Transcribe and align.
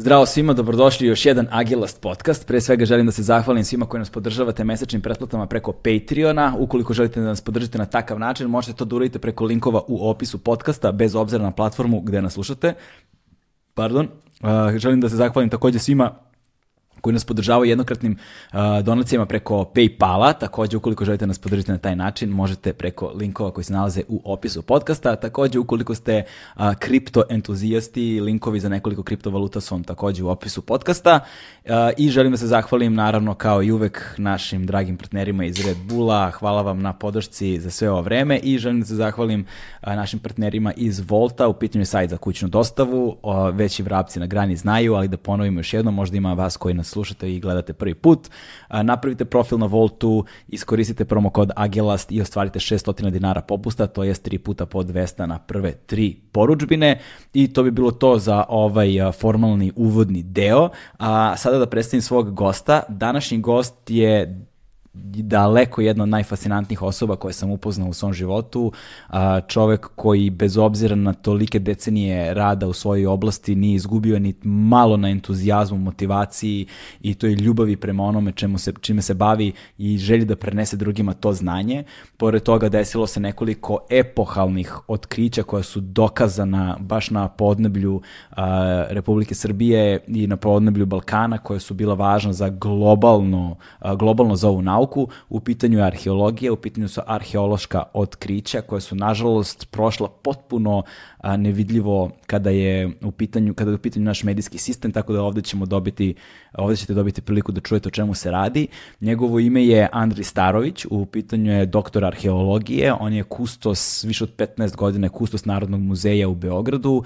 Zdravo 0.00 0.26
svima, 0.26 0.52
dobrodošli 0.52 1.06
u 1.06 1.10
još 1.10 1.26
jedan 1.26 1.46
Agilast 1.50 2.00
podcast. 2.00 2.46
Pre 2.46 2.60
svega 2.60 2.84
želim 2.84 3.06
da 3.06 3.12
se 3.12 3.22
zahvalim 3.22 3.64
svima 3.64 3.86
koji 3.86 3.98
nas 3.98 4.10
podržavate 4.10 4.64
mesečnim 4.64 5.02
pretplatama 5.02 5.46
preko 5.46 5.72
Patreona. 5.72 6.54
Ukoliko 6.58 6.92
želite 6.92 7.20
da 7.20 7.26
nas 7.26 7.40
podržite 7.40 7.78
na 7.78 7.86
takav 7.86 8.18
način, 8.18 8.46
možete 8.46 8.72
to 8.78 8.84
da 8.84 8.96
uradite 8.96 9.18
preko 9.18 9.44
linkova 9.44 9.82
u 9.88 10.10
opisu 10.10 10.38
podcasta, 10.38 10.92
bez 10.92 11.14
obzira 11.14 11.44
na 11.44 11.50
platformu 11.50 12.00
gde 12.00 12.22
nas 12.22 12.32
slušate. 12.32 12.74
Pardon. 13.74 14.08
Uh, 14.40 14.76
želim 14.76 15.00
da 15.00 15.08
se 15.08 15.16
zahvalim 15.16 15.50
takođe 15.50 15.78
svima 15.78 16.14
koji 17.00 17.12
nas 17.12 17.24
podržavaju 17.24 17.68
jednokratnim 17.70 18.16
donacijama 18.82 19.26
preko 19.26 19.70
Paypala. 19.74 20.38
Takođe, 20.38 20.76
ukoliko 20.76 21.04
želite 21.04 21.26
nas 21.26 21.38
podržiti 21.38 21.72
na 21.72 21.78
taj 21.78 21.96
način, 21.96 22.30
možete 22.30 22.72
preko 22.72 23.12
linkova 23.14 23.50
koji 23.50 23.64
se 23.64 23.72
nalaze 23.72 24.02
u 24.08 24.20
opisu 24.24 24.62
podcasta. 24.62 25.16
Takođe, 25.16 25.58
ukoliko 25.58 25.94
ste 25.94 26.22
kripto 26.78 27.22
entuzijasti, 27.30 28.20
linkovi 28.20 28.60
za 28.60 28.68
nekoliko 28.68 29.02
kriptovaluta 29.02 29.60
su 29.60 29.74
vam 29.74 29.84
takođe 29.84 30.24
u 30.24 30.28
opisu 30.28 30.62
podcasta. 30.62 31.20
I 31.96 32.08
želim 32.08 32.32
da 32.32 32.38
se 32.38 32.46
zahvalim, 32.46 32.94
naravno, 32.94 33.34
kao 33.34 33.62
i 33.62 33.72
uvek, 33.72 34.14
našim 34.18 34.66
dragim 34.66 34.96
partnerima 34.96 35.44
iz 35.44 35.66
Red 35.66 35.76
Bulla. 35.88 36.30
Hvala 36.30 36.62
vam 36.62 36.80
na 36.80 36.92
podršci 36.92 37.60
za 37.60 37.70
sve 37.70 37.90
ovo 37.90 38.02
vreme 38.02 38.38
i 38.38 38.58
želim 38.58 38.80
da 38.80 38.86
se 38.86 38.94
zahvalim 38.94 39.46
našim 39.86 40.18
partnerima 40.18 40.72
iz 40.76 41.02
Volta. 41.08 41.48
U 41.48 41.52
pitanju 41.52 41.82
je 41.82 41.86
sajt 41.86 42.10
za 42.10 42.16
kućnu 42.16 42.48
dostavu. 42.48 43.16
Veći 43.52 43.82
vrapci 43.82 44.20
na 44.20 44.26
grani 44.26 44.56
znaju, 44.56 44.94
ali 44.94 45.08
da 45.08 45.16
ponovimo 45.16 45.60
još 45.60 45.74
jednom, 45.74 45.94
možda 45.94 46.16
ima 46.16 46.34
vas 46.34 46.56
koji 46.56 46.74
nas 46.74 46.89
slušate 46.90 47.34
i 47.34 47.40
gledate 47.40 47.72
prvi 47.72 47.94
put, 47.94 48.28
napravite 48.82 49.24
profil 49.24 49.58
na 49.58 49.66
Voltu, 49.66 50.24
iskoristite 50.48 51.04
promo 51.04 51.30
kod 51.30 51.50
Agelast 51.56 52.12
i 52.12 52.20
ostvarite 52.20 52.58
600 52.58 53.10
dinara 53.10 53.40
popusta, 53.40 53.86
to 53.86 54.04
jest 54.04 54.28
3 54.28 54.38
puta 54.38 54.66
po 54.66 54.82
200 54.82 55.26
na 55.26 55.38
prve 55.38 55.72
tri 55.72 56.16
poručbine 56.32 57.00
i 57.34 57.52
to 57.52 57.62
bi 57.62 57.70
bilo 57.70 57.90
to 57.90 58.18
za 58.18 58.44
ovaj 58.48 58.88
formalni 59.12 59.72
uvodni 59.76 60.22
deo. 60.22 60.68
A 60.98 61.36
sada 61.36 61.58
da 61.58 61.66
predstavim 61.66 62.02
svog 62.02 62.34
gosta. 62.34 62.82
Današnji 62.88 63.38
gost 63.38 63.74
je 63.88 64.40
daleko 64.92 65.80
jedna 65.80 66.02
od 66.02 66.08
najfascinantnijih 66.08 66.82
osoba 66.82 67.16
koje 67.16 67.32
sam 67.32 67.50
upoznao 67.50 67.88
u 67.88 67.92
svom 67.92 68.12
životu, 68.12 68.72
čovek 69.48 69.88
koji 69.94 70.30
bez 70.30 70.58
obzira 70.58 70.96
na 70.96 71.12
tolike 71.12 71.58
decenije 71.58 72.34
rada 72.34 72.66
u 72.66 72.72
svojoj 72.72 73.06
oblasti 73.06 73.54
nije 73.54 73.74
izgubio 73.74 74.18
ni 74.18 74.34
malo 74.42 74.96
na 74.96 75.08
entuzijazmu, 75.08 75.78
motivaciji 75.78 76.66
i 77.00 77.14
toj 77.14 77.34
ljubavi 77.34 77.76
prema 77.76 78.04
onome 78.04 78.32
čemu 78.32 78.58
se, 78.58 78.72
čime 78.80 79.02
se 79.02 79.14
bavi 79.14 79.52
i 79.78 79.98
želji 79.98 80.24
da 80.24 80.36
prenese 80.36 80.76
drugima 80.76 81.12
to 81.12 81.32
znanje. 81.32 81.84
Pored 82.16 82.42
toga 82.42 82.68
desilo 82.68 83.06
se 83.06 83.20
nekoliko 83.20 83.78
epohalnih 83.90 84.78
otkrića 84.88 85.42
koja 85.42 85.62
su 85.62 85.80
dokazana 85.80 86.76
baš 86.80 87.10
na 87.10 87.28
podneblju 87.28 88.00
a, 88.30 88.86
Republike 88.90 89.34
Srbije 89.34 90.04
i 90.06 90.26
na 90.26 90.36
podneblju 90.36 90.86
Balkana 90.86 91.38
koja 91.38 91.60
su 91.60 91.74
bila 91.74 91.94
važna 91.94 92.32
za 92.32 92.48
globalno, 92.48 93.56
a, 93.78 93.94
globalno 93.94 94.36
za 94.36 94.48
ovu 94.48 94.62
nauku 94.62 94.79
nauku, 94.80 95.08
u 95.28 95.40
pitanju 95.40 95.78
je 95.78 95.84
arheologija, 95.84 96.52
u 96.52 96.56
pitanju 96.56 96.88
su 96.88 97.00
arheološka 97.06 97.82
otkrića 97.92 98.60
koja 98.60 98.80
su 98.80 98.94
nažalost 98.94 99.70
prošla 99.70 100.08
potpuno 100.08 100.82
nevidljivo 101.38 102.10
kada 102.26 102.50
je 102.50 102.90
u 103.02 103.10
pitanju 103.10 103.54
kada 103.54 103.70
je 103.70 103.74
u 103.74 103.78
pitanju 103.78 104.04
naš 104.04 104.22
medijski 104.22 104.58
sistem, 104.58 104.92
tako 104.92 105.12
da 105.12 105.22
ovde 105.22 105.42
ćemo 105.42 105.66
dobiti 105.66 106.14
ovde 106.54 106.76
ćete 106.76 106.94
dobiti 106.94 107.20
priliku 107.20 107.52
da 107.52 107.60
čujete 107.60 107.88
o 107.88 107.90
čemu 107.90 108.14
se 108.14 108.30
radi. 108.30 108.68
Njegovo 109.00 109.38
ime 109.38 109.66
je 109.66 109.88
Andri 109.92 110.24
Starović, 110.24 110.86
u 110.90 111.06
pitanju 111.06 111.52
je 111.52 111.66
doktor 111.66 112.04
arheologije, 112.04 112.92
on 112.92 113.12
je 113.12 113.22
kustos 113.22 114.04
više 114.04 114.24
od 114.24 114.36
15 114.36 114.76
godina 114.76 115.08
kustos 115.08 115.44
Narodnog 115.44 115.80
muzeja 115.80 116.28
u 116.28 116.34
Beogradu 116.34 117.04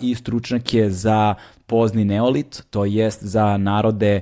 i 0.00 0.14
stručnjak 0.14 0.74
je 0.74 0.90
za 0.90 1.34
pozni 1.66 2.04
neolit, 2.04 2.62
to 2.70 2.84
jest 2.84 3.24
za 3.24 3.56
narode 3.56 4.20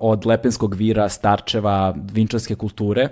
od 0.00 0.26
Lepenskog 0.26 0.74
vira, 0.74 1.08
Starčeva, 1.08 1.94
Vinčarske 2.12 2.54
kulture. 2.54 3.08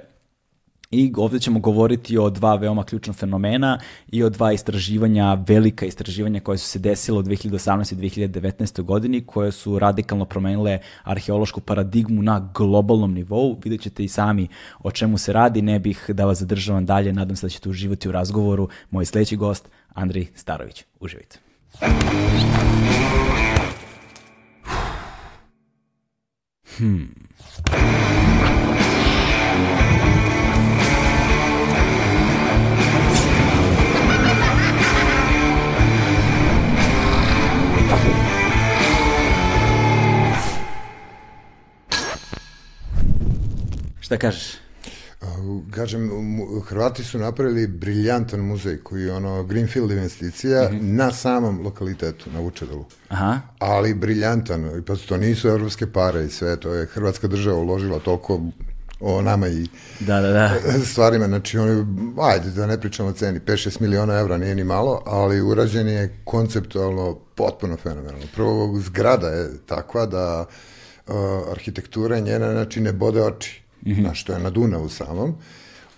I 0.90 1.12
ovde 1.16 1.38
ćemo 1.38 1.60
govoriti 1.60 2.18
o 2.18 2.30
dva 2.30 2.54
veoma 2.54 2.84
ključna 2.84 3.12
fenomena 3.12 3.78
i 4.12 4.22
o 4.22 4.30
dva 4.30 4.52
istraživanja, 4.52 5.34
velika 5.46 5.86
istraživanja 5.86 6.40
koje 6.40 6.58
su 6.58 6.68
se 6.68 6.78
desile 6.78 7.18
u 7.18 7.22
2018. 7.22 7.92
i 7.92 8.28
2019. 8.28 8.82
godini, 8.82 9.26
koje 9.26 9.52
su 9.52 9.78
radikalno 9.78 10.24
promenile 10.24 10.78
arheološku 11.02 11.60
paradigmu 11.60 12.22
na 12.22 12.50
globalnom 12.54 13.14
nivou. 13.14 13.60
Vidjet 13.64 13.80
ćete 13.80 14.04
i 14.04 14.08
sami 14.08 14.48
o 14.78 14.90
čemu 14.90 15.18
se 15.18 15.32
radi, 15.32 15.62
ne 15.62 15.78
bih 15.78 16.04
da 16.08 16.24
vas 16.24 16.38
zadržavam 16.38 16.86
dalje, 16.86 17.12
nadam 17.12 17.36
se 17.36 17.46
da 17.46 17.50
ćete 17.50 17.68
uživati 17.68 18.08
u 18.08 18.12
razgovoru. 18.12 18.68
Moj 18.90 19.04
sledeći 19.04 19.36
gost, 19.36 19.68
Andrej 19.94 20.26
Starović. 20.34 20.84
Uživajte. 21.00 21.38
Hmm. 26.78 27.08
Šta 44.00 44.18
kažeš? 44.18 44.63
Kažem, 45.70 46.10
Hrvati 46.66 47.04
su 47.04 47.18
napravili 47.18 47.66
briljantan 47.66 48.40
muzej 48.40 48.78
koji 48.78 49.02
je 49.02 49.12
ono 49.12 49.44
Greenfield 49.44 49.90
investicija 49.90 50.68
mm 50.70 50.74
-hmm. 50.74 50.80
na 50.82 51.12
samom 51.12 51.60
lokalitetu, 51.64 52.30
na 52.30 52.40
Vučedalu. 52.40 52.84
Aha. 53.08 53.40
Ali 53.58 53.94
briljantan, 53.94 54.82
pa 54.86 54.96
to 55.08 55.16
nisu 55.16 55.48
evropske 55.48 55.86
pare 55.92 56.24
i 56.24 56.28
sve, 56.28 56.56
to 56.56 56.74
je 56.74 56.86
Hrvatska 56.86 57.28
država 57.28 57.58
uložila 57.58 57.98
toliko 57.98 58.40
o 59.00 59.22
nama 59.22 59.48
i 59.48 59.66
da, 60.00 60.20
da, 60.20 60.28
da. 60.28 60.50
stvarima, 60.90 61.26
znači 61.26 61.58
oni, 61.58 61.86
ajde 62.20 62.50
da 62.50 62.66
ne 62.66 62.80
pričamo 62.80 63.08
o 63.08 63.12
ceni, 63.12 63.40
5-6 63.40 63.80
miliona 63.80 64.14
evra 64.14 64.38
nije 64.38 64.54
ni 64.54 64.64
malo, 64.64 65.02
ali 65.06 65.40
urađen 65.40 65.88
je 65.88 66.20
konceptualno 66.24 67.18
potpuno 67.34 67.76
fenomenalno. 67.76 68.26
Prvo, 68.34 68.80
zgrada 68.80 69.28
je 69.28 69.50
takva 69.66 70.06
da 70.06 70.46
uh, 71.06 71.14
arhitektura 71.50 72.18
njena, 72.18 72.52
znači, 72.52 72.80
ne 72.80 72.92
bode 72.92 73.22
oči 73.22 73.63
mm 73.86 73.90
-hmm. 73.90 74.02
na 74.02 74.14
što 74.14 74.32
je 74.32 74.38
na 74.38 74.50
Dunavu 74.50 74.88
samom. 74.88 75.34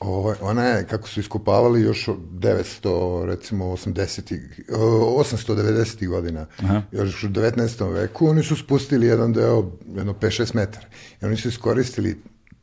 Ovo, 0.00 0.34
ona 0.40 0.64
je, 0.64 0.86
kako 0.86 1.08
su 1.08 1.20
iskopavali 1.20 1.82
još 1.82 2.06
900, 2.06 3.24
recimo 3.24 3.64
80 3.64 4.40
890 4.68 6.08
godina, 6.08 6.46
Aha. 6.58 6.82
još 6.92 7.24
u 7.24 7.28
19. 7.28 7.92
veku, 7.92 8.28
oni 8.28 8.42
su 8.42 8.56
spustili 8.56 9.06
jedan 9.06 9.32
deo, 9.32 9.70
jedno 9.96 10.12
5-6 10.12 10.54
metara. 10.54 10.86
I 11.22 11.24
oni 11.24 11.36
su 11.36 11.48
iskoristili 11.48 12.16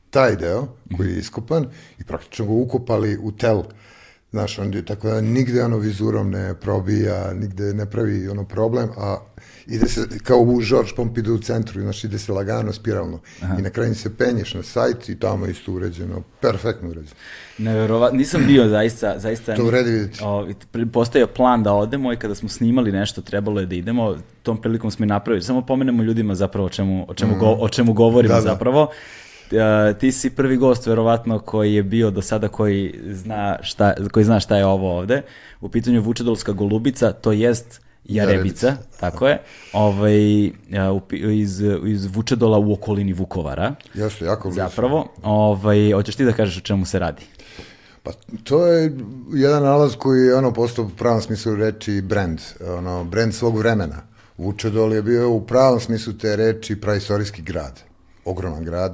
taj 0.09 0.35
deo 0.35 0.67
koji 0.97 1.09
je 1.09 1.19
iskopan 1.19 1.65
i 1.99 2.03
praktično 2.03 2.45
ga 2.45 2.51
ukopali 2.51 3.17
u 3.17 3.31
tel. 3.31 3.63
Znaš, 4.31 4.59
on 4.59 4.83
tako 4.85 5.07
da 5.07 5.21
nigde 5.21 5.63
ono 5.63 5.77
vizurom 5.77 6.29
ne 6.29 6.55
probija, 6.55 7.33
nigde 7.33 7.73
ne 7.73 7.85
pravi 7.85 8.27
ono 8.27 8.45
problem, 8.45 8.89
a 8.97 9.17
ide 9.67 9.87
se 9.87 10.07
kao 10.23 10.37
u 10.37 10.61
George 10.69 10.91
Pompidou 10.95 11.37
centru, 11.37 11.81
znači 11.81 12.07
ide 12.07 12.19
se 12.19 12.31
lagano, 12.31 12.73
spiralno. 12.73 13.19
Aha. 13.41 13.55
I 13.59 13.61
na 13.61 13.69
kraju 13.69 13.95
se 13.95 14.17
penješ 14.17 14.53
na 14.53 14.63
sajt 14.63 15.09
i 15.09 15.19
tamo 15.19 15.45
isto 15.45 15.71
uređeno, 15.71 16.21
perfektno 16.41 16.89
uređeno. 16.89 17.15
Neverovatno, 17.57 18.17
nisam 18.17 18.43
bio 18.47 18.67
zaista, 18.67 19.19
zaista... 19.19 19.55
To 19.55 19.65
uredi 19.65 19.91
vidjeti. 19.91 20.19
O, 20.23 20.47
postoje 20.91 21.27
plan 21.27 21.63
da 21.63 21.73
odemo 21.73 22.13
i 22.13 22.17
kada 22.17 22.35
smo 22.35 22.49
snimali 22.49 22.91
nešto, 22.91 23.21
trebalo 23.21 23.59
je 23.59 23.65
da 23.65 23.75
idemo, 23.75 24.17
tom 24.43 24.61
prilikom 24.61 24.91
smo 24.91 25.03
i 25.03 25.07
napravili. 25.07 25.43
Samo 25.43 25.61
pomenemo 25.61 26.03
ljudima 26.03 26.35
zapravo 26.35 26.65
o 26.65 26.69
čemu, 26.69 27.05
o 27.09 27.13
čemu, 27.13 27.35
mm. 27.35 27.39
go, 27.39 27.57
o 27.59 27.69
čemu 27.69 27.93
govorimo 27.93 28.33
da, 28.33 28.41
da. 28.41 28.49
zapravo. 28.49 28.81
Uh, 29.51 29.97
ti 29.99 30.11
si 30.11 30.29
prvi 30.29 30.57
gost 30.57 30.87
verovatno 30.87 31.39
koji 31.39 31.73
je 31.73 31.83
bio 31.83 32.11
do 32.11 32.21
sada 32.21 32.47
koji 32.47 32.99
zna 33.07 33.57
šta, 33.61 33.93
koji 34.11 34.25
zna 34.25 34.39
šta 34.39 34.57
je 34.57 34.65
ovo 34.65 34.97
ovde. 34.97 35.21
U 35.61 35.69
pitanju 35.69 36.01
Vučedolska 36.01 36.51
golubica, 36.51 37.11
to 37.11 37.31
jest 37.31 37.82
Jarebica, 38.05 38.67
Jarebica. 38.67 38.99
tako 38.99 39.27
je, 39.27 39.41
ovaj, 39.73 40.51
iz, 41.33 41.61
iz 41.85 42.05
Vučedola 42.05 42.57
u 42.57 42.73
okolini 42.73 43.13
Vukovara. 43.13 43.75
Jeste, 43.93 44.25
jako 44.25 44.49
blizu. 44.49 44.61
Zapravo, 44.61 45.07
ovaj, 45.23 45.91
hoćeš 45.91 46.15
ti 46.15 46.25
da 46.25 46.33
kažeš 46.33 46.57
o 46.57 46.61
čemu 46.61 46.85
se 46.85 46.99
radi? 46.99 47.21
Pa 48.03 48.11
to 48.43 48.67
je 48.67 48.97
jedan 49.33 49.63
nalaz 49.63 49.95
koji 49.95 50.21
je 50.21 50.35
ono 50.35 50.53
postao 50.53 50.85
u 50.85 50.89
pravom 50.89 51.21
smislu 51.21 51.55
reči 51.55 52.01
brand, 52.01 52.41
ono, 52.67 53.03
brand 53.03 53.33
svog 53.33 53.57
vremena. 53.57 54.01
Vučedol 54.37 54.93
je 54.93 55.01
bio 55.01 55.29
u 55.29 55.45
pravom 55.45 55.79
smislu 55.79 56.13
te 56.13 56.35
reči 56.35 56.81
praistorijski 56.81 57.41
grad, 57.41 57.81
ogroman 58.25 58.63
grad 58.63 58.91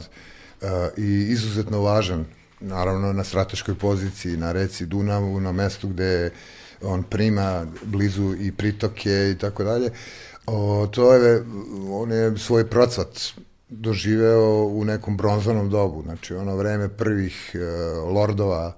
uh, 0.62 0.68
i 0.98 1.28
izuzetno 1.30 1.82
važan, 1.82 2.26
naravno 2.60 3.14
na 3.14 3.24
strateškoj 3.24 3.76
poziciji, 3.76 4.38
na 4.38 4.52
reci 4.52 4.86
Dunavu, 4.86 5.40
na 5.40 5.52
mestu 5.52 5.88
gde 5.88 6.06
je 6.06 6.32
on 6.82 7.04
prima 7.04 7.66
blizu 7.84 8.36
i 8.40 8.52
pritoke 8.52 9.32
i 9.32 9.38
tako 9.38 9.64
dalje. 9.64 9.92
O, 10.48 10.88
to 10.92 11.14
je, 11.14 11.44
on 11.92 12.12
je 12.12 12.38
svoj 12.38 12.70
procvat 12.70 13.08
doživeo 13.70 14.64
u 14.64 14.86
nekom 14.86 15.18
bronzanom 15.18 15.70
dobu, 15.70 16.02
znači 16.02 16.34
ono 16.34 16.56
vreme 16.56 16.90
prvih 16.90 17.56
uh, 17.56 18.14
lordova, 18.14 18.74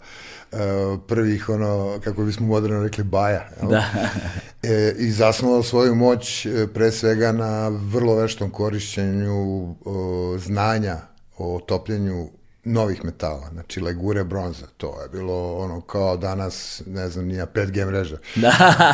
uh, 0.52 0.60
prvih 1.08 1.50
ono, 1.50 2.00
kako 2.04 2.24
bismo 2.24 2.48
moderno 2.48 2.84
rekli, 2.84 3.04
baja. 3.04 3.50
Jel? 3.62 3.70
Da. 3.70 3.86
e, 4.64 4.96
i 4.98 5.12
zasnovao 5.12 5.64
svoju 5.64 5.96
moć 5.96 6.46
e, 6.46 6.68
pre 6.74 6.92
svega 6.92 7.32
na 7.32 7.68
vrlo 7.68 8.16
veštom 8.16 8.50
korišćenju 8.50 9.76
o, 9.86 10.36
znanja 10.40 10.98
o 11.38 11.60
topljenju 11.68 12.30
novih 12.64 13.06
metala, 13.06 13.50
znači 13.52 13.82
legure 13.82 14.24
bronza, 14.24 14.66
to 14.78 15.02
je 15.02 15.10
bilo 15.10 15.58
ono 15.58 15.82
kao 15.82 16.18
danas, 16.18 16.82
ne 16.86 17.10
znam, 17.10 17.26
nija 17.26 17.48
5G 17.54 17.88
mreža. 17.88 18.18
Da, 18.36 18.52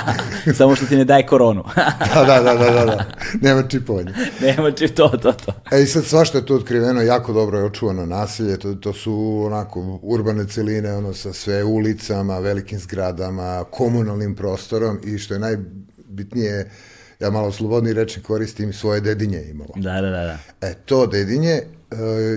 samo 0.57 0.75
što 0.75 0.85
ti 0.85 0.95
ne 0.95 1.05
daje 1.05 1.25
koronu. 1.25 1.63
da, 2.15 2.23
da, 2.25 2.39
da, 2.39 2.53
da, 2.53 2.71
da, 2.71 2.85
da, 2.85 3.05
nema 3.41 3.67
čipovanja. 3.67 4.13
Nema 4.41 4.71
čip, 4.71 4.95
to, 4.95 5.07
to, 5.07 5.31
to. 5.31 5.53
E 5.71 5.81
i 5.81 5.85
sad 5.85 6.05
svašta 6.05 6.37
je 6.37 6.45
tu 6.45 6.55
otkriveno, 6.55 7.01
jako 7.01 7.33
dobro 7.33 7.57
je 7.57 7.65
očuvano 7.65 8.05
nasilje, 8.05 8.57
to, 8.57 8.73
to 8.73 8.93
su 8.93 9.43
onako 9.45 9.99
urbane 10.01 10.47
celine, 10.47 10.93
ono 10.93 11.13
sa 11.13 11.33
sve 11.33 11.63
ulicama, 11.63 12.39
velikim 12.39 12.79
zgradama, 12.79 13.63
komunalnim 13.71 14.35
prostorom 14.35 14.99
i 15.03 15.17
što 15.17 15.33
je 15.33 15.39
najbitnije, 15.39 16.71
ja 17.19 17.29
malo 17.29 17.51
slobodni 17.51 17.93
rečni 17.93 18.23
koristim, 18.23 18.73
svoje 18.73 19.01
dedinje 19.01 19.43
imalo. 19.51 19.69
Da, 19.75 20.01
da, 20.01 20.09
da. 20.09 20.23
da. 20.23 20.67
E, 20.67 20.73
to 20.85 21.07
dedinje 21.07 21.51
e, 21.51 21.63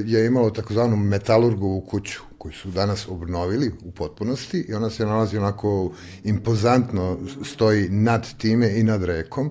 je 0.06 0.26
imalo 0.26 0.50
takozvanu 0.50 0.96
metalurgovu 0.96 1.80
kuću 1.80 2.20
koju 2.38 2.52
su 2.52 2.70
danas 2.70 3.08
obnovili 3.08 3.72
u 3.84 3.90
potpunosti 3.90 4.66
i 4.68 4.74
ona 4.74 4.90
se 4.90 5.06
nalazi 5.06 5.38
onako 5.38 5.92
impozantno 6.24 7.18
stoji 7.44 7.88
nad 7.88 8.36
time 8.38 8.80
i 8.80 8.82
nad 8.82 9.04
rekom. 9.04 9.50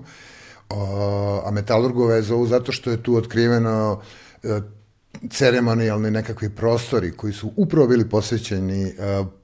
O, 0.68 1.42
a 1.46 1.50
metalurgova 1.50 2.14
je 2.14 2.22
zovu 2.22 2.46
zato 2.46 2.72
što 2.72 2.90
je 2.90 3.02
tu 3.02 3.16
otkriveno 3.16 4.00
e, 4.42 4.60
ceremonijalni 5.30 6.10
nekakvi 6.10 6.50
prostori 6.50 7.12
koji 7.12 7.32
su 7.32 7.52
upravo 7.56 7.86
bili 7.86 8.08
posvećeni 8.08 8.82
e, 8.84 8.94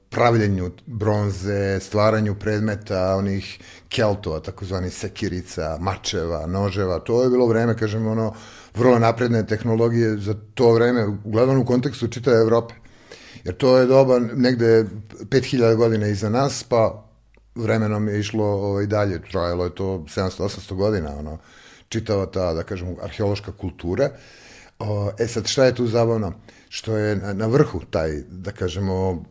pravljenju 0.09 0.71
bronze, 0.85 1.79
stvaranju 1.79 2.35
predmeta, 2.35 3.15
onih 3.15 3.59
keltova, 3.89 4.39
takozvani 4.39 4.89
sekirica, 4.89 5.77
mačeva, 5.79 6.45
noževa. 6.47 6.99
To 6.99 7.23
je 7.23 7.29
bilo 7.29 7.47
vreme, 7.47 7.77
kažem, 7.77 8.07
ono, 8.07 8.33
vrlo 8.75 8.99
napredne 8.99 9.45
tehnologije 9.47 10.17
za 10.17 10.35
to 10.53 10.71
vreme, 10.73 11.05
uglavnom 11.23 11.59
u 11.59 11.65
kontekstu 11.65 12.07
čitave 12.07 12.37
Evrope. 12.37 12.73
Jer 13.43 13.55
to 13.57 13.77
je 13.77 13.85
doba 13.85 14.19
negde 14.19 14.85
5000 15.19 15.75
godina 15.75 16.07
iza 16.07 16.29
nas, 16.29 16.63
pa 16.63 17.03
vremenom 17.55 18.07
je 18.07 18.19
išlo 18.19 18.45
ovaj, 18.45 18.85
dalje, 18.85 19.21
trajalo 19.31 19.63
je 19.63 19.75
to 19.75 19.85
700-800 19.85 20.73
godina, 20.73 21.17
ono, 21.19 21.37
čitava 21.89 22.25
ta, 22.25 22.53
da 22.53 22.63
kažem, 22.63 22.95
arheološka 23.01 23.51
kultura. 23.51 24.09
O, 24.79 25.11
e 25.19 25.27
sad, 25.27 25.47
šta 25.47 25.65
je 25.65 25.75
tu 25.75 25.87
zabavno? 25.87 26.33
Što 26.69 26.97
je 26.97 27.15
na, 27.15 27.33
na 27.33 27.47
vrhu 27.47 27.81
taj, 27.89 28.21
da 28.29 28.51
kažemo, 28.51 29.23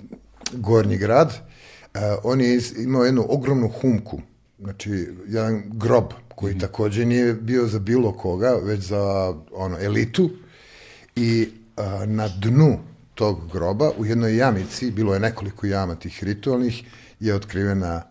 gornji 0.52 0.96
grad, 0.96 1.28
uh, 1.28 2.00
on 2.22 2.40
je 2.40 2.60
imao 2.78 3.04
jednu 3.04 3.26
ogromnu 3.28 3.69
humku, 3.69 4.20
znači 4.58 5.08
jedan 5.28 5.62
grob 5.66 6.04
koji 6.34 6.54
mm 6.54 6.56
-hmm. 6.56 6.60
takođe 6.60 7.04
nije 7.04 7.34
bio 7.34 7.66
za 7.66 7.78
bilo 7.78 8.12
koga, 8.12 8.58
već 8.62 8.81
za 8.81 9.34
ono 9.52 9.78
elitu 9.81 10.31
i 11.16 11.48
uh, 11.76 12.08
na 12.08 12.28
dnu 12.28 12.78
tog 13.14 13.52
groba 13.52 13.90
u 13.98 14.06
jednoj 14.06 14.37
jamici, 14.37 14.90
bilo 14.90 15.14
je 15.14 15.20
nekoliko 15.20 15.66
jama 15.66 15.94
tih 15.94 16.25
ritualnih, 16.25 16.82
je 17.20 17.34
otkrivena 17.34 18.02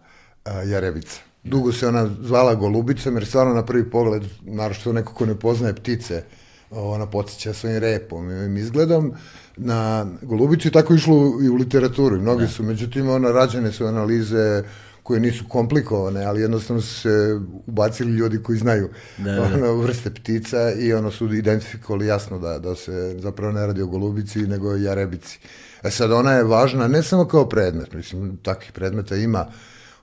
uh, 0.45 0.51
jarebica. 0.69 1.19
Dugo 1.43 1.71
se 1.71 1.87
ona 1.87 2.09
zvala 2.21 2.55
golubicom, 2.55 3.15
jer 3.15 3.25
stvarno 3.25 3.53
na 3.53 3.65
prvi 3.65 3.89
pogled, 3.89 4.23
naravno 4.41 4.93
neko 4.93 5.13
ko 5.13 5.25
ne 5.25 5.39
poznaje 5.39 5.75
ptice, 5.75 6.23
ona 6.71 7.05
podsjeća 7.05 7.53
svojim 7.53 7.77
repom 7.77 8.31
i 8.31 8.33
ovim 8.33 8.57
izgledom, 8.57 9.13
na 9.57 10.07
Golubicu 10.21 10.67
i 10.67 10.71
tako 10.71 10.93
išlo 10.93 11.39
i 11.43 11.49
u 11.49 11.55
literaturu. 11.55 12.21
Mnogi 12.21 12.41
da. 12.41 12.47
su, 12.47 12.63
međutim, 12.63 13.09
ona, 13.09 13.31
rađene 13.31 13.71
su 13.71 13.85
analize 13.85 14.63
koje 15.03 15.19
nisu 15.19 15.45
komplikovane, 15.49 16.25
ali 16.25 16.41
jednostavno 16.41 16.81
su 16.81 17.01
se 17.01 17.39
ubacili 17.67 18.11
ljudi 18.11 18.43
koji 18.43 18.57
znaju 18.57 18.89
da, 19.17 19.31
da. 19.31 19.41
Ono, 19.41 19.73
vrste 19.73 20.09
ptica 20.09 20.71
i 20.71 20.93
ono 20.93 21.11
su 21.11 21.33
identifikovali 21.33 22.07
jasno 22.07 22.39
da, 22.39 22.59
da 22.59 22.75
se 22.75 23.15
zapravo 23.19 23.51
ne 23.51 23.67
radi 23.67 23.81
o 23.81 23.87
golubici, 23.87 24.39
nego 24.39 24.69
o 24.69 24.75
jarebici. 24.75 25.39
E 25.83 25.91
sad, 25.91 26.11
ona 26.11 26.31
je 26.31 26.43
važna 26.43 26.87
ne 26.87 27.03
samo 27.03 27.25
kao 27.25 27.49
predmet, 27.49 27.93
mislim, 27.93 28.37
takvih 28.37 28.71
predmeta 28.71 29.15
ima 29.15 29.45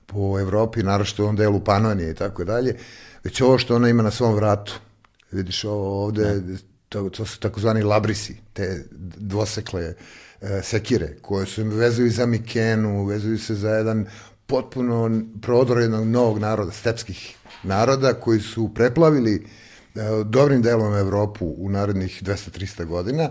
po 0.05 0.39
Evropi, 0.39 0.83
naravno 0.83 1.13
u 1.17 1.21
ovom 1.21 1.35
delu 1.35 1.59
Panonije 1.59 2.11
i 2.11 2.15
tako 2.15 2.43
dalje, 2.43 2.75
već 3.23 3.41
ovo 3.41 3.57
što 3.57 3.75
ona 3.75 3.89
ima 3.89 4.03
na 4.03 4.11
svom 4.11 4.35
vratu. 4.35 4.73
Vidiš, 5.31 5.63
ovo 5.63 6.03
ovde, 6.03 6.39
da 6.39 6.57
to, 6.93 7.09
to 7.09 7.25
su 7.25 7.39
takozvani 7.39 7.81
labrisi, 7.83 8.35
te 8.53 8.85
dvosekle 9.17 9.93
e, 10.41 10.61
sekire, 10.63 11.15
koje 11.21 11.45
su 11.45 11.63
vezuju 11.63 12.11
za 12.11 12.25
Mikenu, 12.25 13.05
vezuju 13.05 13.39
se 13.39 13.55
za 13.55 13.69
jedan 13.69 14.05
potpuno 14.47 15.21
prodor 15.41 15.81
jednog 15.81 16.07
novog 16.07 16.39
naroda, 16.39 16.71
stepskih 16.71 17.35
naroda, 17.63 18.13
koji 18.13 18.39
su 18.39 18.69
preplavili 18.73 19.35
e, 19.35 19.99
dobrim 20.25 20.61
delom 20.61 20.95
Evropu 20.95 21.55
u 21.57 21.69
narednih 21.69 22.23
200-300 22.23 22.85
godina, 22.85 23.29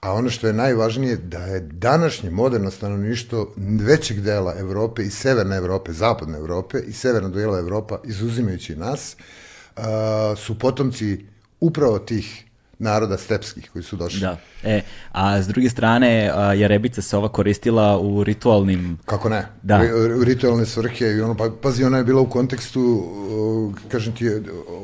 a 0.00 0.12
ono 0.12 0.30
što 0.30 0.46
je 0.46 0.52
najvažnije 0.52 1.16
da 1.16 1.38
je 1.38 1.60
današnje 1.60 2.30
moderno 2.30 2.70
stanovništvo 2.70 3.52
većeg 3.80 4.20
dela 4.20 4.54
Evrope 4.58 5.02
i 5.02 5.10
severne 5.10 5.56
Evrope, 5.56 5.92
zapadne 5.92 6.38
Evrope 6.38 6.78
i 6.86 6.92
severna 6.92 7.28
dela 7.28 7.58
Evropa, 7.58 7.98
izuzimajući 8.04 8.76
nas, 8.76 9.16
uh, 9.76 9.82
su 10.36 10.58
potomci 10.58 11.26
upravo 11.60 11.98
tih 11.98 12.44
naroda 12.82 13.16
stepskih 13.18 13.70
koji 13.72 13.82
su 13.82 13.96
došli. 13.96 14.20
Da. 14.20 14.36
E, 14.64 14.80
a 15.12 15.42
s 15.42 15.46
druge 15.46 15.70
strane, 15.70 16.30
a, 16.34 16.54
Jarebica 16.54 17.02
se 17.02 17.16
ova 17.16 17.28
koristila 17.28 17.98
u 17.98 18.24
ritualnim... 18.24 18.98
Kako 19.04 19.28
ne? 19.28 19.46
Da. 19.62 19.80
U 20.20 20.24
ritualne 20.24 20.66
svrhe 20.66 21.06
i 21.06 21.20
ono, 21.20 21.36
pa, 21.36 21.50
pazi, 21.62 21.84
ona 21.84 21.98
je 21.98 22.04
bila 22.04 22.20
u 22.20 22.30
kontekstu, 22.30 23.04
kažem 23.88 24.14
ti, 24.14 24.30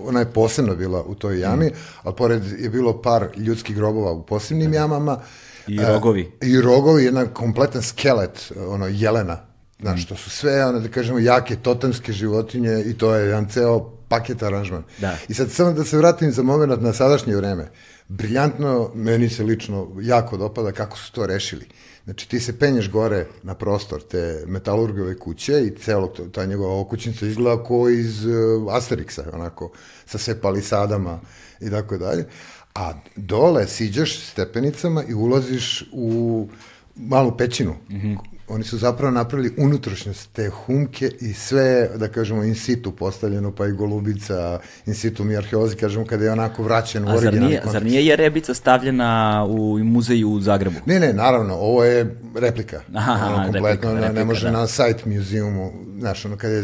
ona 0.05 0.21
je 0.21 0.33
posebno 0.33 0.77
bila 0.77 1.03
u 1.03 1.15
toj 1.15 1.41
jami, 1.41 1.67
mm. 1.67 1.75
ali 2.03 2.15
pored 2.17 2.43
je 2.59 2.71
bilo 2.71 3.03
par 3.03 3.29
ljudskih 3.37 3.77
grobova 3.77 4.13
u 4.13 4.27
posebnim 4.27 4.75
jamama. 4.75 5.19
I 5.67 5.79
rogovi. 5.79 6.33
E, 6.41 6.47
I 6.47 6.61
rogovi, 6.61 7.05
jedan 7.05 7.27
kompletan 7.35 7.83
skelet, 7.83 8.53
ono, 8.69 8.87
jelena, 8.87 9.48
Znaš, 9.81 10.07
to 10.07 10.17
su 10.17 10.31
sve, 10.31 10.65
one, 10.65 10.81
da 10.81 10.89
kažemo, 10.89 11.19
jake 11.19 11.57
totemske 11.57 12.13
životinje 12.13 12.83
i 12.87 12.99
to 12.99 13.15
je 13.15 13.27
jedan 13.27 13.49
ceo 13.49 13.91
paket 14.09 14.43
aranžman. 14.43 14.83
Da. 14.99 15.17
I 15.29 15.35
sad 15.35 15.51
samo 15.51 15.73
da 15.73 15.85
se 15.85 15.97
vratim 15.97 16.33
za 16.33 16.43
moment 16.43 16.83
na 16.83 16.93
sadašnje 16.93 17.37
vreme. 17.37 17.71
Briljantno, 18.09 18.91
meni 18.95 19.29
se 19.29 19.43
lično 19.43 19.89
jako 20.01 20.37
dopada 20.37 20.73
kako 20.73 20.99
su 20.99 21.13
to 21.13 21.27
rešili. 21.27 21.67
Znači 22.05 22.29
ti 22.29 22.41
se 22.41 22.59
penješ 22.59 22.91
gore 22.91 23.27
na 23.43 23.55
prostor 23.55 24.03
te 24.03 24.45
metalurgove 24.47 25.19
kuće 25.19 25.67
i 25.67 25.79
celog 25.79 26.13
to, 26.17 26.25
ta 26.25 26.45
njegova 26.45 26.81
okućnica 26.81 27.27
izgleda 27.27 27.65
kao 27.65 27.89
iz 27.89 28.25
uh, 28.25 28.33
Asterixa, 28.73 29.35
onako, 29.35 29.71
sa 30.07 30.19
sve 30.19 30.41
palisadama 30.41 31.21
i 31.61 31.71
tako 31.71 31.99
dalje. 31.99 32.27
A 32.75 32.93
dole 33.17 33.67
siđaš 33.67 34.19
stepenicama 34.31 35.05
i 35.09 35.15
ulaziš 35.15 35.85
u 35.93 36.49
malu 36.97 37.37
pećinu, 37.37 37.75
mm 37.91 37.97
-hmm 37.97 38.17
oni 38.49 38.65
su 38.65 38.79
zapravo 38.79 39.11
napravili 39.11 39.55
unutrašnjost 39.59 40.33
te 40.33 40.49
humke 40.49 41.11
i 41.21 41.33
sve, 41.33 41.91
da 41.97 42.09
kažemo, 42.09 42.45
in 42.45 42.55
situ 42.55 42.93
postavljeno, 42.93 43.53
pa 43.53 43.67
i 43.67 43.73
golubica, 43.73 44.61
in 44.87 44.95
situ 44.95 45.25
mi 45.25 45.37
arheolozi, 45.37 45.77
kažemo, 45.77 46.07
kada 46.07 46.25
je 46.25 46.33
onako 46.33 46.63
vraćen 46.63 47.05
u 47.05 47.09
originalni 47.09 47.41
kontekst. 47.41 47.69
A 47.69 47.71
zar 47.73 47.85
nije 47.85 48.07
Jerebica 48.07 48.55
stavljena 48.55 49.45
u 49.49 49.79
muzeju 49.79 50.31
u 50.31 50.41
Zagrebu? 50.41 50.77
Ne, 50.87 51.01
ne, 51.01 51.13
naravno, 51.13 51.55
ovo 51.55 51.85
je 51.85 52.17
replika. 52.35 52.81
Aha, 52.95 53.27
ono, 53.27 53.45
kompletno, 53.45 53.69
replika, 53.69 53.93
replika, 53.93 54.13
ne 54.13 54.25
može 54.25 54.47
da. 54.47 54.53
na 54.53 54.67
sajt 54.67 55.05
muzeumu, 55.05 55.73
znaš, 55.99 56.25
ono, 56.25 56.37
kada 56.37 56.55
je 56.55 56.63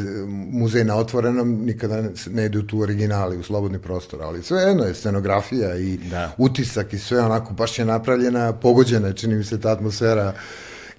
muzej 0.51 0.85
na 0.85 0.97
otvorenom, 0.97 1.65
nikada 1.65 2.03
ne 2.31 2.45
ide 2.45 2.59
u 2.59 2.67
tu 2.67 2.81
originali, 2.81 3.39
u 3.39 3.43
slobodni 3.43 3.79
prostor, 3.79 4.23
ali 4.23 4.43
sve 4.43 4.63
jedno 4.63 4.85
je 4.85 4.95
scenografija 4.95 5.77
i 5.77 5.97
da. 5.97 6.33
utisak 6.39 6.93
i 6.93 6.99
sve 6.99 7.21
onako, 7.21 7.53
baš 7.53 7.79
je 7.79 7.85
napravljena, 7.85 8.53
pogođena, 8.53 9.13
čini 9.13 9.35
mi 9.35 9.45
se 9.45 9.61
ta 9.61 9.73
atmosfera 9.73 10.35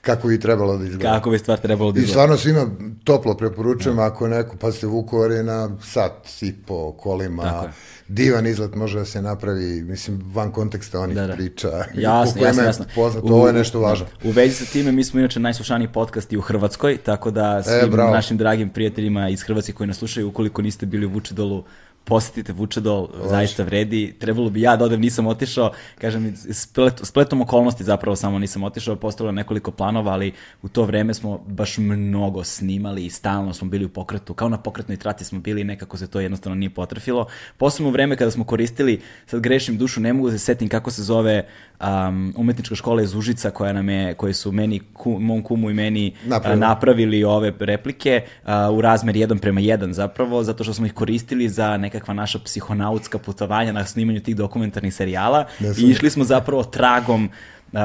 kako 0.05 0.27
bi 0.27 0.39
trebalo 0.39 0.77
da 0.77 0.85
izgleda. 0.85 1.15
Kako 1.15 1.29
bi 1.29 1.39
stvar 1.39 1.59
trebalo 1.59 1.91
da 1.91 1.99
izgleda. 1.99 2.09
I 2.09 2.11
stvarno 2.11 2.37
svima 2.37 2.67
toplo 3.03 3.37
preporučujem, 3.37 3.95
da. 3.97 4.03
ako 4.03 4.27
neko, 4.27 4.57
pa 4.57 4.71
ste 4.71 4.87
Vukovar 4.87 5.31
je 5.31 5.43
na 5.43 5.69
sat 5.81 6.27
i 6.41 6.53
po 6.53 6.91
kolima, 6.91 7.71
divan 8.07 8.47
izlet 8.47 8.75
može 8.75 8.99
da 8.99 9.05
se 9.05 9.21
napravi, 9.21 9.83
mislim, 9.83 10.21
van 10.33 10.51
konteksta 10.51 10.99
onih 10.99 11.15
da, 11.15 11.27
da. 11.27 11.33
priča. 11.33 11.69
Jasno, 11.93 12.41
jasno, 12.41 12.63
jasno. 12.63 12.85
Poznato, 12.95 13.27
ovo 13.27 13.47
je 13.47 13.53
nešto 13.53 13.79
važno. 13.79 14.05
U 14.23 14.31
vezi 14.31 14.55
sa 14.55 14.71
time, 14.71 14.91
mi 14.91 15.03
smo 15.03 15.19
inače 15.19 15.39
najslušaniji 15.39 15.87
podcast 15.87 16.33
i 16.33 16.37
u 16.37 16.41
Hrvatskoj, 16.41 16.97
tako 16.97 17.31
da 17.31 17.57
e, 17.59 17.63
svim 17.63 17.93
e, 17.93 17.97
našim 17.97 18.37
dragim 18.37 18.69
prijateljima 18.69 19.29
iz 19.29 19.41
Hrvatske 19.41 19.73
koji 19.73 19.87
nas 19.87 19.97
slušaju, 19.97 20.27
ukoliko 20.27 20.61
niste 20.61 20.85
bili 20.85 21.05
u 21.05 21.09
Vučedolu, 21.09 21.63
posetite 22.05 22.53
Vučedol, 22.53 23.07
zaista 23.29 23.63
vredi. 23.63 24.15
Trebalo 24.19 24.49
bi 24.49 24.61
ja 24.61 24.75
da 24.75 24.85
odem, 24.85 25.01
nisam 25.01 25.27
otišao, 25.27 25.71
kažem, 26.01 26.35
splet, 26.51 26.99
spletom 27.03 27.41
okolnosti 27.41 27.83
zapravo 27.83 28.15
samo 28.15 28.39
nisam 28.39 28.63
otišao, 28.63 28.95
postavilo 28.95 29.31
nekoliko 29.31 29.71
planova, 29.71 30.11
ali 30.11 30.31
u 30.61 30.67
to 30.67 30.83
vreme 30.83 31.13
smo 31.13 31.37
baš 31.47 31.77
mnogo 31.77 32.43
snimali 32.43 33.05
i 33.05 33.09
stalno 33.09 33.53
smo 33.53 33.67
bili 33.67 33.85
u 33.85 33.89
pokretu, 33.89 34.33
kao 34.33 34.49
na 34.49 34.57
pokretnoj 34.57 34.97
trati 34.97 35.25
smo 35.25 35.39
bili 35.39 35.61
i 35.61 35.63
nekako 35.63 35.97
se 35.97 36.07
to 36.07 36.19
jednostavno 36.19 36.55
nije 36.55 36.69
potrefilo. 36.69 37.27
Posebno 37.57 37.89
u 37.89 37.91
vreme 37.91 38.15
kada 38.15 38.31
smo 38.31 38.43
koristili, 38.43 39.01
sad 39.25 39.39
grešim 39.39 39.77
dušu, 39.77 40.01
ne 40.01 40.13
mogu 40.13 40.29
da 40.29 40.37
se 40.37 40.45
setim 40.45 40.69
kako 40.69 40.91
se 40.91 41.03
zove 41.03 41.45
um, 41.81 42.33
umetnička 42.37 42.75
škola 42.75 43.01
iz 43.01 43.15
Užica 43.15 43.49
koja 43.51 43.73
nam 43.73 43.89
je, 43.89 44.13
koji 44.13 44.33
su 44.33 44.51
meni, 44.51 44.81
ku, 44.93 45.19
mom 45.19 45.41
kumu 45.41 45.69
i 45.69 45.73
meni 45.73 46.13
Napravili. 46.25 46.63
a, 46.63 46.67
napravili 46.67 47.23
ove 47.23 47.53
replike 47.59 48.21
a, 48.45 48.71
u 48.71 48.81
razmer 48.81 49.15
1 49.15 49.39
prema 49.39 49.61
1 49.61 49.91
zapravo, 49.91 50.43
zato 50.43 50.63
što 50.63 50.73
smo 50.73 50.85
ih 50.85 50.93
koristili 50.93 51.49
za 51.49 51.77
nekakva 51.95 52.13
naša 52.13 52.39
psihonautska 52.39 53.17
putovanja 53.17 53.71
na 53.71 53.85
snimanju 53.85 54.21
tih 54.21 54.35
dokumentarnih 54.35 54.93
serijala 54.93 55.45
i 55.77 55.81
išli 55.81 56.09
smo 56.09 56.23
zapravo 56.23 56.63
tragom 56.63 57.29
Uh, 57.65 57.81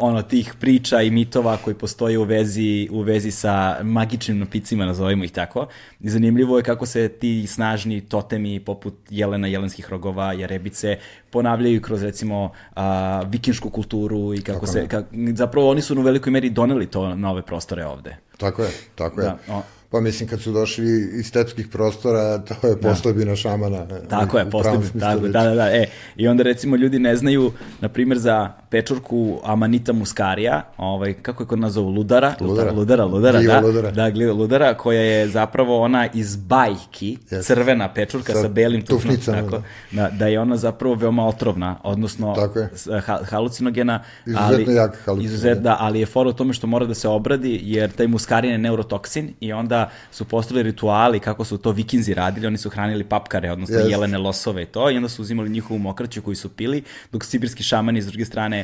ono 0.00 0.22
tih 0.22 0.54
priča 0.60 1.02
i 1.02 1.10
mitova 1.10 1.56
koji 1.56 1.74
postoje 1.74 2.18
u 2.18 2.22
vezi, 2.22 2.88
u 2.90 3.00
vezi 3.00 3.30
sa 3.30 3.78
magičnim 3.82 4.38
napicima, 4.38 4.86
nazovimo 4.86 5.24
ih 5.24 5.32
tako. 5.32 5.66
I 6.00 6.10
zanimljivo 6.10 6.56
je 6.56 6.62
kako 6.62 6.86
se 6.86 7.08
ti 7.08 7.46
snažni 7.46 8.00
totemi 8.00 8.60
poput 8.60 8.94
jelena, 9.10 9.46
jelenskih 9.46 9.90
rogova, 9.90 10.32
jarebice 10.32 10.98
ponavljaju 11.30 11.82
kroz 11.82 12.02
recimo 12.02 12.44
uh, 12.44 12.82
vikinšku 13.26 13.70
kulturu 13.70 14.34
i 14.34 14.40
kako 14.40 14.60
Tako 14.60 14.72
se, 14.72 14.80
ne. 14.80 14.88
kak, 14.88 15.04
zapravo 15.34 15.70
oni 15.70 15.82
su 15.82 15.98
u 15.98 16.02
velikoj 16.02 16.30
meri 16.30 16.50
doneli 16.50 16.86
to 16.86 17.14
na 17.14 17.30
ove 17.30 17.42
prostore 17.42 17.86
ovde. 17.86 18.16
Tako 18.36 18.62
je, 18.62 18.70
tako 18.94 19.20
je. 19.20 19.24
Da, 19.24 19.38
o. 19.48 19.62
Pa 19.90 20.00
mislim, 20.00 20.28
kad 20.28 20.40
su 20.40 20.52
došli 20.52 21.10
iz 21.18 21.32
tetskih 21.32 21.68
prostora, 21.68 22.38
to 22.38 22.66
je 22.66 22.80
postojbina 22.80 23.36
šamana. 23.36 23.86
Tako 24.08 24.38
je, 24.38 24.46
smislu 24.50 25.00
tako, 25.00 25.28
da, 25.28 25.44
da, 25.44 25.54
da, 25.54 25.76
e, 25.76 25.86
i 26.16 26.28
onda 26.28 26.42
recimo 26.42 26.76
ljudi 26.76 26.98
ne 26.98 27.16
znaju, 27.16 27.52
na 27.80 27.88
primjer 27.88 28.18
za 28.18 28.52
pečurku 28.70 29.40
Amanita 29.44 29.92
muscarija, 29.92 30.62
ovaj, 30.76 31.14
kako 31.14 31.42
je 31.42 31.46
kod 31.46 31.58
nas 31.58 31.72
zovu, 31.72 31.88
ludara, 31.88 32.34
Ludara. 32.40 32.72
ludara, 32.72 33.04
ludara, 33.04 33.38
Gljiva 33.38 33.54
da, 33.54 33.66
ludara. 33.66 33.90
da, 33.90 34.10
gljiva 34.10 34.32
ludara, 34.32 34.74
koja 34.74 35.00
je 35.00 35.28
zapravo 35.28 35.80
ona 35.82 36.08
iz 36.14 36.36
bajki, 36.36 37.18
Jeste. 37.30 37.42
crvena 37.54 37.92
pečurka 37.94 38.32
sa, 38.32 38.42
Sa 38.42 38.48
belim 38.48 38.82
tufnom, 38.82 39.00
tufnicama, 39.16 39.42
tako, 39.42 39.62
da, 39.90 40.10
da 40.10 40.26
je 40.26 40.40
ona 40.40 40.56
zapravo 40.56 40.94
veoma 40.94 41.26
otrovna, 41.26 41.76
odnosno 41.82 42.34
Tako 42.34 42.58
je. 42.58 42.68
ha, 43.00 43.18
halucinogena, 43.24 44.02
Izuzetno 44.26 44.72
jak 44.72 44.96
halucinogen. 45.04 45.24
Izuzet, 45.24 45.58
da, 45.58 45.76
ali 45.80 46.00
je 46.00 46.06
fora 46.06 46.30
u 46.30 46.32
tome 46.32 46.52
što 46.52 46.66
mora 46.66 46.86
da 46.86 46.94
se 46.94 47.08
obradi, 47.08 47.60
jer 47.62 47.90
taj 47.90 48.06
muskarin 48.06 48.50
je 48.50 48.58
neurotoksin 48.58 49.34
i 49.40 49.52
onda 49.52 49.90
su 50.10 50.24
postali 50.24 50.62
rituali 50.62 51.20
kako 51.20 51.44
su 51.44 51.58
to 51.58 51.70
vikinzi 51.72 52.14
radili, 52.14 52.46
oni 52.46 52.58
su 52.58 52.70
hranili 52.70 53.04
papkare, 53.04 53.52
odnosno 53.52 53.74
Jeste. 53.76 53.90
jelene 53.90 54.18
losove 54.18 54.62
i 54.62 54.66
to, 54.66 54.90
i 54.90 54.96
onda 54.96 55.08
su 55.08 55.22
uzimali 55.22 55.48
njihovu 55.50 55.78
mokraću 55.78 56.22
koju 56.22 56.36
su 56.36 56.48
pili, 56.48 56.82
dok 57.12 57.24
sibirski 57.24 57.62
šamani 57.62 58.02
s 58.02 58.06
druge 58.06 58.24
strane 58.24 58.57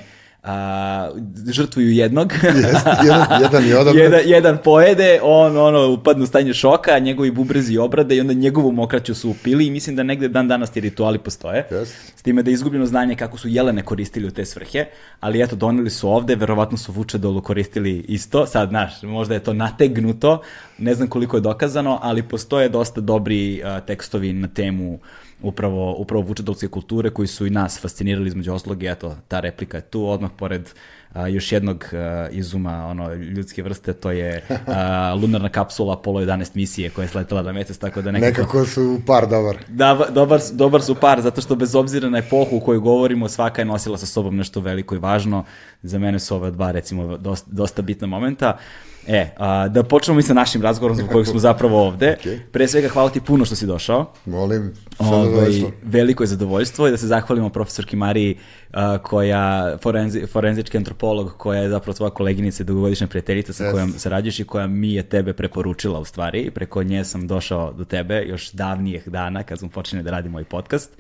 a, 0.44 1.10
žrtvuju 1.46 1.90
jednog. 1.90 2.32
Jeste, 2.32 2.90
jedan, 3.04 3.42
jedan 3.42 3.64
je 3.64 3.78
odabran. 3.80 4.04
jedan, 4.04 4.20
jedan 4.24 4.58
pojede, 4.64 5.20
on 5.22 5.56
ono 5.58 5.88
upadne 5.88 6.24
u 6.24 6.26
stanje 6.26 6.54
šoka, 6.54 6.98
njegovi 6.98 7.30
bubrezi 7.30 7.78
obrade 7.78 8.16
i 8.16 8.20
onda 8.20 8.32
njegovu 8.32 8.72
mokraću 8.72 9.14
su 9.14 9.30
upili 9.30 9.66
i 9.66 9.70
mislim 9.70 9.96
da 9.96 10.02
negde 10.02 10.28
dan 10.28 10.48
danas 10.48 10.70
ti 10.70 10.80
rituali 10.80 11.18
postoje. 11.18 11.66
Jeste. 11.70 12.12
S 12.16 12.22
time 12.22 12.42
da 12.42 12.50
je 12.50 12.54
izgubljeno 12.54 12.86
znanje 12.86 13.16
kako 13.16 13.38
su 13.38 13.48
jelene 13.48 13.82
koristili 13.82 14.28
u 14.28 14.30
te 14.30 14.44
svrhe, 14.44 14.84
ali 15.20 15.42
eto, 15.42 15.56
doneli 15.56 15.90
su 15.90 16.08
ovde, 16.08 16.34
verovatno 16.34 16.78
su 16.78 16.92
Vučedolu 16.92 17.42
koristili 17.42 18.04
isto, 18.08 18.46
sad, 18.46 18.68
znaš, 18.68 19.02
možda 19.02 19.34
je 19.34 19.40
to 19.40 19.52
nategnuto, 19.52 20.42
ne 20.78 20.94
znam 20.94 21.08
koliko 21.08 21.36
je 21.36 21.40
dokazano, 21.40 21.98
ali 22.02 22.22
postoje 22.22 22.68
dosta 22.68 23.00
dobri 23.00 23.62
a, 23.64 23.80
tekstovi 23.80 24.32
na 24.32 24.48
temu 24.48 24.98
upravo, 25.44 25.94
upravo 25.98 26.24
vučedolske 26.24 26.68
kulture 26.68 27.10
koji 27.10 27.28
su 27.28 27.46
i 27.46 27.50
nas 27.50 27.80
fascinirali 27.80 28.28
između 28.28 28.52
oslog 28.52 28.82
i 28.82 28.88
eto, 28.88 29.16
ta 29.28 29.40
replika 29.40 29.76
je 29.76 29.80
tu, 29.80 30.06
odmah 30.08 30.30
pored 30.36 30.70
a, 31.12 31.28
još 31.28 31.52
jednog 31.52 31.84
a, 31.92 32.28
izuma 32.30 32.86
ono, 32.86 33.14
ljudske 33.14 33.62
vrste, 33.62 33.92
to 33.92 34.10
je 34.10 34.44
a, 34.66 35.14
lunarna 35.22 35.48
kapsula 35.48 35.92
Apollo 35.92 36.20
11 36.20 36.50
misije 36.54 36.90
koja 36.90 37.02
je 37.02 37.08
sletela 37.08 37.42
na 37.42 37.52
mesec, 37.52 37.78
tako 37.78 38.02
da 38.02 38.10
nekako... 38.10 38.40
Nekako 38.40 38.66
su 38.66 39.00
par 39.06 39.28
dobar. 39.28 39.56
Da, 39.68 40.06
dobar, 40.10 40.40
dobar 40.52 40.82
su 40.82 40.94
par, 40.94 41.20
zato 41.20 41.40
što 41.40 41.56
bez 41.56 41.74
obzira 41.74 42.10
na 42.10 42.18
epohu 42.18 42.56
u 42.56 42.60
kojoj 42.60 42.78
govorimo, 42.78 43.28
svaka 43.28 43.60
je 43.62 43.66
nosila 43.66 43.98
sa 43.98 44.06
sobom 44.06 44.36
nešto 44.36 44.60
veliko 44.60 44.94
i 44.94 44.98
važno. 44.98 45.44
Za 45.82 45.98
mene 45.98 46.18
su 46.18 46.36
ove 46.36 46.50
dva, 46.50 46.70
recimo, 46.72 47.16
dosta, 47.16 47.50
dosta 47.52 47.82
bitna 47.82 48.06
momenta. 48.06 48.58
E, 49.06 49.28
a, 49.36 49.68
da 49.68 49.82
počnemo 49.82 50.16
mi 50.16 50.22
sa 50.22 50.34
našim 50.34 50.62
razgovorom 50.62 50.96
zbog 50.96 51.10
kojeg 51.10 51.26
smo 51.26 51.38
zapravo 51.38 51.86
ovde. 51.86 52.16
Okej. 52.20 52.38
Pre 52.52 52.68
svega, 52.68 52.88
hvala 52.88 53.10
ti 53.10 53.20
puno 53.20 53.44
što 53.44 53.56
si 53.56 53.66
došao. 53.66 54.12
Molim, 54.24 54.72
sa 54.96 55.04
Ovaj, 55.04 55.24
zadovoljstvom. 55.24 55.72
veliko 55.82 56.22
je 56.22 56.26
zadovoljstvo 56.26 56.88
i 56.88 56.90
da 56.90 56.96
se 56.96 57.06
zahvalimo 57.06 57.48
profesorki 57.48 57.96
Mariji 57.96 58.36
a, 58.72 58.98
koja, 58.98 59.76
forenzi, 59.78 60.26
forenzički 60.26 60.76
antropolog 60.76 61.34
koja 61.36 61.62
je 61.62 61.68
zapravo 61.68 61.94
tvoja 61.94 62.10
koleginica 62.10 62.62
i 62.62 62.66
dugogodišnja 62.66 63.06
prijateljica 63.06 63.52
sa 63.52 63.64
Jeste. 63.64 63.72
kojom 63.74 63.92
sarađuješ 63.92 64.40
i 64.40 64.44
koja 64.44 64.66
mi 64.66 64.92
je 64.92 65.02
tebe 65.02 65.32
preporučila 65.32 66.00
u 66.00 66.04
stvari. 66.04 66.50
Preko 66.50 66.82
nje 66.82 67.04
sam 67.04 67.26
došao 67.26 67.72
do 67.72 67.84
tebe 67.84 68.24
još 68.26 68.50
davnijih 68.50 69.08
dana 69.08 69.42
kad 69.42 69.58
smo 69.58 69.68
počeli 69.68 70.02
da 70.02 70.10
radimo 70.10 70.36
ovaj 70.36 70.44
podcast. 70.44 70.90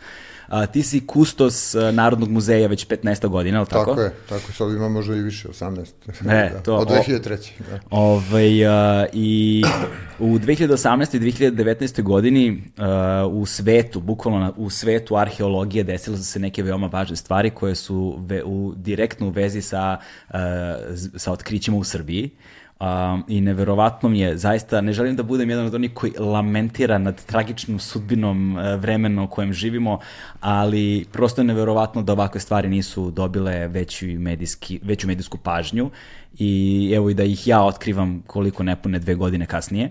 A, 0.46 0.66
ti 0.66 0.82
si 0.82 1.00
kustos 1.00 1.54
Narodnog 1.92 2.28
muzeja 2.28 2.68
već 2.68 2.86
15 2.88 3.28
godina, 3.28 3.58
ali 3.58 3.66
tako? 3.68 3.84
Tako 3.86 4.00
je, 4.00 4.12
tako 4.28 4.52
sad 4.52 4.70
ima 4.70 4.88
možda 4.88 5.14
i 5.14 5.20
više, 5.20 5.48
18. 5.48 5.86
E, 6.22 6.50
da. 6.52 6.60
to- 6.60 6.76
Od 6.76 6.90
o- 6.90 6.94
2003. 6.94 7.50
Da. 7.60 7.80
Ovaj, 7.90 8.66
a, 8.66 9.06
I 9.12 9.62
u 10.18 10.38
2018. 10.38 11.16
i 11.16 11.20
2019. 11.22 12.02
godini 12.02 12.62
a, 12.76 12.94
u 13.26 13.46
svetu, 13.46 14.00
bukvalno 14.00 14.40
na- 14.40 14.52
u 14.56 14.70
svetu 14.70 15.16
arheologije 15.16 15.84
desile 15.84 16.16
su 16.16 16.24
se 16.24 16.38
neke 16.38 16.62
veoma 16.62 16.86
važne 16.86 17.16
stvari 17.16 17.50
koje 17.50 17.74
su 17.74 18.16
ve, 18.20 18.42
u, 18.44 18.72
direktno 18.76 19.26
u 19.26 19.30
vezi 19.30 19.62
sa, 19.62 19.96
a, 20.28 20.76
sa 21.16 21.32
otkrićima 21.32 21.76
u 21.76 21.84
Srbiji. 21.84 22.30
Um, 22.80 23.24
I 23.28 23.40
neverovatno 23.40 24.08
mi 24.08 24.20
je, 24.20 24.36
zaista, 24.36 24.80
ne 24.80 24.92
želim 24.92 25.16
da 25.16 25.22
budem 25.22 25.50
jedan 25.50 25.66
od 25.66 25.74
onih 25.74 25.90
koji 25.94 26.12
lamentira 26.18 26.98
nad 26.98 27.24
tragičnom 27.24 27.78
sudbinom 27.78 28.58
e, 28.58 28.76
vremena 28.76 29.22
u 29.22 29.28
kojem 29.28 29.52
živimo, 29.52 29.98
ali 30.40 31.06
prosto 31.12 31.40
je 31.40 31.44
neverovatno 31.44 32.02
da 32.02 32.12
ovakve 32.12 32.40
stvari 32.40 32.68
nisu 32.68 33.10
dobile 33.10 33.68
veću, 33.68 34.06
medijski, 34.06 34.80
veću 34.82 35.06
medijsku 35.06 35.38
pažnju 35.38 35.90
i 36.38 36.92
evo 36.96 37.10
i 37.10 37.14
da 37.14 37.24
ih 37.24 37.46
ja 37.46 37.62
otkrivam 37.62 38.22
koliko 38.26 38.62
nepune 38.62 38.98
dve 38.98 39.14
godine 39.14 39.46
kasnije. 39.46 39.90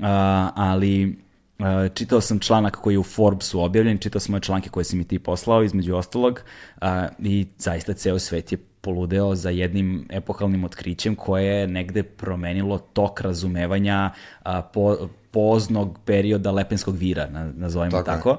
A, 0.00 0.50
ali 0.54 1.18
a, 1.58 1.88
čitao 1.94 2.20
sam 2.20 2.38
članak 2.38 2.76
koji 2.76 2.94
je 2.94 2.98
u 2.98 3.02
Forbesu 3.02 3.60
objavljen, 3.60 3.98
čitao 3.98 4.20
sam 4.20 4.32
moje 4.32 4.40
članke 4.40 4.68
koje 4.68 4.84
si 4.84 4.96
mi 4.96 5.04
ti 5.04 5.18
poslao, 5.18 5.62
između 5.62 5.94
ostalog, 5.94 6.40
a, 6.80 7.08
i 7.18 7.46
zaista 7.58 7.92
ceo 7.92 8.18
svet 8.18 8.52
je 8.52 8.58
poludeo 8.86 9.34
za 9.34 9.50
jednim 9.50 10.06
epohalnim 10.10 10.64
otkrićem 10.64 11.14
koje 11.14 11.44
je 11.44 11.66
negde 11.66 12.02
promenilo 12.02 12.78
tok 12.78 13.20
razumevanja 13.20 14.10
a, 14.42 14.62
po, 14.62 14.96
poznog 15.30 15.98
perioda 16.04 16.50
Lepenskog 16.50 16.96
vira, 16.96 17.26
na, 17.30 17.52
nazovimo 17.56 18.02
Tako 18.02 18.30
je. 18.30 18.36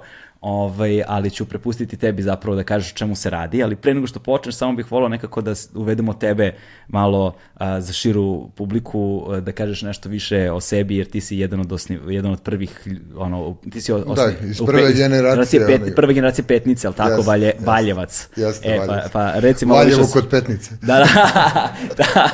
Ovaj, 0.47 1.03
ali 1.07 1.29
ću 1.29 1.45
prepustiti 1.45 1.97
tebi 1.97 2.21
zapravo 2.21 2.55
da 2.55 2.63
kažeš 2.63 2.93
čemu 2.93 3.15
se 3.15 3.29
radi, 3.29 3.63
ali 3.63 3.75
pre 3.75 3.93
nego 3.93 4.07
što 4.07 4.19
počneš, 4.19 4.55
samo 4.55 4.73
bih 4.73 4.91
volao 4.91 5.09
nekako 5.09 5.41
da 5.41 5.53
uvedemo 5.73 6.13
tebe 6.13 6.55
malo 6.87 7.35
a, 7.55 7.81
za 7.81 7.93
širu 7.93 8.49
publiku, 8.49 8.99
a, 9.29 9.39
da 9.39 9.51
kažeš 9.51 9.81
nešto 9.81 10.09
više 10.09 10.51
o 10.51 10.61
sebi, 10.61 10.97
jer 10.97 11.07
ti 11.07 11.21
si 11.21 11.37
jedan 11.37 11.59
od, 11.59 11.71
osni, 11.71 11.99
jedan 12.07 12.31
od 12.31 12.41
prvih, 12.41 12.87
ono, 13.15 13.57
ti 13.71 13.81
si 13.81 13.91
o- 13.91 14.03
osni, 14.07 14.33
iz 14.43 14.61
u 14.61 14.65
prve 14.65 14.81
pe- 14.81 14.91
iz 14.91 14.97
generacije, 14.97 15.65
pet, 15.67 15.81
ono- 15.81 15.95
prve 15.95 16.13
generacije 16.13 16.45
petnice, 16.45 16.87
ali 16.87 16.95
tako, 16.95 17.11
Jeste, 17.11 17.27
Valje, 17.27 17.45
jeste. 17.45 17.65
Valjevac. 17.65 18.29
Jeste, 18.35 18.69
e, 18.69 18.77
pa, 18.77 18.85
Valjevac. 18.85 19.11
pa 19.11 19.31
reci 19.35 19.65
malo 19.65 19.79
Valjevo 19.79 20.07
kod 20.07 20.27
petnice. 20.29 20.71
da, 20.81 20.93
da, 20.95 21.73
da, 21.97 22.29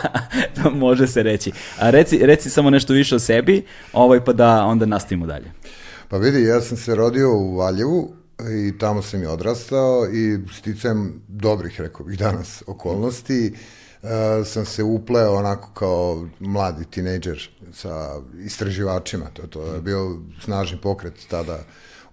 to 0.56 0.70
može 0.72 1.08
se 1.08 1.24
reći. 1.24 1.52
A 1.80 1.90
reci, 1.90 2.18
reci 2.18 2.50
samo 2.50 2.70
nešto 2.70 2.94
više 2.94 3.16
o 3.16 3.20
sebi, 3.20 3.66
ovaj, 3.94 4.20
pa 4.22 4.34
da 4.34 4.66
onda 4.66 4.86
nastavimo 4.86 5.26
dalje. 5.28 5.46
Pa 6.14 6.18
vidi, 6.18 6.44
ja 6.44 6.62
sam 6.62 6.78
se 6.78 6.96
rodio 6.96 7.38
u 7.38 7.56
Valjevu 7.56 8.14
i 8.52 8.78
tamo 8.78 9.02
sam 9.02 9.24
i 9.24 9.26
odrastao 9.26 10.08
i 10.14 10.40
sticajem 10.54 11.22
dobrih, 11.28 11.82
rekao 11.82 12.06
bih 12.06 12.20
danas, 12.20 12.64
okolnosti, 12.68 13.54
uh, 14.02 14.10
sam 14.46 14.66
se 14.66 14.84
upleo 14.84 15.34
onako 15.34 15.70
kao 15.74 16.28
mladi 16.40 16.86
tinejdžer 16.86 17.50
sa 17.74 18.22
istraživačima. 18.46 19.26
To, 19.34 19.48
to 19.48 19.74
je 19.74 19.82
bio 19.82 20.20
snažni 20.44 20.82
pokret 20.82 21.14
tada 21.30 21.60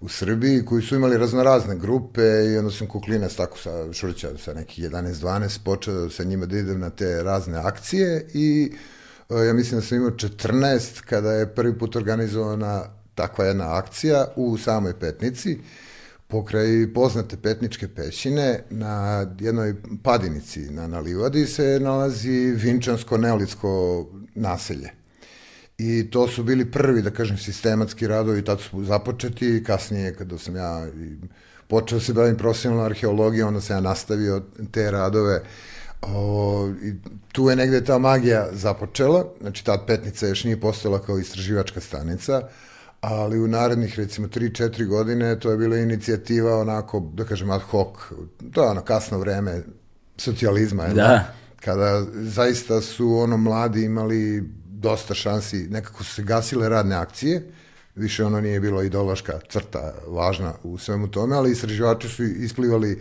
u 0.01 0.09
Srbiji 0.09 0.65
koji 0.65 0.83
su 0.83 0.97
imali 0.97 1.19
raznorazne 1.19 1.77
grupe 1.77 2.23
i 2.23 2.59
onda 2.59 2.71
sam 2.71 2.87
kuklinac 2.87 3.35
tako 3.35 3.59
sa 3.59 3.93
Šurća 3.93 4.29
sa 4.39 4.55
nekih 4.55 4.85
11-12 4.85 5.59
počeo 5.65 6.11
sa 6.11 6.25
njima 6.25 6.47
da 6.47 6.59
idem 6.59 6.81
na 6.81 6.91
te 6.91 7.23
razne 7.23 7.59
akcije 7.59 8.27
i 8.35 8.73
e, 9.31 9.35
ja 9.47 9.53
mislim 9.53 9.81
da 9.81 9.87
sam 9.87 9.99
imao 9.99 10.11
14 10.11 11.01
kada 11.01 11.33
je 11.33 11.55
prvi 11.55 11.79
put 11.79 11.97
organizovana 11.97 13.00
takva 13.15 13.45
jedna 13.45 13.77
akcija 13.77 14.27
u 14.37 14.59
samoj 14.59 14.99
Petnici 15.01 15.59
pokraj 16.31 16.95
poznate 16.95 17.37
Petničke 17.37 17.89
pećine 17.89 18.63
na 18.71 19.27
jednoj 19.41 19.75
padinici 20.03 20.61
na, 20.61 20.87
na 20.87 21.01
Livadi 21.01 21.47
se 21.47 21.79
nalazi 21.81 22.53
Vinčansko 22.57 23.19
neolitsko 23.19 24.07
naselje. 24.35 24.91
I 25.79 26.11
to 26.11 26.29
su 26.29 26.43
bili 26.45 26.71
prvi, 26.71 27.03
da 27.03 27.11
kažem, 27.11 27.39
sistematski 27.39 28.07
radovi, 28.07 28.45
tad 28.45 28.61
su 28.61 28.85
započeti, 28.85 29.65
kasnije 29.67 30.15
kada 30.15 30.39
sam 30.39 30.57
ja 30.57 30.87
počeo 31.69 31.99
da 31.99 32.05
se 32.05 32.13
bavim 32.13 32.37
profesionalnom 32.37 32.87
arheologijom, 32.87 33.49
onda 33.49 33.61
sam 33.61 33.77
ja 33.77 33.81
nastavio 33.81 34.43
te 34.73 34.91
radove. 34.91 35.43
O, 36.03 36.69
i 36.83 36.93
tu 37.33 37.51
je 37.51 37.57
negde 37.57 37.85
ta 37.85 37.99
magija 37.99 38.49
započela, 38.53 39.25
znači 39.41 39.65
ta 39.65 39.79
petnica 39.87 40.27
još 40.27 40.45
nije 40.45 40.61
postala 40.61 40.99
kao 40.99 41.19
istraživačka 41.19 41.81
stanica, 41.81 42.43
ali 43.01 43.41
u 43.41 43.49
narednih 43.49 43.99
recimo 43.99 44.29
3-4 44.29 44.87
godine 44.87 45.39
to 45.39 45.51
je 45.51 45.57
bila 45.57 45.77
inicijativa 45.77 46.57
onako, 46.57 47.01
da 47.15 47.25
kažem 47.25 47.51
ad 47.51 47.61
hoc, 47.61 47.97
to 48.53 48.63
je 48.63 48.69
ono 48.69 48.81
kasno 48.81 49.19
vreme 49.19 49.63
socijalizma, 50.17 50.85
je, 50.85 50.95
Da. 50.95 51.35
kada 51.61 52.07
zaista 52.13 52.81
su 52.81 53.17
ono 53.17 53.37
mladi 53.37 53.85
imali 53.85 54.43
dosta 54.67 55.15
šansi, 55.15 55.57
nekako 55.71 56.05
su 56.05 56.15
se 56.15 56.23
gasile 56.23 56.69
radne 56.69 56.97
akcije, 56.97 57.51
više 57.95 58.25
ono 58.25 58.41
nije 58.41 58.61
bilo 58.61 58.83
ideološka 58.83 59.41
crta 59.49 59.95
važna 60.07 60.53
u 60.63 60.79
svemu 60.79 61.09
tome, 61.09 61.37
ali 61.37 61.53
istraživači 61.53 62.09
su 62.09 62.23
isplivali 62.23 63.01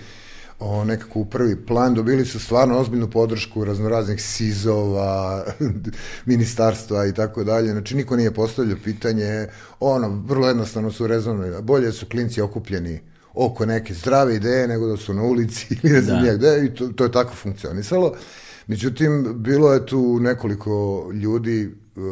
o, 0.60 0.84
nekako 0.84 1.20
u 1.20 1.25
prvi 1.25 1.66
plan, 1.66 1.94
dobili 1.94 2.25
su 2.25 2.39
stvarno 2.39 2.80
ozbiljnu 2.80 3.10
podršku 3.10 3.66
raznoraznih 3.66 4.22
SIZ-ova, 4.22 5.46
ministarstva 6.25 7.06
i 7.06 7.13
tako 7.13 7.44
dalje, 7.44 7.72
znači 7.72 7.96
niko 7.96 8.16
nije 8.16 8.34
postavljao 8.34 8.78
pitanje, 8.84 9.48
ono, 9.80 10.24
vrlo 10.25 10.48
jednostavno 10.48 10.92
su 10.92 11.08
rezonili, 11.08 11.62
bolje 11.62 11.92
su 11.92 12.06
klinci 12.06 12.42
okupljeni 12.42 13.00
oko 13.34 13.66
neke 13.66 13.94
zdrave 13.94 14.36
ideje 14.36 14.68
nego 14.68 14.88
da 14.88 14.98
su 14.98 15.13
na 15.13 15.24
ulici 15.24 15.68
ili 15.84 15.94
ne 15.94 16.01
znam 16.01 16.25
da. 16.25 16.36
gde 16.36 16.66
i 16.66 16.75
to, 16.75 16.88
to 16.88 17.04
je 17.04 17.12
tako 17.12 17.34
funkcionisalo. 17.34 18.16
Međutim, 18.68 19.34
bilo 19.36 19.74
je 19.74 19.86
tu 19.86 20.20
nekoliko 20.20 21.06
ljudi 21.13 21.66
uh, 21.96 22.04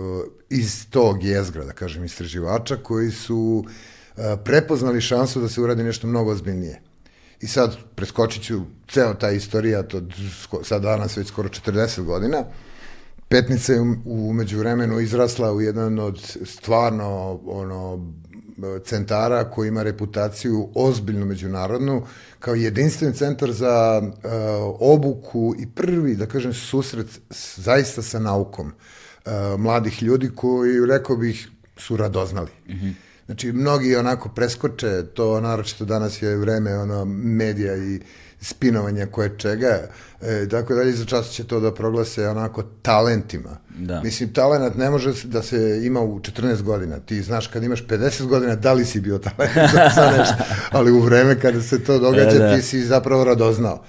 iz 0.50 0.90
tog 0.90 1.24
jezgra, 1.24 1.66
da 1.66 1.72
kažem, 1.72 2.06
istraživača, 2.06 2.76
koji 2.76 3.12
su 3.12 3.66
uh, 3.66 4.24
prepoznali 4.44 5.02
šansu 5.02 5.42
da 5.42 5.50
se 5.50 5.62
uradi 5.62 5.84
nešto 5.84 6.08
mnogo 6.08 6.32
ozbiljnije. 6.32 6.82
I 7.42 7.48
sad 7.48 7.78
preskočit 7.96 8.44
ću 8.44 8.62
ceo 8.90 9.14
taj 9.14 9.36
istorija, 9.36 9.84
to 9.84 10.02
sko- 10.44 10.64
sad 10.64 10.82
danas 10.82 11.18
već 11.18 11.28
skoro 11.28 11.50
40 11.50 12.04
godina. 12.04 12.44
Petnica 13.30 13.74
je 13.74 13.82
u- 13.82 13.96
u 14.06 14.34
međuvremenu 14.34 15.00
izrasla 15.00 15.54
u 15.54 15.62
jedan 15.62 16.00
od 16.00 16.38
stvarno 16.46 17.40
ono 17.46 18.12
centara 18.86 19.50
koji 19.52 19.68
ima 19.68 19.84
reputaciju 19.84 20.70
ozbiljnu 20.76 21.26
međunarodnu 21.26 22.06
kao 22.40 22.56
jedinstven 22.56 23.14
centar 23.14 23.52
za 23.52 24.02
uh, 24.04 24.12
obuku 24.80 25.56
i 25.60 25.68
prvi, 25.68 26.16
da 26.16 26.26
kažem, 26.26 26.54
susret 26.54 27.08
zaista 27.56 28.02
sa 28.02 28.20
naukom 28.20 28.68
uh, 28.68 29.32
mladih 29.60 30.04
ljudi 30.04 30.30
koji, 30.36 30.86
rekao 30.86 31.16
bih, 31.16 31.50
su 31.78 31.98
radoznali. 31.98 32.52
Mm 32.68 32.72
-hmm. 32.74 32.94
Znači, 33.28 33.52
mnogi 33.52 33.96
onako 33.96 34.30
preskoče, 34.30 35.04
to 35.06 35.42
naročito 35.42 35.86
danas 35.86 36.22
je 36.22 36.36
vreme 36.36 36.76
ono, 36.76 37.06
medija 37.06 37.76
i 37.76 38.00
spinovanja 38.42 39.06
koje 39.06 39.38
čega, 39.38 39.80
e, 40.22 40.50
tako 40.50 40.76
dalje, 40.76 40.92
za 40.92 41.06
čas 41.06 41.30
će 41.30 41.44
to 41.44 41.60
da 41.60 41.74
proglase 41.74 42.28
onako 42.28 42.64
talentima. 42.82 43.58
Da. 43.72 44.02
Mislim, 44.02 44.34
talent 44.34 44.76
ne 44.76 44.90
može 44.90 45.14
da 45.24 45.42
se 45.42 45.82
ima 45.84 46.02
u 46.02 46.20
14 46.20 46.62
godina. 46.62 47.00
Ti 47.00 47.22
znaš 47.22 47.48
kad 47.48 47.64
imaš 47.64 47.86
50 47.86 48.26
godina 48.26 48.56
da 48.56 48.74
li 48.74 48.86
si 48.86 49.00
bio 49.00 49.18
talent 49.20 49.54
za, 49.96 50.12
nešto, 50.18 50.36
ali 50.72 50.92
u 50.92 51.00
vreme 51.00 51.40
kada 51.40 51.62
se 51.62 51.84
to 51.84 52.00
događa 52.00 52.26
Da, 52.32 52.40
da. 52.40 52.56
ti 52.56 52.62
si 52.62 52.82
zapravo 52.82 53.24
radoznao. 53.24 53.84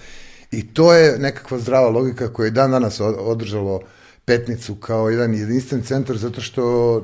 I 0.51 0.67
to 0.67 0.95
je 0.95 1.19
nekakva 1.19 1.59
zdrava 1.59 1.89
logika 1.89 2.29
koja 2.29 2.45
je 2.45 2.51
dan 2.51 2.71
danas 2.71 3.01
od- 3.01 3.17
održalo 3.19 3.81
Petnicu 4.25 4.75
kao 4.75 5.11
jedan 5.11 5.35
jedinstven 5.35 5.83
centar 5.83 6.17
zato 6.17 6.41
što 6.41 6.97
e, 6.99 7.03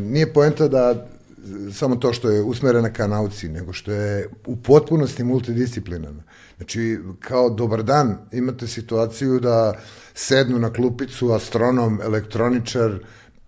nije 0.00 0.32
poenta 0.32 0.68
da 0.68 1.06
samo 1.72 1.96
to 1.96 2.12
što 2.12 2.30
je 2.30 2.42
usmerena 2.42 2.92
ka 2.92 3.06
nauci, 3.06 3.48
nego 3.48 3.72
što 3.72 3.92
je 3.92 4.28
u 4.46 4.56
potpunosti 4.56 5.24
multidisciplinarna. 5.24 6.22
Znači, 6.56 6.98
kao 7.20 7.50
dobar 7.50 7.82
dan 7.82 8.18
imate 8.32 8.66
situaciju 8.66 9.40
da 9.40 9.74
sednu 10.14 10.58
na 10.58 10.72
klupicu 10.72 11.32
astronom, 11.32 12.00
elektroničar 12.02 12.98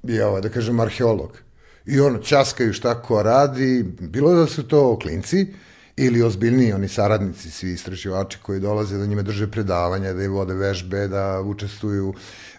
i, 0.02 0.20
ovo, 0.20 0.40
da 0.40 0.48
kažem, 0.48 0.80
arheolog. 0.80 1.38
I 1.86 2.00
ono, 2.00 2.18
časkaju 2.18 2.72
šta 2.72 3.02
ko 3.02 3.22
radi, 3.22 3.84
bilo 4.00 4.34
da 4.34 4.46
su 4.46 4.68
to 4.68 4.98
klinci, 4.98 5.46
ili 5.98 6.22
ozbiljniji 6.22 6.72
oni 6.72 6.88
saradnici, 6.88 7.50
svi 7.50 7.72
istraživači 7.72 8.38
koji 8.42 8.60
dolaze 8.60 8.98
da 8.98 9.06
njima 9.06 9.22
drže 9.22 9.50
predavanja, 9.50 10.12
da 10.12 10.24
im 10.24 10.32
vode 10.32 10.54
vežbe, 10.54 11.08
da 11.08 11.40
učestvuju 11.40 12.14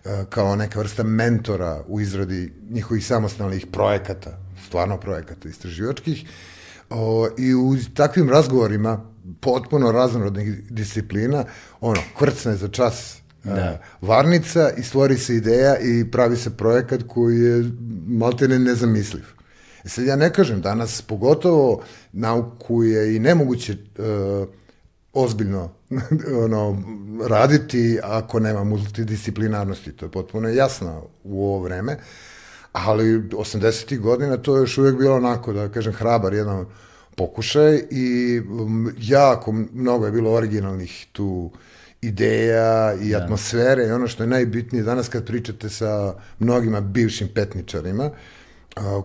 e, 0.05 0.25
kao 0.29 0.55
neka 0.55 0.79
vrsta 0.79 1.03
mentora 1.03 1.83
u 1.87 2.01
izradi 2.01 2.53
njihovih 2.69 3.05
samostalnih 3.05 3.65
projekata, 3.71 4.37
stvarno 4.67 4.97
projekata 4.97 5.49
istraživačkih. 5.49 6.25
O, 6.89 7.27
I 7.37 7.53
u 7.53 7.75
takvim 7.93 8.29
razgovorima 8.29 9.05
potpuno 9.39 9.91
raznorodnih 9.91 10.71
disciplina, 10.71 11.45
ono, 11.81 12.01
kvrcne 12.17 12.55
za 12.55 12.67
čas 12.67 13.19
Da. 13.43 13.53
da. 13.55 13.81
varnica 14.01 14.69
i 14.77 14.83
stvori 14.83 15.17
se 15.17 15.35
ideja 15.35 15.77
i 15.79 16.11
pravi 16.11 16.37
se 16.37 16.57
projekat 16.57 17.03
koji 17.07 17.39
je 17.39 17.71
maltene 18.07 18.59
nezamisliv. 18.59 19.23
Sad 19.85 20.05
ja 20.05 20.15
ne 20.15 20.33
kažem, 20.33 20.61
danas 20.61 21.01
pogotovo 21.01 21.81
nauku 22.11 22.83
je 22.83 23.15
i 23.15 23.19
nemoguće 23.19 23.73
uh, 23.73 24.47
ozbiljno 25.13 25.69
ono, 26.45 26.83
raditi 27.27 27.99
ako 28.03 28.39
nema 28.39 28.63
multidisciplinarnosti. 28.63 29.91
To 29.91 30.05
je 30.05 30.11
potpuno 30.11 30.49
jasno 30.49 31.03
u 31.23 31.45
ovo 31.45 31.63
vreme. 31.63 31.97
Ali 32.71 33.03
80. 33.03 33.99
godina 33.99 34.37
to 34.37 34.55
je 34.55 34.59
još 34.59 34.77
uvijek 34.77 34.97
bilo 34.97 35.15
onako, 35.15 35.53
da 35.53 35.69
kažem, 35.69 35.93
hrabar 35.93 36.33
jedan 36.33 36.65
pokušaj 37.15 37.83
i 37.91 38.41
jako 38.97 39.51
mnogo 39.73 40.05
je 40.05 40.11
bilo 40.11 40.31
originalnih 40.31 41.07
tu 41.11 41.51
ideja 42.01 42.93
i 43.01 43.15
atmosfere 43.15 43.87
i 43.87 43.91
ono 43.91 44.07
što 44.07 44.23
je 44.23 44.27
najbitnije 44.27 44.83
danas 44.83 45.09
kad 45.09 45.25
pričate 45.25 45.69
sa 45.69 46.13
mnogima 46.39 46.81
bivšim 46.81 47.27
petničarima 47.35 48.03
a, 48.03 48.11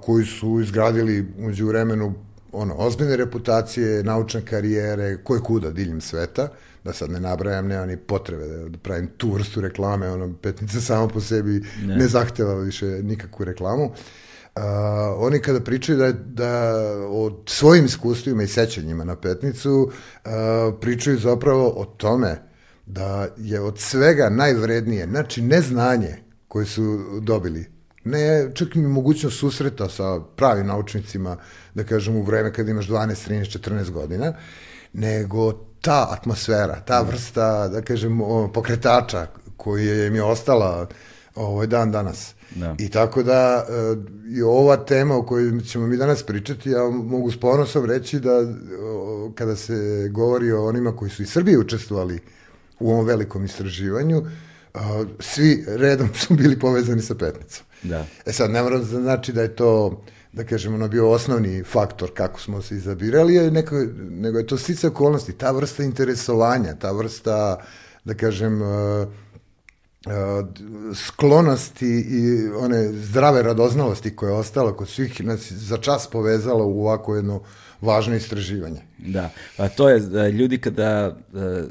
koji 0.03 0.25
su 0.25 0.61
izgradili 0.61 1.27
umeđu 1.39 1.67
vremenu 1.67 2.15
ono, 2.55 2.75
ozbiljne 2.79 3.17
reputacije, 3.17 4.03
naučne 4.05 4.45
karijere, 4.47 5.17
koje 5.25 5.41
kuda 5.41 5.71
diljem 5.71 6.01
sveta, 6.01 6.49
da 6.85 6.93
sad 6.93 7.11
ne 7.11 7.21
nabrajam, 7.21 7.67
nema 7.67 7.87
ni 7.87 7.97
potrebe 7.97 8.47
da, 8.47 8.69
da 8.69 8.79
pravim 8.79 9.09
tu 9.17 9.33
vrstu 9.33 9.61
reklame, 9.61 10.11
ono, 10.11 10.35
petnica 10.43 10.81
samo 10.81 11.09
po 11.09 11.21
sebi 11.21 11.63
ne, 11.87 11.97
ne 11.97 12.07
zahteva 12.09 12.55
više 12.55 12.87
nikakvu 12.87 13.45
reklamu. 13.45 13.85
Uh, 13.85 14.63
oni 15.17 15.39
kada 15.39 15.61
pričaju 15.61 15.99
da, 15.99 16.13
da 16.13 16.75
o 17.09 17.43
svojim 17.47 17.85
iskustvima 17.85 18.43
i 18.43 18.47
sećanjima 18.47 19.05
na 19.05 19.17
petnicu, 19.17 19.91
uh, 20.25 20.31
pričaju 20.81 21.19
zapravo 21.19 21.69
o 21.77 21.85
tome 21.85 22.37
da 22.87 23.29
je 23.37 23.61
od 23.61 23.79
svega 23.79 24.31
najvrednije, 24.31 25.07
znači 25.07 25.43
ne 25.43 25.61
znanje 25.61 26.17
koje 26.49 26.67
su 26.67 26.99
dobili, 27.21 27.74
ne 28.05 28.51
čak 28.55 28.77
i 28.77 28.79
mogućnost 28.79 29.39
susreta 29.39 29.89
sa 29.89 30.21
pravim 30.37 30.67
naučnicima, 30.67 31.37
da 31.75 31.85
kažem 31.85 32.17
u 32.17 32.23
vreme 32.23 32.53
kada 32.53 32.71
imaš 32.71 32.89
12, 32.89 33.31
13, 33.31 33.59
14 33.59 33.91
godina, 33.91 34.33
nego 34.93 35.53
ta 35.81 36.09
atmosfera, 36.11 36.81
ta 36.87 37.03
vrsta, 37.03 37.69
da 37.69 37.83
kažem, 37.83 38.21
pokretača 38.55 39.27
koji 39.57 39.87
je 39.87 40.11
mi 40.11 40.21
ostala 40.21 40.89
ovaj 41.35 41.67
dan 41.67 41.93
danas. 41.93 42.35
Da. 42.55 42.75
I 42.79 42.89
tako 42.89 43.23
da 43.23 43.67
e, 43.69 43.73
i 44.37 44.43
ova 44.43 44.77
tema 44.77 45.17
o 45.17 45.23
kojoj 45.23 45.61
ćemo 45.61 45.87
mi 45.87 45.97
danas 45.97 46.23
pričati, 46.23 46.71
ja 46.71 46.83
mogu 46.91 47.31
s 47.31 47.41
ponosom 47.41 47.85
reći 47.85 48.21
da 48.21 48.31
kada 49.35 49.57
se 49.57 50.09
govori 50.11 50.53
o 50.53 50.67
onima 50.67 50.97
koji 50.97 51.11
su 51.11 51.23
iz 51.23 51.31
Srbije 51.31 51.59
učestvovali 51.59 52.21
u 52.81 52.91
ovom 52.91 53.07
velikom 53.07 53.45
istraživanju, 53.45 54.23
svi 55.21 55.65
redom 55.69 56.09
su 56.27 56.35
bili 56.35 56.59
povezani 56.59 57.03
sa 57.03 57.15
petnicom. 57.15 57.67
Da. 57.83 58.07
E 58.27 58.33
sad, 58.33 58.51
ne 58.51 58.63
moram 58.63 58.81
da 58.81 58.87
znači 58.87 59.33
da 59.33 59.43
je 59.43 59.57
to, 59.57 60.03
da 60.33 60.45
kažem, 60.45 60.75
ono 60.75 60.89
bio 60.89 61.11
osnovni 61.11 61.63
faktor 61.63 62.11
kako 62.15 62.41
smo 62.41 62.63
se 62.63 62.75
izabirali, 62.75 63.35
je 63.35 63.51
neko, 63.51 63.77
nego 64.11 64.39
je 64.39 64.47
to 64.47 64.59
stice 64.59 64.89
okolnosti, 64.89 65.33
ta 65.33 65.51
vrsta 65.51 65.83
interesovanja, 65.83 66.75
ta 66.75 66.93
vrsta, 66.93 67.65
da 68.05 68.15
kažem, 68.15 68.63
uh, 68.63 69.09
uh, 70.07 70.47
sklonosti 70.95 72.07
i 72.09 72.49
one 72.49 72.93
zdrave 72.93 73.43
radoznalosti 73.43 74.17
koja 74.17 74.31
je 74.31 74.37
ostala 74.37 74.77
kod 74.77 74.89
svih 74.89 75.25
nas 75.25 75.53
za 75.53 75.77
čas 75.77 76.07
povezala 76.07 76.65
u 76.65 76.81
ovako 76.81 77.17
jedno 77.17 77.43
važno 77.81 78.15
istraživanje. 78.15 78.81
Da, 78.99 79.31
pa 79.57 79.69
to 79.69 79.89
je, 79.89 80.01
da 80.01 80.29
ljudi 80.29 80.59
kada 80.59 81.17
e, 81.35 81.65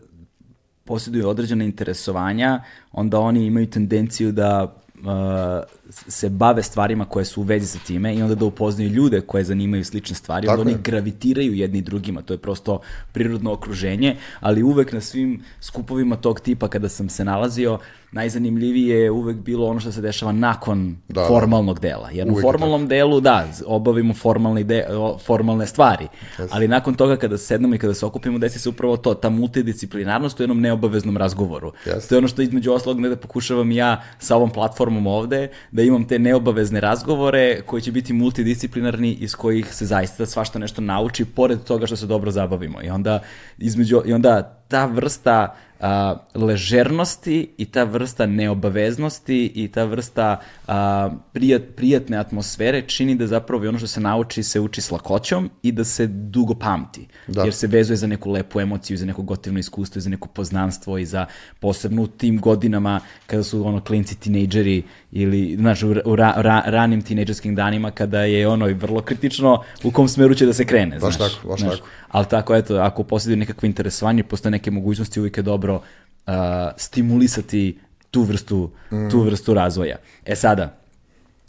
posjeduju 0.85 1.29
određene 1.29 1.65
interesovanja, 1.65 2.63
onda 2.91 3.19
oni 3.19 3.45
imaju 3.45 3.69
tendenciju 3.69 4.31
da 4.31 4.75
se 5.89 6.29
bave 6.29 6.63
stvarima 6.63 7.05
koje 7.05 7.25
su 7.25 7.41
u 7.41 7.43
vezi 7.43 7.67
sa 7.67 7.79
time 7.87 8.15
i 8.15 8.21
onda 8.21 8.35
da 8.35 8.45
upoznaju 8.45 8.89
ljude 8.89 9.21
koje 9.21 9.43
zanimaju 9.43 9.85
slične 9.85 10.15
stvari, 10.15 10.47
onda 10.47 10.61
oni 10.61 10.75
gravitiraju 10.83 11.53
jedni 11.53 11.81
drugima, 11.81 12.21
to 12.21 12.33
je 12.33 12.37
prosto 12.37 12.79
prirodno 13.11 13.51
okruženje, 13.51 14.17
ali 14.39 14.63
uvek 14.63 14.91
na 14.91 15.01
svim 15.01 15.43
skupovima 15.61 16.15
tog 16.15 16.39
tipa 16.39 16.67
kada 16.67 16.89
sam 16.89 17.09
se 17.09 17.25
nalazio, 17.25 17.79
najzanimljivije 18.13 18.99
je 18.99 19.11
uvek 19.11 19.37
bilo 19.37 19.67
ono 19.67 19.79
što 19.79 19.91
se 19.91 20.01
dešava 20.01 20.31
nakon 20.31 20.97
da, 21.07 21.21
da. 21.21 21.27
formalnog 21.27 21.79
dela. 21.79 22.09
Jer 22.11 22.31
u 22.31 22.41
formalnom 22.41 22.87
delu, 22.87 23.19
da, 23.19 23.47
obavimo 23.65 24.13
formalne, 24.13 24.63
de, 24.63 24.85
formalne 25.25 25.67
stvari, 25.67 26.07
yes. 26.37 26.47
ali 26.51 26.67
nakon 26.67 26.93
toga 26.93 27.15
kada 27.17 27.37
sednemo 27.37 27.75
i 27.75 27.77
kada 27.77 27.93
se 27.93 28.05
okupimo, 28.05 28.37
desi 28.37 28.59
se 28.59 28.69
upravo 28.69 28.97
to, 28.97 29.13
ta 29.13 29.29
multidisciplinarnost 29.29 30.39
u 30.39 30.43
jednom 30.43 30.61
neobaveznom 30.61 31.17
razgovoru. 31.17 31.71
Yes. 31.85 32.09
To 32.09 32.15
je 32.15 32.17
ono 32.17 32.27
što 32.27 32.41
između 32.41 32.71
oslog 32.71 32.99
ne 32.99 33.09
da 33.09 33.15
pokušavam 33.15 33.71
ja 33.71 34.01
sa 34.19 34.35
ovom 34.35 34.49
platformom 34.49 35.07
ovde, 35.07 35.49
da 35.73 35.81
imam 35.81 36.07
te 36.07 36.19
neobavezne 36.19 36.79
razgovore 36.79 37.61
koji 37.61 37.81
će 37.81 37.91
biti 37.91 38.13
multidisciplinarni 38.13 39.13
iz 39.13 39.35
kojih 39.35 39.73
se 39.73 39.85
zaista 39.85 40.25
svašta 40.25 40.59
nešto 40.59 40.81
nauči, 40.81 41.25
pored 41.25 41.63
toga 41.63 41.87
što 41.87 41.95
se 41.95 42.05
dobro 42.05 42.31
zabavimo. 42.31 42.81
I 42.83 42.89
onda, 42.89 43.19
između, 43.57 44.01
i 44.05 44.13
onda 44.13 44.57
ta 44.67 44.85
vrsta 44.85 45.55
a, 45.83 46.15
ležernosti 46.35 47.49
i 47.57 47.65
ta 47.65 47.83
vrsta 47.83 48.25
neobaveznosti 48.25 49.51
i 49.55 49.67
ta 49.67 49.83
vrsta 49.83 50.39
a, 50.67 51.09
prijat, 51.33 51.61
prijatne 51.75 52.17
atmosfere 52.17 52.81
čini 52.81 53.15
da 53.15 53.27
zapravo 53.27 53.65
i 53.65 53.67
ono 53.67 53.77
što 53.77 53.87
se 53.87 53.99
nauči 53.99 54.43
se 54.43 54.59
uči 54.59 54.81
s 54.81 54.91
lakoćom 54.91 55.49
i 55.63 55.71
da 55.71 55.83
se 55.83 56.07
dugo 56.07 56.53
pamti. 56.53 57.07
Da. 57.27 57.43
Jer 57.43 57.53
se 57.53 57.67
vezuje 57.67 57.97
za 57.97 58.07
neku 58.07 58.31
lepu 58.31 58.59
emociju, 58.59 58.97
za 58.97 59.05
neko 59.05 59.21
gotivno 59.21 59.59
iskustvo, 59.59 60.01
za 60.01 60.09
neko 60.09 60.27
poznanstvo 60.27 60.97
i 60.97 61.05
za 61.05 61.25
posebno 61.59 62.01
u 62.01 62.07
tim 62.07 62.39
godinama 62.39 62.99
kada 63.27 63.43
su 63.43 63.67
ono 63.67 63.81
klinci 63.81 64.19
tinejdžeri 64.19 64.83
ili 65.11 65.55
znaš, 65.59 65.83
u, 65.83 66.15
ra, 66.15 66.33
ra, 66.37 66.63
ranim 66.65 67.01
tinejdžerskim 67.01 67.55
danima 67.55 67.91
kada 67.91 68.21
je 68.21 68.47
ono 68.47 68.69
i 68.69 68.73
vrlo 68.73 69.01
kritično 69.01 69.63
u 69.83 69.91
kom 69.91 70.07
smeru 70.07 70.35
će 70.35 70.45
da 70.45 70.53
se 70.53 70.65
krene. 70.65 70.99
Baš 70.99 71.15
znaš, 71.15 71.35
tako, 71.35 71.47
baš 71.47 71.59
znaš. 71.59 71.75
tako. 71.79 71.87
Ali 72.13 72.25
tako, 72.29 72.55
eto, 72.55 72.75
ako 72.75 73.03
posjeduje 73.03 73.37
nekakve 73.37 73.67
interesovanje, 73.67 74.23
postoje 74.23 74.51
neke 74.51 74.71
mogućnosti, 74.71 75.19
uvijek 75.19 75.37
je 75.37 75.43
dobro 75.43 75.75
uh, 75.75 76.33
stimulisati 76.77 77.79
tu 78.11 78.23
vrstu, 78.23 78.71
mm. 78.91 79.09
tu 79.09 79.21
vrstu 79.21 79.53
razvoja. 79.53 79.97
E 80.25 80.35
sada, 80.35 80.83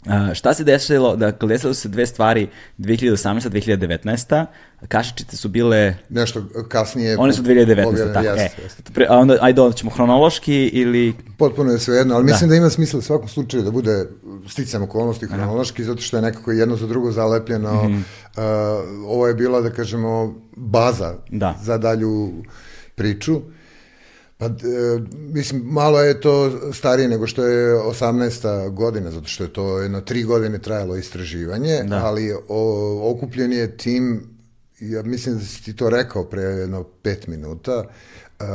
Uh, 0.05 0.33
šta 0.33 0.53
se 0.53 0.63
desilo, 0.63 1.15
dakle, 1.15 1.47
desilo 1.47 1.73
su 1.73 1.81
se 1.81 1.89
dve 1.89 2.05
stvari 2.05 2.49
2018-2019. 2.79 4.45
Kašičice 4.87 5.37
su 5.37 5.49
bile... 5.49 5.95
Nešto 6.09 6.43
kasnije... 6.69 7.17
One 7.17 7.33
su 7.33 7.43
2019. 7.43 7.87
Objavne, 7.87 8.13
tako, 8.13 8.25
jest, 8.25 8.59
e. 8.59 8.61
Jest. 8.63 8.93
Pre, 8.93 9.05
a 9.09 9.17
onda, 9.17 9.37
ajde, 9.41 9.61
onda 9.61 9.77
ćemo 9.77 9.91
hronološki 9.91 10.55
ili... 10.55 11.13
Potpuno 11.37 11.71
je 11.71 11.79
sve 11.79 11.97
jedno, 11.97 12.15
ali 12.15 12.25
da. 12.25 12.31
mislim 12.31 12.49
da 12.49 12.55
ima 12.55 12.69
smisla 12.69 12.99
u 12.99 13.01
svakom 13.01 13.27
slučaju 13.27 13.63
da 13.63 13.71
bude 13.71 14.05
sticam 14.47 14.83
okolnosti 14.83 15.25
hronološki, 15.27 15.81
Aha. 15.81 15.91
zato 15.91 16.01
što 16.01 16.17
je 16.17 16.21
nekako 16.21 16.51
jedno 16.51 16.75
za 16.75 16.87
drugo 16.87 17.11
zalepljeno. 17.11 17.83
Mm 17.83 17.87
-hmm. 17.87 18.01
Uh, 18.37 18.43
ovo 19.07 19.27
je 19.27 19.33
bila, 19.33 19.61
da 19.61 19.69
kažemo, 19.69 20.41
baza 20.55 21.13
da. 21.29 21.59
za 21.63 21.77
dalju 21.77 22.33
priču. 22.95 23.41
Pa, 24.37 24.45
e, 24.45 24.49
mislim, 25.11 25.61
malo 25.65 26.01
je 26.01 26.21
to 26.21 26.51
starije 26.73 27.07
nego 27.07 27.27
što 27.27 27.45
je 27.45 27.75
18. 27.75 28.73
godina, 28.73 29.11
zato 29.11 29.27
što 29.27 29.43
je 29.43 29.53
to 29.53 29.79
jedno 29.79 30.01
tri 30.01 30.23
godine 30.23 30.59
trajalo 30.59 30.95
istraživanje, 30.95 31.83
da. 31.83 32.05
ali 32.05 32.33
o, 32.47 33.11
okupljen 33.11 33.53
je 33.53 33.77
tim, 33.77 34.23
ja 34.79 35.03
mislim 35.03 35.35
da 35.35 35.41
si 35.41 35.63
ti 35.63 35.75
to 35.75 35.89
rekao 35.89 36.23
pre 36.23 36.41
jedno 36.41 36.83
pet 36.83 37.27
minuta, 37.27 37.83
uh, 38.39 38.45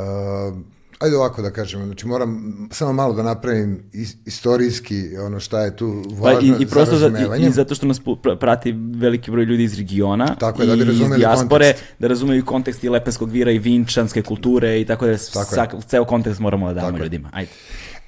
ajde 1.01 1.17
ovako 1.17 1.43
da 1.43 1.51
kažemo, 1.51 1.87
znači 1.87 2.07
moram 2.07 2.69
samo 2.73 2.93
malo 2.93 3.15
da 3.15 3.23
napravim 3.23 3.91
istorijski 4.27 5.19
ono 5.19 5.41
šta 5.41 5.61
je 5.61 5.77
tu 5.77 6.05
važno 6.11 6.41
pa 6.41 6.61
i, 6.61 6.63
i 6.63 6.67
prosto 6.67 6.97
za, 6.97 7.13
i, 7.39 7.47
i 7.47 7.51
zato 7.51 7.75
što 7.75 7.87
nas 7.87 8.01
prati 8.41 8.75
veliki 8.95 9.31
broj 9.31 9.45
ljudi 9.45 9.65
iz 9.65 9.79
regiona 9.79 10.37
tako 10.41 10.63
je, 10.63 10.69
da 10.69 10.77
bi 10.77 10.93
iz 10.93 10.99
dijaspore, 11.17 11.65
kontekst. 11.65 11.85
da 11.99 12.09
razumeju 12.09 12.45
kontekst 12.45 12.85
i 12.85 12.89
lepenskog 12.89 13.31
vira 13.31 13.51
i 13.51 13.59
vinčanske 13.59 14.23
kulture 14.23 14.81
i 14.81 14.87
tako 14.87 15.07
da 15.07 15.17
tako 15.33 15.55
sak, 15.55 15.75
ceo 15.89 16.05
kontekst 16.05 16.41
moramo 16.41 16.69
da 16.69 16.75
damo 16.75 16.91
tako 16.91 17.03
ljudima. 17.03 17.31
Ajde. 17.33 17.51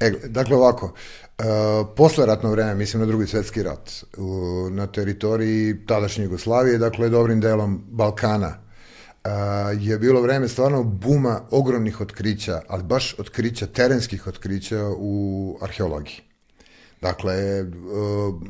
E, 0.01 0.11
dakle 0.29 0.57
ovako, 0.57 0.95
Uh, 1.39 1.89
posle 1.97 2.27
ratno 2.27 2.51
vreme, 2.51 2.75
mislim 2.75 3.01
na 3.01 3.07
drugi 3.07 3.27
svetski 3.27 3.63
rat, 3.63 3.91
u, 4.17 4.69
na 4.71 4.87
teritoriji 4.87 5.87
tadašnje 5.87 6.25
Jugoslavije, 6.25 6.79
dakle 6.79 7.09
dobrim 7.09 7.41
delom 7.41 7.85
Balkana, 7.91 8.55
je 9.81 9.99
bilo 9.99 10.21
vreme 10.21 10.49
stvarno 10.49 10.83
buma 10.83 11.41
ogromnih 11.51 12.01
otkrića, 12.01 12.63
ali 12.69 12.83
baš 12.83 13.19
otkrića, 13.19 13.67
terenskih 13.67 14.27
otkrića 14.27 14.89
u 14.97 15.59
arheologiji. 15.61 16.21
Dakle, 17.01 17.35
e, 17.35 17.65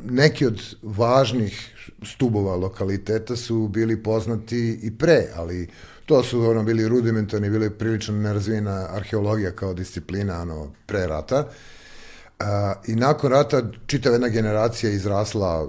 neki 0.04 0.46
od 0.46 0.60
važnih 0.82 1.74
stubova 2.02 2.56
lokaliteta 2.56 3.36
su 3.36 3.68
bili 3.68 4.02
poznati 4.02 4.78
i 4.82 4.98
pre, 4.98 5.26
ali 5.36 5.68
to 6.06 6.22
su 6.22 6.40
ono 6.40 6.62
bili 6.62 6.88
rudimentarni, 6.88 7.50
bili 7.50 7.70
prilično 7.70 8.14
nerazvijena 8.14 8.86
arheologija 8.90 9.50
kao 9.50 9.74
disciplina 9.74 10.42
ono, 10.42 10.72
pre 10.86 11.06
rata. 11.06 11.48
I 12.86 12.94
nakon 12.96 13.30
rata 13.30 13.62
čitava 13.86 14.14
jedna 14.14 14.28
generacija 14.28 14.92
izrasla, 14.92 15.68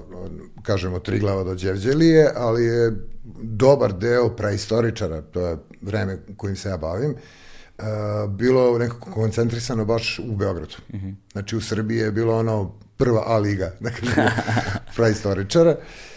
kažemo, 0.62 0.99
Triglava 0.99 1.43
do 1.43 1.55
Đevđelije, 1.55 2.31
ali 2.36 2.65
je 2.65 3.07
dobar 3.41 3.93
deo 3.93 4.29
praistoričara, 4.29 5.21
to 5.21 5.47
je 5.47 5.57
vreme 5.81 6.17
kojim 6.38 6.55
se 6.55 6.69
ja 6.69 6.77
bavim, 6.77 7.12
uh, 7.12 7.86
bilo 8.29 8.77
nekako 8.77 9.12
koncentrisano 9.12 9.86
baš 9.86 10.19
u 10.19 10.36
Beogradu. 10.36 10.75
-hmm. 10.93 11.15
Znači 11.31 11.55
u 11.55 11.62
Srbiji 11.62 11.97
je 11.97 12.12
bilo 12.12 12.38
ono 12.38 12.71
prva 12.97 13.23
A 13.25 13.38
liga, 13.38 13.71
dakle, 13.79 14.09
praistoričara. 14.95 15.71
Uh, 15.71 16.12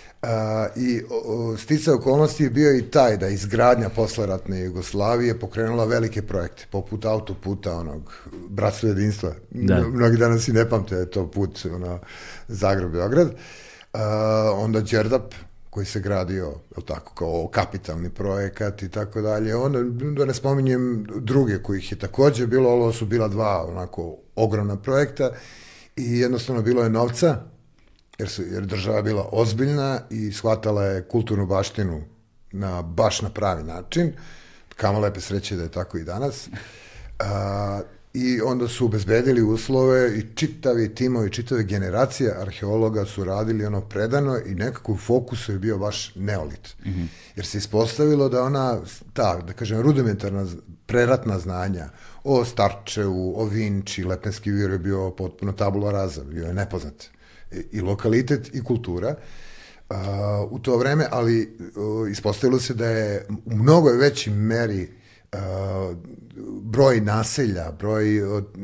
I 0.76 1.02
o, 1.10 1.56
stice 1.56 1.92
okolnosti 1.92 2.42
je 2.42 2.50
bio 2.50 2.76
i 2.76 2.82
taj 2.82 3.16
da 3.16 3.28
izgradnja 3.28 3.88
posleratne 3.88 4.60
Jugoslavije 4.60 5.40
pokrenula 5.40 5.84
velike 5.84 6.22
projekte, 6.22 6.66
poput 6.70 7.04
autoputa, 7.04 7.76
onog 7.76 8.12
bratstva 8.48 8.88
jedinstva. 8.88 9.32
Da. 9.50 9.88
Mnogi 9.88 10.16
danas 10.16 10.48
i 10.48 10.52
ne 10.52 10.68
pamte 10.68 11.06
to 11.06 11.30
put 11.30 11.66
ono, 11.74 12.00
Zagreb-Beograd. 12.48 13.28
Onda 14.54 14.80
Đerdap, 14.80 15.34
koji 15.70 15.86
se 15.86 16.00
gradio, 16.00 16.54
je 16.76 16.84
tako, 16.86 17.14
kao 17.14 17.48
kapitalni 17.52 18.10
projekat 18.10 18.82
i 18.82 18.88
tako 18.88 19.20
dalje. 19.20 19.56
Onda, 19.56 19.82
da 20.18 20.24
ne 20.24 20.34
spominjem 20.34 21.06
druge 21.14 21.62
kojih 21.62 21.92
je 21.92 21.98
takođe 21.98 22.46
bilo, 22.46 22.70
ovo 22.70 22.92
su 22.92 23.06
bila 23.06 23.28
dva 23.28 23.66
onako 23.68 24.16
ogromna 24.36 24.76
projekta 24.76 25.30
i 25.96 26.18
jednostavno 26.18 26.62
bilo 26.62 26.82
je 26.82 26.90
novca, 26.90 27.42
jer, 28.18 28.28
su, 28.28 28.42
jer 28.42 28.66
država 28.66 29.02
bila 29.02 29.28
ozbiljna 29.32 30.00
i 30.10 30.32
shvatala 30.32 30.84
je 30.84 31.02
kulturnu 31.02 31.46
baštinu 31.46 32.02
na, 32.52 32.82
baš 32.82 33.22
na 33.22 33.30
pravi 33.30 33.62
način. 33.62 34.12
Kamo 34.76 34.98
lepe 34.98 35.20
sreće 35.20 35.56
da 35.56 35.62
je 35.62 35.68
tako 35.68 35.98
i 35.98 36.04
danas. 36.04 36.48
A, 37.18 37.80
i 38.18 38.40
onda 38.40 38.68
su 38.68 38.84
obezbedili 38.84 39.42
uslove 39.42 40.18
i 40.18 40.24
čitavi 40.34 40.94
timovi, 40.94 41.30
čitave 41.30 41.62
generacije 41.62 42.34
arheologa 42.38 43.04
su 43.04 43.24
radili 43.24 43.66
ono 43.66 43.80
predano 43.80 44.38
i 44.46 44.54
nekako 44.54 44.92
u 44.92 44.96
fokusu 44.96 45.52
je 45.52 45.58
bio 45.58 45.78
baš 45.78 46.12
neolit. 46.14 46.76
Mm 46.84 46.90
-hmm. 46.90 47.06
Jer 47.36 47.46
se 47.46 47.58
ispostavilo 47.58 48.28
da 48.28 48.42
ona, 48.42 48.78
ta, 49.12 49.42
da 49.46 49.52
kažem, 49.52 49.80
rudimentarna 49.80 50.46
preratna 50.86 51.38
znanja 51.38 51.88
o 52.24 52.44
Starčevu, 52.44 53.40
o 53.40 53.44
Vinči, 53.44 54.04
Lepenski 54.04 54.50
vir 54.50 54.70
je 54.70 54.78
bio 54.78 55.10
potpuno 55.10 55.52
tabula 55.52 55.92
raza, 55.92 56.24
bio 56.24 56.46
je 56.46 56.54
nepoznat. 56.54 57.15
I, 57.72 57.80
lokalitet 57.80 58.54
i 58.54 58.64
kultura. 58.64 59.16
Uh, 59.90 59.96
u 60.50 60.58
to 60.58 60.76
vreme, 60.76 61.06
ali 61.10 61.56
uh, 61.76 62.10
ispostavilo 62.10 62.60
se 62.60 62.74
da 62.74 62.86
je 62.86 63.26
u 63.44 63.54
mnogo 63.54 63.92
većim 63.92 64.34
meri 64.34 64.88
uh, 65.32 65.38
broj 66.62 67.00
naselja, 67.00 67.72
broj 67.78 68.20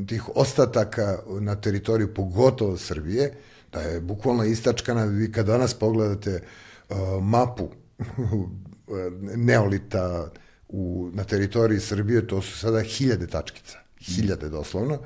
tih 0.08 0.22
ostataka 0.34 1.18
na 1.40 1.54
teritoriju 1.54 2.14
pogotovo 2.14 2.76
Srbije, 2.76 3.34
da 3.72 3.80
je 3.80 4.00
bukvalno 4.00 4.44
istačkana, 4.44 5.04
vi 5.04 5.32
kad 5.32 5.46
danas 5.46 5.74
pogledate 5.74 6.40
uh, 6.88 6.96
mapu 7.22 7.68
neolita 9.36 10.30
u, 10.68 11.10
na 11.12 11.24
teritoriji 11.24 11.80
Srbije, 11.80 12.26
to 12.26 12.42
su 12.42 12.58
sada 12.58 12.80
hiljade 12.80 13.26
tačkica, 13.26 13.78
hiljade 14.00 14.48
doslovno. 14.48 14.98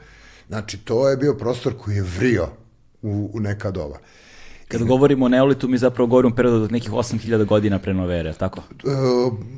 Znači, 0.49 0.79
to 0.79 1.09
je 1.09 1.17
bio 1.17 1.35
prostor 1.35 1.79
koji 1.79 1.95
je 1.95 2.03
vrio 2.03 2.49
u, 3.07 3.31
u 3.35 3.41
neka 3.41 3.71
doba. 3.71 3.99
Kada 4.69 4.85
govorimo 4.85 5.27
o 5.27 5.29
Neolitu, 5.29 5.69
mi 5.69 5.79
zapravo 5.79 6.07
govorimo 6.07 6.33
o 6.33 6.37
periodu 6.37 6.65
od 6.65 6.73
nekih 6.73 6.91
8000 6.91 7.45
godina 7.45 7.79
pre 7.79 7.95
nove 7.95 8.19
ere, 8.19 8.33
tako? 8.33 8.63
E, 8.85 8.89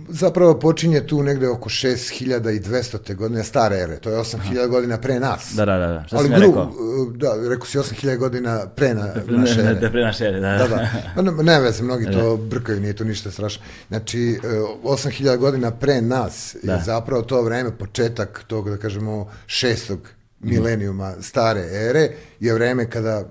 zapravo 0.08 0.58
počinje 0.58 1.06
tu 1.06 1.22
negde 1.22 1.48
oko 1.48 1.68
6200. 1.68 3.14
godine 3.14 3.44
stare 3.44 3.76
ere, 3.76 3.96
to 3.96 4.10
je 4.10 4.16
8000 4.16 4.58
Aha. 4.58 4.66
godina 4.66 4.98
pre 4.98 5.20
nas. 5.20 5.52
Da, 5.56 5.64
da, 5.64 5.78
da. 5.78 5.86
da. 5.86 6.04
Šta 6.06 6.16
Ali 6.16 6.28
sam 6.28 6.32
ja 6.32 6.46
rekao? 6.46 6.72
Da, 7.14 7.48
rekao 7.48 7.66
si 7.66 7.78
8000 7.78 8.16
godina 8.16 8.66
pre 8.76 8.94
na, 8.94 9.12
pre, 9.26 9.36
naše 9.36 9.60
ere. 9.60 9.74
Da, 9.74 9.90
pre 9.90 10.02
naše 10.02 10.24
ere, 10.24 10.40
da. 10.40 10.58
Da, 10.58 10.68
da. 10.68 10.88
Pa 11.14 11.22
ne, 11.22 11.32
ne 11.32 11.60
veze, 11.60 11.82
mnogi 11.82 12.04
da. 12.04 12.12
to 12.12 12.36
brkaju, 12.36 12.80
nije 12.80 12.96
to 12.96 13.04
ništa 13.04 13.30
strašno. 13.30 13.62
Znači, 13.88 14.38
8000 14.84 15.36
godina 15.36 15.70
pre 15.70 16.02
nas 16.02 16.56
da. 16.62 16.72
je 16.72 16.82
zapravo 16.84 17.22
to 17.22 17.42
vreme, 17.42 17.78
početak 17.78 18.44
tog, 18.46 18.70
da 18.70 18.76
kažemo, 18.76 19.30
šestog 19.46 20.17
milenijuma 20.40 21.14
stare 21.20 21.60
ere 21.60 22.10
je 22.40 22.54
vreme 22.54 22.90
kada, 22.90 23.24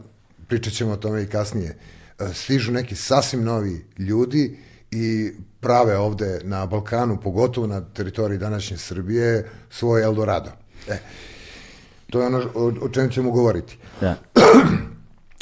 pričat 0.48 0.74
ćemo 0.74 0.91
o 0.91 0.98
tome 0.98 1.24
i 1.24 1.28
kasnije, 1.28 1.78
e, 2.20 2.34
stižu 2.34 2.72
neki 2.72 2.96
sasvim 2.96 3.43
novi 3.43 3.86
ljudi 3.98 4.58
i 4.91 5.32
prave 5.60 5.98
ovde 5.98 6.39
na 6.43 6.65
Balkanu, 6.65 7.22
pogotovo 7.22 7.67
na 7.67 7.82
teritoriji 7.82 8.38
današnje 8.38 8.78
Srbije, 8.78 9.50
svoj 9.70 10.04
Eldorado. 10.04 10.52
E, 10.89 10.98
to 12.10 12.22
je 12.22 12.28
ono 12.28 12.52
o, 12.56 12.74
o 12.82 12.89
čem 12.89 13.10
ćemo 13.10 13.32
govoriti. 13.32 13.78
Da. 14.02 14.15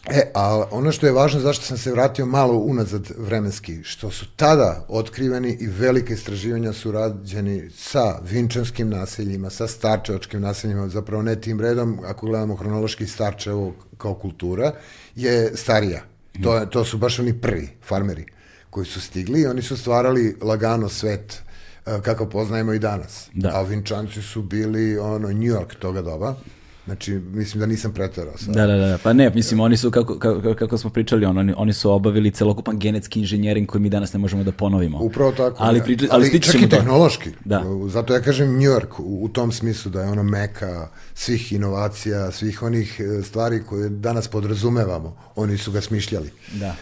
E, 0.09 0.31
a 0.33 0.65
ono 0.71 0.91
što 0.91 1.05
je 1.05 1.11
važno, 1.11 1.39
zašto 1.39 1.65
sam 1.65 1.77
se 1.77 1.91
vratio 1.91 2.25
malo 2.25 2.53
unazad 2.53 3.11
vremenski, 3.17 3.83
što 3.83 4.11
su 4.11 4.25
tada 4.35 4.85
otkriveni 4.87 5.57
i 5.59 5.67
velike 5.67 6.13
istraživanja 6.13 6.73
su 6.73 6.91
rađeni 6.91 7.69
sa 7.77 8.19
vinčanskim 8.21 8.89
naseljima, 8.89 9.49
sa 9.49 9.67
starčevačkim 9.67 10.41
naseljima, 10.41 10.87
zapravo 10.87 11.23
ne 11.23 11.41
tim 11.41 11.61
redom, 11.61 11.99
ako 12.05 12.27
gledamo 12.27 12.55
hronološki 12.55 13.07
starčevo 13.07 13.73
kao 13.97 14.13
kultura, 14.13 14.71
je 15.15 15.51
starija. 15.55 16.01
To, 16.43 16.65
to 16.65 16.85
su 16.85 16.97
baš 16.97 17.19
oni 17.19 17.41
prvi 17.41 17.69
farmeri 17.83 18.25
koji 18.69 18.85
su 18.85 19.01
stigli 19.01 19.41
i 19.41 19.45
oni 19.45 19.61
su 19.61 19.77
stvarali 19.77 20.37
lagano 20.41 20.89
svet 20.89 21.41
e, 21.85 22.01
kako 22.01 22.29
poznajemo 22.29 22.73
i 22.73 22.79
danas. 22.79 23.29
Da. 23.33 23.51
A 23.53 23.61
Vinčanci 23.61 24.21
su 24.21 24.41
bili 24.41 24.97
ono 24.97 25.27
New 25.27 25.53
York 25.53 25.75
toga 25.79 26.01
doba. 26.01 26.35
Znači, 26.85 27.11
mislim 27.13 27.59
da 27.59 27.65
nisam 27.65 27.93
preterao 27.93 28.37
sad. 28.37 28.53
Da, 28.53 28.67
da, 28.67 28.75
da, 28.75 28.97
pa 29.03 29.13
ne, 29.13 29.29
mislim, 29.29 29.59
oni 29.59 29.77
su, 29.77 29.91
kako, 29.91 30.19
kako, 30.19 30.55
kako 30.55 30.77
smo 30.77 30.89
pričali, 30.89 31.25
on, 31.25 31.37
oni, 31.37 31.53
oni 31.57 31.73
su 31.73 31.91
obavili 31.91 32.31
celokupan 32.31 32.79
genetski 32.79 33.19
inženjering 33.19 33.67
koji 33.67 33.81
mi 33.81 33.89
danas 33.89 34.13
ne 34.13 34.19
možemo 34.19 34.43
da 34.43 34.51
ponovimo. 34.51 34.99
Upravo 35.01 35.31
tako. 35.31 35.55
Ali, 35.59 35.79
ne. 35.79 35.85
priča, 35.85 36.05
ali, 36.11 36.29
ali 36.31 36.41
čak 36.41 36.61
i 36.61 36.69
tehnološki. 36.69 37.29
Da. 37.45 37.63
Zato 37.87 38.13
ja 38.13 38.21
kažem 38.21 38.53
New 38.53 38.71
York 38.71 38.99
u, 38.99 39.23
u 39.23 39.29
tom 39.29 39.51
smislu 39.51 39.91
da 39.91 40.01
je 40.01 40.09
ono 40.09 40.23
meka 40.23 40.87
svih 41.13 41.53
inovacija, 41.53 42.31
svih 42.31 42.63
onih 42.63 42.99
e, 42.99 43.23
stvari 43.23 43.63
koje 43.69 43.89
danas 43.89 44.27
podrazumevamo. 44.27 45.17
Oni 45.35 45.57
su 45.57 45.71
ga 45.71 45.81
smišljali. 45.81 46.29
Da. 46.53 46.75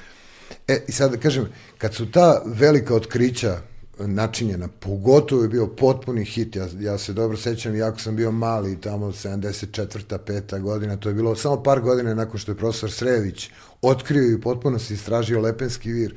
E, 0.67 0.79
i 0.87 0.91
sad 0.91 1.11
da 1.11 1.17
kažem, 1.17 1.47
kad 1.77 1.93
su 1.93 2.11
ta 2.11 2.41
velika 2.45 2.95
otkrića 2.95 3.57
načinjena, 3.99 4.67
pogotovo 4.79 5.41
je 5.41 5.47
bio 5.47 5.67
potpuni 5.67 6.25
hit, 6.25 6.55
ja, 6.55 6.67
ja 6.79 6.97
se 6.97 7.13
dobro 7.13 7.37
sećam, 7.37 7.75
jako 7.75 7.99
sam 7.99 8.15
bio 8.15 8.31
mali, 8.31 8.81
tamo 8.81 9.07
74. 9.07 10.17
peta 10.17 10.59
godina, 10.59 10.97
to 10.97 11.09
je 11.09 11.15
bilo 11.15 11.35
samo 11.35 11.63
par 11.63 11.81
godina 11.81 12.13
nakon 12.13 12.39
što 12.39 12.51
je 12.51 12.57
profesor 12.57 12.91
Srević 12.91 13.49
otkrio 13.81 14.31
i 14.31 14.41
potpuno 14.41 14.79
se 14.79 14.93
istražio 14.93 15.41
Lepenski 15.41 15.91
vir. 15.91 16.15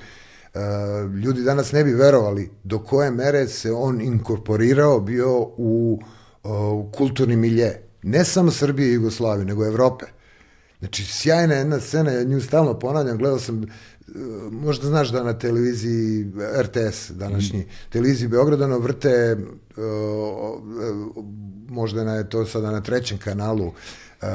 Uh, 0.55 1.15
ljudi 1.15 1.43
danas 1.43 1.73
ne 1.73 1.85
bi 1.85 1.93
verovali 1.93 2.51
do 2.65 2.79
koje 2.79 3.11
mere 3.11 3.49
se 3.49 3.73
on 3.73 4.01
inkorporirao 4.01 5.01
bio 5.01 5.41
u, 5.41 6.01
u 6.45 6.91
kulturni 6.95 7.37
milje. 7.37 7.83
Ne 8.03 8.25
samo 8.25 8.51
Srbije 8.51 8.91
i 8.91 8.95
Jugoslavije, 8.95 9.45
nego 9.45 9.67
Evrope. 9.67 10.07
Znači, 10.79 11.05
sjajna 11.05 11.55
jedna 11.55 11.81
scena, 11.81 12.11
ja 12.11 12.25
nju 12.25 12.41
stalno 12.41 12.79
ponavljam, 12.79 13.19
gledao 13.19 13.39
sam 13.39 13.67
možda 14.51 14.87
znaš 14.88 15.09
da 15.09 15.23
na 15.23 15.38
televiziji 15.38 16.27
RTS 16.61 17.11
današnji, 17.11 17.59
mm. 17.61 17.69
televiziji 17.90 18.29
Beograda 18.29 18.64
ono 18.64 18.79
vrte 18.79 19.37
uh, 19.77 19.85
možda 21.69 22.05
na, 22.05 22.25
to 22.25 22.47
sada 22.47 22.71
na 22.71 22.81
trećem 22.81 23.19
kanalu 23.19 23.66
uh, 23.66 24.29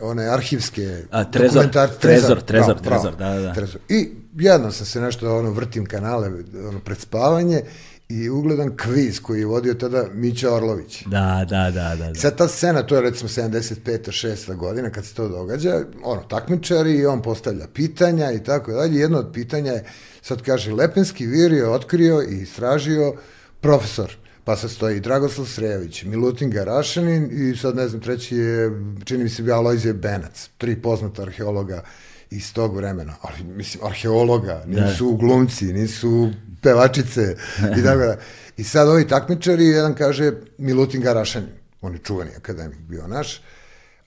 one 0.00 0.26
arhivske 0.28 1.02
A, 1.10 1.24
trezor, 1.24 1.52
dokumentar, 1.52 1.88
trezor, 2.00 2.42
trezor, 2.42 2.82
pravo, 2.82 3.02
trezor, 3.02 3.16
da, 3.16 3.40
da. 3.40 3.54
Trezor. 3.54 3.80
I 3.88 4.08
jedno 4.36 4.72
sam 4.72 4.86
se 4.86 5.00
nešto, 5.00 5.38
ono, 5.38 5.50
vrtim 5.50 5.86
kanale 5.86 6.30
ono, 6.68 6.80
pred 6.80 6.98
spavanje 6.98 7.62
i 8.08 8.30
ugledan 8.30 8.76
kviz 8.76 9.20
koji 9.20 9.40
je 9.40 9.46
vodio 9.46 9.74
tada 9.74 10.04
Mića 10.12 10.54
Orlović. 10.54 11.02
Da, 11.06 11.46
da, 11.48 11.70
da, 11.70 11.96
da. 11.96 12.06
da. 12.12 12.14
Sad 12.14 12.36
ta 12.36 12.48
scena, 12.48 12.82
to 12.82 12.94
je 12.94 13.00
recimo 13.00 13.28
75. 13.28 14.26
6. 14.26 14.56
godina 14.56 14.90
kad 14.90 15.04
se 15.04 15.14
to 15.14 15.28
događa, 15.28 15.84
ono, 16.04 16.22
takmičari 16.22 16.94
i 16.94 17.06
on 17.06 17.22
postavlja 17.22 17.66
pitanja 17.74 18.32
i 18.32 18.42
tako 18.44 18.72
dalje. 18.72 19.00
Jedno 19.00 19.18
od 19.18 19.30
pitanja 19.32 19.72
je, 19.72 19.84
sad 20.22 20.42
kaže, 20.42 20.72
Lepenski 20.72 21.26
vir 21.26 21.52
je 21.52 21.68
otkrio 21.68 22.22
i 22.22 22.42
istražio 22.42 23.14
profesor 23.60 24.16
pa 24.44 24.56
sad 24.56 24.70
stoji 24.70 25.00
Dragoslav 25.00 25.46
Srejović, 25.46 26.02
Milutin 26.04 26.50
Garašanin 26.50 27.28
i 27.32 27.56
sad 27.56 27.76
ne 27.76 27.88
znam, 27.88 28.00
treći 28.00 28.36
je, 28.36 28.70
čini 29.04 29.24
mi 29.24 29.30
se 29.30 29.42
bio 29.42 29.54
Alojzije 29.54 29.94
Benac, 29.94 30.48
tri 30.58 30.82
poznata 30.82 31.22
arheologa 31.22 31.82
iz 32.30 32.52
tog 32.52 32.76
vremena, 32.76 33.14
ali 33.22 33.44
mislim, 33.44 33.84
arheologa, 33.84 34.64
nisu 34.66 35.10
da. 35.10 35.16
glumci, 35.16 35.72
nisu 35.72 36.30
pevačice 36.64 37.36
i 37.78 37.82
tako 37.82 37.98
da. 37.98 38.16
I 38.56 38.64
sad 38.64 38.88
ovi 38.88 39.08
takmičari, 39.08 39.64
jedan 39.64 39.94
kaže 39.94 40.32
Milutin 40.58 41.00
Garašanin, 41.00 41.48
on 41.80 41.92
je 41.92 41.98
čuveni 41.98 42.30
akademik 42.36 42.78
bio 42.78 43.06
naš, 43.06 43.42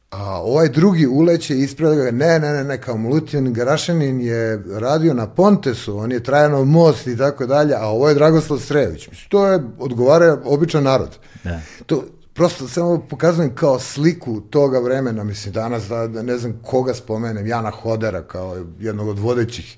a 0.09 0.41
ovaj 0.41 0.69
drugi 0.69 1.07
uleće 1.07 1.57
ispravlja 1.57 2.03
ga, 2.03 2.11
ne, 2.11 2.39
ne, 2.39 2.53
ne, 2.53 2.63
ne, 2.63 2.81
kao 2.81 2.97
Milutin 2.97 3.53
Garašanin 3.53 4.21
je 4.21 4.63
radio 4.71 5.13
na 5.13 5.27
Pontesu, 5.27 5.97
on 5.97 6.11
je 6.11 6.23
Trajanov 6.23 6.65
most 6.65 7.07
i 7.07 7.17
tako 7.17 7.45
dalje, 7.45 7.75
a 7.75 7.85
ovo 7.85 8.09
je 8.09 8.15
Dragoslav 8.15 8.59
Srejović. 8.59 9.07
Mislim, 9.07 9.29
to 9.29 9.47
je, 9.47 9.59
odgovara 9.79 10.37
običan 10.45 10.83
narod. 10.83 11.17
Da. 11.43 11.59
To, 11.85 12.03
prosto 12.33 12.67
samo 12.67 13.05
pokazujem 13.09 13.55
kao 13.55 13.79
sliku 13.79 14.41
toga 14.41 14.79
vremena, 14.79 15.23
mislim, 15.23 15.53
danas 15.53 15.87
da, 15.87 16.07
da 16.07 16.21
ne 16.21 16.37
znam 16.37 16.59
koga 16.63 16.93
spomenem, 16.93 17.47
Jana 17.47 17.71
Hodera 17.71 18.23
kao 18.23 18.57
jednog 18.79 19.07
od 19.07 19.19
vodećih 19.19 19.77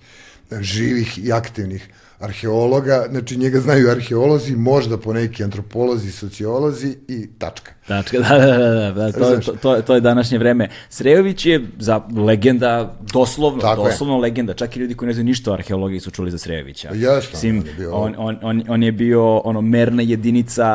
živih 0.52 1.26
i 1.26 1.32
aktivnih 1.32 1.90
arheologa, 2.20 3.06
znači 3.10 3.38
njega 3.38 3.60
znaju 3.60 3.90
arheolozi, 3.90 4.56
možda 4.56 4.98
po 4.98 5.14
neki 5.14 5.44
antropolozi, 5.44 6.12
sociolozi 6.12 6.98
i 7.08 7.28
tačka. 7.38 7.72
Tačka, 7.88 8.20
da, 8.30 8.38
da, 8.38 8.58
da, 8.58 8.92
da, 8.92 8.92
da 8.92 9.12
to, 9.12 9.38
to, 9.38 9.52
to, 9.52 9.82
to 9.82 9.96
je 9.96 10.02
današnje 10.02 10.38
vreme. 10.38 10.70
Srejović 10.90 11.46
je 11.46 11.68
za 11.80 12.02
legenda, 12.28 12.98
doslovno, 13.14 13.62
Tako 13.62 13.84
doslovno 13.84 14.16
je. 14.16 14.22
legenda, 14.22 14.54
čak 14.54 14.76
i 14.76 14.80
ljudi 14.80 14.94
koji 14.94 15.08
ne 15.08 15.14
znaju 15.14 15.26
ništa 15.26 15.52
o 15.52 15.54
arheologiji 15.54 16.00
su 16.00 16.12
čuli 16.12 16.32
za 16.32 16.38
Srejovića. 16.38 16.90
Jasno. 16.94 17.40
Sim, 17.40 17.64
on, 17.92 18.16
on, 18.18 18.38
on, 18.42 18.64
on 18.70 18.84
je 18.84 18.92
bio 18.92 19.38
ono 19.38 19.62
merna 19.62 20.02
jedinica 20.02 20.68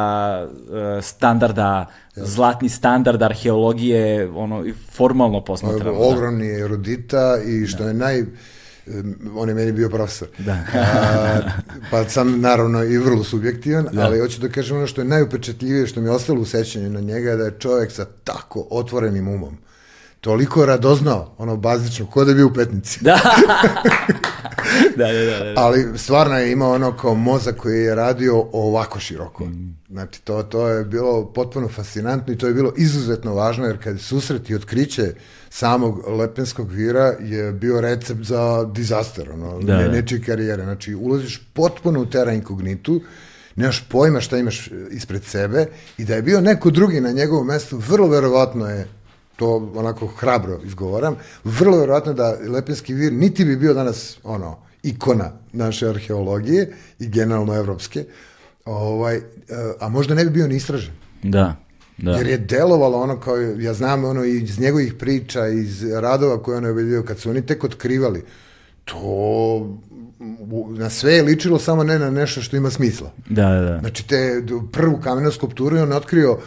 uh, 0.43 1.05
standarda, 1.05 1.87
Jasno. 2.17 2.27
zlatni 2.27 2.69
standard 2.69 3.23
arheologije, 3.23 4.31
ono, 4.31 4.65
formalno 4.91 5.45
posmatrano. 5.45 5.99
Da. 5.99 5.99
Ogromni 5.99 6.49
da. 6.49 6.65
erudita 6.65 7.39
i 7.47 7.67
što 7.67 7.83
da. 7.83 7.89
je 7.89 7.95
naj 7.95 8.23
on 9.35 9.49
je 9.49 9.55
meni 9.55 9.73
bio 9.73 9.89
profesor. 9.89 10.29
Da. 10.39 10.59
A, 10.75 11.41
pa 11.91 12.09
sam 12.09 12.41
naravno 12.41 12.85
i 12.85 12.99
vrlo 12.99 13.25
subjektivan, 13.25 13.89
da. 13.93 14.03
ali 14.03 14.21
hoću 14.21 14.41
da 14.41 14.49
kažem 14.49 14.77
ono 14.77 14.87
što 14.87 15.01
je 15.01 15.05
najupečetljivije, 15.05 15.87
što 15.87 16.01
mi 16.01 16.07
je 16.07 16.13
ostalo 16.13 16.41
u 16.41 16.45
sećanju 16.45 16.91
na 16.91 17.01
njega, 17.01 17.37
da 17.37 17.45
je 17.45 17.59
čovjek 17.59 17.93
sa 17.93 18.05
tako 18.25 18.67
otvorenim 18.71 19.29
umom 19.29 19.59
toliko 20.25 20.67
radoznao, 20.67 21.35
ono 21.39 21.57
bazično, 21.57 22.07
ko 22.07 22.25
da 22.25 22.35
bi 22.35 22.43
u 22.43 22.55
petnici. 22.55 23.05
Da. 23.05 23.21
da, 24.99 25.13
da, 25.13 25.25
da, 25.25 25.45
da. 25.45 25.53
Ali 25.57 25.99
stvarno 25.99 26.39
je 26.39 26.53
imao 26.53 26.73
ono 26.73 26.97
kao 26.97 27.15
mozak 27.15 27.57
koji 27.57 27.81
je 27.81 27.95
radio 27.95 28.47
ovako 28.53 29.01
široko. 29.01 29.45
Mm. 29.45 29.77
Znači, 29.91 30.23
to, 30.23 30.43
to 30.43 30.69
je 30.69 30.85
bilo 30.85 31.33
potpuno 31.33 31.69
fascinantno 31.69 32.33
i 32.33 32.39
to 32.39 32.47
je 32.47 32.55
bilo 32.55 32.73
izuzetno 32.77 33.35
važno, 33.35 33.67
jer 33.67 33.83
kad 33.83 34.01
susret 34.01 34.51
i 34.51 34.55
otkriće 34.55 35.15
samog 35.51 36.09
Lepenskog 36.09 36.71
vira 36.71 37.15
je 37.21 37.53
bio 37.53 37.81
recept 37.81 38.23
za 38.23 38.65
dizaster, 38.65 39.31
ono, 39.33 39.61
da, 39.61 39.77
ne, 39.77 39.85
da. 39.85 39.93
nečije 39.93 40.23
karijere. 40.23 40.63
Znači, 40.63 40.95
ulaziš 40.95 41.49
potpuno 41.53 42.01
u 42.01 42.07
tera 42.07 42.33
inkognitu, 42.33 43.01
nemaš 43.57 43.85
pojma 43.89 44.21
šta 44.21 44.39
imaš 44.39 44.71
ispred 44.91 45.25
sebe 45.25 45.67
i 45.99 46.05
da 46.05 46.15
je 46.15 46.23
bio 46.23 46.41
neko 46.41 46.71
drugi 46.71 47.01
na 47.01 47.13
njegovom 47.13 47.47
mestu, 47.47 47.79
vrlo 47.79 48.09
verovatno 48.09 48.67
je 48.67 48.89
to 49.37 49.73
onako 49.75 50.07
hrabro 50.07 50.61
izgovaram, 50.65 51.17
vrlo 51.45 51.79
verovatno 51.79 52.13
da 52.13 52.37
Lepenski 52.49 52.95
vir 52.95 53.13
niti 53.13 53.45
bi 53.45 53.57
bio 53.57 53.75
danas 53.75 54.19
ono, 54.23 54.57
ikona 54.83 55.33
naše 55.53 55.89
arheologije 55.89 56.73
i 56.99 57.09
generalno 57.09 57.55
evropske, 57.55 58.05
ovaj, 58.65 59.21
a 59.81 59.89
možda 59.89 60.15
ne 60.15 60.25
bi 60.25 60.31
bio 60.31 60.49
ni 60.49 60.57
istražen. 60.57 60.93
Da. 61.23 61.57
Da. 61.99 62.11
Jer 62.11 62.27
je 62.27 62.39
delovalo 62.39 62.99
ono 62.99 63.21
kao, 63.21 63.37
ja 63.37 63.75
znam 63.75 64.05
ono 64.05 64.25
iz 64.25 64.61
njegovih 64.61 64.95
priča, 64.95 65.47
iz 65.47 65.85
radova 65.85 66.43
koje 66.43 66.59
ono 66.59 66.69
je 66.69 66.75
vidio, 66.75 67.03
kad 67.03 67.19
su 67.19 67.31
oni 67.31 67.47
tek 67.47 67.65
otkrivali, 67.65 68.25
to 68.85 69.79
na 70.69 70.91
sve 70.91 71.13
je 71.13 71.23
ličilo, 71.23 71.59
samo 71.59 71.85
ne 71.85 71.99
na 71.99 72.11
nešto 72.11 72.43
što 72.43 72.57
ima 72.57 72.71
smisla. 72.71 73.13
Da, 73.29 73.51
da. 73.51 73.79
Znači, 73.79 74.09
te 74.09 74.43
prvu 74.73 75.01
kamenu 75.01 75.31
skulpturu 75.31 75.77
je 75.77 75.83
on 75.83 75.93
otkrio 75.93 76.33
uh, 76.33 76.39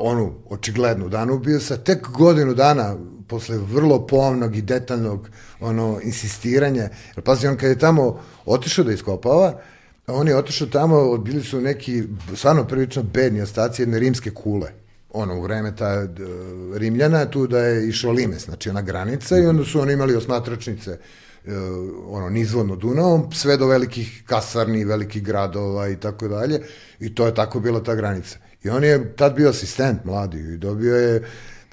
onu 0.00 0.32
očiglednu 0.48 1.08
danu 1.08 1.38
bio 1.38 1.60
sa 1.60 1.76
tek 1.76 2.08
godinu 2.08 2.54
dana 2.54 2.96
posle 3.28 3.58
vrlo 3.58 4.06
pomnog 4.06 4.56
i 4.56 4.62
detaljnog 4.62 5.28
ono 5.60 6.00
insistiranja. 6.02 6.88
Jer 7.16 7.24
pazi, 7.24 7.46
on 7.46 7.56
kad 7.56 7.70
je 7.70 7.78
tamo 7.78 8.20
otišao 8.44 8.84
da 8.84 8.92
iskopava, 8.92 9.60
on 10.06 10.28
je 10.28 10.36
otišao 10.36 10.68
tamo, 10.68 11.16
bili 11.16 11.42
su 11.42 11.60
neki 11.60 12.02
stvarno 12.34 12.64
prilično 12.64 13.02
bedni 13.02 13.42
ostaci 13.42 13.82
jedne 13.82 13.98
rimske 13.98 14.30
kule 14.30 14.72
ono, 15.10 15.38
u 15.38 15.42
vreme 15.42 15.76
ta 15.76 16.06
Rimljana, 16.74 17.24
tu 17.26 17.46
da 17.46 17.58
je 17.58 17.88
išao 17.88 18.12
limes, 18.12 18.44
znači 18.44 18.70
ona 18.70 18.82
granica 18.82 19.38
i 19.38 19.46
onda 19.46 19.64
su 19.64 19.80
oni 19.80 19.92
imali 19.92 20.16
osmatračnice 20.16 20.98
ono, 22.08 22.28
nizvodno 22.30 22.76
Dunavom, 22.76 23.32
sve 23.32 23.56
do 23.56 23.66
velikih 23.66 24.22
kasarni, 24.26 24.84
velikih 24.84 25.22
gradova 25.22 25.88
i 25.88 25.96
tako 25.96 26.28
dalje. 26.28 26.60
I 27.00 27.14
to 27.14 27.26
je 27.26 27.34
tako 27.34 27.60
bila 27.60 27.82
ta 27.82 27.94
granica. 27.94 28.38
I 28.64 28.70
on 28.70 28.84
je 28.84 29.16
tad 29.16 29.34
bio 29.34 29.48
asistent 29.48 30.04
mladi 30.04 30.38
i 30.38 30.56
dobio 30.56 30.96
je 30.96 31.22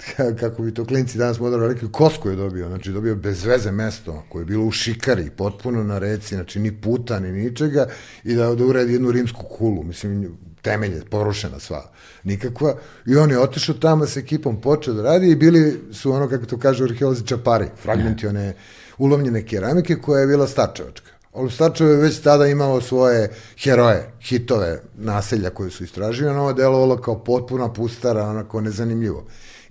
kako 0.40 0.62
bi 0.62 0.74
to 0.74 0.84
klinci 0.84 1.18
danas 1.18 1.40
moderno 1.40 1.66
rekli, 1.66 1.92
kosku 1.92 2.28
je 2.30 2.36
dobio, 2.36 2.68
znači 2.68 2.92
dobio 2.92 3.14
bez 3.14 3.44
veze 3.44 3.70
mesto 3.70 4.22
koje 4.28 4.42
je 4.42 4.46
bilo 4.46 4.64
u 4.64 4.70
šikari, 4.70 5.30
potpuno 5.30 5.84
na 5.84 5.98
reci, 5.98 6.34
znači 6.34 6.60
ni 6.60 6.80
puta, 6.80 7.20
ni 7.20 7.32
ničega, 7.32 7.86
i 8.24 8.34
da, 8.34 8.54
da 8.54 8.64
uredi 8.64 8.92
jednu 8.92 9.10
rimsku 9.10 9.42
kulu, 9.42 9.82
mislim, 9.82 10.36
temelje, 10.62 11.02
porušena 11.10 11.58
sva, 11.58 11.90
nikakva, 12.24 12.76
i 13.06 13.16
on 13.16 13.30
je 13.30 13.38
otišao 13.38 13.74
tamo 13.74 14.06
sa 14.06 14.20
ekipom, 14.20 14.60
počeo 14.60 14.94
da 14.94 15.02
radi 15.02 15.30
i 15.30 15.36
bili 15.36 15.80
su 15.92 16.12
ono, 16.12 16.28
kako 16.28 16.46
to 16.46 16.58
kaže 16.58 16.84
arheolozi, 16.84 17.26
čapari, 17.26 17.66
fragmenti 17.82 18.26
one 18.26 18.54
ulovljene 18.98 19.46
keramike 19.46 19.96
koja 19.96 20.20
je 20.20 20.26
bila 20.26 20.46
stačevačka. 20.46 21.13
Ali 21.34 21.50
Starčevo 21.50 21.90
je 21.90 21.96
već 21.96 22.20
tada 22.20 22.46
imao 22.46 22.80
svoje 22.80 23.30
heroje, 23.58 24.10
hitove, 24.20 24.82
naselja 24.94 25.50
koje 25.50 25.70
su 25.70 25.84
istraživane, 25.84 26.38
ovo 26.38 26.52
delovalo 26.52 26.96
kao 26.96 27.24
potpuna 27.24 27.72
pustara, 27.72 28.24
onako 28.24 28.60
nezanimljivo. 28.60 29.24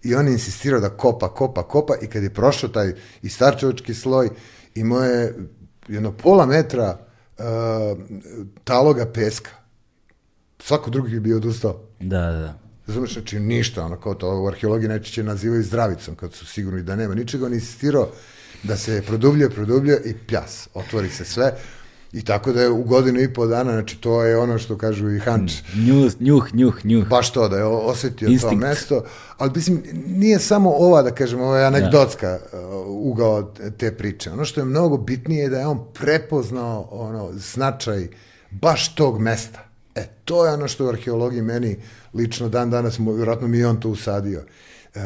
I 0.03 0.15
on 0.15 0.27
je 0.27 0.33
insistirao 0.33 0.79
da 0.79 0.89
kopa, 0.89 1.29
kopa, 1.29 1.63
kopa 1.63 1.93
i 2.01 2.07
kad 2.07 2.23
je 2.23 2.33
prošao 2.33 2.69
taj 2.69 2.93
i 3.21 3.29
starčevački 3.29 3.93
sloj, 3.93 4.29
imao 4.75 5.03
je 5.03 5.35
jedno 5.87 6.11
pola 6.11 6.45
metra 6.45 6.97
uh, 7.37 7.43
taloga 8.63 9.05
peska. 9.13 9.51
Svako 10.59 10.89
drugi 10.89 11.19
bi 11.19 11.33
odustao. 11.33 11.79
Da, 11.99 12.31
da. 12.31 12.59
Razumeš, 12.87 13.13
znači 13.13 13.39
ništa, 13.39 13.85
ono 13.85 13.99
kao 13.99 14.13
to 14.13 14.41
u 14.41 14.47
arheologiji 14.47 14.89
najčešće 14.89 15.23
nazivaju 15.23 15.63
zdravicom, 15.63 16.15
kad 16.15 16.33
su 16.33 16.45
sigurni 16.45 16.83
da 16.83 16.95
nema 16.95 17.15
ničega, 17.15 17.45
on 17.45 17.53
insistirao 17.53 18.09
da 18.63 18.77
se 18.77 19.01
produbljuje, 19.07 19.49
produbljuje 19.49 20.01
i 20.05 20.13
pljas, 20.27 20.69
otvori 20.73 21.09
se 21.09 21.25
sve. 21.25 21.53
I 22.13 22.21
tako 22.21 22.51
da 22.51 22.61
je 22.61 22.69
u 22.69 22.83
godinu 22.83 23.21
i 23.21 23.33
po 23.33 23.45
dana, 23.45 23.71
znači 23.71 23.97
to 24.01 24.23
je 24.23 24.37
ono 24.37 24.59
što 24.59 24.77
kažu 24.77 25.11
i 25.11 25.19
Hanč. 25.19 25.51
Njuh, 25.75 26.11
njuh, 26.19 26.53
njuh, 26.53 26.85
njuh. 26.85 27.07
Baš 27.07 27.31
to, 27.33 27.47
da 27.49 27.57
je 27.57 27.63
osetio 27.63 28.29
Instinkt. 28.29 28.61
to 28.61 28.67
mesto. 28.67 29.03
Ali 29.37 29.51
mislim, 29.55 29.83
nije 30.05 30.39
samo 30.39 30.69
ova, 30.69 31.01
da 31.01 31.11
kažem, 31.11 31.41
ova 31.41 31.59
je 31.59 31.65
anegdotska 31.65 32.39
uh, 32.43 32.59
ugao 32.87 33.53
te 33.77 33.97
priče. 33.97 34.31
Ono 34.31 34.45
što 34.45 34.61
je 34.61 34.65
mnogo 34.65 34.97
bitnije 34.97 35.43
je 35.43 35.49
da 35.49 35.59
je 35.59 35.67
on 35.67 35.85
prepoznao 35.93 36.87
ono, 36.91 37.29
značaj 37.33 38.07
baš 38.51 38.95
tog 38.95 39.19
mesta. 39.19 39.67
E, 39.95 40.07
to 40.25 40.45
je 40.45 40.53
ono 40.53 40.67
što 40.67 40.85
u 40.85 40.89
arheologiji 40.89 41.41
meni 41.41 41.77
lično 42.13 42.49
dan 42.49 42.69
danas, 42.69 42.99
vjerojatno 42.99 43.47
mi 43.47 43.57
je 43.57 43.67
on 43.67 43.79
to 43.79 43.89
usadio. 43.89 44.43
Uh, 44.95 45.01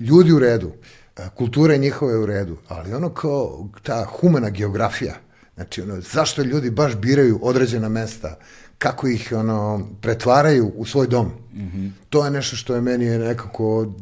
ljudi 0.00 0.32
u 0.32 0.38
redu, 0.38 0.72
uh, 1.18 1.28
kulture 1.34 1.78
njihove 1.78 2.18
u 2.18 2.26
redu, 2.26 2.56
ali 2.68 2.94
ono 2.94 3.14
kao 3.14 3.68
ta 3.82 4.04
humana 4.04 4.50
geografija, 4.50 5.14
Znači, 5.56 5.82
ono, 5.82 6.00
zašto 6.00 6.42
ljudi 6.42 6.70
baš 6.70 6.96
biraju 6.96 7.38
određena 7.42 7.88
mesta, 7.88 8.38
kako 8.78 9.08
ih 9.08 9.32
ono, 9.36 9.88
pretvaraju 10.00 10.72
u 10.76 10.84
svoj 10.84 11.06
dom. 11.06 11.26
Mm 11.26 11.60
-hmm. 11.60 11.90
To 12.10 12.24
je 12.24 12.30
nešto 12.30 12.56
što 12.56 12.74
je 12.74 12.80
meni 12.80 13.04
je 13.04 13.18
nekako, 13.18 13.94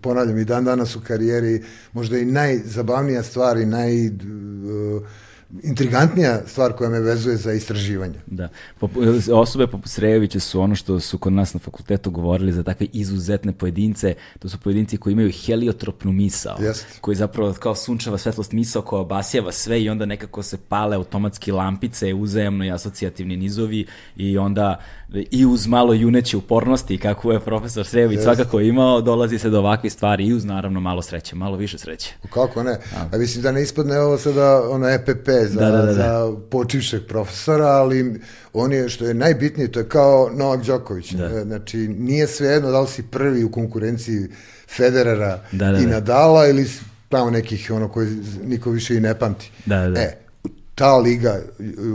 ponavljam, 0.00 0.38
i 0.38 0.44
dan 0.44 0.64
danas 0.64 0.96
u 0.96 1.00
karijeri, 1.00 1.64
možda 1.92 2.18
i 2.18 2.24
najzabavnija 2.24 3.22
stvar 3.22 3.56
i 3.56 3.66
naj... 3.66 4.06
Uh, 4.06 4.12
intrigantnija 5.62 6.40
stvar 6.46 6.72
koja 6.72 6.90
me 6.90 7.00
vezuje 7.00 7.36
za 7.36 7.52
istraživanje. 7.52 8.14
Da. 8.26 8.48
Osobe 9.32 9.66
poput 9.66 9.90
Srejovića 9.90 10.40
su 10.40 10.60
ono 10.60 10.74
što 10.74 11.00
su 11.00 11.18
kod 11.18 11.32
nas 11.32 11.54
na 11.54 11.60
fakultetu 11.60 12.10
govorili 12.10 12.52
za 12.52 12.62
takve 12.62 12.86
izuzetne 12.92 13.52
pojedince. 13.52 14.14
To 14.38 14.48
su 14.48 14.58
pojedinci 14.58 14.96
koji 14.96 15.12
imaju 15.12 15.32
heliotropnu 15.46 16.12
misao. 16.12 16.56
Yes. 16.58 16.82
Koji 17.00 17.14
zapravo 17.16 17.52
kao 17.52 17.74
sunčeva 17.74 18.18
svetlost 18.18 18.52
misao 18.52 18.82
koja 18.82 19.00
obasjava 19.00 19.52
sve 19.52 19.82
i 19.82 19.90
onda 19.90 20.06
nekako 20.06 20.42
se 20.42 20.58
pale 20.68 20.96
automatski 20.96 21.52
lampice, 21.52 22.14
uzajemno 22.14 22.64
i 22.64 22.70
asocijativni 22.70 23.36
nizovi 23.36 23.86
i 24.16 24.38
onda 24.38 24.80
i 25.30 25.46
uz 25.46 25.66
malo 25.66 25.94
juneće 25.94 26.36
upornosti 26.36 26.98
kako 26.98 27.32
je 27.32 27.40
profesor 27.40 27.86
Srejović 27.86 28.18
yes. 28.18 28.22
svakako 28.22 28.60
imao, 28.60 29.00
dolazi 29.00 29.38
se 29.38 29.50
do 29.50 29.58
ovakvih 29.58 29.92
stvari 29.92 30.26
i 30.26 30.32
uz 30.32 30.44
naravno 30.44 30.80
malo 30.80 31.02
sreće, 31.02 31.36
malo 31.36 31.56
više 31.56 31.78
sreće. 31.78 32.14
Kako 32.30 32.62
ne? 32.62 32.78
A 33.12 33.18
mislim 33.18 33.42
da 33.42 33.52
ne 33.52 33.62
ispadne 33.62 34.00
ovo 34.00 34.18
sada 34.18 34.70
ono 34.70 34.88
EPP 34.88 35.28
za, 35.48 35.60
da, 35.60 35.70
da, 35.70 35.76
da, 35.76 35.86
da. 35.86 35.92
za 35.92 36.32
počivšeg 36.50 37.02
profesora, 37.08 37.66
ali 37.66 38.20
on 38.52 38.72
je, 38.72 38.88
što 38.88 39.04
je 39.04 39.14
najbitnije, 39.14 39.72
to 39.72 39.80
je 39.80 39.88
kao 39.88 40.30
Novak 40.34 40.64
Đoković. 40.64 41.12
Da. 41.12 41.44
Znači, 41.44 41.76
nije 41.78 42.26
svejedno 42.26 42.70
da 42.70 42.80
li 42.80 42.88
si 42.88 43.02
prvi 43.02 43.44
u 43.44 43.50
konkurenciji 43.50 44.28
Federera 44.76 45.40
da, 45.52 45.66
da, 45.66 45.72
da. 45.72 45.78
i 45.78 45.86
Nadala 45.86 46.46
ili 46.46 46.70
tamo 47.08 47.30
nekih 47.30 47.70
ono 47.70 47.88
koji 47.88 48.08
niko 48.44 48.70
više 48.70 48.96
i 48.96 49.00
ne 49.00 49.18
pamti. 49.18 49.50
Da, 49.66 49.88
da. 49.88 50.00
E, 50.00 50.22
ta 50.74 50.96
liga 50.96 51.40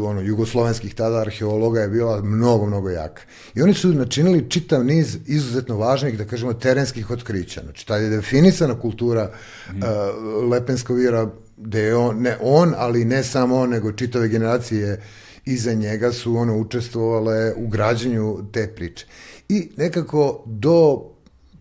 ono 0.04 0.22
jugoslovenskih 0.22 0.96
tada 0.96 1.18
arheologa 1.18 1.82
je 1.82 1.88
bila 1.88 2.22
mnogo 2.22 2.66
mnogo 2.66 2.90
jaka. 2.90 3.22
I 3.56 3.62
oni 3.62 3.74
su 3.74 3.94
načinili 3.94 4.50
čitav 4.50 4.86
niz 4.86 5.18
izuzetno 5.26 5.78
važnih 5.78 6.18
da 6.18 6.26
kažemo 6.26 6.54
terenskih 6.54 7.12
otkrića. 7.12 7.62
Znači 7.62 7.88
ta 7.88 7.98
je 7.98 8.10
definisana 8.10 8.80
kultura 8.80 9.32
mm. 9.74 9.78
uh, 9.78 10.52
Lepenskovira 10.52 11.30
da 11.58 11.80
je 11.80 11.96
on, 11.96 12.22
ne 12.22 12.38
on, 12.42 12.74
ali 12.78 13.06
ne 13.06 13.24
samo 13.24 13.56
on, 13.56 13.70
nego 13.70 13.92
čitave 13.92 14.28
generacije 14.28 15.02
iza 15.46 15.74
njega 15.74 16.12
su 16.12 16.36
ono 16.36 16.58
učestvovale 16.58 17.54
u 17.56 17.68
građenju 17.68 18.38
te 18.52 18.68
priče. 18.68 19.06
I 19.50 19.70
nekako 19.78 20.44
do 20.46 21.04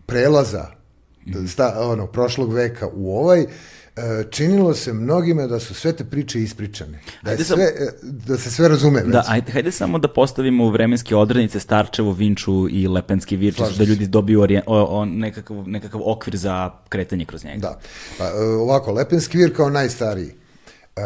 prelaza 0.05 0.67
mm. 1.25 1.47
sta, 1.47 1.77
ono, 1.79 2.07
prošlog 2.07 2.53
veka 2.53 2.87
u 2.93 3.17
ovaj, 3.17 3.41
E, 3.41 3.47
činilo 4.29 4.73
se 4.73 4.93
mnogima 4.93 5.47
da 5.47 5.59
su 5.59 5.73
sve 5.73 5.93
te 5.93 6.05
priče 6.05 6.41
ispričane. 6.41 6.99
Da, 7.21 7.31
je 7.31 7.37
sve, 7.37 7.45
sam... 7.45 7.59
E, 7.59 7.71
da 8.01 8.37
se 8.37 8.51
sve 8.51 8.67
razume. 8.67 9.01
Da, 9.01 9.23
ajde, 9.27 9.51
hajde 9.51 9.71
samo 9.71 9.99
da 9.99 10.07
postavimo 10.07 10.65
u 10.65 10.69
vremenske 10.69 11.15
odrednice 11.15 11.59
Starčevo, 11.59 12.11
Vinču 12.11 12.69
i 12.69 12.87
Lepenski 12.87 13.35
Virčić, 13.37 13.77
da 13.77 13.83
ljudi 13.83 14.07
dobiju 14.07 14.41
orije, 14.41 14.63
o, 14.65 14.83
o, 14.99 15.05
nekakav, 15.05 15.69
nekakav 15.69 16.01
okvir 16.03 16.35
za 16.37 16.71
kretanje 16.89 17.25
kroz 17.25 17.45
njega. 17.45 17.59
Da. 17.59 17.79
Pa, 18.17 18.25
e, 18.25 18.43
ovako, 18.43 18.91
Lepenski 18.91 19.37
vir 19.37 19.55
kao 19.55 19.69
najstariji. 19.69 20.31
Uh, 20.97 21.03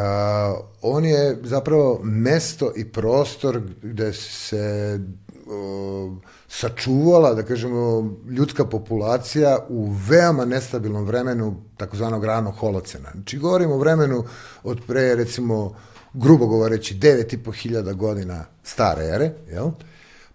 on 0.82 1.06
je 1.06 1.38
zapravo 1.44 2.00
mesto 2.04 2.74
i 2.76 2.86
prostor 2.86 3.62
gde 3.82 4.14
se 4.14 5.00
uh, 5.46 6.18
sačuvala, 6.52 7.34
da 7.34 7.44
kažemo, 7.44 8.12
ljudska 8.30 8.66
populacija 8.66 9.58
u 9.70 9.92
veoma 10.10 10.46
nestabilnom 10.46 11.06
vremenu 11.06 11.56
takozvanog 11.78 12.26
ranog 12.26 12.56
holocena. 12.56 13.10
Znači, 13.14 13.38
govorimo 13.38 13.74
o 13.74 13.78
vremenu 13.78 14.24
od 14.64 14.80
pre, 14.88 15.16
recimo, 15.16 15.76
grubo 16.14 16.48
govoreći, 16.48 16.96
9.500 16.96 17.94
godina 17.94 18.46
stare 18.64 19.06
ere, 19.06 19.32
jel? 19.50 19.72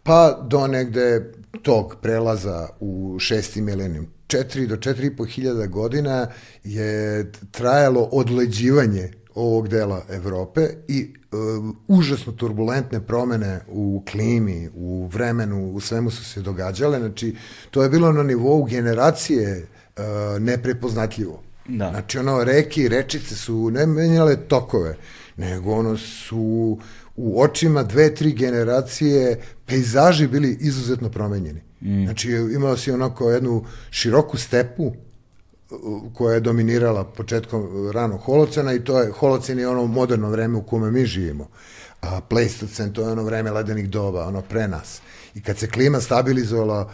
pa 0.03 0.39
do 0.43 0.67
negde 0.67 1.33
tog 1.63 1.97
prelaza 2.03 2.69
u 2.81 3.17
šesti 3.19 3.61
milenijum. 3.61 4.07
4 4.27 4.67
do 4.67 4.77
4.500 4.77 5.69
godina 5.69 6.27
je 6.65 7.33
trajalo 7.51 8.09
odleđivanje 8.13 9.13
ovog 9.37 9.69
dela 9.69 10.03
Evrope 10.11 10.69
i 10.89 11.15
uh, 11.33 11.75
užasno 11.89 12.33
turbulentne 12.33 13.01
promene 13.01 13.61
u 13.69 14.03
klimi, 14.11 14.71
u 14.75 15.07
vremenu, 15.07 15.73
u 15.73 15.81
svemu 15.81 16.11
su 16.11 16.25
se 16.25 16.41
događale. 16.41 16.99
Znači, 16.99 17.35
to 17.71 17.83
je 17.83 17.89
bilo 17.89 18.13
na 18.13 18.23
nivou 18.23 18.65
generacije 18.65 19.67
uh, 19.97 20.03
neprepoznatljivo. 20.43 21.43
Da. 21.69 21.91
Znači, 21.91 22.19
ono, 22.19 22.45
reke 22.45 22.83
i 22.83 22.89
rečice 22.89 23.35
su 23.35 23.71
ne 23.71 23.87
menjale 23.87 24.37
tokove, 24.37 24.97
nego 25.37 25.73
ono 25.73 25.97
su 25.97 26.79
u 27.17 27.43
očima 27.43 27.83
dve, 27.83 28.15
tri 28.15 28.33
generacije 28.33 29.41
pejzaži 29.67 30.27
bili 30.29 30.59
izuzetno 30.61 31.09
promenjeni. 31.09 31.61
Mm. 31.81 32.05
Znači, 32.05 32.31
imao 32.31 32.77
si 32.77 32.91
onako 32.91 33.31
jednu 33.31 33.65
široku 33.91 34.39
stepu, 34.39 34.93
koja 36.15 36.35
je 36.35 36.41
dominirala 36.41 37.05
početkom 37.05 37.91
ranog 37.91 38.21
holocena 38.21 38.73
i 38.73 38.85
to 38.85 39.01
je, 39.01 39.11
holocen 39.11 39.59
je 39.59 39.69
ono 39.69 39.87
moderno 39.87 40.31
vreme 40.31 40.59
u 40.59 40.63
kome 40.63 40.91
mi 40.91 41.07
živimo. 41.07 41.49
A 42.01 42.21
Pleistocen 42.21 42.93
to 42.93 43.03
je 43.03 43.13
ono 43.13 43.23
vreme 43.23 43.51
ledenih 43.51 43.91
doba, 43.91 44.27
ono 44.27 44.43
pre 44.43 44.69
nas. 44.69 45.01
I 45.35 45.43
kad 45.43 45.59
se 45.59 45.71
klima 45.71 46.01
stabilizovala, 46.01 46.91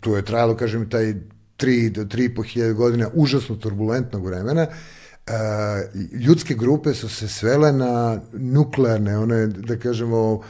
tu 0.00 0.14
je 0.14 0.24
trajalo, 0.24 0.56
kažem, 0.56 0.90
taj 0.90 1.14
3 1.58 1.90
do 1.90 2.04
3,5 2.04 2.44
hiljade 2.44 2.72
godina 2.72 3.08
užasno 3.14 3.56
turbulentnog 3.56 4.26
vremena, 4.26 4.66
ljudske 6.12 6.54
grupe 6.54 6.94
su 6.94 7.08
se 7.08 7.28
svele 7.28 7.72
na 7.72 8.20
nuklearne, 8.32 9.18
one, 9.18 9.46
da 9.46 9.76
kažemo, 9.76 10.42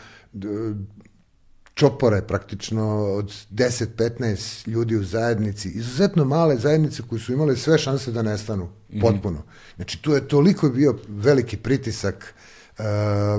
čopore 1.74 2.22
praktično 2.22 3.04
od 3.04 3.32
10-15 3.50 4.68
ljudi 4.68 4.96
u 4.96 5.04
zajednici, 5.04 5.68
izuzetno 5.68 6.24
male 6.24 6.56
zajednice 6.56 7.02
koje 7.08 7.20
su 7.20 7.32
imale 7.32 7.56
sve 7.56 7.78
šanse 7.78 8.12
da 8.12 8.22
nestanu, 8.22 8.64
mm 8.64 8.96
-hmm. 8.96 9.00
potpuno. 9.00 9.42
Znači, 9.76 10.02
tu 10.02 10.12
je 10.12 10.28
toliko 10.28 10.68
bio 10.68 10.98
veliki 11.08 11.56
pritisak 11.56 12.34
uh, 12.78 12.84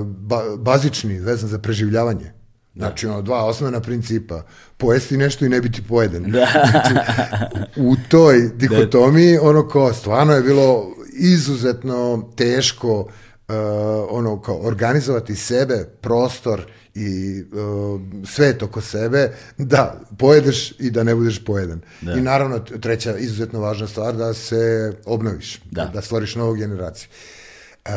ba, 0.06 0.42
bazični, 0.58 1.18
vezan 1.18 1.48
za 1.48 1.58
preživljavanje. 1.58 2.32
Znači, 2.76 3.06
ono, 3.06 3.22
dva 3.22 3.44
osnovna 3.44 3.80
principa. 3.80 4.42
Pojesti 4.76 5.16
nešto 5.16 5.44
i 5.44 5.48
ne 5.48 5.60
biti 5.60 5.82
pojeden. 5.82 6.30
Da. 6.30 6.46
Znači, 6.70 6.94
u 7.76 7.96
toj 8.08 8.50
dikotomiji, 8.54 9.38
ono 9.38 9.68
ko, 9.68 9.92
stvarno 9.92 10.32
je 10.32 10.42
bilo 10.42 10.94
izuzetno 11.12 12.30
teško 12.36 13.00
uh, 13.00 13.06
ono 14.10 14.40
kao 14.40 14.60
organizovati 14.62 15.36
sebe, 15.36 15.84
prostor 16.00 16.66
i 16.94 17.42
uh, 17.42 18.00
svet 18.26 18.62
oko 18.62 18.80
sebe 18.80 19.32
da 19.58 20.00
pojedeš 20.18 20.80
i 20.80 20.90
da 20.90 21.02
ne 21.02 21.14
budeš 21.14 21.44
pojedan. 21.44 21.80
Da. 22.00 22.12
I 22.12 22.20
naravno 22.20 22.58
treća 22.58 23.18
izuzetno 23.18 23.60
važna 23.60 23.86
stvar 23.86 24.16
da 24.16 24.34
se 24.34 24.92
obnoviš, 25.04 25.60
Da. 25.70 25.84
da 25.94 26.02
stvoriš 26.02 26.34
novu 26.34 26.54
generaciju. 26.54 27.08
Uh, 27.86 27.92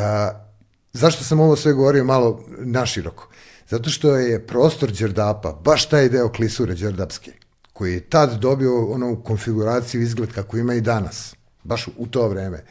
zašto 0.93 1.23
sam 1.23 1.39
ovo 1.39 1.55
sve 1.55 1.73
govorio 1.73 2.03
malo 2.03 2.45
naširoko? 2.59 3.29
Zato 3.69 3.89
što 3.89 4.15
je 4.15 4.47
prostor 4.47 4.91
Đerdapa, 4.91 5.51
baš 5.63 5.89
taj 5.89 6.09
deo 6.09 6.31
klisure 6.31 6.75
Đerdapske, 6.75 7.31
koji 7.73 7.93
je 7.93 8.09
tad 8.09 8.39
dobio 8.39 8.85
onu 8.85 9.23
konfiguraciju 9.23 10.01
izgled 10.01 10.33
kako 10.33 10.57
ima 10.57 10.73
i 10.73 10.81
danas, 10.81 11.35
baš 11.63 11.87
u 11.97 12.07
to 12.07 12.27
vreme, 12.27 12.63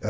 uh, 0.00 0.08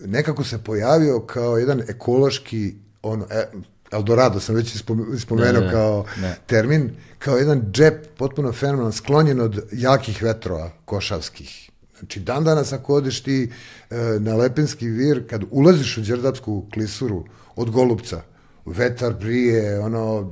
nekako 0.00 0.44
se 0.44 0.64
pojavio 0.64 1.20
kao 1.20 1.58
jedan 1.58 1.82
ekološki 1.88 2.74
ono, 3.02 3.26
e, 3.30 3.46
Eldorado 3.92 4.40
sam 4.40 4.54
već 4.54 4.74
ispom- 4.74 5.14
ispomenuo 5.14 5.52
Da, 5.52 5.60
da, 5.60 5.66
da. 5.66 5.72
kao 5.72 6.04
Da. 6.16 6.34
termin, 6.46 6.90
kao 7.18 7.36
jedan 7.36 7.62
džep 7.72 8.06
potpuno 8.16 8.52
fenomenalan, 8.52 8.92
sklonjen 8.92 9.40
od 9.40 9.62
jakih 9.72 10.22
vetrova 10.22 10.70
košavskih. 10.84 11.70
Znači, 11.98 12.20
dan 12.20 12.44
danas 12.44 12.72
ako 12.72 12.94
odeš 12.94 13.22
ti 13.22 13.50
e, 13.90 13.96
na 14.18 14.34
Lepenski 14.34 14.88
vir, 14.88 15.26
kad 15.30 15.42
ulaziš 15.50 15.98
u 15.98 16.00
Đerdapsku 16.00 16.66
klisuru 16.74 17.24
od 17.56 17.70
Golubca, 17.70 18.22
vetar 18.66 19.14
brije, 19.14 19.80
ono, 19.80 20.30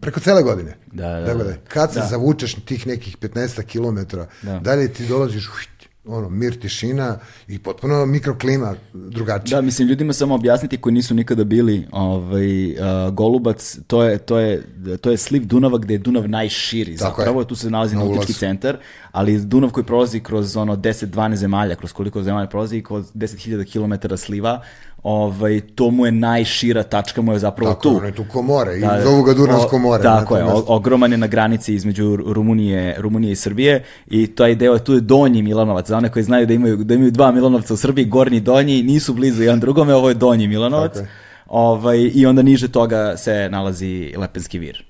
preko 0.00 0.20
cele 0.20 0.42
godine. 0.42 0.76
Da, 0.86 1.08
da, 1.20 1.34
da. 1.34 1.54
kad 1.68 1.92
se 1.92 2.00
Da. 2.00 2.06
zavučeš 2.06 2.54
tih 2.54 2.86
nekih 2.86 3.16
15 3.16 3.62
km, 3.62 4.16
Da. 4.42 4.58
dalje 4.58 4.92
ti 4.92 5.06
dolaziš, 5.06 5.48
ušt, 5.48 5.70
ono, 6.08 6.28
mir, 6.28 6.60
tišina 6.60 7.18
i 7.48 7.58
potpuno 7.58 8.06
mikroklima 8.06 8.74
drugačija. 8.92 9.56
Da, 9.56 9.62
mislim, 9.64 9.88
ljudima 9.88 10.12
samo 10.12 10.34
objasniti 10.34 10.76
koji 10.76 10.92
nisu 10.92 11.14
nikada 11.14 11.44
bili 11.44 11.86
ovaj, 11.92 12.72
uh, 12.72 13.14
Golubac, 13.14 13.78
to 13.86 14.02
je, 14.02 14.18
to, 14.18 14.38
je, 14.38 14.62
to 15.00 15.10
je 15.10 15.16
sliv 15.16 15.46
Dunava 15.46 15.78
gde 15.78 15.94
je 15.94 15.98
Dunav 15.98 16.28
najširi 16.28 16.96
Tako 16.96 17.20
je. 17.20 17.24
zapravo, 17.24 17.44
tu 17.44 17.56
se 17.56 17.70
nalazi 17.70 17.96
Na 17.96 18.04
nautički 18.04 18.32
centar, 18.32 18.76
ali 19.12 19.40
Dunav 19.40 19.70
koji 19.70 19.84
prolazi 19.84 20.20
kroz 20.20 20.56
ono 20.56 20.76
10-12 20.76 21.34
zemalja, 21.34 21.74
kroz 21.74 21.92
koliko 21.92 22.22
zemalja 22.22 22.48
prolazi, 22.48 22.82
kroz 22.82 23.12
10.000 23.14 23.72
km 23.72 24.16
sliva, 24.16 24.62
ovaj, 25.02 25.60
to 25.60 25.90
mu 25.90 26.06
je 26.06 26.12
najšira 26.12 26.82
tačka, 26.82 27.22
mu 27.22 27.32
je 27.32 27.38
zapravo 27.38 27.70
Tako, 27.70 27.82
tu. 27.82 27.96
ono 27.96 28.06
je 28.06 28.12
tu 28.12 28.24
ko 28.24 28.42
more 28.42 28.76
i 28.76 28.80
Da, 28.80 29.00
zovu 29.04 29.22
ga 29.22 29.34
Dunavsko 29.34 29.76
o- 29.76 29.78
more. 29.78 30.02
Tako 30.02 30.36
je, 30.36 30.44
o- 30.44 30.64
ogroman 30.68 31.12
je 31.12 31.18
na 31.18 31.26
granici 31.26 31.74
između 31.74 32.16
Rumunije, 32.18 32.94
Rumunije 32.98 33.32
i 33.32 33.36
Srbije 33.36 33.84
i 34.06 34.26
taj 34.26 34.54
deo, 34.54 34.78
tu 34.78 34.94
je 34.94 35.00
donji 35.00 35.42
Milanovac, 35.42 35.86
za 35.86 35.96
one 35.96 36.08
koji 36.08 36.22
znaju 36.22 36.46
da 36.46 36.54
imaju, 36.54 36.76
da 36.76 36.94
imaju 36.94 37.10
dva 37.10 37.32
Milanovca 37.32 37.74
u 37.74 37.76
Srbiji, 37.76 38.04
gornji 38.04 38.36
i 38.36 38.40
donji, 38.40 38.82
nisu 38.82 39.14
blizu 39.14 39.42
jedan 39.42 39.60
drugome, 39.60 39.94
ovo 39.94 40.08
je 40.08 40.14
donji 40.16 40.48
Milanovac. 40.48 40.92
Tako 40.92 41.04
je. 41.04 41.10
Ovaj, 41.48 42.10
I 42.14 42.26
onda 42.26 42.42
niže 42.42 42.68
toga 42.68 43.16
se 43.16 43.48
nalazi 43.50 44.14
Lepenski 44.16 44.58
vir. 44.58 44.84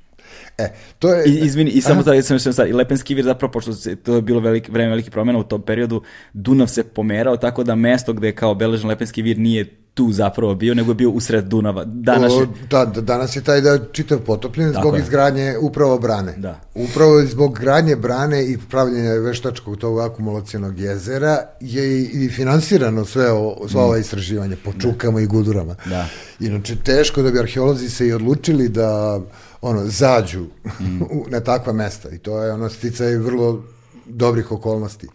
E, 0.59 0.73
to 0.99 1.15
je... 1.15 1.25
I, 1.27 1.39
izvini, 1.47 1.71
i 1.71 1.81
samo 1.81 2.03
da 2.03 2.23
sam 2.23 2.39
sad, 2.39 2.69
i 2.69 2.73
Lepenski 2.73 3.15
vir 3.15 3.25
zapravo, 3.25 3.53
pošto 3.53 3.73
se, 3.73 3.97
to 3.97 4.15
je 4.15 4.23
bilo 4.23 4.41
velik, 4.41 4.69
vreme 4.69 4.91
velikih 4.91 5.11
promjena 5.11 5.39
u 5.39 5.45
tom 5.45 5.63
periodu, 5.63 6.03
Dunav 6.33 6.67
se 6.67 6.85
pomerao, 6.85 7.37
tako 7.37 7.65
da 7.65 7.75
mesto 7.75 8.13
gde 8.13 8.29
je 8.29 8.35
kao 8.35 8.51
obeležen 8.51 8.89
Lepenski 8.89 9.23
vir 9.23 9.39
nije 9.39 9.79
tu 9.99 10.13
zapravo 10.13 10.55
bio, 10.55 10.75
nego 10.75 10.91
je 10.91 10.95
bio 10.95 11.11
usred 11.11 11.45
Dunava. 11.45 11.85
Danas 11.85 12.33
je, 12.33 12.47
da, 12.71 12.85
da, 12.85 13.01
danas 13.01 13.37
je 13.37 13.43
taj 13.43 13.61
da 13.61 13.79
čitav 13.93 14.19
potopljen 14.19 14.73
Tako 14.73 14.83
zbog 14.83 14.95
je. 14.95 15.03
izgradnje 15.03 15.55
upravo 15.61 15.99
brane. 15.99 16.35
Da. 16.37 16.61
Upravo 16.75 17.23
zbog 17.23 17.59
gradnje 17.59 17.97
brane 17.97 18.45
i 18.45 18.59
pravljenja 18.71 19.13
veštačkog 19.13 19.77
tog 19.77 20.01
akumulacijonog 20.01 20.79
jezera 20.79 21.39
je 21.61 22.03
i, 22.03 22.29
finansirano 22.29 23.05
sve 23.05 23.33
o, 23.33 23.69
sva 23.69 23.83
ova 23.83 23.99
istraživanja 23.99 24.57
po 24.65 24.73
čukama 24.81 25.21
i 25.21 25.27
gudurama. 25.27 25.73
Mm. 25.87 25.91
Da. 25.91 26.07
Inače, 26.41 26.77
teško 26.77 27.23
da 27.23 27.31
bi 27.31 27.39
arheolozi 27.39 27.91
se 27.91 28.07
i 28.07 28.13
odlučili 28.13 28.69
da 28.69 29.21
ono, 29.63 29.87
zađu 29.87 30.47
Mm. 30.81 31.03
u- 31.17 31.25
na 31.29 31.41
takva 31.41 31.73
mesta 31.73 32.11
i 32.11 32.19
to 32.19 32.43
je 32.43 32.53
ono 32.53 32.69
sticaj 32.69 33.17
vrlo 33.17 33.65
dobrih 34.07 34.53
okolnosti. 34.53 35.07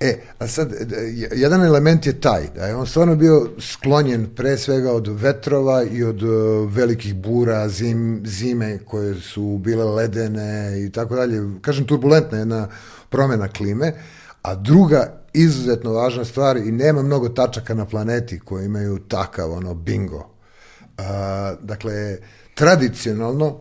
E, 0.00 0.18
a 0.38 0.46
sad, 0.46 0.72
e, 0.72 0.76
jedan 1.32 1.64
element 1.64 2.06
je 2.06 2.20
taj, 2.20 2.48
da 2.54 2.66
je 2.66 2.76
on 2.76 2.86
stvarno 2.86 3.16
bio 3.16 3.50
sklonjen 3.58 4.28
pre 4.36 4.58
svega 4.58 4.92
od 4.92 5.08
vetrova 5.08 5.82
i 5.84 6.04
od 6.04 6.22
e, 6.22 6.26
velikih 6.68 7.14
bura, 7.14 7.68
zim, 7.68 8.22
zime 8.24 8.78
koje 8.78 9.14
su 9.20 9.58
bile 9.58 9.84
ledene 9.84 10.82
i 10.86 10.90
tako 10.92 11.14
dalje. 11.16 11.40
Kažem, 11.60 11.86
turbulentna 11.86 12.38
jedna 12.38 12.68
promena 13.08 13.48
klime, 13.48 13.92
a 14.42 14.54
druga 14.54 15.22
izuzetno 15.32 15.92
važna 15.92 16.24
stvar 16.24 16.56
i 16.56 16.72
nema 16.72 17.02
mnogo 17.02 17.28
tačaka 17.28 17.74
na 17.74 17.84
planeti 17.86 18.38
koji 18.40 18.64
imaju 18.66 18.98
takav 18.98 19.52
ono 19.52 19.74
bingo. 19.74 20.28
A, 20.98 21.54
dakle, 21.62 22.18
tradicionalno 22.54 23.60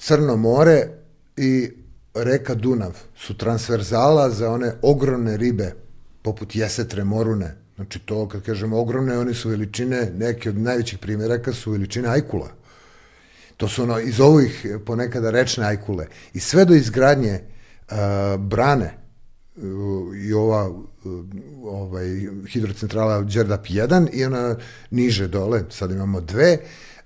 Crno 0.00 0.36
more 0.36 0.88
i 1.36 1.70
reka 2.14 2.54
Dunav 2.54 2.98
su 3.16 3.36
transverzala 3.36 4.30
za 4.30 4.50
one 4.50 4.72
ogromne 4.82 5.36
ribe 5.36 5.74
poput 6.22 6.56
jesetre 6.56 7.04
morune. 7.04 7.56
Znači 7.76 7.98
to 7.98 8.28
kad 8.28 8.42
kažemo 8.42 8.80
ogromne, 8.80 9.18
one 9.18 9.34
su 9.34 9.48
veličine, 9.48 10.10
neke 10.16 10.48
od 10.48 10.58
najvećih 10.58 10.98
primjeraka 10.98 11.52
su 11.52 11.70
veličine 11.70 12.08
ajkula. 12.08 12.48
To 13.56 13.68
su 13.68 13.82
ono, 13.82 13.98
iz 14.00 14.20
ovih 14.20 14.66
ponekada 14.86 15.30
rečne 15.30 15.66
ajkule. 15.66 16.06
I 16.34 16.40
sve 16.40 16.64
do 16.64 16.74
izgradnje 16.74 17.40
uh, 17.40 17.96
brane 18.38 18.94
uh, 19.56 20.16
i 20.16 20.32
ova 20.32 20.68
uh, 20.68 20.80
ovaj, 21.64 22.06
hidrocentrala 22.48 23.22
Đerdap 23.22 23.66
1 23.66 24.08
i 24.12 24.24
ona 24.24 24.56
niže 24.90 25.28
dole, 25.28 25.64
sad 25.70 25.90
imamo 25.90 26.20
dve, 26.20 26.58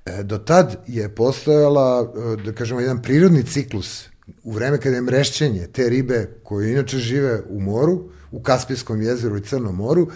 e, 0.04 0.22
do 0.22 0.38
tad 0.38 0.76
je 0.86 1.14
postojala, 1.14 2.02
uh, 2.02 2.42
da 2.42 2.52
kažemo, 2.52 2.80
jedan 2.80 3.02
prirodni 3.02 3.42
ciklus 3.42 4.08
u 4.42 4.52
vreme 4.52 4.80
kada 4.80 4.96
je 4.96 5.02
mrešćenje 5.02 5.66
te 5.66 5.88
ribe 5.88 6.30
koje 6.42 6.72
inače 6.72 6.98
žive 6.98 7.42
u 7.48 7.60
moru, 7.60 8.10
u 8.30 8.42
Kaspijskom 8.42 9.02
jezeru 9.02 9.36
i 9.36 9.44
Crnom 9.44 9.76
moru, 9.76 10.02
uh, 10.02 10.10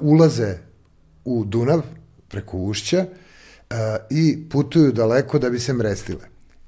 ulaze 0.00 0.58
u 1.24 1.44
Dunav 1.44 1.82
preko 2.28 2.56
ušća 2.56 3.06
i 4.10 4.48
putuju 4.50 4.92
daleko 4.92 5.38
da 5.38 5.50
bi 5.50 5.58
se 5.58 5.72
mrestile. 5.72 6.20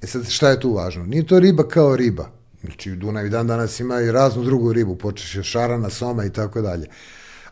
E 0.02 0.06
sad, 0.06 0.28
šta 0.28 0.50
je 0.50 0.60
tu 0.60 0.72
važno? 0.74 1.04
Nije 1.06 1.26
to 1.26 1.38
riba 1.38 1.68
kao 1.68 1.96
riba. 1.96 2.30
Znači, 2.60 2.90
Dunav 2.90 3.26
i 3.26 3.30
dan 3.30 3.46
danas 3.46 3.80
ima 3.80 4.00
i 4.00 4.12
raznu 4.12 4.44
drugu 4.44 4.72
ribu, 4.72 4.96
počeš 4.96 5.36
od 5.36 5.44
šarana, 5.44 5.90
soma 5.90 6.24
i 6.24 6.30
tako 6.30 6.60
dalje. 6.60 6.86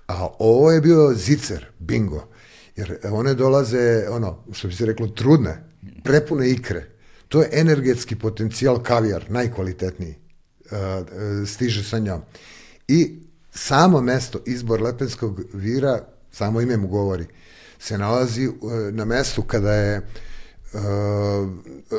A 0.07 0.29
ovo 0.39 0.71
je 0.71 0.81
bio 0.81 1.13
zicer, 1.15 1.67
bingo. 1.79 2.27
Jer 2.77 2.99
one 3.11 3.35
dolaze, 3.35 4.07
ono, 4.11 4.45
što 4.53 4.69
bi 4.69 4.75
se 4.75 4.87
reklo, 4.87 5.07
trudne, 5.07 5.65
prepune 6.05 6.51
ikre. 6.51 6.87
To 7.29 7.41
je 7.43 7.49
energetski 7.53 8.17
potencijal 8.17 8.83
kavijar, 8.83 9.25
najkvalitetniji, 9.29 10.15
stiže 11.47 11.85
sa 11.85 11.99
njom. 11.99 12.23
I 12.89 13.19
samo 13.53 14.01
mesto, 14.01 14.41
izbor 14.47 14.83
Lepenskog 14.83 15.41
vira, 15.55 16.05
samo 16.33 16.61
ime 16.61 16.77
mu 16.77 16.89
govori, 16.89 17.27
se 17.79 17.99
nalazi 17.99 18.47
uh, 18.49 18.55
na 18.93 19.05
mestu 19.05 19.43
kada 19.43 19.73
je 19.73 19.99
uh, 20.73 20.81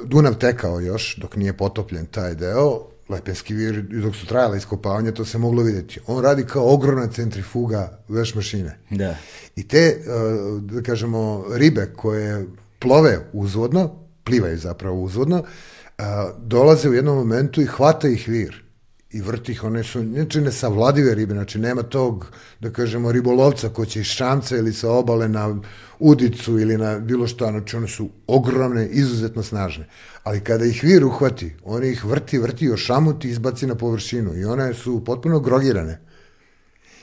Dunav 0.03 0.37
tekao 0.37 0.79
još, 0.79 1.15
dok 1.17 1.35
nije 1.35 1.57
potopljen 1.57 2.05
taj 2.05 2.35
deo, 2.35 2.90
Lepenski 3.11 3.53
vir, 3.53 3.81
dok 3.81 4.15
su 4.15 4.25
trajala 4.25 4.57
iskopavanja, 4.57 5.11
to 5.11 5.25
se 5.25 5.37
moglo 5.37 5.63
vidjeti. 5.63 5.99
On 6.07 6.23
radi 6.23 6.45
kao 6.45 6.73
ogromna 6.73 7.07
centrifuga 7.07 8.03
veš 8.09 8.35
mašine. 8.35 8.77
Da. 8.89 9.15
I 9.55 9.67
te, 9.67 9.97
uh, 9.99 10.61
da 10.61 10.81
kažemo, 10.81 11.45
ribe 11.53 11.93
koje 11.95 12.45
plove 12.79 13.19
uzvodno, 13.33 13.95
plivaju 14.23 14.57
zapravo 14.57 15.01
uzvodno, 15.01 15.39
uh, 15.39 16.05
dolaze 16.37 16.89
u 16.89 16.93
jednom 16.93 17.17
momentu 17.17 17.61
i 17.61 17.65
hvata 17.65 18.07
ih 18.07 18.27
vir 18.27 18.70
i 19.13 19.21
vrti 19.21 19.51
ih, 19.51 19.63
one 19.63 19.83
su 19.83 20.03
znači 20.03 20.41
nesavladive 20.41 21.15
ribe, 21.15 21.33
znači 21.33 21.59
nema 21.59 21.83
tog, 21.83 22.27
da 22.59 22.69
kažemo, 22.69 23.11
ribolovca 23.11 23.69
ko 23.69 23.85
će 23.85 23.99
iz 23.99 24.05
šamca 24.05 24.57
ili 24.57 24.73
sa 24.73 24.91
obale 24.91 25.27
na 25.27 25.61
udicu 25.99 26.59
ili 26.59 26.77
na 26.77 26.99
bilo 26.99 27.27
šta, 27.27 27.51
znači 27.51 27.77
one 27.77 27.87
su 27.87 28.09
ogromne, 28.27 28.87
izuzetno 28.87 29.43
snažne. 29.43 29.87
Ali 30.23 30.39
kada 30.39 30.65
ih 30.65 30.83
vir 30.83 31.05
uhvati, 31.05 31.55
on 31.63 31.83
ih 31.83 32.05
vrti, 32.05 32.37
vrti, 32.37 32.71
ošamuti 32.71 33.27
i 33.27 33.31
izbaci 33.31 33.67
na 33.67 33.75
površinu 33.75 34.35
i 34.35 34.45
one 34.45 34.73
su 34.73 35.05
potpuno 35.05 35.39
grogirane. 35.39 35.99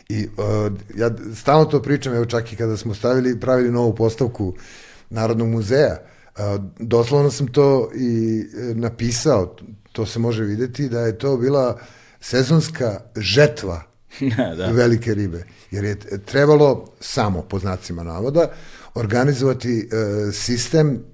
I 0.09 0.27
uh, 0.27 0.73
ja 0.97 1.11
stalno 1.35 1.65
to 1.65 1.83
pričam, 1.83 2.15
evo 2.15 2.25
čak 2.25 2.53
i 2.53 2.57
kada 2.57 2.77
smo 2.77 2.95
stavili, 2.95 3.41
pravili 3.41 3.71
novu 3.71 3.95
postavku 3.95 4.55
Narodnog 5.11 5.49
muzeja, 5.49 5.97
uh, 5.99 6.65
doslovno 6.79 7.31
sam 7.31 7.47
to 7.47 7.91
i 7.95 8.41
e, 8.41 8.75
napisao, 8.75 9.57
to 9.93 10.07
se 10.07 10.19
može 10.19 10.45
videti, 10.45 10.89
da 10.89 11.01
je 11.01 11.19
to 11.19 11.37
bila 11.37 11.79
sezonska 12.21 13.01
žetva 13.17 13.83
da. 14.57 14.71
velike 14.71 15.15
ribe. 15.15 15.45
Jer 15.71 15.85
je 15.85 15.97
trebalo 16.27 16.85
samo, 17.01 17.43
po 17.43 17.59
znacima 17.59 18.03
navoda, 18.03 18.51
organizovati 18.95 19.79
e, 19.79 20.33
sistem 20.33 21.05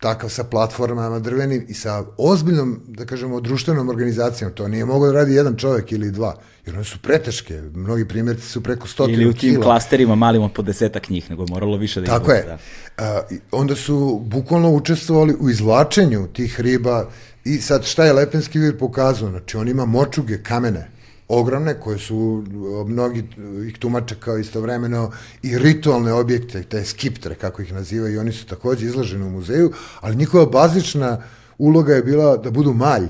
takav 0.00 0.30
sa 0.30 0.44
platformama 0.44 1.18
drvenim 1.18 1.64
i 1.68 1.74
sa 1.74 2.04
ozbiljnom, 2.16 2.80
da 2.88 3.06
kažemo, 3.06 3.40
društvenom 3.40 3.88
organizacijom. 3.88 4.52
To 4.52 4.68
nije 4.68 4.84
mogao 4.84 5.12
da 5.12 5.18
radi 5.18 5.34
jedan 5.34 5.56
čovjek 5.56 5.92
ili 5.92 6.10
dva, 6.10 6.36
jer 6.66 6.74
one 6.74 6.84
su 6.84 6.98
preteške. 6.98 7.62
Mnogi 7.74 8.08
primjerci 8.08 8.46
su 8.46 8.62
preko 8.62 8.88
stotinu 8.88 9.16
kila. 9.16 9.22
Ili 9.22 9.30
u 9.30 9.32
tim 9.32 9.50
kila. 9.50 9.64
klasterima 9.64 10.14
malim 10.14 10.42
od 10.42 10.52
po 10.52 10.62
desetak 10.62 11.08
njih, 11.08 11.30
nego 11.30 11.46
moralo 11.46 11.76
više 11.76 12.00
da 12.00 12.06
Tako 12.06 12.32
je. 12.32 12.42
Da. 12.42 12.58
A, 12.96 13.22
onda 13.52 13.76
su 13.76 14.20
bukvalno 14.24 14.70
učestvovali 14.70 15.36
u 15.40 15.50
izvlačenju 15.50 16.26
tih 16.32 16.60
riba 16.60 17.10
i 17.44 17.58
sad 17.58 17.84
šta 17.84 18.04
je 18.04 18.12
Lepenski 18.12 18.58
vir 18.58 18.78
pokazao? 18.78 19.30
Znači, 19.30 19.56
on 19.56 19.68
ima 19.68 19.84
močuge, 19.84 20.42
kamene, 20.42 20.90
ogromne, 21.28 21.80
koje 21.80 21.98
su, 21.98 22.44
mnogi 22.86 23.24
ih 23.68 23.78
tumače 23.78 24.14
kao 24.20 24.38
istovremeno 24.38 25.10
i 25.42 25.58
ritualne 25.58 26.12
objekte, 26.12 26.62
te 26.62 26.84
skiptre, 26.84 27.34
kako 27.34 27.62
ih 27.62 27.72
nazivaju, 27.72 28.14
i 28.14 28.18
oni 28.18 28.32
su 28.32 28.46
takođe 28.46 28.86
izloženi 28.86 29.24
u 29.24 29.30
muzeju, 29.30 29.72
ali 30.00 30.16
njihova 30.16 30.46
bazična 30.46 31.22
uloga 31.58 31.94
je 31.94 32.02
bila 32.02 32.36
da 32.36 32.50
budu 32.50 32.72
malj, 32.72 33.08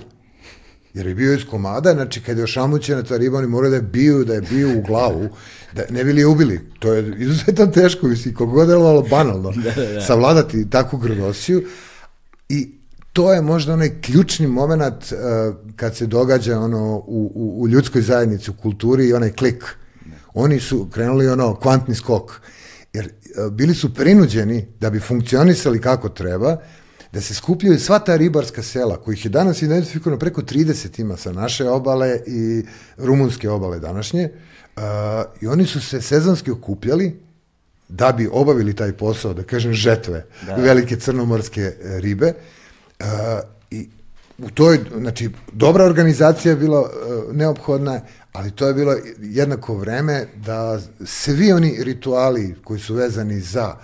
jer 0.95 1.07
je 1.07 1.14
bio 1.14 1.35
iz 1.35 1.45
komada, 1.51 1.93
znači 1.93 2.20
kad 2.20 2.39
je 2.39 2.45
ošamućena 2.45 3.03
ta 3.03 3.16
riba, 3.16 3.39
oni 3.39 3.47
moraju 3.47 3.70
da 3.70 3.76
je 3.76 3.83
bio, 3.83 4.24
da 4.24 4.35
je 4.35 4.41
bio 4.41 4.78
u 4.78 4.83
glavu, 4.83 5.28
da 5.72 5.83
ne 5.91 6.05
bili 6.05 6.20
je 6.20 6.26
ubili. 6.26 6.61
To 6.78 6.93
je 6.93 7.14
izuzetno 7.18 7.66
teško, 7.66 8.07
mislim, 8.07 8.35
koliko 8.35 8.55
god 8.55 8.68
je 8.68 9.11
banalno, 9.11 9.53
da, 9.64 9.70
da, 9.70 9.93
da. 9.93 10.01
savladati 10.01 10.70
takvu 10.70 10.99
grdosiju. 10.99 11.62
I 12.49 12.80
to 13.12 13.32
je 13.32 13.42
možda 13.42 13.72
onaj 13.72 14.00
ključni 14.00 14.46
moment 14.46 15.12
uh, 15.12 15.18
kad 15.76 15.96
se 15.96 16.06
događa 16.06 16.58
ono 16.58 16.96
u, 16.96 17.32
u, 17.34 17.62
u 17.62 17.68
ljudskoj 17.68 18.02
zajednici, 18.02 18.50
u 18.50 18.54
kulturi 18.54 19.08
i 19.08 19.12
onaj 19.12 19.32
klik. 19.32 19.64
Oni 20.34 20.61
su 20.61 20.88
krenuli 20.92 21.28
ono 21.28 21.54
kvantni 21.54 21.94
skok. 21.94 22.40
Jer 22.92 23.06
uh, 23.06 23.52
bili 23.52 23.74
su 23.74 23.94
prinuđeni 23.94 24.66
da 24.80 24.90
bi 24.90 25.00
funkcionisali 25.00 25.80
kako 25.80 26.08
treba, 26.08 26.56
da 27.12 27.20
se 27.20 27.34
skupljaju 27.34 27.78
sva 27.80 27.98
ta 27.98 28.16
ribarska 28.16 28.62
sela, 28.62 28.96
kojih 28.96 29.24
je 29.24 29.28
danas 29.28 29.62
identifikovano 29.62 30.18
preko 30.18 30.42
30 30.42 31.00
ima 31.00 31.16
sa 31.16 31.32
naše 31.32 31.68
obale 31.68 32.20
i 32.26 32.64
rumunske 32.96 33.50
obale 33.50 33.78
današnje, 33.78 34.28
uh, 34.76 34.82
i 35.40 35.46
oni 35.46 35.66
su 35.66 35.80
se 35.80 36.00
sezonski 36.00 36.50
okupljali 36.50 37.20
da 37.88 38.12
bi 38.12 38.28
obavili 38.32 38.76
taj 38.76 38.92
posao, 38.92 39.34
da 39.34 39.42
kažem, 39.42 39.72
žetve, 39.72 40.26
da. 40.46 40.54
velike 40.54 40.96
crnomorske 40.96 41.72
ribe, 41.82 42.26
Uh, 42.26 42.59
I 43.70 43.88
u 44.38 44.51
toj, 44.51 44.78
znači, 44.98 45.30
dobra 45.53 45.84
organizacija 45.84 46.51
je 46.51 46.57
bila 46.57 46.80
uh, 46.80 46.88
neophodna, 47.36 48.01
ali 48.32 48.51
to 48.51 48.66
je 48.66 48.74
bilo 48.74 48.96
jednako 49.20 49.74
vreme 49.74 50.26
da 50.36 50.78
svi 51.05 51.53
oni 51.53 51.84
rituali 51.84 52.55
koji 52.64 52.80
su 52.80 52.94
vezani 52.94 53.40
za 53.40 53.74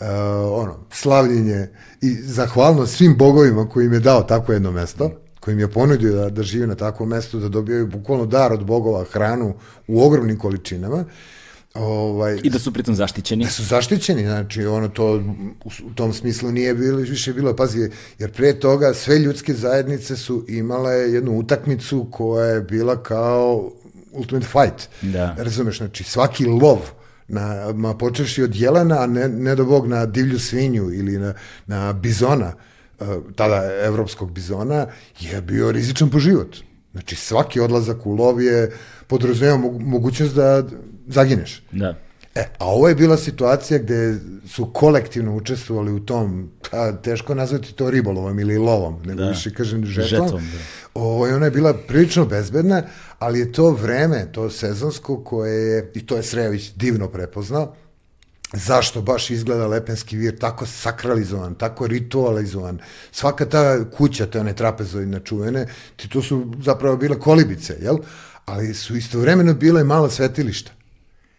uh, 0.00 0.06
ono, 0.52 0.78
slavljenje 0.90 1.68
i 2.00 2.14
zahvalnost 2.14 2.96
svim 2.96 3.16
bogovima 3.16 3.68
koji 3.68 3.86
im 3.86 3.92
je 3.92 4.00
dao 4.00 4.22
tako 4.22 4.52
jedno 4.52 4.72
mesto, 4.72 5.10
koji 5.40 5.52
im 5.52 5.60
je 5.60 5.70
ponudio 5.70 6.14
da, 6.14 6.30
da 6.30 6.42
žive 6.42 6.66
na 6.66 6.74
takvom 6.74 7.08
mestu, 7.08 7.38
da 7.38 7.48
dobijaju 7.48 7.86
bukvalno 7.86 8.26
dar 8.26 8.52
od 8.52 8.64
bogova, 8.64 9.04
hranu 9.04 9.54
u 9.88 10.02
ogromnim 10.02 10.38
količinama, 10.38 10.96
uh, 10.96 11.06
Ovaj, 11.74 12.40
I 12.42 12.50
da 12.50 12.58
su 12.58 12.72
pritom 12.72 12.94
zaštićeni. 12.94 13.44
Da 13.44 13.50
su 13.50 13.64
zaštićeni, 13.64 14.22
znači 14.22 14.66
ono 14.66 14.88
to 14.88 15.22
u, 15.64 15.94
tom 15.94 16.12
smislu 16.12 16.52
nije 16.52 16.74
bilo, 16.74 16.96
više 16.98 17.32
bilo, 17.32 17.56
pazi, 17.56 17.90
jer 18.18 18.32
pre 18.32 18.52
toga 18.60 18.94
sve 18.94 19.18
ljudske 19.18 19.54
zajednice 19.54 20.16
su 20.16 20.44
imale 20.48 20.92
jednu 20.92 21.38
utakmicu 21.38 22.06
koja 22.10 22.46
je 22.46 22.60
bila 22.60 23.02
kao 23.02 23.70
ultimate 24.10 24.46
fight. 24.46 24.88
Da. 25.02 25.34
Razumeš, 25.38 25.78
znači 25.78 26.04
svaki 26.04 26.44
lov, 26.44 26.78
na, 27.28 27.72
ma 27.74 27.94
počeši 27.94 28.42
od 28.42 28.56
jelena, 28.56 29.02
a 29.02 29.06
ne, 29.06 29.28
ne 29.28 29.54
do 29.54 29.64
bog 29.64 29.86
na 29.88 30.06
divlju 30.06 30.38
svinju 30.38 30.92
ili 30.92 31.18
na, 31.18 31.34
na 31.66 31.92
bizona, 31.92 32.52
eh, 33.00 33.04
tada 33.36 33.62
evropskog 33.84 34.32
bizona, 34.32 34.86
je 35.20 35.42
bio 35.42 35.72
rizičan 35.72 36.10
po 36.10 36.18
život. 36.18 36.56
Znači 36.92 37.16
svaki 37.16 37.60
odlazak 37.60 38.06
u 38.06 38.14
lov 38.14 38.42
je 38.42 38.72
podrazumijeva 39.06 39.58
mogućnost 39.80 40.34
da 40.34 40.62
zagineš. 41.06 41.62
Da. 41.72 41.98
E, 42.34 42.44
a 42.58 42.66
ovo 42.66 42.88
je 42.88 42.94
bila 42.94 43.16
situacija 43.16 43.78
gde 43.78 44.18
su 44.48 44.70
kolektivno 44.72 45.36
učestvovali 45.36 45.92
u 45.92 46.00
tom, 46.00 46.50
a, 46.72 46.92
teško 46.92 47.34
nazvati 47.34 47.72
to 47.72 47.90
ribolovom 47.90 48.38
ili 48.38 48.58
lovom, 48.58 49.02
nego 49.04 49.22
da. 49.22 49.28
više 49.28 49.54
kažem 49.54 49.84
žetom. 49.84 50.08
žetom 50.08 50.40
da. 50.40 50.58
Ovo, 50.94 51.24
ona 51.36 51.44
je 51.44 51.50
bila 51.50 51.74
prilično 51.74 52.24
bezbedna, 52.26 52.82
ali 53.18 53.38
je 53.38 53.52
to 53.52 53.70
vreme, 53.70 54.32
to 54.32 54.50
sezonsko 54.50 55.24
koje 55.24 55.68
je, 55.68 55.90
i 55.94 56.06
to 56.06 56.16
je 56.16 56.22
Srejović 56.22 56.72
divno 56.76 57.08
prepoznao, 57.08 57.74
zašto 58.52 59.02
baš 59.02 59.30
izgleda 59.30 59.66
Lepenski 59.66 60.16
vir 60.16 60.38
tako 60.38 60.66
sakralizovan, 60.66 61.54
tako 61.54 61.86
ritualizovan. 61.86 62.78
Svaka 63.12 63.46
ta 63.48 63.90
kuća, 63.90 64.26
te 64.26 64.40
one 64.40 64.54
trapezoidne 64.54 65.20
čuvene, 65.24 65.66
ti 65.96 66.08
to 66.08 66.22
su 66.22 66.52
zapravo 66.62 66.96
bile 66.96 67.18
kolibice, 67.18 67.76
jel? 67.82 67.96
Ali 68.44 68.74
su 68.74 68.96
istovremeno 68.96 69.54
bile 69.54 69.84
mala 69.84 70.10
svetilišta. 70.10 70.72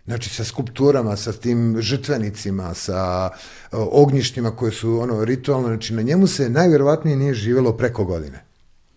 Znači 0.05 0.29
sa 0.29 0.43
skulpturama, 0.43 1.15
sa 1.17 1.33
tim 1.33 1.77
žrtvenicima, 1.81 2.73
sa 2.73 3.29
ognjištima 3.71 4.55
koje 4.55 4.71
su 4.71 4.99
ono 4.99 5.25
ritualno, 5.25 5.67
znači 5.67 5.93
na 5.93 6.01
njemu 6.01 6.27
se 6.27 6.49
najverovatnije 6.49 7.17
nije 7.17 7.33
živelo 7.33 7.77
preko 7.77 8.05
godine. 8.05 8.45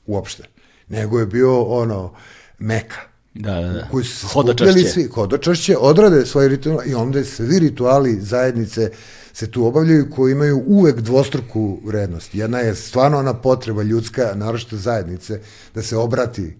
Uopšte. 0.06 0.42
Nego 0.88 1.18
je 1.18 1.26
bio 1.26 1.62
ono 1.62 2.14
meka. 2.58 3.00
Da, 3.34 3.60
da, 3.60 3.68
da. 3.68 3.88
Koji 3.90 4.04
su 4.04 4.28
skupljali 4.28 4.84
svi, 4.84 5.08
hodočašće, 5.14 5.76
odrade 5.76 6.26
svoje 6.26 6.48
rituale 6.48 6.84
i 6.86 6.94
onda 6.94 7.24
svi 7.24 7.58
rituali 7.58 8.20
zajednice 8.20 8.90
se 9.32 9.50
tu 9.50 9.66
obavljaju 9.66 10.10
koji 10.10 10.32
imaju 10.32 10.62
uvek 10.66 11.00
dvostruku 11.00 11.80
vrednost. 11.84 12.34
Jedna 12.34 12.58
je 12.58 12.74
stvarno 12.74 13.18
ona 13.18 13.34
potreba 13.34 13.82
ljudska, 13.82 14.32
naročito 14.34 14.76
zajednice, 14.76 15.40
da 15.74 15.82
se 15.82 15.96
obrati 15.96 16.56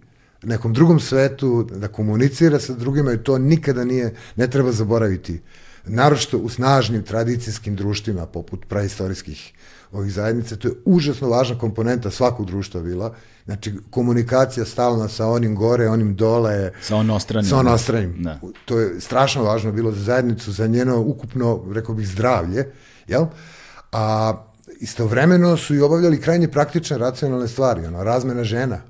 nekom 0.47 0.72
drugom 0.72 1.01
svetu, 1.01 1.62
da 1.62 1.88
komunicira 1.88 2.61
sa 2.61 2.74
drugima 2.74 3.12
i 3.12 3.22
to 3.22 3.38
nikada 3.38 3.84
nije, 3.84 4.14
ne 4.36 4.51
treba 4.51 4.72
zaboraviti. 4.72 5.40
Naročito 5.84 6.38
u 6.38 6.49
snažnim 6.49 7.03
tradicijskim 7.03 7.76
društvima, 7.76 8.26
poput 8.26 8.66
praistorijskih 8.68 9.53
ovih 9.92 10.12
zajednica, 10.12 10.57
to 10.57 10.68
je 10.68 10.74
užasno 10.84 11.28
važna 11.28 11.59
komponenta 11.59 12.11
svakog 12.11 12.47
društva 12.47 12.80
bila. 12.80 13.14
Znači, 13.44 13.74
komunikacija 13.90 14.66
stalna 14.66 15.09
sa 15.09 15.26
onim 15.26 15.55
gore, 15.55 15.88
onim 15.88 16.16
dole. 16.16 16.72
Sa 16.82 16.97
onostranim. 16.97 17.51
Sa 17.51 17.59
onostranim. 17.59 18.22
Da. 18.22 18.40
To 18.64 18.78
je 18.78 19.01
strašno 19.01 19.44
važno 19.44 19.72
bilo 19.72 19.92
za 19.92 20.03
zajednicu, 20.03 20.53
za 20.53 20.66
njeno 20.66 21.01
ukupno, 21.01 21.64
rekao 21.72 21.94
bih, 21.94 22.09
zdravlje, 22.09 22.72
jel? 23.09 23.26
A 23.92 24.34
istovremeno 24.80 25.57
su 25.57 25.74
i 25.74 25.80
obavljali 25.80 26.20
krajnje 26.20 26.49
praktične, 26.49 26.99
racionalne 26.99 27.49
stvari, 27.49 27.86
ono, 27.86 28.05
razmena 28.05 28.44
žena. 28.44 28.80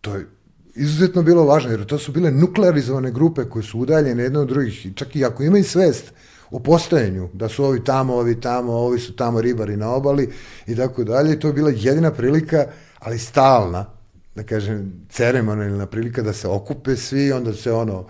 To 0.00 0.14
je 0.14 0.26
izuzetno 0.74 1.22
bilo 1.22 1.44
važno, 1.44 1.70
jer 1.70 1.86
to 1.86 1.98
su 1.98 2.12
bile 2.12 2.30
nuklearizovane 2.30 3.10
grupe 3.10 3.44
koje 3.44 3.62
su 3.62 3.78
udaljene 3.78 4.22
jedne 4.22 4.38
od 4.38 4.48
drugih, 4.48 4.86
čak 4.94 5.16
i 5.16 5.24
ako 5.24 5.42
imaju 5.42 5.64
svest 5.64 6.12
o 6.50 6.58
postojanju, 6.58 7.28
da 7.32 7.48
su 7.48 7.64
ovi 7.64 7.84
tamo, 7.84 8.14
ovi 8.14 8.40
tamo, 8.40 8.72
ovi 8.72 8.98
su 8.98 9.16
tamo 9.16 9.40
ribari 9.40 9.76
na 9.76 9.90
obali 9.90 10.30
i 10.66 10.76
tako 10.76 11.04
dalje, 11.04 11.40
to 11.40 11.48
je 11.48 11.52
bila 11.52 11.70
jedina 11.70 12.10
prilika, 12.10 12.66
ali 12.98 13.18
stalna, 13.18 13.86
da 14.34 14.42
kažem, 14.42 14.92
ceremonijalna 15.10 15.86
prilika 15.86 16.22
da 16.22 16.32
se 16.32 16.48
okupe 16.48 16.96
svi, 16.96 17.32
onda 17.32 17.52
se 17.54 17.72
ono, 17.72 18.06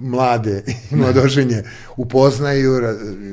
mlade 0.00 0.62
i 0.90 0.96
mladoženje 0.96 1.62
upoznaju, 1.96 2.80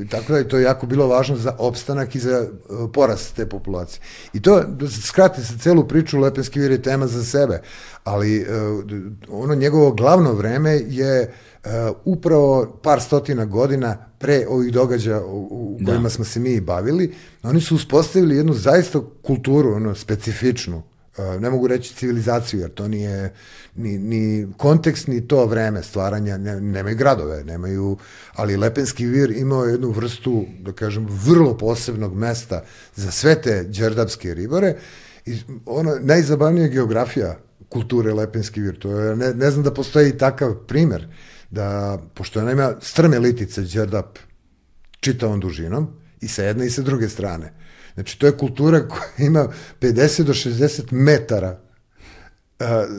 tako 0.09 0.32
da 0.32 0.38
je 0.38 0.49
to 0.49 0.59
jako 0.59 0.86
bilo 0.86 1.07
važno 1.07 1.36
za 1.36 1.55
opstanak 1.57 2.16
i 2.16 2.20
za 2.20 2.32
e, 2.32 2.47
porast 2.93 3.36
te 3.36 3.45
populacije. 3.45 4.01
I 4.34 4.41
to, 4.41 4.63
da 4.63 4.88
se 4.88 5.01
skrati 5.01 5.43
se 5.43 5.57
celu 5.57 5.88
priču, 5.88 6.20
Lepenski 6.20 6.59
vir 6.59 6.72
je 6.72 6.82
tema 6.82 7.07
za 7.07 7.24
sebe, 7.24 7.61
ali 8.03 8.38
e, 8.38 8.45
ono 9.30 9.55
njegovo 9.55 9.91
glavno 9.91 10.34
vreme 10.34 10.72
je 10.88 11.22
e, 11.22 11.30
upravo 12.05 12.80
par 12.84 13.01
stotina 13.01 13.45
godina 13.45 13.97
pre 14.18 14.45
ovih 14.49 14.74
događaja 14.74 15.22
u 15.26 15.78
da. 15.80 15.86
kojima 15.86 16.03
da. 16.03 16.09
smo 16.09 16.26
se 16.26 16.39
mi 16.39 16.61
bavili, 16.61 17.13
oni 17.43 17.61
su 17.61 17.76
uspostavili 17.76 18.38
jednu 18.38 18.53
zaista 18.53 18.99
kulturu, 19.22 19.74
ono, 19.74 19.95
specifičnu, 19.95 20.84
ne 21.39 21.49
mogu 21.49 21.68
reći 21.68 21.95
civilizaciju, 21.95 22.59
jer 22.59 22.74
to 22.74 22.88
nije 22.88 23.34
ni, 23.76 23.97
ni 23.97 24.47
kontekst, 24.57 25.07
ni 25.07 25.28
to 25.28 25.45
vreme 25.45 25.84
stvaranja, 25.84 26.38
ne, 26.38 26.61
nemaju 26.61 26.97
gradove, 26.97 27.43
nemaju, 27.43 27.97
ali 28.34 28.57
Lepenski 28.57 29.05
vir 29.05 29.32
imao 29.32 29.66
jednu 29.66 29.89
vrstu, 29.89 30.45
da 30.59 30.72
kažem, 30.72 31.07
vrlo 31.09 31.57
posebnog 31.57 32.16
mesta 32.16 32.63
za 32.95 33.11
sve 33.11 33.41
te 33.41 33.63
đerdapske 33.63 34.34
ribare. 34.34 34.76
I 35.26 35.39
ono, 35.66 35.97
najzabavnija 36.01 36.68
geografija 36.68 37.38
kulture 37.70 38.13
Lepenski 38.13 38.61
vir, 38.61 38.80
to 38.80 38.99
je, 38.99 39.16
ne, 39.16 39.34
ne 39.34 39.51
znam 39.51 39.63
da 39.63 39.74
postoji 39.74 40.18
takav 40.18 40.55
primer, 40.68 41.07
da, 41.49 41.99
pošto 42.13 42.39
ona 42.39 42.51
ima 42.51 42.74
strme 42.82 43.20
litice 43.20 43.61
đerdap 43.61 44.18
čitavom 44.99 45.39
dužinom, 45.39 45.88
i 46.22 46.28
sa 46.28 46.43
jedne 46.43 46.66
i 46.66 46.70
sa 46.70 46.82
druge 46.82 47.09
strane, 47.09 47.53
Znači, 47.95 48.19
to 48.19 48.25
je 48.25 48.37
kultura 48.37 48.87
koja 48.87 49.27
ima 49.27 49.47
50 49.81 50.23
do 50.23 50.33
60 50.33 50.91
metara 50.91 51.65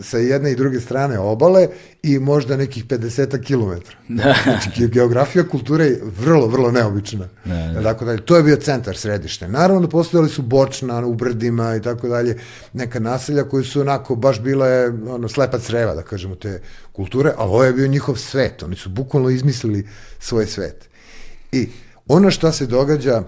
sa 0.03 0.19
jedne 0.19 0.53
i 0.53 0.57
druge 0.57 0.81
strane 0.81 1.19
obale 1.19 1.69
i 2.03 2.19
možda 2.19 2.57
nekih 2.57 2.87
50 2.87 3.47
km. 3.47 3.87
Da. 4.09 4.35
Znači, 4.45 4.89
geografija 4.89 5.49
kulture 5.49 5.85
je 5.85 6.01
vrlo, 6.19 6.47
vrlo 6.47 6.71
neobična. 6.71 7.29
Da, 7.45 7.81
da. 7.83 7.95
Dalje. 7.95 8.25
To 8.25 8.37
je 8.37 8.43
bio 8.43 8.57
centar 8.57 8.97
središte. 8.97 9.49
Naravno 9.49 9.83
da 9.83 9.89
postojali 9.89 10.29
su 10.29 10.43
bočna 10.43 11.07
u 11.07 11.15
brdima 11.15 11.77
i 11.77 11.83
tako 11.83 12.09
dalje, 12.09 12.39
neka 12.73 13.01
naselja 13.01 13.45
koji 13.45 13.65
su 13.65 13.81
onako 13.81 14.15
baš 14.15 14.41
bile 14.41 14.89
ono, 14.89 15.29
slepa 15.29 15.59
creva, 15.59 15.95
da 15.95 16.03
kažemo, 16.03 16.35
te 16.35 16.61
kulture, 16.93 17.33
ali 17.37 17.51
ovo 17.51 17.65
je 17.65 17.73
bio 17.73 17.87
njihov 17.87 18.17
svet. 18.17 18.63
Oni 18.63 18.77
su 18.77 18.89
bukvalno 18.89 19.31
izmislili 19.31 19.89
svoj 20.19 20.47
svet. 20.47 20.89
I 21.53 21.69
ono 22.09 22.31
što 22.31 22.53
se 22.53 22.67
događa 22.67 23.23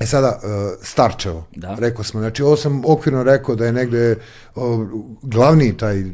E 0.00 0.06
sada, 0.06 0.40
uh, 0.42 0.78
Starčevo, 0.82 1.46
Da. 1.56 1.76
rekao 1.78 2.04
smo, 2.04 2.20
znači 2.20 2.42
ovo 2.42 2.56
sam 2.56 2.82
okvirno 2.86 3.22
rekao 3.22 3.54
da 3.54 3.66
je 3.66 3.72
negde 3.72 4.16
o, 4.54 4.86
glavni 5.22 5.76
taj 5.76 6.04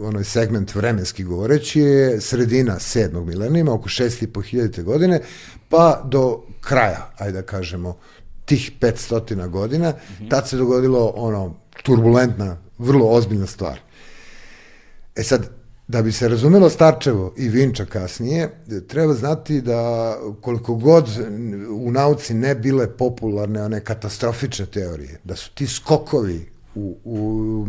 onaj 0.00 0.24
segment 0.24 0.74
vremenski 0.74 1.24
govoreći 1.24 1.80
je 1.80 2.20
sredina 2.20 2.78
sedmog 2.78 3.26
milenijuma, 3.26 3.72
oko 3.74 3.88
6.500 3.88 4.82
godine, 4.82 5.20
pa 5.68 6.02
do 6.04 6.42
kraja, 6.60 7.10
ajde 7.18 7.32
da 7.32 7.46
kažemo, 7.46 7.96
tih 8.44 8.72
500 8.80 9.48
godina, 9.48 9.92
tad 10.28 10.48
se 10.48 10.56
dogodilo 10.56 11.12
ono 11.16 11.54
turbulentna, 11.82 12.56
vrlo 12.78 13.08
ozbiljna 13.08 13.46
stvar. 13.46 13.80
E 15.16 15.22
sad, 15.22 15.57
da 15.88 16.02
bi 16.02 16.12
se 16.12 16.28
razumelo 16.28 16.70
Starčevo 16.70 17.34
i 17.36 17.48
Vinča 17.48 17.84
kasnije, 17.84 18.50
treba 18.88 19.14
znati 19.14 19.60
da 19.60 20.14
koliko 20.40 20.74
god 20.74 21.08
u 21.70 21.90
nauci 21.90 22.34
ne 22.34 22.54
bile 22.54 22.96
popularne 22.96 23.62
one 23.62 23.80
katastrofične 23.84 24.66
teorije, 24.66 25.20
da 25.24 25.36
su 25.36 25.50
ti 25.54 25.66
skokovi 25.66 26.48
u, 26.74 26.96
u, 27.04 27.66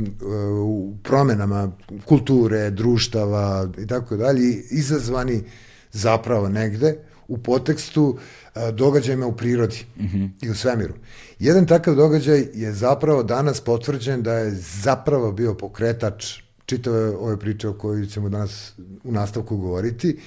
u 0.64 0.94
promenama 1.04 1.72
kulture, 2.06 2.70
društava 2.70 3.70
i 3.78 3.88
tako 3.88 4.18
dalje, 4.18 4.64
izazvani 4.72 5.44
zapravo 5.92 6.50
negde 6.50 6.98
u 7.28 7.38
potekstu 7.38 8.18
a, 8.54 8.72
događajima 8.72 9.28
u 9.28 9.36
prirodi 9.36 9.86
mm 9.98 10.04
-hmm. 10.04 10.30
i 10.42 10.50
u 10.50 10.56
svemiru. 10.56 10.94
Jedan 11.40 11.66
takav 11.66 11.96
događaj 11.96 12.48
je 12.54 12.74
zapravo 12.74 13.24
danas 13.24 13.62
potvrđen 13.62 14.22
da 14.24 14.34
je 14.34 14.52
zapravo 14.84 15.32
bio 15.32 15.54
pokretač 15.54 16.49
čitave 16.70 17.10
ove 17.18 17.40
priče 17.40 17.68
o 17.68 17.74
kojoj 17.74 18.08
ćemo 18.08 18.30
danas 18.30 18.74
u 19.04 19.12
nastavku 19.12 19.58
govoriti, 19.58 20.20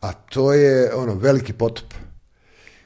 a 0.00 0.12
to 0.12 0.52
je 0.52 0.94
ono 0.94 1.14
veliki 1.14 1.52
potop 1.52 1.94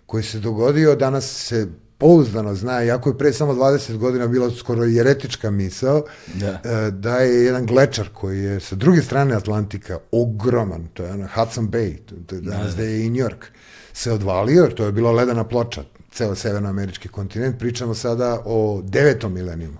koji 0.06 0.22
se 0.22 0.38
dogodio, 0.38 0.96
danas 0.96 1.24
se 1.48 1.66
pouzdano 1.98 2.54
zna, 2.54 2.84
iako 2.84 3.10
je 3.10 3.18
pre 3.18 3.32
samo 3.32 3.54
20 3.54 3.96
godina 3.96 4.26
bila 4.26 4.50
skoro 4.50 4.84
jeretička 4.84 5.50
misao, 5.50 6.04
Da. 6.34 6.60
e, 6.64 6.90
da 6.90 7.16
je 7.16 7.44
jedan 7.44 7.66
glečar 7.66 8.08
koji 8.14 8.38
je 8.38 8.60
sa 8.60 8.76
druge 8.76 9.02
strane 9.02 9.34
Atlantika 9.34 9.98
ogroman, 10.12 10.88
to 10.94 11.02
je 11.04 11.12
ono 11.12 11.28
Hudson 11.34 11.68
Bay, 11.70 11.98
to, 12.26 12.34
je 12.34 12.40
danas 12.40 12.74
da, 12.76 12.82
je 12.82 13.06
i 13.06 13.10
New 13.10 13.24
York, 13.24 13.44
se 13.92 14.12
odvalio, 14.12 14.62
jer 14.62 14.74
to 14.74 14.84
je 14.84 14.92
bila 14.92 15.12
ledena 15.12 15.44
ploča, 15.44 15.84
ceo 16.12 16.34
severnoamerički 16.34 17.08
kontinent, 17.08 17.58
pričamo 17.58 17.94
sada 17.94 18.42
o 18.44 18.82
devetom 18.84 19.32
milenijumu. 19.34 19.78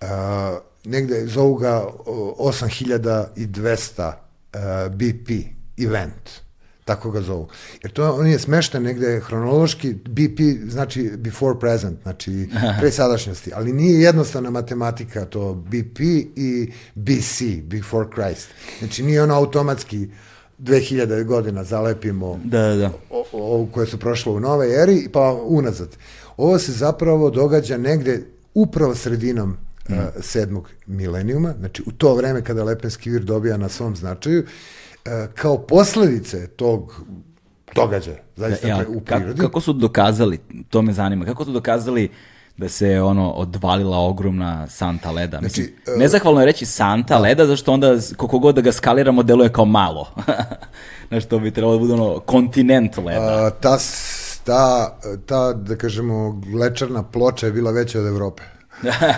Uh, 0.00 0.08
negde 0.90 1.26
zovu 1.26 1.54
ga 1.54 1.76
o, 2.06 2.34
8200 2.40 4.12
uh, 4.48 4.60
BP 4.90 5.30
event, 5.78 6.30
tako 6.84 7.10
ga 7.10 7.20
zovu. 7.20 7.48
Jer 7.82 7.92
to 7.92 8.12
on 8.12 8.26
je 8.26 8.38
smešten 8.38 8.82
negde 8.82 9.20
hronološki, 9.20 9.94
BP 9.94 10.40
znači 10.64 11.12
before 11.16 11.58
present, 11.60 12.02
znači 12.02 12.48
pre 12.80 12.90
sadašnjosti, 12.90 13.50
ali 13.54 13.72
nije 13.72 14.00
jednostavna 14.00 14.50
matematika 14.50 15.24
to 15.24 15.54
BP 15.54 16.00
i 16.36 16.72
BC, 16.94 17.40
before 17.62 18.08
Christ. 18.12 18.48
Znači 18.78 19.02
nije 19.02 19.22
ono 19.22 19.34
automatski 19.34 20.08
2000 20.58 21.24
godina 21.24 21.64
zalepimo 21.64 22.40
Da, 22.44 22.60
da, 22.60 22.76
da. 22.76 22.90
o- 23.10 23.24
o- 23.32 23.66
koje 23.66 23.86
su 23.86 23.98
prošle 23.98 24.32
u 24.32 24.40
nove 24.40 24.82
eri, 24.82 25.08
pa 25.12 25.20
unazad. 25.34 25.88
Ovo 26.36 26.58
se 26.58 26.72
zapravo 26.72 27.30
događa 27.30 27.76
negde 27.76 28.22
upravo 28.54 28.94
sredinom 28.94 29.56
mm. 29.90 29.98
uh, 29.98 30.04
sedmog 30.20 30.70
milenijuma, 30.86 31.54
znači 31.58 31.82
u 31.86 31.92
to 31.92 32.14
vreme 32.14 32.44
kada 32.44 32.64
Lepenski 32.64 33.10
vir 33.10 33.24
dobija 33.24 33.56
na 33.56 33.68
svom 33.68 33.96
značaju, 33.96 34.42
uh, 34.42 35.12
kao 35.34 35.58
posledice 35.58 36.46
tog 36.46 37.02
događaja, 37.74 38.18
zaista 38.36 38.68
Ja, 38.68 38.84
u 38.88 39.00
prirodi. 39.00 39.40
kako 39.40 39.60
su 39.60 39.72
dokazali, 39.72 40.38
to 40.70 40.82
me 40.82 40.92
zanima, 40.92 41.24
kako 41.24 41.44
su 41.44 41.52
dokazali 41.52 42.10
da 42.56 42.68
se 42.68 43.00
ono 43.00 43.30
odvalila 43.30 43.98
ogromna 43.98 44.66
santa 44.66 45.10
leda? 45.10 45.40
Mislim, 45.40 45.66
Znači, 45.84 45.98
nezahvalno 45.98 46.40
je 46.40 46.46
reći 46.46 46.66
santa 46.66 47.18
leda, 47.18 47.46
zašto 47.46 47.72
onda 47.72 47.98
koliko 48.16 48.38
god 48.38 48.54
da 48.54 48.60
ga 48.60 48.72
skaliramo 48.72 49.22
deluje 49.22 49.52
kao 49.52 49.64
malo. 49.64 50.08
Znaš, 51.08 51.24
to 51.24 51.38
bi 51.38 51.50
trebalo 51.50 51.74
da 51.74 51.80
bude 51.80 51.92
ono 51.92 52.18
kontinent 52.18 52.96
leda. 52.96 53.20
A, 53.20 53.50
ta, 53.50 53.78
ta, 54.44 54.96
ta, 55.26 55.52
da 55.52 55.76
kažemo, 55.76 56.30
glečarna 56.32 57.02
ploča 57.02 57.46
je 57.46 57.52
bila 57.52 57.70
veća 57.70 58.00
od 58.00 58.06
Evrope. 58.06 58.42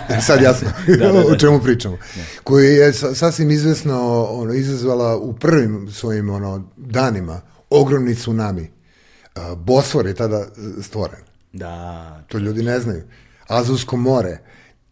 Je 0.09 0.21
sad 0.21 0.41
jasno 0.41 0.67
o 1.33 1.35
čemu 1.35 1.59
pričamo. 1.59 1.97
Koju 2.43 2.65
je 2.65 2.93
sa- 2.93 3.15
sasvim 3.15 3.51
izvesno 3.51 4.23
ono, 4.23 4.53
izazvala 4.53 5.17
u 5.17 5.33
prvim 5.33 5.91
svojim 5.91 6.29
ono, 6.29 6.67
danima 6.77 7.41
ogromni 7.69 8.15
tsunami. 8.15 8.71
A, 9.35 9.55
Bosfor 9.55 10.07
je 10.07 10.13
tada 10.13 10.37
e, 10.37 10.45
stvoren. 10.81 11.19
Da, 11.53 12.23
To 12.27 12.37
ljudi 12.37 12.63
ne 12.63 12.79
znaju. 12.79 13.03
Azovsko 13.47 13.97
more. 13.97 14.37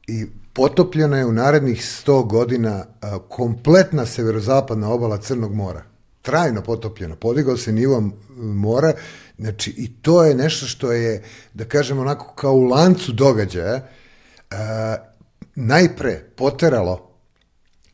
I 0.08 0.26
potopljena 0.54 1.18
je 1.18 1.26
u 1.26 1.32
narednih 1.32 1.82
100 2.06 2.28
godina 2.28 2.86
a, 3.02 3.20
kompletna 3.20 4.06
severozapadna 4.06 4.90
obala 4.90 5.18
Crnog 5.18 5.54
mora. 5.54 5.84
Trajno 6.22 6.62
potopljena. 6.62 7.16
Podigao 7.16 7.58
se 7.58 7.72
nivo 7.72 8.10
mora. 8.38 8.94
Znači, 9.40 9.74
i 9.78 9.94
to 9.94 10.24
je 10.24 10.36
nešto 10.36 10.66
što 10.66 10.92
je, 10.92 11.24
da 11.54 11.66
kažem, 11.66 12.00
onako 12.00 12.34
kao 12.36 12.54
u 12.54 12.64
lancu 12.64 13.12
događaja, 13.12 13.88
najpre 15.56 16.24
poteralo 16.36 17.12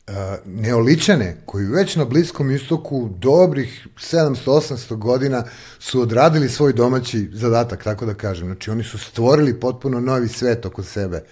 Uh, 0.08 0.14
neoličane 0.44 1.36
koji 1.46 1.66
već 1.66 1.96
na 1.96 2.04
Bliskom 2.04 2.50
istoku 2.50 3.08
dobrih 3.18 3.86
700-800 3.96 4.96
godina 4.96 5.44
su 5.78 6.00
odradili 6.00 6.48
svoj 6.48 6.72
domaći 6.72 7.30
zadatak, 7.32 7.84
tako 7.84 8.06
da 8.06 8.14
kažem. 8.14 8.46
Znači 8.46 8.70
oni 8.70 8.84
su 8.84 8.98
stvorili 8.98 9.60
potpuno 9.60 10.00
novi 10.00 10.28
svet 10.28 10.66
oko 10.66 10.82
sebe, 10.82 11.24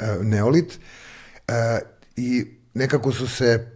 uh, 0.00 0.06
neolit, 0.24 0.72
uh, 0.72 1.54
i 2.16 2.46
nekako 2.74 3.12
su 3.12 3.26
se 3.26 3.70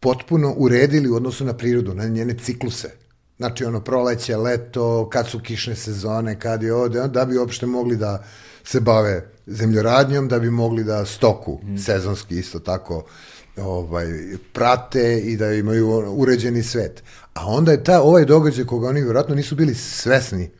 potpuno 0.00 0.54
uredili 0.56 1.10
u 1.10 1.16
odnosu 1.16 1.44
na 1.44 1.52
prirodu, 1.56 1.94
na 1.94 2.04
njene 2.04 2.34
cikluse. 2.38 2.90
Znači 3.36 3.64
ono 3.64 3.80
proleće, 3.80 4.36
leto, 4.36 5.08
kad 5.12 5.28
su 5.28 5.40
kišne 5.40 5.76
sezone, 5.76 6.40
kad 6.40 6.62
je 6.62 6.74
ovde, 6.74 7.08
da 7.08 7.24
bi 7.24 7.38
uopšte 7.38 7.66
mogli 7.66 7.96
da 7.96 8.24
se 8.64 8.80
bave 8.80 9.33
zemljoradnjom, 9.46 10.28
da 10.28 10.38
bi 10.38 10.50
mogli 10.50 10.84
da 10.84 11.04
stoku 11.06 11.60
sezonski 11.84 12.38
isto 12.38 12.58
tako 12.58 13.04
ovaj, 13.56 14.06
prate 14.52 15.18
i 15.18 15.36
da 15.36 15.52
imaju 15.52 15.88
uređeni 16.16 16.62
svet. 16.62 17.02
A 17.34 17.46
onda 17.46 17.72
je 17.72 17.84
ta, 17.84 18.02
ovaj 18.02 18.24
događaj 18.24 18.64
koga 18.64 18.88
oni 18.88 19.02
vjerojatno 19.02 19.34
nisu 19.34 19.54
bili 19.54 19.74
svesni, 19.74 20.50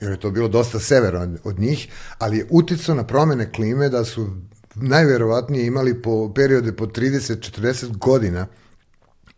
jer 0.00 0.10
je 0.10 0.20
to 0.20 0.30
bilo 0.30 0.48
dosta 0.48 0.80
severo 0.80 1.20
od, 1.20 1.38
od 1.44 1.58
njih, 1.58 1.88
ali 2.18 2.38
je 2.38 2.46
uticao 2.50 2.94
na 2.94 3.04
promene 3.04 3.52
klime 3.52 3.88
da 3.88 4.04
su 4.04 4.30
najverovatnije 4.74 5.66
imali 5.66 6.02
po 6.02 6.32
periode 6.34 6.72
po 6.72 6.86
30-40 6.86 7.96
godina 7.96 8.46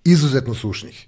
izuzetno 0.04 0.54
sušnih. 0.54 1.06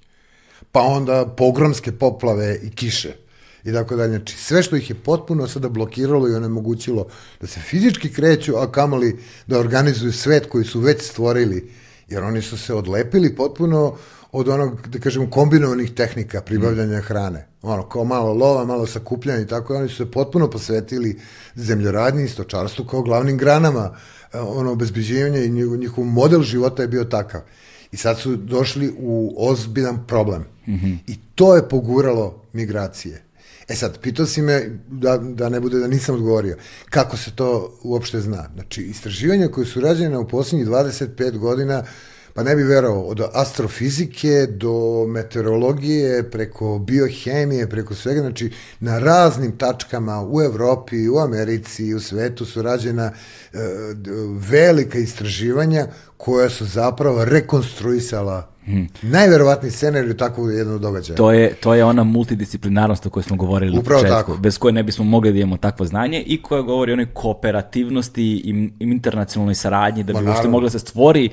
Pa 0.73 0.81
onda 0.81 1.35
pogromske 1.37 1.93
poplave 1.93 2.59
i 2.63 2.71
kiše 2.71 3.28
i 3.69 3.73
tako 3.73 3.97
dalje. 3.97 4.17
Znači, 4.17 4.37
sve 4.37 4.63
što 4.63 4.77
ih 4.77 4.91
je 4.91 4.97
potpuno 4.97 5.49
sada 5.49 5.69
blokiralo 5.69 6.29
i 6.29 6.35
onemogućilo 6.35 7.07
da 7.41 7.47
se 7.47 7.61
fizički 7.61 8.13
kreću, 8.13 8.57
a 8.57 8.73
kamoli 8.73 9.19
da 9.47 9.59
organizuju 9.59 10.13
svet 10.13 10.47
koji 10.47 10.65
su 10.65 10.81
već 10.81 11.03
stvorili, 11.03 11.71
jer 12.09 12.23
oni 12.23 12.43
su 12.43 12.59
se 12.59 12.75
odlepili 12.75 13.37
potpuno 13.37 13.97
od 14.33 14.49
onog, 14.49 14.89
da 14.89 14.99
kažemo, 14.99 15.31
kombinovanih 15.31 15.95
tehnika 15.95 16.41
pribavljanja 16.41 17.01
hrane. 17.01 17.47
Ono, 17.63 17.89
kao 17.89 18.05
malo 18.05 18.33
lova, 18.33 18.65
malo 18.65 18.87
sakupljanja 18.87 19.41
i 19.41 19.47
tako, 19.47 19.77
oni 19.77 19.89
su 19.89 19.97
se 19.97 20.11
potpuno 20.11 20.51
posvetili 20.51 21.21
zemljoradnji 21.55 22.25
i 22.25 22.29
stočarstvu 22.29 22.85
kao 22.85 23.03
glavnim 23.03 23.39
granama 23.39 23.97
e, 24.33 24.39
ono, 24.39 24.73
obezbeđivanja 24.73 25.39
i 25.39 25.51
njihov, 25.51 25.77
njihov 25.77 26.05
model 26.05 26.43
života 26.43 26.83
je 26.83 26.89
bio 26.89 27.05
takav. 27.05 27.41
I 27.93 27.97
sad 27.97 28.19
su 28.19 28.37
došli 28.37 28.95
u 28.99 29.35
ozbiljan 29.39 30.07
problem. 30.07 30.45
Mm 30.67 30.73
-hmm. 30.73 30.97
I 31.07 31.17
to 31.35 31.57
je 31.57 31.69
poguralo 31.69 32.43
migracije. 32.53 33.28
E 33.69 33.75
sad, 33.77 33.99
pitao 33.99 34.27
si 34.27 34.43
me, 34.43 34.79
da, 34.89 35.19
da 35.19 35.49
ne 35.49 35.61
bude 35.61 35.79
da 35.79 35.87
nisam 35.87 36.15
odgovorio, 36.15 36.57
kako 36.91 37.17
se 37.17 37.31
to 37.35 37.79
uopšte 37.83 38.21
zna? 38.21 38.49
Znači, 38.55 38.83
istraživanja 38.83 39.49
koje 39.49 39.67
su 39.67 39.81
rađene 39.81 40.19
u 40.19 40.29
poslednjih 40.29 40.69
25 40.69 41.39
godina, 41.39 41.85
pa 42.35 42.43
ne 42.43 42.57
bi 42.57 42.63
verovao, 42.63 43.03
od 43.03 43.21
astrofizike 43.33 44.47
do 44.51 45.07
meteorologije, 45.09 46.31
preko 46.31 46.79
biohemije, 46.79 47.69
preko 47.69 47.95
svega, 47.95 48.21
znači 48.21 48.51
na 48.81 48.99
raznim 48.99 49.59
tačkama 49.59 50.27
u 50.29 50.43
Evropi, 50.43 51.09
u 51.09 51.19
Americi 51.19 51.87
i 51.87 51.95
u 51.95 52.01
svetu 52.01 52.47
su 52.47 52.63
rađena 52.63 53.13
e, 53.13 53.59
velika 54.51 54.99
istraživanja 54.99 55.87
koja 56.17 56.51
su 56.51 56.65
zapravo 56.65 57.25
rekonstruisala 57.25 58.58
Hmm. 58.69 58.89
Najverovatniji 59.03 59.71
scenarij 59.71 60.17
takvog 60.17 60.53
jednog 60.53 60.81
događaja. 60.81 61.17
To 61.17 61.33
je, 61.33 61.55
to 61.55 61.75
je 61.75 61.85
ona 61.85 62.05
multidisciplinarnost 62.05 63.07
o 63.07 63.11
kojoj 63.11 63.25
smo 63.25 63.37
govorili 63.37 63.79
Upravo 63.79 64.01
u 64.01 64.03
početku, 64.03 64.21
tako. 64.21 64.37
bez 64.37 64.59
koje 64.59 64.73
ne 64.73 64.83
bismo 64.83 65.05
mogli 65.05 65.33
da 65.33 65.39
imamo 65.39 65.57
takvo 65.57 65.87
znanje 65.87 66.23
i 66.27 66.43
koja 66.43 66.63
govori 66.63 66.93
o 66.93 66.95
onoj 66.95 67.07
kooperativnosti 67.15 68.23
i 68.23 68.71
internacionalnoj 68.81 69.55
saradnji 69.55 70.03
da 70.03 70.13
bi 70.13 70.27
uopšte 70.27 70.49
mogla 70.49 70.71
se 70.71 70.79
stvori 70.79 71.31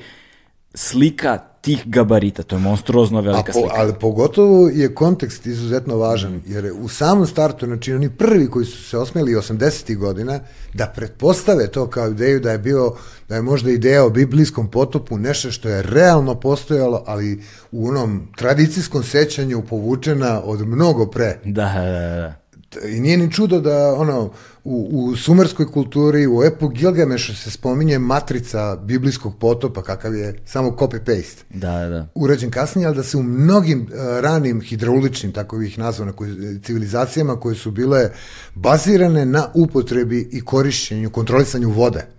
slika 0.74 1.38
tih 1.66 1.82
gabarita, 1.86 2.42
to 2.42 2.56
je 2.56 2.60
monstruozno 2.60 3.20
velika 3.20 3.52
po, 3.52 3.60
slika. 3.60 3.74
Ali 3.76 3.94
pogotovo 4.00 4.68
je 4.68 4.94
kontekst 4.94 5.46
izuzetno 5.46 5.96
važan, 5.96 6.40
jer 6.46 6.72
u 6.80 6.88
samom 6.88 7.26
startu, 7.26 7.66
znači 7.66 7.92
oni 7.92 8.10
prvi 8.10 8.50
koji 8.50 8.66
su 8.66 8.84
se 8.84 8.98
osmeli 8.98 9.34
80. 9.34 9.96
godina, 9.96 10.40
da 10.74 10.86
pretpostave 10.86 11.66
to 11.66 11.86
kao 11.86 12.08
ideju 12.08 12.40
da 12.40 12.52
je 12.52 12.58
bio, 12.58 12.92
da 13.28 13.34
je 13.34 13.42
možda 13.42 13.70
ideja 13.70 14.04
o 14.04 14.10
biblijskom 14.10 14.70
potopu 14.70 15.18
nešto 15.18 15.50
što 15.50 15.68
je 15.68 15.82
realno 15.82 16.34
postojalo, 16.34 17.02
ali 17.06 17.42
u 17.72 17.88
onom 17.88 18.28
tradicijskom 18.36 19.02
sećanju 19.02 19.62
povučena 19.68 20.40
od 20.44 20.68
mnogo 20.68 21.06
pre. 21.06 21.38
Da, 21.44 21.72
da, 21.74 22.16
da. 22.16 22.88
I 22.88 23.00
nije 23.00 23.16
ni 23.16 23.32
čudo 23.32 23.60
da 23.60 23.94
ono, 23.94 24.30
u, 24.66 24.88
u 24.90 25.16
sumerskoj 25.16 25.66
kulturi, 25.66 26.26
u 26.26 26.44
epu 26.44 26.68
Gilgamešu 26.68 27.36
se 27.36 27.50
spominje 27.50 27.98
matrica 27.98 28.76
biblijskog 28.76 29.38
potopa, 29.38 29.82
kakav 29.82 30.14
je 30.14 30.40
samo 30.44 30.70
copy-paste. 30.70 31.42
Da, 31.50 31.88
da. 31.88 32.08
Urađen 32.14 32.50
kasnije, 32.50 32.86
ali 32.86 32.96
da 32.96 33.02
se 33.02 33.16
u 33.16 33.22
mnogim 33.22 33.80
uh, 33.80 34.20
ranim 34.20 34.60
hidrauličnim, 34.60 35.32
tako 35.32 35.58
bih 35.58 35.78
nazvao, 35.78 36.12
koji, 36.12 36.60
civilizacijama 36.62 37.40
koje 37.40 37.54
su 37.54 37.70
bile 37.70 38.10
bazirane 38.54 39.26
na 39.26 39.48
upotrebi 39.54 40.28
i 40.32 40.40
korišćenju, 40.40 41.10
kontrolisanju 41.10 41.70
vode 41.70 42.15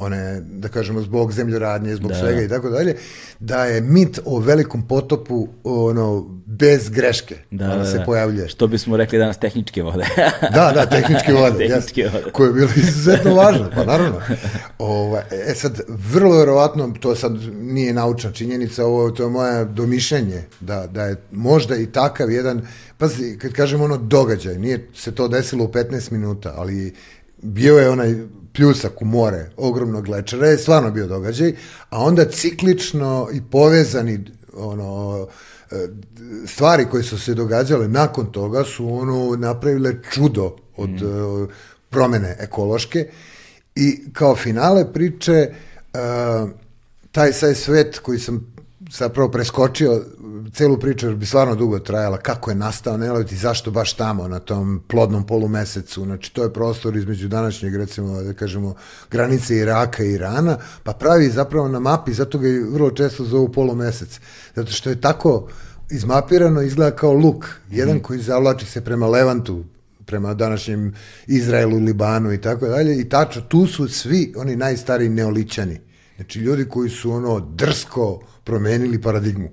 one, 0.00 0.40
da 0.40 0.68
kažemo, 0.68 1.00
zbog 1.00 1.32
zemljoradnje, 1.32 1.96
zbog 1.96 2.10
da. 2.10 2.18
svega 2.18 2.42
i 2.42 2.48
tako 2.48 2.70
dalje, 2.70 2.96
da 3.38 3.64
je 3.64 3.80
mit 3.80 4.20
o 4.24 4.38
velikom 4.38 4.86
potopu 4.86 5.48
ono, 5.64 6.40
bez 6.46 6.88
greške 6.88 7.36
da, 7.50 7.66
da, 7.66 7.76
da, 7.76 7.84
se 7.84 8.02
pojavljuje. 8.06 8.48
Što 8.48 8.66
bismo 8.66 8.96
rekli 8.96 9.18
danas 9.18 9.38
tehničke 9.38 9.82
vode. 9.82 10.04
da, 10.54 10.72
da, 10.74 10.86
tehničke 10.86 11.32
vode. 11.32 11.58
tehničke 11.68 12.08
vode. 12.12 12.30
Koje 12.32 12.48
je 12.48 12.52
bilo 12.52 12.68
izuzetno 12.76 13.34
važno, 13.34 13.70
pa 13.74 13.84
naravno. 13.84 14.20
Ova, 14.78 15.22
e 15.48 15.54
sad, 15.54 15.80
vrlo 15.88 16.38
verovatno, 16.38 16.94
to 17.00 17.14
sad 17.14 17.32
nije 17.60 17.92
naučna 17.92 18.32
činjenica, 18.32 18.86
ovo 18.86 19.10
to 19.10 19.22
je 19.22 19.28
moje 19.28 19.64
domišljenje, 19.64 20.42
da, 20.60 20.86
da 20.86 21.04
je 21.04 21.16
možda 21.30 21.76
i 21.76 21.86
takav 21.86 22.30
jedan, 22.30 22.66
pazi, 22.98 23.38
kad 23.38 23.52
kažem 23.52 23.80
ono 23.80 23.96
događaj, 23.96 24.54
nije 24.54 24.88
se 24.94 25.14
to 25.14 25.28
desilo 25.28 25.64
u 25.64 25.68
15 25.68 26.12
minuta, 26.12 26.54
ali 26.56 26.94
bio 27.42 27.78
je 27.78 27.90
onaj 27.90 28.14
pljusak 28.52 29.02
u 29.02 29.04
more 29.04 29.50
ogromnog 29.56 30.08
lečera, 30.08 30.46
je 30.46 30.58
stvarno 30.58 30.90
bio 30.90 31.06
događaj, 31.06 31.54
a 31.90 31.98
onda 31.98 32.24
ciklično 32.24 33.28
i 33.32 33.40
povezani 33.50 34.24
ono, 34.54 35.26
stvari 36.46 36.86
koje 36.90 37.02
su 37.02 37.18
se 37.18 37.34
događale 37.34 37.88
nakon 37.88 38.32
toga 38.32 38.64
su 38.64 38.94
ono 38.94 39.36
napravile 39.36 39.94
čudo 40.12 40.56
od 40.76 40.90
mm. 40.90 41.48
promene 41.90 42.36
ekološke 42.40 43.08
i 43.74 44.00
kao 44.12 44.36
finale 44.36 44.92
priče 44.92 45.48
uh, 45.50 46.50
taj 47.12 47.32
saj 47.32 47.54
svet 47.54 47.98
koji 47.98 48.18
sam 48.18 48.54
zapravo 48.90 49.30
preskočio 49.30 50.04
celu 50.52 50.78
priču 50.78 51.06
jer 51.06 51.16
bi 51.16 51.26
stvarno 51.26 51.54
dugo 51.54 51.78
trajala 51.78 52.18
kako 52.18 52.50
je 52.50 52.54
nastao 52.54 52.96
Nelovit 52.96 53.32
i 53.32 53.36
zašto 53.36 53.70
baš 53.70 53.92
tamo 53.92 54.28
na 54.28 54.38
tom 54.38 54.82
plodnom 54.88 55.26
polumesecu. 55.26 56.04
Znači 56.04 56.34
to 56.34 56.42
je 56.42 56.52
prostor 56.52 56.96
između 56.96 57.28
današnjeg 57.28 57.76
recimo 57.76 58.22
da 58.22 58.32
kažemo 58.32 58.74
granice 59.10 59.56
Iraka 59.56 60.04
i 60.04 60.12
Irana 60.12 60.58
pa 60.82 60.92
pravi 60.92 61.30
zapravo 61.30 61.68
na 61.68 61.80
mapi 61.80 62.12
zato 62.12 62.38
ga 62.38 62.48
vrlo 62.72 62.90
često 62.90 63.24
zovu 63.24 63.52
polumesec. 63.52 64.20
Zato 64.54 64.72
što 64.72 64.90
je 64.90 65.00
tako 65.00 65.48
izmapirano 65.90 66.62
izgleda 66.62 66.96
kao 66.96 67.12
luk 67.12 67.46
jedan 67.70 67.96
mm. 67.96 68.00
koji 68.00 68.20
zavlači 68.20 68.66
se 68.66 68.84
prema 68.84 69.06
Levantu 69.06 69.64
prema 70.06 70.34
današnjem 70.34 70.94
Izraelu, 71.26 71.78
Libanu 71.78 72.32
i 72.32 72.40
tako 72.40 72.66
dalje 72.68 73.00
i 73.00 73.08
tačno 73.08 73.42
tu 73.42 73.66
su 73.66 73.88
svi 73.88 74.34
oni 74.36 74.56
najstariji 74.56 75.08
neolićani 75.08 75.80
znači 76.16 76.38
ljudi 76.38 76.64
koji 76.64 76.90
su 76.90 77.12
ono 77.12 77.40
drsko 77.40 78.20
promenili 78.50 79.02
paradigmu 79.02 79.50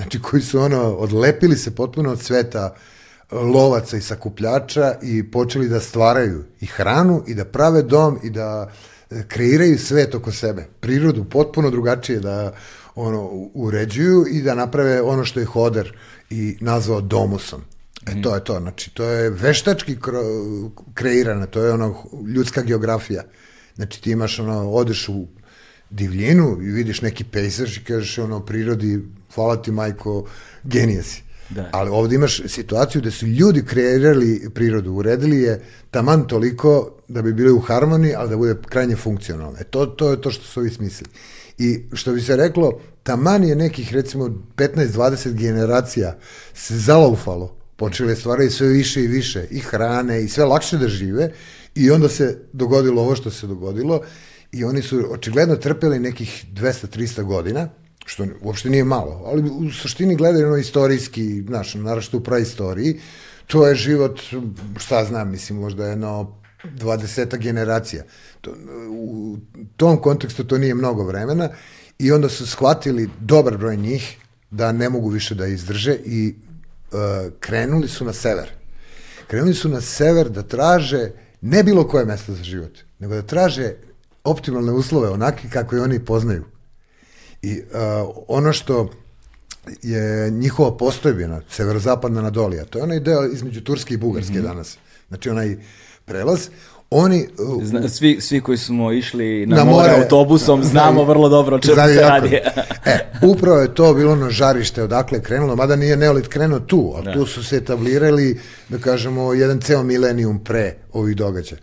Znači, 0.00 0.20
koji 0.22 0.42
su 0.42 0.60
ono, 0.60 0.82
odlepili 0.82 1.56
se 1.56 1.74
potpuno 1.74 2.10
od 2.12 2.20
sveta 2.20 2.74
lovaca 3.30 3.96
i 3.96 4.00
sakupljača 4.00 4.94
i 5.02 5.30
počeli 5.30 5.68
da 5.68 5.80
stvaraju 5.80 6.44
i 6.60 6.66
hranu 6.66 7.24
i 7.26 7.34
da 7.34 7.44
prave 7.44 7.82
dom 7.82 8.18
i 8.22 8.30
da 8.30 8.72
kreiraju 9.28 9.78
svet 9.78 10.14
oko 10.14 10.32
sebe. 10.32 10.66
Prirodu 10.80 11.24
potpuno 11.24 11.70
drugačije 11.70 12.20
da 12.20 12.52
ono 12.94 13.48
uređuju 13.54 14.24
i 14.30 14.42
da 14.42 14.54
naprave 14.54 15.02
ono 15.02 15.24
što 15.24 15.40
je 15.40 15.46
Hoder 15.46 15.92
i 16.30 16.56
nazvao 16.60 17.00
domusom. 17.00 17.60
E 18.06 18.22
to 18.22 18.34
je 18.34 18.44
to, 18.44 18.60
znači 18.60 18.94
to 18.94 19.04
je 19.04 19.30
veštački 19.30 19.96
kreirano, 20.94 21.46
to 21.46 21.62
je 21.62 21.72
ono 21.72 22.04
ljudska 22.34 22.62
geografija. 22.62 23.22
Znači 23.76 24.02
ti 24.02 24.10
imaš 24.10 24.38
ono, 24.38 24.70
odeš 24.70 25.08
u 25.08 25.26
divljinu 25.90 26.58
i 26.62 26.70
vidiš 26.70 27.02
neki 27.02 27.24
pejzaž 27.24 27.76
i 27.76 27.84
kažeš 27.84 28.18
ono 28.18 28.40
prirodi 28.40 29.00
hvala 29.34 29.62
ti 29.62 29.70
majko, 29.70 30.26
genije 30.64 31.02
si. 31.02 31.22
Da. 31.50 31.68
Ali 31.72 31.90
ovde 31.90 32.14
imaš 32.14 32.42
situaciju 32.46 33.02
da 33.02 33.10
su 33.10 33.26
ljudi 33.26 33.64
kreirali 33.64 34.48
prirodu, 34.54 34.92
uredili 34.92 35.36
je 35.36 35.62
taman 35.90 36.26
toliko 36.26 36.90
da 37.08 37.22
bi 37.22 37.32
bili 37.32 37.52
u 37.52 37.60
harmoniji, 37.60 38.14
ali 38.14 38.30
da 38.30 38.36
bude 38.36 38.56
krajnje 38.68 38.96
funkcionalno. 38.96 39.58
E 39.60 39.64
to, 39.64 39.86
to 39.86 40.10
je 40.10 40.20
to 40.20 40.30
što 40.30 40.44
su 40.44 40.60
ovi 40.60 40.70
smislili. 40.70 41.10
I 41.58 41.80
što 41.92 42.12
bi 42.12 42.20
se 42.20 42.36
reklo, 42.36 42.80
taman 43.02 43.44
je 43.44 43.56
nekih 43.56 43.94
recimo 43.94 44.24
15-20 44.56 45.32
generacija 45.32 46.18
se 46.54 46.78
zalaufalo, 46.78 47.56
počele 47.76 48.16
stvaraju 48.16 48.50
sve 48.50 48.68
više 48.68 49.04
i 49.04 49.06
više 49.06 49.46
i 49.50 49.58
hrane 49.58 50.22
i 50.22 50.28
sve 50.28 50.44
lakše 50.44 50.78
da 50.78 50.88
žive 50.88 51.32
i 51.74 51.90
onda 51.90 52.08
se 52.08 52.38
dogodilo 52.52 53.02
ovo 53.02 53.16
što 53.16 53.30
se 53.30 53.46
dogodilo 53.46 54.00
i 54.52 54.64
oni 54.64 54.82
su 54.82 55.06
očigledno 55.10 55.56
trpeli 55.56 55.98
nekih 55.98 56.44
200-300 56.54 57.22
godina, 57.22 57.68
što 58.06 58.26
uopšte 58.42 58.70
nije 58.70 58.84
malo, 58.84 59.22
ali 59.26 59.50
u 59.50 59.70
suštini 59.70 60.16
gledano 60.16 60.56
istorijski, 60.56 61.42
znaš, 61.46 61.74
naravno 61.74 62.18
u 62.18 62.20
praistoriji, 62.20 63.00
to 63.46 63.66
je 63.66 63.74
život, 63.74 64.20
šta 64.78 65.04
znam, 65.04 65.30
mislim, 65.30 65.58
možda 65.58 65.86
jedno 65.86 66.40
20 66.64 67.38
generacija. 67.38 68.04
To, 68.40 68.54
u 68.90 69.36
tom 69.76 69.96
kontekstu 69.96 70.44
to 70.44 70.58
nije 70.58 70.74
mnogo 70.74 71.04
vremena 71.04 71.48
i 71.98 72.12
onda 72.12 72.28
su 72.28 72.46
shvatili 72.46 73.10
dobar 73.20 73.58
broj 73.58 73.76
njih 73.76 74.16
da 74.50 74.72
ne 74.72 74.88
mogu 74.88 75.08
više 75.08 75.34
da 75.34 75.46
izdrže 75.46 75.96
i 76.04 76.34
uh, 76.92 76.98
krenuli 77.40 77.88
su 77.88 78.04
na 78.04 78.12
sever. 78.12 78.50
Krenuli 79.26 79.54
su 79.54 79.68
na 79.68 79.80
sever 79.80 80.30
da 80.30 80.42
traže 80.42 81.10
ne 81.40 81.62
bilo 81.62 81.88
koje 81.88 82.04
mesto 82.04 82.34
za 82.34 82.42
život, 82.42 82.78
nego 82.98 83.14
da 83.14 83.22
traže 83.22 83.74
optimalne 84.24 84.72
uslove, 84.72 85.08
onaki 85.08 85.48
kako 85.48 85.76
i 85.76 85.80
oni 85.80 86.04
poznaju. 86.04 86.44
I 87.42 87.60
uh, 87.60 88.14
ono 88.28 88.52
što 88.52 88.90
je 89.82 90.30
njihova 90.30 90.76
postojbina, 90.76 91.40
severozapadna 91.50 92.20
Anadolija, 92.20 92.64
to 92.64 92.78
je 92.78 92.82
onaj 92.82 93.00
deo 93.00 93.26
između 93.26 93.60
Turske 93.60 93.94
i 93.94 93.96
Bugarske 93.96 94.32
mm 94.32 94.36
-hmm. 94.36 94.42
danas. 94.42 94.78
Znači 95.08 95.30
onaj 95.30 95.56
prelaz, 96.04 96.48
oni... 96.90 97.28
Uh, 97.56 97.64
Zna, 97.64 97.88
svi, 97.88 98.20
svi 98.20 98.40
koji 98.40 98.58
smo 98.58 98.92
išli 98.92 99.46
na, 99.46 99.56
na 99.56 99.64
more, 99.64 99.88
more 99.88 100.02
autobusom 100.02 100.64
znamo 100.64 101.04
vrlo 101.12 101.28
dobro 101.28 101.56
o 101.56 101.58
čemu 101.58 101.76
se 101.76 102.00
radi. 102.00 102.34
e, 102.84 102.98
upravo 103.22 103.58
je 103.58 103.74
to 103.74 103.94
bilo 103.94 104.16
na 104.16 104.30
žarište 104.30 104.82
odakle 104.82 105.22
krenulo, 105.22 105.56
mada 105.56 105.76
nije 105.76 105.96
Neolit 105.96 106.28
krenuo 106.28 106.60
tu, 106.60 106.92
ali 106.96 107.04
da. 107.04 107.12
tu 107.12 107.26
su 107.26 107.44
se 107.44 107.56
etablirali, 107.56 108.40
da 108.68 108.78
kažemo, 108.78 109.34
jedan 109.34 109.60
ceo 109.60 109.82
milenijum 109.82 110.44
pre 110.44 110.74
ovih 110.92 111.16
događaja. 111.16 111.60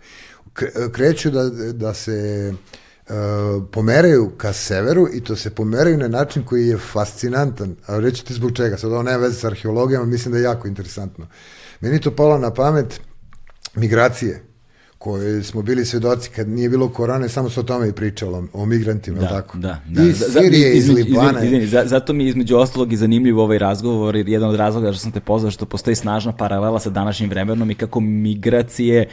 Kreću 0.92 1.30
da, 1.30 1.50
da 1.72 1.94
se 1.94 2.52
Uh, 3.10 3.14
pomeraju 3.72 4.30
ka 4.36 4.52
severu 4.52 5.08
i 5.14 5.20
to 5.20 5.36
se 5.36 5.50
pomeraju 5.50 5.98
na 5.98 6.08
način 6.08 6.42
koji 6.42 6.68
je 6.68 6.78
fascinantan. 6.78 7.76
A 7.86 7.98
reći 7.98 8.24
ti 8.24 8.34
zbog 8.34 8.52
čega, 8.52 8.76
sad 8.76 8.92
ovo 8.92 9.02
nema 9.02 9.16
veze 9.16 9.40
sa 9.40 9.46
arheologijama, 9.46 10.06
mislim 10.06 10.32
da 10.32 10.38
je 10.38 10.44
jako 10.44 10.68
interesantno. 10.68 11.26
Meni 11.80 12.00
to 12.00 12.10
palo 12.10 12.38
na 12.38 12.54
pamet 12.54 13.00
migracije 13.74 14.42
koje 14.98 15.42
smo 15.42 15.62
bili 15.62 15.84
svedoci 15.84 16.30
kad 16.30 16.48
nije 16.48 16.68
bilo 16.68 16.88
korone, 16.88 17.28
samo 17.28 17.50
se 17.50 17.60
o 17.60 17.62
tome 17.62 17.88
i 17.88 17.92
pričalo, 17.92 18.44
o 18.52 18.66
migrantima, 18.66 19.18
da, 19.18 19.28
tako? 19.28 19.58
Da, 19.58 19.80
da. 19.88 20.02
I 20.02 20.12
Sirije, 20.12 20.76
iz 20.76 20.88
Libana. 20.88 21.44
Izvini, 21.44 21.64
izvini, 21.64 21.88
zato 21.88 22.12
mi 22.12 22.24
je 22.24 22.28
između 22.28 22.56
ostalog 22.56 22.92
i 22.92 22.96
zanimljiv 22.96 23.38
ovaj 23.38 23.58
razgovor, 23.58 24.16
jer 24.16 24.28
jedan 24.28 24.48
od 24.48 24.56
razloga 24.56 24.92
što 24.92 25.00
sam 25.00 25.12
te 25.12 25.20
pozvao 25.20 25.50
što 25.50 25.66
postoji 25.66 25.94
snažna 25.94 26.32
paralela 26.32 26.80
sa 26.80 26.90
današnjim 26.90 27.30
vremenom 27.30 27.70
i 27.70 27.74
kako 27.74 28.00
migracije 28.00 29.08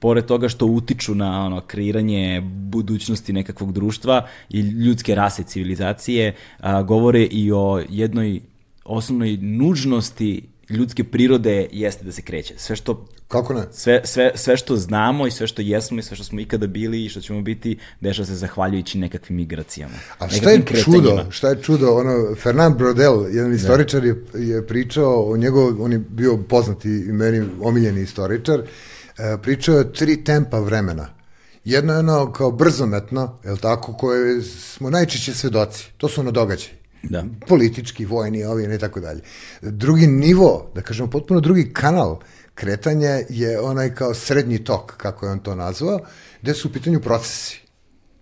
pored 0.00 0.24
toga 0.24 0.48
što 0.48 0.66
utiču 0.66 1.14
na 1.14 1.44
ono 1.46 1.60
kreiranje 1.60 2.40
budućnosti 2.44 3.32
nekakvog 3.32 3.72
društva 3.72 4.26
i 4.50 4.60
ljudske 4.60 5.14
rase 5.14 5.42
civilizacije, 5.42 6.34
a, 6.58 6.82
govore 6.82 7.24
i 7.24 7.52
o 7.52 7.84
jednoj 7.88 8.40
osnovnoj 8.84 9.36
nužnosti 9.36 10.42
ljudske 10.70 11.04
prirode 11.04 11.68
jeste 11.72 12.04
da 12.04 12.12
se 12.12 12.22
kreće. 12.22 12.54
Sve 12.56 12.76
što 12.76 13.06
Kako 13.28 13.54
ne? 13.54 13.62
sve, 13.72 14.00
sve, 14.04 14.32
sve 14.34 14.56
što 14.56 14.76
znamo 14.76 15.26
i 15.26 15.30
sve 15.30 15.46
što 15.46 15.62
jesmo 15.62 15.98
i 15.98 16.02
sve 16.02 16.16
što 16.16 16.24
smo 16.24 16.40
ikada 16.40 16.66
bili 16.66 17.04
i 17.04 17.08
što 17.08 17.20
ćemo 17.20 17.42
biti, 17.42 17.78
dešava 18.00 18.26
se 18.26 18.34
zahvaljujući 18.34 18.98
nekakvim 18.98 19.36
migracijama. 19.36 19.94
A 20.18 20.28
šta 20.28 20.50
je 20.50 20.62
čudo? 20.84 21.24
Šta 21.30 21.48
je 21.48 21.62
čudo? 21.62 21.94
Ono, 21.94 22.34
Fernand 22.34 22.76
Brodel, 22.76 23.26
jedan 23.34 23.54
istoričar 23.54 24.04
je, 24.04 24.24
je 24.34 24.66
pričao 24.66 25.30
o 25.32 25.36
njegov, 25.36 25.82
on 25.82 25.92
je 25.92 25.98
bio 25.98 26.36
poznati 26.36 26.88
meni 26.88 27.46
omiljeni 27.60 28.02
istoričar, 28.02 28.60
e, 28.60 28.64
pričao 29.42 29.78
je 29.78 29.92
tri 29.92 30.24
tempa 30.24 30.58
vremena. 30.58 31.08
Jedno 31.64 31.92
je 31.92 31.98
ono 31.98 32.32
kao 32.32 32.50
brzometno, 32.50 33.38
je 33.44 33.56
tako, 33.56 33.92
koje 33.92 34.42
smo 34.42 34.90
najčešće 34.90 35.34
svedoci. 35.34 35.90
To 35.96 36.08
su 36.08 36.20
ono 36.20 36.30
događaji. 36.30 36.72
Da. 37.02 37.24
Politički, 37.48 38.04
vojni, 38.04 38.44
ovi 38.44 38.74
i 38.74 38.78
tako 38.78 39.00
dalje. 39.00 39.20
Drugi 39.62 40.06
nivo, 40.06 40.72
da 40.74 40.82
kažemo 40.82 41.10
potpuno 41.10 41.40
drugi 41.40 41.72
kanal 41.72 42.18
kretanja 42.54 43.20
je 43.28 43.60
onaj 43.60 43.94
kao 43.94 44.14
srednji 44.14 44.64
tok, 44.64 44.96
kako 44.96 45.26
je 45.26 45.32
on 45.32 45.38
to 45.38 45.54
nazvao, 45.54 46.00
gde 46.42 46.54
su 46.54 46.68
u 46.68 46.72
pitanju 46.72 47.00
procesi. 47.00 47.60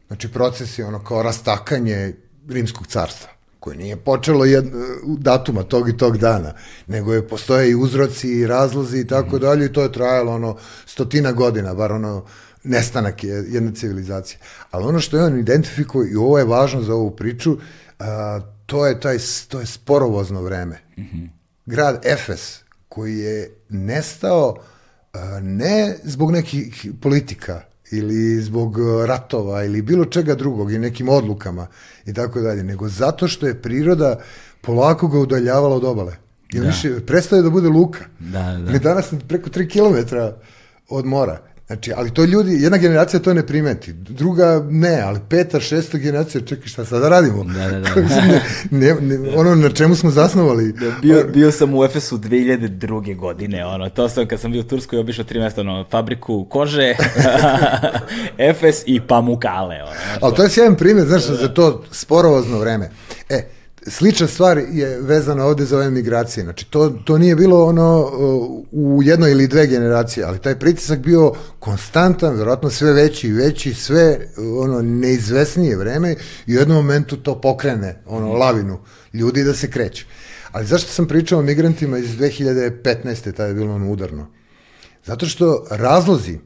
Znači 0.07 0.32
proces 0.32 0.78
je 0.78 0.84
ono 0.84 1.05
kao 1.05 1.22
rastakanje 1.22 2.14
rimskog 2.49 2.86
carstva 2.86 3.38
koje 3.61 3.76
nije 3.76 3.96
počelo 3.96 4.44
jed, 4.44 4.64
datuma 5.18 5.62
tog 5.62 5.88
i 5.88 5.96
tog 5.96 6.18
dana, 6.18 6.52
nego 6.86 7.14
je 7.14 7.28
postoje 7.28 7.70
i 7.70 7.74
uzroci 7.74 8.28
i 8.28 8.46
razlozi 8.46 8.98
i 8.98 9.06
tako 9.06 9.38
dalje 9.38 9.66
i 9.66 9.72
to 9.72 9.82
je 9.82 9.92
trajalo 9.92 10.32
ono 10.32 10.56
stotina 10.86 11.32
godina, 11.32 11.74
bar 11.74 11.92
ono 11.92 12.24
nestanak 12.64 13.24
je 13.24 13.44
jedne 13.48 13.74
civilizacije. 13.74 14.38
Ali 14.70 14.84
ono 14.84 15.00
što 15.00 15.16
je 15.16 15.24
on 15.24 15.38
identifikovao 15.38 16.06
i 16.06 16.16
ovo 16.16 16.38
je 16.38 16.44
važno 16.44 16.82
za 16.82 16.94
ovu 16.94 17.11
priču, 17.11 17.56
a, 17.98 18.40
to 18.66 18.86
je 18.86 19.00
taj 19.00 19.18
to 19.48 19.61
je 19.61 19.66
sporovozno 19.66 20.42
vreme. 20.42 20.78
Grad 21.66 22.06
Efes 22.06 22.61
koji 22.88 23.18
je 23.18 23.50
nestao 23.68 24.56
a, 25.12 25.40
ne 25.42 25.96
zbog 26.04 26.30
nekih 26.30 26.86
politika 27.00 27.62
ili 27.91 28.43
zbog 28.43 28.78
e, 28.78 29.07
ratova 29.07 29.64
ili 29.64 29.82
bilo 29.82 30.05
čega 30.05 30.34
drugog 30.34 30.72
i 30.72 30.78
nekim 30.78 31.09
odlukama 31.09 31.66
i 32.07 32.14
tako 32.14 32.41
dalje, 32.41 32.62
nego 32.64 32.89
zato 32.89 33.28
što 33.28 33.47
je 33.47 33.62
priroda 33.62 34.20
polako 34.61 35.09
ga 35.09 35.18
udaljavala 35.18 35.76
od 35.76 35.84
obale. 35.84 36.16
I 36.53 36.59
Da. 36.59 36.66
više 36.66 37.01
prestaje 37.07 37.43
da 37.43 37.51
bude 37.51 37.68
luka. 37.68 38.05
Da, 38.18 38.43
da. 38.43 38.72
Mi 38.72 38.78
danas 38.78 39.12
preko 39.28 39.51
3 39.51 39.68
km 39.72 40.16
od 40.89 41.07
mora. 41.07 41.43
Znači, 41.69 41.93
ali 41.97 42.11
to 42.11 42.25
ljudi, 42.25 42.62
jedna 42.62 42.79
generacija 42.79 43.21
to 43.21 43.35
ne 43.35 43.47
primeti, 43.47 43.93
druga 43.93 44.66
ne, 44.71 45.01
ali 45.01 45.21
peta, 45.29 45.61
šesta 45.61 45.99
generacija, 45.99 46.41
čekaj 46.41 46.66
šta 46.66 46.85
sada 46.85 47.09
radimo? 47.09 47.45
Da, 47.45 47.69
da, 47.69 47.81
da. 47.81 47.89
ne, 48.79 48.95
ne, 49.01 49.31
ono 49.37 49.55
na 49.55 49.71
čemu 49.71 49.95
smo 49.95 50.11
zasnovali. 50.11 50.75
Bio, 51.03 51.25
bio 51.35 51.53
sam 51.53 51.75
u 51.75 51.85
Efesu 51.85 52.19
2002. 52.19 53.16
godine, 53.16 53.66
ono, 53.66 53.91
to 53.91 54.09
sam 54.09 54.27
kad 54.27 54.41
sam 54.41 54.53
bio 54.53 54.61
u 54.61 54.64
Turskoj 54.64 54.99
obišao 54.99 55.25
tri 55.25 55.41
mesta, 55.41 55.61
ono, 55.61 55.85
fabriku 55.91 56.45
kože, 56.45 56.95
Efes 58.51 58.83
i 58.87 59.01
Pamukale, 59.01 59.77
ono. 59.83 59.93
znaš, 59.93 60.19
Ali 60.23 60.35
to 60.35 60.43
je 60.43 60.51
sjajan 60.51 60.77
primjer, 60.77 61.07
znaš, 61.07 61.23
za 61.23 61.49
to 61.49 61.85
sporovozno 61.91 62.59
vreme. 62.59 62.91
E, 63.29 63.57
slična 63.91 64.26
stvar 64.26 64.59
je 64.72 65.01
vezana 65.01 65.45
ovde 65.45 65.64
za 65.64 65.76
ove 65.76 65.91
migracije. 65.91 66.45
Znači, 66.45 66.70
to, 66.70 66.89
to 66.89 67.18
nije 67.18 67.36
bilo 67.36 67.64
ono 67.64 68.01
uh, 68.01 68.64
u 68.72 69.03
jednoj 69.03 69.30
ili 69.30 69.49
dve 69.49 69.66
generacije, 69.66 70.24
ali 70.24 70.39
taj 70.39 70.59
pritisak 70.59 70.99
bio 70.99 71.32
konstantan, 71.59 72.36
verovatno 72.36 72.70
sve 72.70 72.93
veći 72.93 73.28
i 73.28 73.32
veći, 73.32 73.74
sve 73.74 74.18
uh, 74.18 74.64
ono 74.64 74.82
neizvesnije 74.82 75.76
vreme 75.76 76.16
i 76.47 76.57
u 76.57 76.59
jednom 76.59 76.76
momentu 76.76 77.16
to 77.16 77.41
pokrene, 77.41 78.03
ono, 78.07 78.32
lavinu 78.32 78.78
ljudi 79.12 79.45
da 79.45 79.55
se 79.55 79.70
kreće. 79.70 80.07
Ali 80.53 80.66
zašto 80.66 80.93
sam 80.93 81.09
pričao 81.09 81.39
o 81.39 81.43
migrantima 81.43 81.99
iz 81.99 82.11
2015. 82.18 83.32
tada 83.32 83.45
je 83.45 83.55
bilo 83.55 83.74
ono 83.74 83.91
udarno? 83.91 84.26
Zato 85.05 85.26
što 85.26 85.66
razlozi 85.70 86.39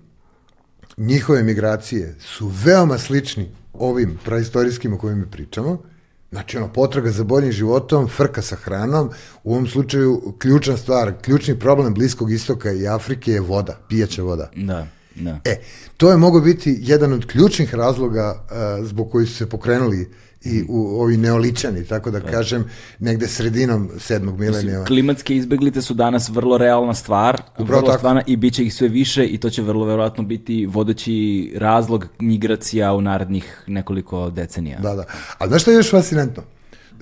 njihove 0.97 1.43
migracije 1.43 2.17
su 2.21 2.53
veoma 2.65 2.99
slični 2.99 3.51
ovim 3.73 4.19
praistorijskim 4.25 4.95
o 4.95 4.99
kojim 4.99 5.19
mi 5.19 5.31
pričamo. 5.31 5.92
Znači, 6.33 6.57
ono, 6.57 6.73
potraga 6.73 7.11
za 7.11 7.25
boljim 7.25 7.53
životom, 7.53 8.09
frka 8.09 8.43
sa 8.43 8.57
hranom, 8.57 9.11
u 9.45 9.53
ovom 9.53 9.67
slučaju 9.67 10.35
ključna 10.39 10.77
stvar, 10.77 11.13
ključni 11.23 11.59
problem 11.59 11.95
Bliskog 11.95 12.33
istoka 12.33 12.73
i 12.73 12.89
Afrike 12.89 13.33
je 13.33 13.41
voda, 13.41 13.79
pijaća 13.89 14.23
voda. 14.23 14.51
Da, 14.57 14.87
da. 15.15 15.41
E, 15.45 15.61
to 15.97 16.11
je 16.11 16.17
mogo 16.17 16.41
biti 16.41 16.79
jedan 16.81 17.13
od 17.13 17.27
ključnih 17.27 17.75
razloga 17.75 18.45
uh, 18.45 18.87
zbog 18.87 19.11
koji 19.11 19.27
su 19.27 19.35
se 19.35 19.49
pokrenuli 19.49 20.11
i 20.45 20.65
u 20.69 21.01
ovi 21.01 21.17
neoličani, 21.17 21.85
tako 21.85 22.11
da 22.11 22.21
kažem, 22.21 22.65
negde 22.99 23.29
sredinom 23.29 23.91
sedmog 23.99 24.39
milenija. 24.41 24.85
Klimatske 24.85 25.37
izbeglice 25.37 25.83
su 25.83 25.95
danas 25.95 26.29
vrlo 26.29 26.59
realna 26.59 26.95
stvar, 26.95 27.43
Upravo 27.51 27.67
vrlo 27.69 27.83
tako. 27.83 27.99
stvarna 27.99 28.23
i 28.27 28.37
bit 28.37 28.55
će 28.55 28.65
ih 28.65 28.75
sve 28.75 28.89
više 28.89 29.27
i 29.27 29.39
to 29.39 29.51
će 29.51 29.63
vrlo 29.63 29.85
verovatno 29.85 30.25
biti 30.25 30.67
vodeći 30.67 31.15
razlog 31.57 32.07
migracija 32.19 32.93
u 32.93 33.01
narednih 33.01 33.63
nekoliko 33.67 34.31
decenija. 34.31 34.79
Da, 34.81 34.95
da. 34.95 35.05
Ali 35.39 35.49
znaš 35.49 35.63
što 35.63 35.71
je 35.71 35.77
još 35.77 35.91
fascinantno? 35.91 36.43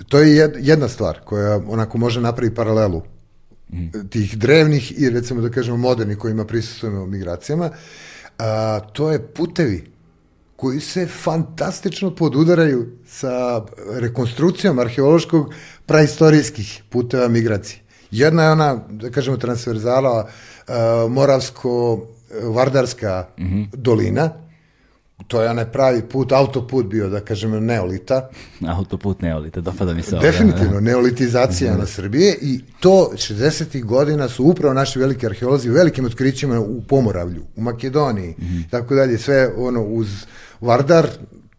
To 0.08 0.18
je 0.18 0.26
jed- 0.38 0.58
jedna 0.58 0.88
stvar 0.88 1.20
koja 1.24 1.60
onako 1.68 1.98
može 1.98 2.20
napraviti 2.20 2.54
paralelu 2.56 3.02
tih 4.10 4.38
drevnih 4.38 5.00
i 5.00 5.10
recimo 5.10 5.40
da 5.40 5.48
kažemo 5.50 5.76
modernih 5.76 6.18
kojima 6.18 6.44
prisustujemo 6.44 7.06
migracijama, 7.06 7.70
a, 8.38 8.80
to 8.92 9.10
je 9.10 9.26
putevi 9.26 9.84
koji 10.60 10.80
se 10.80 11.06
fantastično 11.06 12.14
podudaraju 12.14 12.86
sa 13.06 13.64
rekonstrukcijom 13.92 14.78
arheološkog 14.78 15.54
praistorijskih 15.86 16.82
puteva 16.90 17.28
migracije. 17.28 17.80
Jedna 18.10 18.42
je 18.42 18.50
ona, 18.50 18.80
da 18.90 19.10
kažemo, 19.10 19.36
transverzala 19.36 20.24
uh, 20.24 20.30
Moravsko-Vardarska 21.10 23.24
dolina, 23.72 24.30
to 25.26 25.42
je 25.42 25.50
onaj 25.50 25.64
pravi 25.64 26.02
put, 26.02 26.32
autoput 26.32 26.86
bio, 26.86 27.08
da 27.08 27.20
kažemo, 27.20 27.60
neolita, 27.60 28.28
Autoput 28.68 29.22
neolita, 29.22 29.60
dopada 29.60 29.94
mi 29.94 30.02
se 30.02 30.16
ovo. 30.16 30.22
Definitivno, 30.22 30.80
neolitizacija 30.80 31.76
na 31.76 31.86
Srbije 31.86 32.38
i 32.42 32.60
to 32.80 33.10
60. 33.14 33.84
godina 33.84 34.28
su 34.28 34.44
upravo 34.44 34.74
naši 34.74 34.98
veliki 34.98 35.26
arheolozi 35.26 35.70
u 35.70 35.74
velikim 35.74 36.04
otkrićima 36.04 36.60
u 36.60 36.82
Pomoravlju, 36.82 37.42
u 37.56 37.60
Makedoniji, 37.60 38.34
tako 38.70 38.94
dalje, 38.94 39.18
sve 39.18 39.52
ono 39.56 39.82
uz 39.82 40.08
Vardar, 40.60 41.08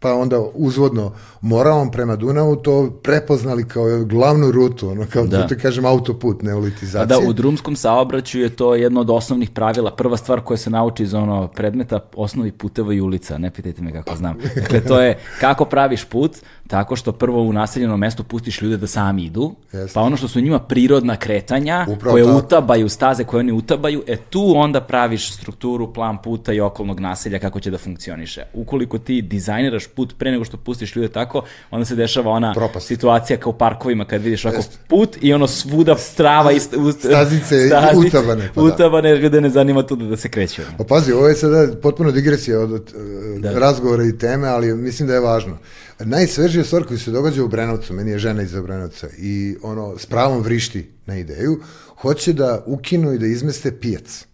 pa 0.02 0.14
onda 0.14 0.40
uzvodno 0.54 1.12
Moravom 1.40 1.90
prema 1.90 2.16
Dunavu 2.16 2.56
to 2.56 2.90
prepoznali 3.02 3.64
kao 3.64 4.04
glavnu 4.04 4.50
rutu, 4.50 4.88
ono 4.88 5.06
kao 5.06 5.26
Da. 5.26 5.36
da 5.36 5.46
ti 5.46 5.56
kažem 5.56 5.84
autoput 5.86 6.42
neolitizacije. 6.42 7.06
da, 7.20 7.28
u 7.28 7.32
drumskom 7.32 7.76
saobraćaju 7.76 8.44
je 8.44 8.50
to 8.50 8.74
jedno 8.74 9.00
od 9.00 9.10
osnovnih 9.10 9.50
pravila. 9.50 9.90
Prva 9.92 10.16
stvar 10.16 10.40
koja 10.40 10.56
se 10.56 10.70
nauči 10.70 11.02
iz 11.02 11.14
ono 11.14 11.48
predmeta, 11.48 12.00
osnovi 12.16 12.52
puteva 12.52 12.94
i 12.94 13.00
ulica. 13.00 13.38
Ne 13.38 13.50
pitajte 13.50 13.82
me 13.82 13.92
kako 13.92 14.16
znam. 14.16 14.36
Dakle, 14.56 14.80
to 14.80 15.00
je 15.00 15.18
kako 15.40 15.64
praviš 15.64 16.04
put, 16.04 16.36
tako 16.66 16.96
što 16.96 17.12
prvo 17.12 17.42
u 17.42 17.52
naseljenom 17.52 18.00
mestu 18.00 18.24
pustiš 18.24 18.62
ljude 18.62 18.76
da 18.76 18.86
sami 18.86 19.24
idu, 19.24 19.54
Jeste. 19.72 19.94
pa 19.94 20.00
ono 20.00 20.16
što 20.16 20.28
su 20.28 20.40
njima 20.40 20.58
prirodna 20.58 21.16
kretanja, 21.16 21.86
Upravo 21.88 22.12
koje 22.12 22.24
tako. 22.24 22.38
utabaju, 22.38 22.88
staze 22.88 23.24
koje 23.24 23.40
oni 23.40 23.52
utabaju, 23.52 24.02
e 24.06 24.16
tu 24.16 24.52
onda 24.56 24.80
praviš 24.80 25.32
strukturu, 25.34 25.92
plan 25.92 26.18
puta 26.18 26.52
i 26.52 26.60
okolnog 26.60 27.00
naselja 27.00 27.38
kako 27.38 27.60
će 27.60 27.70
da 27.70 27.78
funkcioniše. 27.78 28.42
Ukoliko 28.54 28.98
ti 28.98 29.22
dizajniraš 29.22 29.86
put 29.94 30.14
pre 30.18 30.30
nego 30.30 30.44
što 30.44 30.56
pustiš 30.56 30.96
ljude 30.96 31.08
tako, 31.08 31.42
onda 31.70 31.84
se 31.84 31.94
dešava 31.94 32.30
ona 32.30 32.54
Propast. 32.54 32.86
situacija 32.86 33.36
kao 33.36 33.50
u 33.50 33.58
parkovima 33.58 34.04
kad 34.04 34.22
vidiš 34.22 34.44
ovako 34.44 34.62
put 34.88 35.16
i 35.20 35.32
ono 35.32 35.46
svuda 35.46 35.96
trava 36.16 36.52
i 36.52 36.56
st- 36.56 36.76
ust- 36.76 36.98
Stazice 36.98 37.56
utabane, 37.98 38.50
pa 38.54 38.60
da. 38.60 38.66
utabane, 38.66 39.08
jer 39.08 39.20
ljude 39.20 39.40
ne 39.40 39.50
zanima 39.50 39.82
tu 39.82 39.96
da, 39.96 40.04
da 40.04 40.16
se 40.16 40.28
kreću. 40.28 40.62
Pa 40.78 40.84
pazi, 40.84 41.12
ovo 41.12 41.28
je 41.28 41.34
sada 41.34 41.68
potpuno 41.76 42.10
digresija 42.10 42.60
od, 42.60 42.72
od 42.72 42.92
Da. 43.38 43.52
da. 43.52 43.58
razgovora 43.58 44.04
i 44.04 44.18
teme, 44.18 44.48
ali 44.48 44.74
mislim 44.74 45.08
da 45.08 45.14
je 45.14 45.20
važno. 45.20 45.58
Najsvežija 46.00 46.64
stvar 46.64 46.84
koja 46.84 46.98
se 46.98 47.10
događa 47.10 47.44
u 47.44 47.48
Brenovcu, 47.48 47.94
meni 47.94 48.10
je 48.10 48.18
žena 48.18 48.42
iz 48.42 48.52
Brenovca 48.54 49.08
i 49.18 49.56
ono, 49.62 49.98
s 49.98 50.06
pravom 50.06 50.42
vrišti 50.42 50.90
na 51.06 51.16
ideju, 51.16 51.60
hoće 51.96 52.32
da 52.32 52.62
ukinu 52.66 53.12
i 53.12 53.18
da 53.18 53.26
izmeste 53.26 53.72
pijac. 53.72 54.26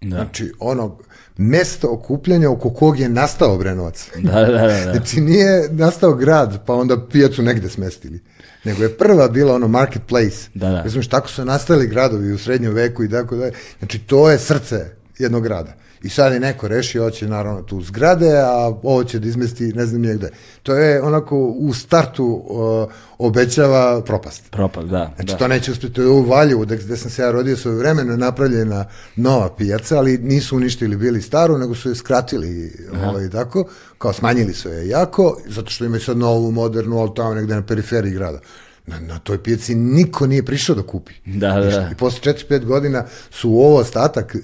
Da. 0.00 0.16
Znači, 0.16 0.52
ono, 0.58 0.98
mesto 1.36 1.88
okupljanja 1.90 2.50
oko 2.50 2.70
kog 2.70 3.00
je 3.00 3.08
nastao 3.08 3.58
Brenovac. 3.58 4.08
Da, 4.16 4.32
da, 4.32 4.46
da, 4.46 4.66
da. 4.66 4.92
Znači, 4.92 5.20
nije 5.20 5.68
nastao 5.70 6.14
grad, 6.14 6.66
pa 6.66 6.74
onda 6.74 7.06
pijacu 7.06 7.42
negde 7.42 7.68
smestili. 7.68 8.20
Nego 8.64 8.82
je 8.82 8.96
prva 8.96 9.28
bila 9.28 9.54
ono 9.54 9.68
marketplace. 9.68 10.48
Da, 10.54 10.68
da. 10.68 10.82
Razumiješ, 10.82 11.08
tako 11.08 11.28
su 11.28 11.44
nastali 11.44 11.86
gradovi 11.86 12.32
u 12.32 12.38
srednjem 12.38 12.72
veku 12.72 13.04
i 13.04 13.10
tako 13.10 13.36
dalje. 13.36 13.52
Znači, 13.78 13.98
to 13.98 14.30
je 14.30 14.38
srce 14.38 14.86
jednog 15.18 15.42
grada. 15.42 15.72
I 16.02 16.08
sad 16.08 16.32
je 16.32 16.40
neko 16.40 16.68
rešio, 16.68 17.02
hoće 17.02 17.28
naravno 17.28 17.62
tu 17.62 17.82
zgrade, 17.82 18.38
a 18.38 18.72
ovo 18.82 19.04
će 19.04 19.18
da 19.18 19.28
izmesti 19.28 19.64
ne 19.64 19.86
znam 19.86 20.00
nije 20.00 20.14
gde. 20.14 20.30
To 20.62 20.74
je 20.74 21.02
onako 21.02 21.38
u 21.38 21.74
startu 21.74 22.24
uh, 22.24 22.92
obećava 23.18 24.02
propast. 24.02 24.50
Propast, 24.50 24.88
da. 24.88 25.12
Znači 25.16 25.32
da. 25.32 25.38
to 25.38 25.48
neće 25.48 25.72
uspjeti, 25.72 25.94
to 25.94 26.02
je 26.02 26.08
u 26.08 26.22
Valjevu, 26.22 26.62
gde, 26.62 26.76
gde 26.76 26.96
sam 26.96 27.10
se 27.10 27.22
ja 27.22 27.30
rodio 27.30 27.56
svoje 27.56 27.78
vremeno, 27.78 28.16
napravljena 28.16 28.84
nova 29.16 29.54
pijaca, 29.56 29.98
ali 29.98 30.18
nisu 30.18 30.56
uništili 30.56 30.96
bili 30.96 31.22
staru, 31.22 31.58
nego 31.58 31.74
su 31.74 31.88
je 31.88 31.94
skratili 31.94 32.72
ovaj, 33.04 33.30
tako, 33.30 33.64
kao 33.98 34.12
smanjili 34.12 34.54
su 34.54 34.68
je 34.68 34.88
jako, 34.88 35.40
zato 35.46 35.70
što 35.70 35.84
imaju 35.84 36.00
sad 36.00 36.18
novu, 36.18 36.50
modernu, 36.50 36.98
ali 36.98 37.10
tamo 37.16 37.34
negde 37.34 37.54
na 37.54 37.62
periferiji 37.62 38.12
grada. 38.12 38.40
Na, 38.86 39.00
na 39.00 39.18
toj 39.18 39.42
pijaci 39.42 39.74
niko 39.74 40.26
nije 40.26 40.44
prišao 40.44 40.76
da 40.76 40.82
kupi. 40.82 41.12
Da, 41.24 41.48
da. 41.48 41.66
Ništa. 41.66 41.88
I 41.92 41.94
posle 41.94 42.32
4-5 42.32 42.64
godina 42.64 43.04
su 43.30 43.50
ovo 43.50 43.76
ostatak 43.76 44.36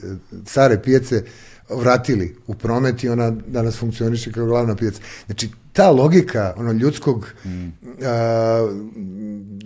care 0.44 0.82
pijace 0.82 1.24
vratili 1.70 2.36
u 2.46 2.54
promet 2.54 3.04
i 3.04 3.08
ona 3.08 3.30
danas 3.30 3.78
funkcioniše 3.78 4.32
kao 4.32 4.46
glavna 4.46 4.76
pijaca. 4.76 5.00
Znači, 5.26 5.50
ta 5.72 5.90
logika 5.90 6.54
ono, 6.56 6.72
ljudskog 6.72 7.26
mm. 7.44 7.68
a, 8.04 8.68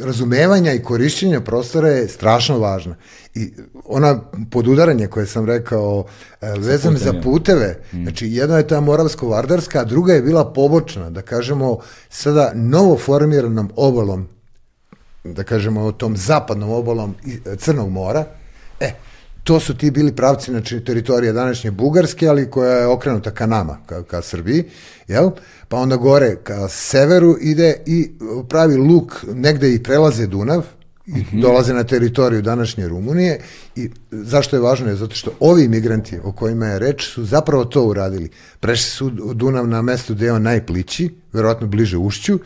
razumevanja 0.01 0.73
i 0.73 0.83
korišćenja 0.83 1.41
prostora 1.41 1.89
je 1.89 2.09
strašno 2.09 2.59
važna. 2.59 2.97
I 3.35 3.53
ona 3.85 4.21
podudaranje 4.51 5.07
koje 5.07 5.27
sam 5.27 5.47
rekao 5.47 6.05
e, 6.41 6.53
vezane 6.59 6.99
za 6.99 7.13
puteve, 7.23 7.79
mm. 7.93 8.03
znači 8.03 8.29
jedna 8.29 8.57
je 8.57 8.69
ta 8.69 8.81
moravsko-vardarska, 8.81 9.81
a 9.81 9.85
druga 9.85 10.13
je 10.13 10.23
bila 10.23 10.53
pobočna, 10.53 11.11
da 11.11 11.23
kažemo 11.23 11.79
sada 12.09 12.53
novo 12.55 12.99
formiranom 12.99 13.71
obalom 13.77 14.29
da 15.25 15.45
kažemo 15.45 15.93
tom 15.93 16.17
zapadnom 16.17 16.71
obalom 16.71 17.15
Crnog 17.59 17.91
mora, 17.91 18.25
e, 18.81 18.93
to 19.45 19.61
su 19.61 19.77
ti 19.77 19.91
bili 19.91 20.17
pravci, 20.17 20.51
znači 20.51 20.85
teritorija 20.85 21.33
današnje 21.33 21.71
Bugarske, 21.71 22.29
ali 22.29 22.51
koja 22.51 22.73
je 22.73 22.87
okrenuta 22.87 23.31
ka 23.31 23.47
nama, 23.47 23.79
ka, 23.87 24.03
ka 24.03 24.23
Srbiji, 24.23 24.65
jel? 25.09 25.31
Pa 25.69 25.77
onda 25.77 25.97
gore 25.97 26.37
ka 26.45 26.69
severu 26.69 27.37
ide 27.41 27.83
i 27.87 28.11
pravi 28.49 28.77
luk, 28.77 29.25
negde 29.35 29.75
i 29.75 29.83
prelaze 29.83 30.27
Dunav, 30.27 30.63
i 31.07 31.11
mm 31.11 31.25
-hmm. 31.33 31.41
dolaze 31.43 31.75
na 31.75 31.85
teritoriju 31.85 32.43
današnje 32.43 32.89
Rumunije 32.89 33.41
i 33.77 33.91
zašto 34.11 34.57
je 34.57 34.61
važno 34.61 34.89
je 34.89 34.97
zato 34.97 35.15
što 35.15 35.31
ovi 35.41 35.65
imigranti 35.65 36.19
o 36.25 36.33
kojima 36.33 36.67
je 36.67 36.79
reč 36.79 37.05
su 37.15 37.25
zapravo 37.25 37.65
to 37.65 37.85
uradili. 37.85 38.31
Prešli 38.61 38.91
su 38.91 39.11
Dunav 39.11 39.69
na 39.69 39.83
mestu 39.83 40.15
gde 40.15 40.27
je 40.27 40.33
on 40.33 40.43
najplići, 40.43 41.15
verovatno 41.33 41.67
bliže 41.67 41.97
ušću, 41.97 42.39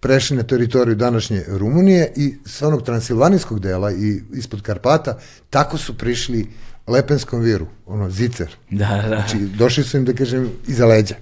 prešli 0.00 0.36
na 0.36 0.42
teritoriju 0.42 0.94
današnje 0.94 1.44
Rumunije 1.48 2.12
i 2.16 2.34
sa 2.46 2.68
onog 2.68 2.82
transilvanijskog 2.82 3.60
dela 3.60 3.92
i 3.92 4.20
ispod 4.32 4.62
Karpata, 4.62 5.18
tako 5.50 5.78
su 5.78 5.98
prišli 5.98 6.46
Lepenskom 6.86 7.40
viru, 7.40 7.66
ono, 7.86 8.10
zicer. 8.10 8.56
Da, 8.70 9.02
da. 9.02 9.08
Znači, 9.08 9.38
došli 9.38 9.84
su 9.84 9.96
im, 9.96 10.04
da 10.04 10.12
kažem, 10.12 10.50
iza 10.66 10.86
leđa. 10.86 11.14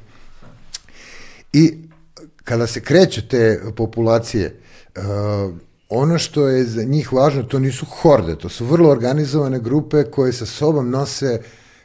I 1.53 1.74
kada 2.45 2.66
se 2.66 2.81
kreću 2.81 3.29
te 3.29 3.61
populacije, 3.77 4.61
uh, 4.97 5.03
ono 5.89 6.18
što 6.18 6.49
je 6.49 6.64
za 6.64 6.85
njih 6.85 7.12
važno, 7.12 7.43
to 7.43 7.59
nisu 7.59 7.87
horde, 7.87 8.39
to 8.39 8.49
su 8.49 8.66
vrlo 8.66 8.91
organizovane 8.91 9.59
grupe 9.61 10.05
koje 10.05 10.33
sa 10.33 10.47
sobom 10.47 10.91
nose 10.91 11.41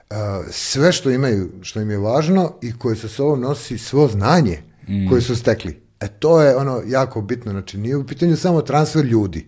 uh, 0.09 0.15
sve 0.51 0.91
što 0.91 1.11
imaju, 1.11 1.49
što 1.61 1.81
im 1.81 1.91
je 1.91 1.97
važno 1.97 2.53
i 2.61 2.73
koje 2.77 2.95
sa 2.95 3.07
sobom 3.07 3.41
nosi 3.41 3.77
svo 3.77 4.07
znanje 4.07 4.61
mm. 4.87 5.09
koje 5.09 5.21
su 5.21 5.35
stekli. 5.35 5.81
E 6.01 6.07
to 6.07 6.41
je 6.41 6.55
ono 6.55 6.83
jako 6.87 7.21
bitno, 7.21 7.51
znači 7.51 7.77
nije 7.77 7.97
u 7.97 8.07
pitanju 8.07 8.37
samo 8.37 8.61
transfer 8.61 9.05
ljudi, 9.05 9.47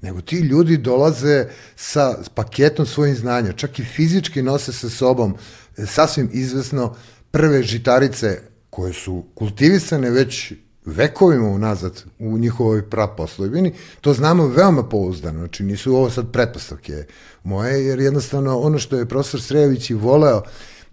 nego 0.00 0.20
ti 0.20 0.36
ljudi 0.36 0.76
dolaze 0.76 1.46
sa 1.76 2.18
paketom 2.34 2.86
svojih 2.86 3.16
znanja, 3.16 3.52
čak 3.52 3.78
i 3.78 3.84
fizički 3.84 4.42
nose 4.42 4.72
sa 4.72 4.90
sobom 4.90 5.34
e, 5.76 5.86
sasvim 5.86 6.30
izvesno 6.32 6.96
prve 7.30 7.62
žitarice 7.62 8.40
koje 8.70 8.92
su 8.92 9.24
kultivisane 9.34 10.10
već 10.10 10.52
vekovima 10.84 11.48
unazad 11.48 12.02
u 12.18 12.38
njihovoj 12.38 12.90
praposlojbini, 12.90 13.72
to 14.00 14.14
znamo 14.14 14.46
veoma 14.46 14.88
pouzdano, 14.88 15.38
znači 15.38 15.62
nisu 15.62 15.96
ovo 15.96 16.10
sad 16.10 16.32
pretpostavke 16.32 17.04
moje, 17.44 17.86
jer 17.86 18.00
jednostavno 18.00 18.60
ono 18.60 18.78
što 18.78 18.96
je 18.96 19.08
profesor 19.08 19.42
Srejović 19.42 19.90
i 19.90 19.94
voleo 19.94 20.42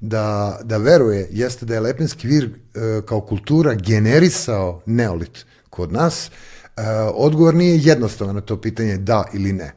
da, 0.01 0.59
da 0.63 0.77
veruje 0.77 1.27
jeste 1.31 1.65
da 1.65 1.73
je 1.73 1.79
Lepenski 1.79 2.27
vir 2.27 2.45
e, 2.45 3.01
kao 3.05 3.21
kultura 3.21 3.73
generisao 3.73 4.81
neolit 4.85 5.45
kod 5.69 5.91
nas. 5.91 6.27
E, 6.27 6.81
odgovor 7.13 7.55
nije 7.55 7.79
jednostavan 7.83 8.35
na 8.35 8.41
to 8.41 8.61
pitanje 8.61 8.97
da 8.97 9.25
ili 9.33 9.53
ne. 9.53 9.73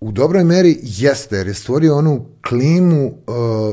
U 0.00 0.12
dobroj 0.12 0.44
meri 0.44 0.78
jeste, 0.82 1.36
jer 1.36 1.46
je 1.46 1.54
stvorio 1.54 1.96
onu 1.96 2.26
klimu 2.48 3.06
e, 3.06 3.12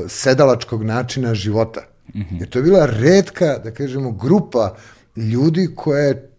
sedalačkog 0.08 0.82
načina 0.82 1.34
života. 1.34 1.80
Mm 2.14 2.20
-hmm. 2.20 2.40
Jer 2.40 2.48
to 2.48 2.58
je 2.58 2.62
bila 2.62 2.86
redka, 2.86 3.58
da 3.64 3.70
kažemo, 3.70 4.12
grupa 4.12 4.76
ljudi 5.16 5.68
koja 5.76 6.04
je 6.04 6.30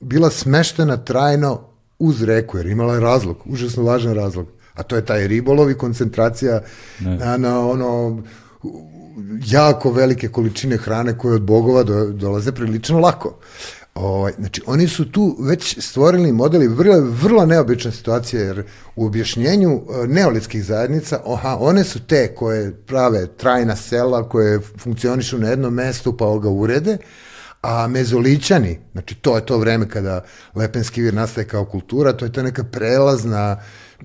bila 0.00 0.30
smeštena 0.30 0.96
trajno 0.96 1.60
uz 1.98 2.22
reku, 2.22 2.56
jer 2.56 2.66
imala 2.66 2.94
je 2.94 3.00
razlog, 3.00 3.36
užasno 3.44 3.82
važan 3.82 4.14
razlog. 4.14 4.46
A 4.74 4.82
to 4.82 4.96
je 4.96 5.04
taj 5.04 5.28
ribolov 5.28 5.70
i 5.70 5.74
koncentracija 5.74 6.60
ne. 7.00 7.16
na, 7.16 7.36
na 7.36 7.68
ono 7.68 8.22
jako 9.46 9.92
velike 9.92 10.28
količine 10.28 10.76
hrane 10.76 11.18
koje 11.18 11.34
od 11.34 11.42
bogova 11.42 11.82
do, 11.82 12.04
dolaze 12.04 12.52
prilično 12.52 12.98
lako. 12.98 13.38
Ovaj, 13.94 14.32
znači, 14.38 14.62
oni 14.66 14.88
su 14.88 15.10
tu 15.10 15.36
već 15.40 15.78
stvorili 15.78 16.32
modeli, 16.32 16.68
vrlo, 16.68 17.00
vrlo 17.00 17.46
neobična 17.46 17.90
situacija, 17.90 18.42
jer 18.42 18.64
u 18.96 19.06
objašnjenju 19.06 19.70
e, 19.70 20.06
neolitskih 20.06 20.64
zajednica, 20.64 21.20
oha, 21.24 21.56
one 21.60 21.84
su 21.84 22.06
te 22.06 22.34
koje 22.34 22.72
prave 22.86 23.26
trajna 23.26 23.76
sela, 23.76 24.28
koje 24.28 24.60
funkcionišu 24.78 25.38
na 25.38 25.48
jednom 25.48 25.74
mestu 25.74 26.16
pa 26.16 26.38
ga 26.38 26.48
urede, 26.48 26.98
a 27.62 27.88
mezolićani, 27.88 28.78
znači 28.92 29.14
to 29.14 29.36
je 29.36 29.46
to 29.46 29.58
vreme 29.58 29.88
kada 29.88 30.24
Lepenski 30.54 31.02
vir 31.02 31.14
nastaje 31.14 31.46
kao 31.46 31.64
kultura, 31.64 32.12
to 32.12 32.24
je 32.24 32.32
to 32.32 32.42
neka 32.42 32.64
prelazna, 32.64 33.62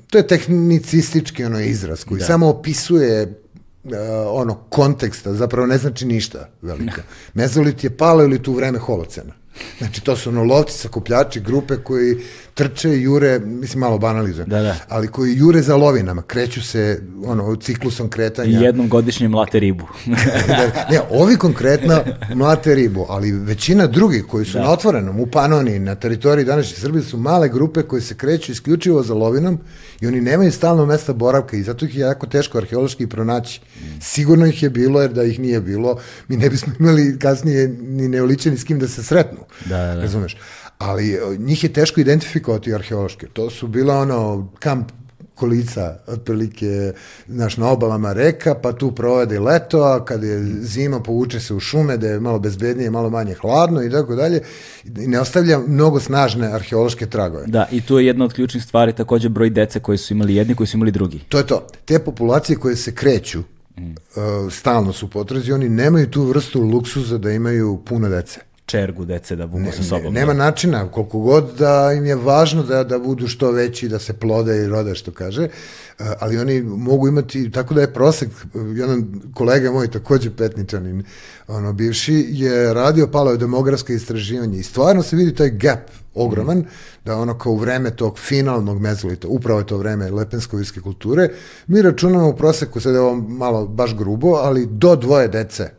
to 0.08 0.18
je 0.18 0.28
tehnicistički 0.28 1.46
ono 1.46 1.60
izraz 1.60 2.04
koji 2.04 2.20
da. 2.20 2.26
samo 2.26 2.48
opisuje 2.48 3.45
uh, 3.86 3.92
ono 4.30 4.56
konteksta, 4.70 5.34
zapravo 5.34 5.68
ne 5.68 5.78
znači 5.78 6.06
ništa 6.06 6.50
velika. 6.62 7.02
Mezolit 7.34 7.84
je 7.84 7.98
ili 8.24 8.44
tu 8.44 8.54
vreme 8.54 8.80
holocena. 8.80 9.34
Znači, 9.78 10.04
to 10.04 10.16
su 10.16 10.30
ono 10.30 10.44
lovci, 10.44 10.78
sakupljači, 10.78 11.40
grupe 11.40 11.78
koji 11.78 12.18
trče 12.56 12.90
jure, 13.02 13.40
mislim, 13.40 13.80
malo 13.80 13.98
banalizujem, 13.98 14.50
da, 14.50 14.62
da. 14.62 14.76
ali 14.90 15.08
koji 15.08 15.38
jure 15.38 15.62
za 15.62 15.76
lovinama, 15.76 16.22
kreću 16.22 16.62
se 16.62 17.02
ono, 17.26 17.56
ciklusom 17.56 18.10
kretanja. 18.10 18.60
I 18.60 18.64
jednom 18.64 18.90
godišnje 18.90 19.28
mlate 19.28 19.60
ribu. 19.60 19.88
da, 20.48 20.88
ne, 20.90 21.02
ovi 21.10 21.36
konkretno 21.38 22.04
mlate 22.36 22.76
ribu, 22.76 23.06
ali 23.10 23.32
većina 23.32 23.88
drugih 23.88 24.26
koji 24.28 24.46
su 24.46 24.58
da. 24.58 24.64
na 24.64 24.72
otvorenom, 24.72 25.20
u 25.20 25.28
Panoni, 25.28 25.80
na 25.80 25.96
teritoriji 25.96 26.46
današnje 26.46 26.78
Srbije, 26.78 27.04
su 27.04 27.18
male 27.18 27.50
grupe 27.50 27.82
koje 27.82 28.02
se 28.02 28.16
kreću 28.16 28.52
isključivo 28.52 29.04
za 29.04 29.14
lovinom 29.14 29.60
i 30.02 30.08
oni 30.08 30.22
nemaju 30.22 30.52
stalno 30.52 30.86
mesta 30.86 31.14
boravka 31.14 31.58
i 31.58 31.64
zato 31.64 31.86
ih 31.86 31.96
je 31.96 32.02
jako 32.02 32.28
teško 32.28 32.58
arheološki 32.58 33.08
pronaći. 33.08 33.62
Sigurno 34.02 34.46
ih 34.46 34.64
je 34.64 34.70
bilo, 34.70 35.02
jer 35.02 35.14
da 35.14 35.24
ih 35.24 35.40
nije 35.40 35.62
bilo, 35.62 36.00
mi 36.28 36.38
ne 36.38 36.50
bismo 36.50 36.74
imali 36.80 37.20
kasnije 37.20 37.68
ni 37.68 38.08
neoličeni 38.08 38.58
s 38.58 38.64
kim 38.64 38.80
da 38.80 38.88
se 38.88 39.04
sretnu. 39.04 39.40
Da, 39.66 39.78
da. 39.78 40.02
Razumeš? 40.02 40.38
Ali 40.78 41.14
e, 41.14 41.20
njih 41.38 41.64
je 41.64 41.74
teško 41.74 42.02
identifikovati 42.02 42.74
arheološke. 42.74 43.28
To 43.34 43.50
su 43.50 43.68
bila 43.68 43.98
ono 43.98 44.48
kamp 44.60 44.92
kolica, 45.36 45.98
otprilike, 46.08 46.94
znaš, 47.28 47.58
na 47.58 47.70
obalama 47.70 48.14
reka, 48.14 48.56
pa 48.56 48.72
tu 48.74 48.92
provode 48.92 49.40
leto, 49.40 49.84
a 49.84 50.06
kad 50.06 50.24
je 50.24 50.44
zima, 50.62 51.00
povuče 51.00 51.40
se 51.40 51.54
u 51.54 51.60
šume, 51.60 51.98
da 51.98 52.08
je 52.08 52.20
malo 52.20 52.40
bezbednije, 52.40 52.92
malo 52.92 53.10
manje 53.10 53.34
hladno 53.34 53.84
i 53.84 53.92
tako 53.92 54.16
dalje, 54.16 54.42
i 54.86 55.08
ne 55.08 55.20
ostavlja 55.20 55.60
mnogo 55.68 56.00
snažne 56.00 56.48
arheološke 56.48 57.06
tragove. 57.06 57.48
Da, 57.48 57.68
i 57.72 57.82
tu 57.82 58.00
je 58.00 58.06
jedna 58.06 58.26
od 58.26 58.34
ključnih 58.34 58.64
stvari 58.64 58.94
takođe 58.94 59.30
broj 59.30 59.50
dece 59.50 59.80
koji 59.80 59.98
su 59.98 60.14
imali 60.14 60.36
jedni, 60.36 60.56
koji 60.56 60.68
su 60.68 60.78
imali 60.78 60.92
drugi. 60.92 61.20
To 61.30 61.38
je 61.38 61.48
to. 61.48 61.68
Te 61.86 62.00
populacije 62.00 62.58
koje 62.58 62.76
se 62.76 62.96
kreću, 62.96 63.40
mm. 63.78 63.84
uh, 63.84 64.52
stalno 64.52 64.94
su 64.94 65.10
potrazi, 65.10 65.52
oni 65.52 65.70
nemaju 65.70 66.10
tu 66.10 66.24
vrstu 66.24 66.62
luksuza 66.62 67.18
da 67.18 67.32
imaju 67.32 67.82
puno 67.86 68.10
dece 68.10 68.40
čergu 68.66 69.06
dece 69.06 69.36
da 69.36 69.48
budu 69.48 69.72
sa 69.72 69.84
sobom. 69.84 70.14
Ne, 70.14 70.20
nema 70.20 70.34
da. 70.34 70.38
načina, 70.38 70.88
koliko 70.92 71.20
god 71.20 71.54
da 71.58 71.94
im 71.98 72.06
je 72.06 72.16
važno 72.16 72.64
da, 72.64 72.84
da 72.84 73.00
budu 73.00 73.28
što 73.28 73.52
veći, 73.52 73.90
da 73.90 74.00
se 74.00 74.14
plode 74.14 74.64
i 74.64 74.68
rode, 74.68 74.96
što 74.96 75.12
kaže, 75.12 75.44
eh, 75.44 76.04
ali 76.20 76.38
oni 76.38 76.62
mogu 76.62 77.08
imati, 77.08 77.52
tako 77.52 77.74
da 77.74 77.82
je 77.82 77.94
prosek, 77.94 78.30
jedan 78.76 79.22
kolega 79.34 79.72
moj, 79.72 79.92
takođe 79.92 80.32
petničanin, 80.38 81.04
ono, 81.48 81.74
bivši, 81.74 82.26
je 82.30 82.74
radio 82.74 83.08
paleo 83.08 83.38
demografske 83.38 83.94
istraživanje 83.94 84.60
i 84.60 84.64
stvarno 84.64 85.04
se 85.04 85.16
vidi 85.16 85.36
taj 85.36 85.50
gap 85.50 85.90
ogroman, 86.16 86.58
mm. 86.58 86.66
da 87.06 87.18
ono 87.18 87.38
kao 87.38 87.52
u 87.52 87.58
vreme 87.58 87.92
tog 87.92 88.20
finalnog 88.20 88.82
mezolita, 88.82 89.28
upravo 89.28 89.60
je 89.60 89.68
to 89.68 89.78
vreme 89.78 90.12
lepensko-virske 90.12 90.82
kulture, 90.82 91.30
mi 91.68 91.82
računamo 91.82 92.30
u 92.30 92.36
proseku, 92.36 92.80
sad 92.80 92.94
je 92.94 93.00
ovo 93.00 93.16
malo 93.16 93.68
baš 93.68 93.96
grubo, 93.96 94.34
ali 94.34 94.66
do 94.66 94.96
dvoje 94.96 95.28
dece, 95.28 95.70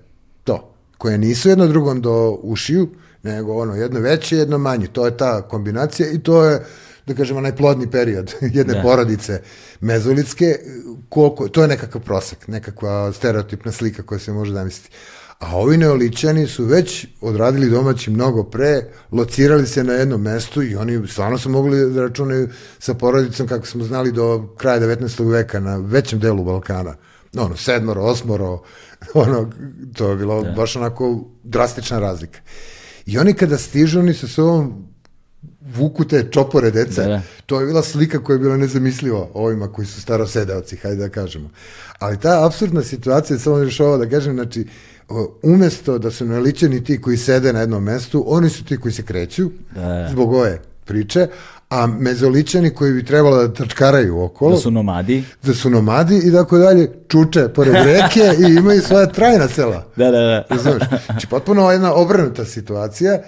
to 0.45 0.76
koje 0.99 1.18
nisu 1.18 1.49
jedno 1.49 1.66
drugom 1.66 2.01
do 2.01 2.38
ušiju, 2.42 2.88
nego 3.22 3.55
ono 3.55 3.74
jedno 3.74 4.01
veće, 4.01 4.36
jedno 4.36 4.59
manje. 4.59 4.86
To 4.86 5.05
je 5.07 5.16
ta 5.16 5.42
kombinacija 5.42 6.11
i 6.11 6.18
to 6.18 6.44
je 6.44 6.64
da 7.07 7.14
kažemo, 7.14 7.40
najplodni 7.40 7.90
period 7.90 8.34
jedne 8.59 8.74
Da. 8.74 8.82
porodice 8.82 9.40
mezolitske, 9.80 10.59
koliko, 11.09 11.49
to 11.49 11.62
je 11.62 11.68
nekakav 11.68 12.03
prosek, 12.03 12.49
nekakva 12.49 13.12
stereotipna 13.12 13.72
slika 13.72 14.03
koja 14.03 14.18
se 14.18 14.32
može 14.32 14.53
zamisliti. 14.53 14.90
A 15.38 15.57
ovi 15.57 15.76
neoličani 15.76 16.47
su 16.47 16.64
već 16.64 17.07
odradili 17.20 17.70
domaći 17.70 18.11
mnogo 18.11 18.44
pre, 18.44 18.82
locirali 19.12 19.66
se 19.66 19.84
na 19.84 19.92
jednom 19.92 20.22
mestu 20.22 20.62
i 20.62 20.76
oni 20.76 21.09
stvarno 21.09 21.38
su 21.38 21.51
mogli 21.51 21.90
da 21.90 22.03
računaju 22.03 22.49
sa 22.78 22.94
porodicom 22.94 23.49
kako 23.49 23.66
smo 23.66 23.84
znali 23.84 24.12
do 24.12 24.55
kraja 24.57 24.80
19. 24.80 25.30
veka 25.30 25.61
na 25.61 25.76
većem 25.76 26.18
delu 26.20 26.44
Balkana. 26.44 26.94
Ono, 27.38 27.57
sedmoro, 27.57 28.03
osmoro, 28.03 28.62
ono, 29.24 29.50
to 29.94 30.11
je 30.11 30.16
bilo 30.16 30.44
baš 30.57 30.76
onako 30.76 31.24
drastična 31.44 31.98
razlika. 31.98 32.38
I 33.07 33.18
oni 33.18 33.34
kada 33.34 33.59
stižu, 33.59 33.98
oni 33.98 34.14
sa 34.14 34.28
sobom 34.28 34.86
vuku 35.74 36.04
te 36.04 36.28
čopore 36.30 36.70
deca. 36.70 37.02
Da, 37.02 37.09
da. 37.09 37.22
To 37.46 37.61
je 37.61 37.66
bila 37.66 37.82
slika 37.82 38.22
koja 38.22 38.34
je 38.34 38.38
bila 38.38 38.57
nezamisliva 38.57 39.26
ovima 39.34 39.72
koji 39.72 39.86
su 39.86 40.00
starosedeoci, 40.00 40.76
hajde 40.76 40.96
da 40.96 41.09
kažemo. 41.09 41.50
Ali 41.98 42.20
ta 42.20 42.46
absurdna 42.46 42.82
situacija, 42.82 43.38
samo 43.38 43.59
još 43.59 43.80
ovo 43.80 43.98
da 43.98 44.09
kažem, 44.09 44.34
znači, 44.34 44.66
umesto 45.42 45.98
da 45.98 46.11
su 46.11 46.24
naličeni 46.26 46.84
ti 46.84 47.00
koji 47.00 47.16
sede 47.16 47.52
na 47.52 47.61
jednom 47.61 47.84
mestu, 47.84 48.24
oni 48.26 48.50
su 48.50 48.64
ti 48.64 48.76
koji 48.76 48.92
se 48.92 49.02
kreću, 49.02 49.50
Da. 49.74 50.09
zbog 50.11 50.32
ove 50.32 50.61
priče, 50.84 51.26
a 51.71 51.87
mezoličani 51.87 52.71
koji 52.71 52.93
bi 52.93 53.05
trebalo 53.05 53.37
da 53.37 53.55
trčkaraju 53.55 54.23
okolo, 54.23 54.51
Da 54.51 54.61
su 54.61 54.71
nomadi. 54.71 55.25
da 55.43 55.55
su 55.55 55.71
nomadi 55.71 56.17
i 56.19 56.33
tako 56.33 56.59
dalje, 56.59 56.93
čuče 57.09 57.49
pored 57.49 57.75
reke 57.75 58.21
i 58.41 58.55
imaju 58.55 58.83
svoja 58.83 59.07
trajna 59.07 59.49
sela. 59.49 59.85
Da, 59.97 60.05
da, 60.05 60.19
da. 60.21 60.45
Razumeš? 60.51 60.83
Znači, 61.07 61.27
potpuno 61.27 61.71
jedna 61.71 61.95
obrnuta 61.95 62.45
situacija, 62.45 63.19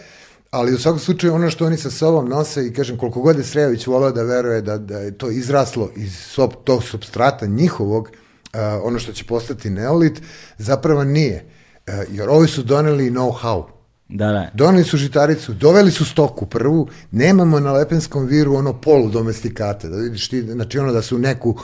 ali 0.51 0.75
u 0.75 0.79
svakom 0.79 0.99
slučaju 0.99 1.35
ono 1.35 1.51
što 1.51 1.67
oni 1.67 1.77
sa 1.77 1.91
sobom 1.91 2.29
nose 2.29 2.67
i 2.67 2.73
kažem 2.73 2.97
koliko 2.99 3.21
god 3.21 3.39
je 3.39 3.45
Srejović 3.45 3.87
volao 3.87 4.11
da 4.13 4.23
veruje 4.23 4.61
da, 4.63 4.79
da 4.79 4.99
je 4.99 5.19
to 5.19 5.31
izraslo 5.31 5.91
iz 5.97 6.17
sob, 6.17 6.51
tog 6.65 6.85
substrata 6.85 7.47
njihovog, 7.47 8.11
a, 8.53 8.81
ono 8.85 8.99
što 8.99 9.13
će 9.13 9.25
postati 9.25 9.71
neolit, 9.71 10.23
zapravo 10.59 11.05
nije. 11.05 11.45
A, 11.87 11.93
jer 12.11 12.29
ovi 12.29 12.49
su 12.49 12.63
doneli 12.63 13.11
know-how. 13.11 13.65
Da, 14.09 14.33
da. 14.33 14.51
Doneli 14.55 14.85
su 14.85 14.97
žitaricu, 14.97 15.53
doveli 15.53 15.91
su 15.91 16.05
stoku 16.05 16.47
prvu, 16.47 16.89
nemamo 17.11 17.61
na 17.61 17.73
Lepenskom 17.73 18.27
viru 18.27 18.55
ono 18.55 18.73
polu 18.73 19.11
domestikate, 19.11 19.89
da 19.89 19.97
vidiš 19.97 20.29
ti, 20.29 20.43
znači 20.43 20.79
ono 20.79 20.93
da 20.93 21.03
su 21.03 21.19
neku 21.19 21.59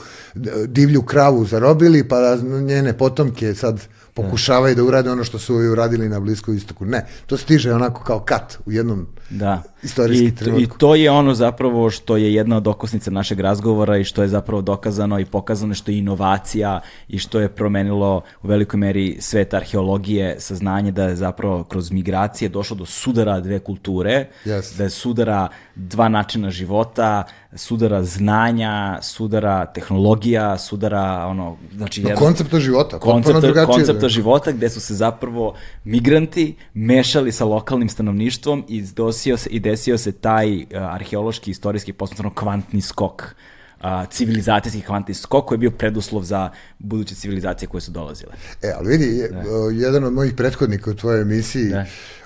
divlju 0.66 1.03
kravu 1.03 1.45
zarobili, 1.45 2.09
pa 2.09 2.20
da 2.20 2.36
njene 2.61 2.99
potomke 2.99 3.55
sad 3.55 3.80
pokušavaju 4.14 4.74
da 4.74 4.84
urade 4.84 5.11
ono 5.11 5.24
što 5.24 5.38
su 5.38 5.55
uradili 5.55 6.09
na 6.09 6.20
Bliskom 6.20 6.57
istoku. 6.57 6.84
Ne, 6.84 7.07
to 7.26 7.36
stiže 7.36 7.72
onako 7.72 8.05
kao 8.05 8.20
kat 8.20 8.59
u 8.66 8.72
jednom 8.72 9.07
Da. 9.31 9.62
istorijski 9.83 10.25
I, 10.59 10.62
I 10.62 10.68
to 10.79 10.95
je 10.95 11.11
ono 11.11 11.35
zapravo 11.35 11.91
što 11.91 12.16
je 12.16 12.35
jedna 12.35 12.57
od 12.57 12.66
okosnica 12.66 13.11
našeg 13.11 13.41
razgovora 13.41 13.99
i 13.99 14.05
što 14.05 14.22
je 14.22 14.29
zapravo 14.29 14.62
dokazano 14.62 15.20
i 15.20 15.25
pokazano 15.25 15.75
što 15.75 15.91
je 15.91 15.99
inovacija 15.99 16.81
i 17.09 17.18
što 17.18 17.41
je 17.41 17.49
promenilo 17.49 18.22
u 18.43 18.49
velikoj 18.49 18.79
meri 18.79 19.16
svet 19.20 19.55
arheologije, 19.55 20.37
saznanje 20.39 20.93
da 20.93 21.05
je 21.05 21.16
zapravo 21.16 21.64
kroz 21.64 21.91
migracije 21.91 22.49
došlo 22.49 22.77
do 22.77 22.87
sudara 22.87 23.41
dve 23.41 23.59
kulture, 23.59 24.27
Yes. 24.45 24.77
da 24.79 24.85
je 24.85 24.91
sudara 24.91 25.49
dva 25.75 26.09
načina 26.09 26.51
života, 26.51 27.25
sudara 27.55 28.03
znanja, 28.05 28.75
sudara 29.03 29.66
tehnologija, 29.66 30.59
sudara 30.59 31.27
ono, 31.27 31.57
znači 31.72 32.03
No, 32.03 32.09
jedan- 32.09 32.18
koncepta 32.18 32.61
života, 32.61 32.99
koncepta, 32.99 33.41
drugačije. 33.41 33.66
koncepta 33.66 34.09
života 34.09 34.53
gde 34.53 34.70
su 34.70 34.81
se 34.81 34.95
zapravo 34.95 35.55
migranti 35.85 36.45
mešali 36.75 37.33
sa 37.33 37.45
lokalnim 37.45 37.89
stanovništvom 37.89 38.64
i 38.68 38.83
desio 39.14 39.36
se, 39.36 39.50
i 39.50 39.60
desio 39.60 39.98
se 39.98 40.12
taj 40.12 40.56
uh, 40.56 40.66
arheološki, 40.72 41.50
istorijski, 41.50 41.92
posmetno 41.92 42.34
kvantni 42.34 42.80
skok 42.80 43.34
a, 43.80 44.06
civilizacijski 44.06 44.80
kvantni 44.80 45.14
skok 45.14 45.46
koji 45.46 45.56
je 45.56 45.60
bio 45.60 45.70
preduslov 45.70 46.22
za 46.22 46.50
buduće 46.78 47.14
civilizacije 47.14 47.68
koje 47.68 47.80
su 47.80 47.90
dolazile. 47.90 48.32
E, 48.62 48.72
ali 48.78 48.88
vidi, 48.88 49.28
o, 49.50 49.70
jedan 49.70 50.04
od 50.04 50.12
mojih 50.12 50.34
prethodnika 50.34 50.90
u 50.90 50.94
tvojoj 50.94 51.20
emisiji, 51.20 51.68
Da. 51.68 51.84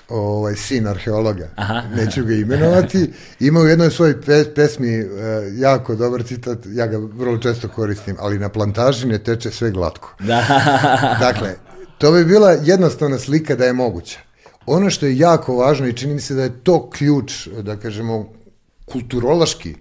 ovaj, 0.09 0.55
sin 0.55 0.87
arheologa, 0.87 1.49
Aha. 1.55 1.81
neću 1.95 2.25
ga 2.25 2.33
imenovati, 2.33 3.13
ima 3.39 3.59
u 3.59 3.67
jednoj 3.67 3.89
svojoj 3.89 4.21
pe, 4.21 4.43
pesmi 4.55 4.89
e, 4.89 5.05
jako 5.53 5.95
dobar 5.95 6.23
citat, 6.23 6.57
ja 6.65 6.87
ga 6.87 6.97
vrlo 6.97 7.37
često 7.37 7.67
koristim, 7.67 8.15
ali 8.19 8.39
na 8.39 8.49
plantaži 8.49 9.07
ne 9.07 9.17
teče 9.17 9.51
sve 9.51 9.71
glatko. 9.71 10.15
Da. 10.19 10.43
Dakle, 11.27 11.55
to 11.97 12.11
bi 12.11 12.25
bila 12.25 12.51
jednostavna 12.51 13.19
slika 13.19 13.55
da 13.55 13.65
je 13.65 13.73
moguća. 13.73 14.19
Ono 14.71 14.89
što 14.89 15.05
je 15.05 15.17
jako 15.17 15.55
važno 15.55 15.87
i 15.87 15.93
čini 15.93 16.13
mi 16.13 16.21
se 16.21 16.33
da 16.33 16.43
je 16.43 16.63
to 16.63 16.89
ključ, 16.89 17.47
da 17.47 17.75
kažemo, 17.75 18.33
kulturološki, 18.85 19.75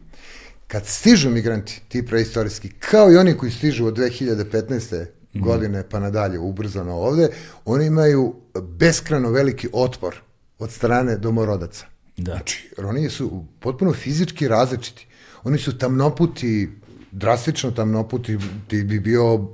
kad 0.67 0.87
stižu 0.87 1.31
migranti, 1.31 1.83
ti 1.89 2.07
preistorijski, 2.07 2.71
kao 2.79 3.13
i 3.13 3.17
oni 3.17 3.35
koji 3.35 3.53
stižu 3.53 3.87
od 3.87 3.99
2015. 3.99 5.07
godine 5.35 5.85
pa 5.91 5.99
nadalje 5.99 6.39
ubrzano 6.39 6.95
ovde, 6.95 7.29
oni 7.65 7.87
imaju 7.87 8.35
beskrano 8.79 9.31
veliki 9.31 9.69
otpor 9.73 10.17
od 10.59 10.71
strane 10.71 11.17
domorodaca. 11.17 11.87
Da. 12.17 12.33
Znači, 12.33 12.71
oni 12.79 13.11
su 13.11 13.45
potpuno 13.61 13.93
fizički 13.93 14.49
različiti. 14.49 15.07
Oni 15.45 15.59
su 15.59 15.79
tamnoputi, 15.79 16.71
drastično 17.13 17.71
tamnoputi, 17.71 18.39
ti 18.69 18.83
bi 18.83 19.01
bio 19.01 19.49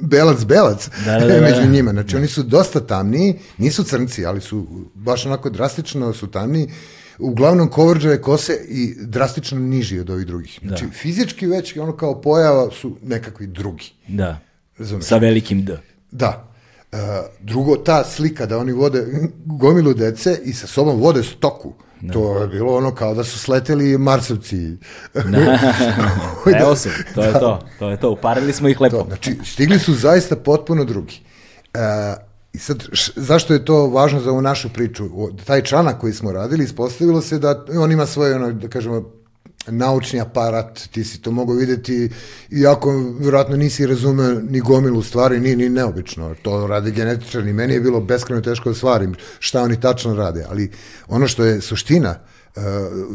belac 0.00 0.44
belac 0.44 0.88
Da, 1.04 1.18
da, 1.18 1.26
da, 1.26 1.34
da. 1.34 1.40
među 1.50 1.70
njima. 1.70 1.90
Znači, 1.90 2.16
oni 2.16 2.26
su 2.26 2.42
dosta 2.42 2.80
tamniji, 2.80 3.38
nisu 3.58 3.84
crnci, 3.84 4.26
ali 4.26 4.40
su 4.40 4.66
baš 4.94 5.26
onako 5.26 5.50
drastično 5.50 6.12
su 6.12 6.26
tamniji, 6.26 6.70
uglavnom 7.18 7.68
kovrđave 7.68 8.22
kose 8.22 8.52
i 8.68 8.94
drastično 9.00 9.58
niži 9.58 9.98
od 9.98 10.10
ovih 10.10 10.26
drugih. 10.26 10.58
Znači, 10.66 10.84
fizički 10.92 11.46
već 11.46 11.76
ono 11.76 11.96
kao 11.96 12.20
pojava 12.20 12.70
su 12.70 12.96
nekakvi 13.02 13.46
drugi. 13.46 13.92
da. 14.08 14.40
Razumeš? 14.78 15.04
Sa 15.04 15.16
velikim 15.16 15.64
D. 15.64 15.78
Da. 16.10 16.48
E, 16.92 16.96
drugo, 17.40 17.76
ta 17.76 18.04
slika 18.04 18.46
da 18.46 18.58
oni 18.58 18.72
vode 18.72 19.06
gomilu 19.44 19.94
dece 19.94 20.38
i 20.44 20.52
sa 20.52 20.66
sobom 20.66 21.00
vode 21.00 21.22
stoku. 21.22 21.74
To 22.12 22.38
je 22.38 22.48
bilo 22.48 22.76
ono 22.76 22.94
kao 22.94 23.14
da 23.14 23.24
su 23.24 23.38
sleteli 23.38 23.98
Marsovci. 23.98 24.76
Evo 26.60 26.76
se, 26.76 26.90
to 27.14 27.24
je 27.24 27.32
to. 27.32 27.60
To 27.78 27.90
je 27.90 27.96
to. 28.00 28.10
Uparili 28.10 28.52
smo 28.52 28.68
ih 28.68 28.80
lepo. 28.80 28.96
To, 28.96 29.04
znači, 29.08 29.38
stigli 29.44 29.78
su 29.78 29.94
zaista 29.94 30.36
potpuno 30.36 30.84
drugi. 30.84 31.20
E, 31.74 31.78
I 32.52 32.58
sad, 32.58 32.82
š, 32.92 33.12
zašto 33.16 33.52
je 33.52 33.64
to 33.64 33.86
važno 33.86 34.20
za 34.20 34.30
ovu 34.30 34.42
našu 34.42 34.68
priču? 34.68 35.04
O, 35.04 35.30
taj 35.46 35.62
članak 35.62 36.00
koji 36.00 36.12
smo 36.12 36.32
radili, 36.32 36.64
ispostavilo 36.64 37.20
se 37.20 37.38
da 37.38 37.64
on 37.78 37.92
ima 37.92 38.06
svoj, 38.06 38.32
ono, 38.32 38.52
da 38.52 38.68
kažemo, 38.68 39.19
naučni 39.66 40.20
aparat, 40.20 40.88
ti 40.92 41.04
si 41.04 41.22
to 41.22 41.30
mogao 41.30 41.56
videti, 41.56 42.10
iako 42.50 42.92
vjerojatno 43.20 43.56
nisi 43.56 43.86
razumeo 43.86 44.40
ni 44.40 44.60
gomilu 44.60 45.02
stvari, 45.02 45.40
ni, 45.40 45.56
ni 45.56 45.68
neobično, 45.68 46.34
to 46.42 46.66
rade 46.66 46.90
genetičari, 46.90 47.52
meni 47.52 47.74
je 47.74 47.80
bilo 47.80 48.00
beskreno 48.00 48.40
teško 48.40 48.68
da 48.68 48.74
stvarim 48.74 49.14
šta 49.38 49.62
oni 49.62 49.80
tačno 49.80 50.14
rade, 50.14 50.46
ali 50.48 50.70
ono 51.08 51.28
što 51.28 51.44
je 51.44 51.60
suština 51.60 52.10
uh, 52.56 52.62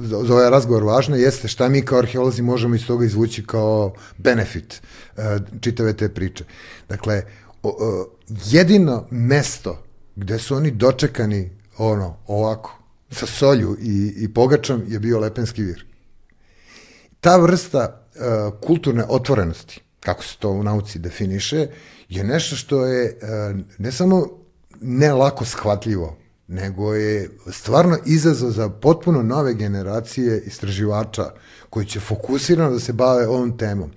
za 0.04 0.34
ovaj 0.34 0.50
razgovor 0.50 0.84
važno 0.84 1.16
jeste 1.16 1.48
šta 1.48 1.70
mi 1.70 1.82
kao 1.82 2.00
arheolozi 2.00 2.42
možemo 2.42 2.76
iz 2.76 2.86
toga 2.88 3.06
izvući 3.06 3.46
kao 3.46 3.94
benefit 4.18 4.82
uh, 5.18 5.24
čitave 5.62 5.94
te 5.94 6.10
priče. 6.10 6.44
Dakle, 6.90 7.22
o, 7.64 7.70
o, 7.70 8.08
jedino 8.46 9.08
mesto 9.12 9.84
gde 10.16 10.40
su 10.40 10.56
oni 10.56 10.72
dočekani 10.72 11.50
ono, 11.78 12.18
ovako, 12.28 12.80
sa 13.12 13.26
solju 13.26 13.78
i, 13.82 14.14
i 14.18 14.34
pogačom 14.34 14.84
je 14.88 15.00
bio 15.00 15.20
Lepenski 15.20 15.64
vir 15.64 15.95
ta 17.26 17.38
vrsta 17.38 18.02
uh, 18.16 18.60
kulturne 18.62 19.04
otvorenosti, 19.10 19.82
kako 20.00 20.24
se 20.24 20.38
to 20.40 20.50
u 20.50 20.64
nauci 20.64 21.00
definiše, 21.00 21.68
je 22.10 22.24
nešto 22.24 22.56
što 22.56 22.86
je 22.86 23.20
uh, 23.22 23.60
ne 23.78 23.92
samo 23.92 24.28
ne 24.82 25.14
lako 25.14 25.46
shvatljivo, 25.46 26.18
nego 26.48 26.94
je 26.94 27.30
stvarno 27.52 27.98
izazov 28.06 28.52
za 28.52 28.70
potpuno 28.70 29.24
nove 29.24 29.54
generacije 29.54 30.44
istraživača 30.46 31.32
koji 31.70 31.86
će 31.86 32.00
fokusirano 32.00 32.72
da 32.72 32.80
se 32.80 32.94
bave 32.94 33.28
ovom 33.28 33.58
temom. 33.58 33.92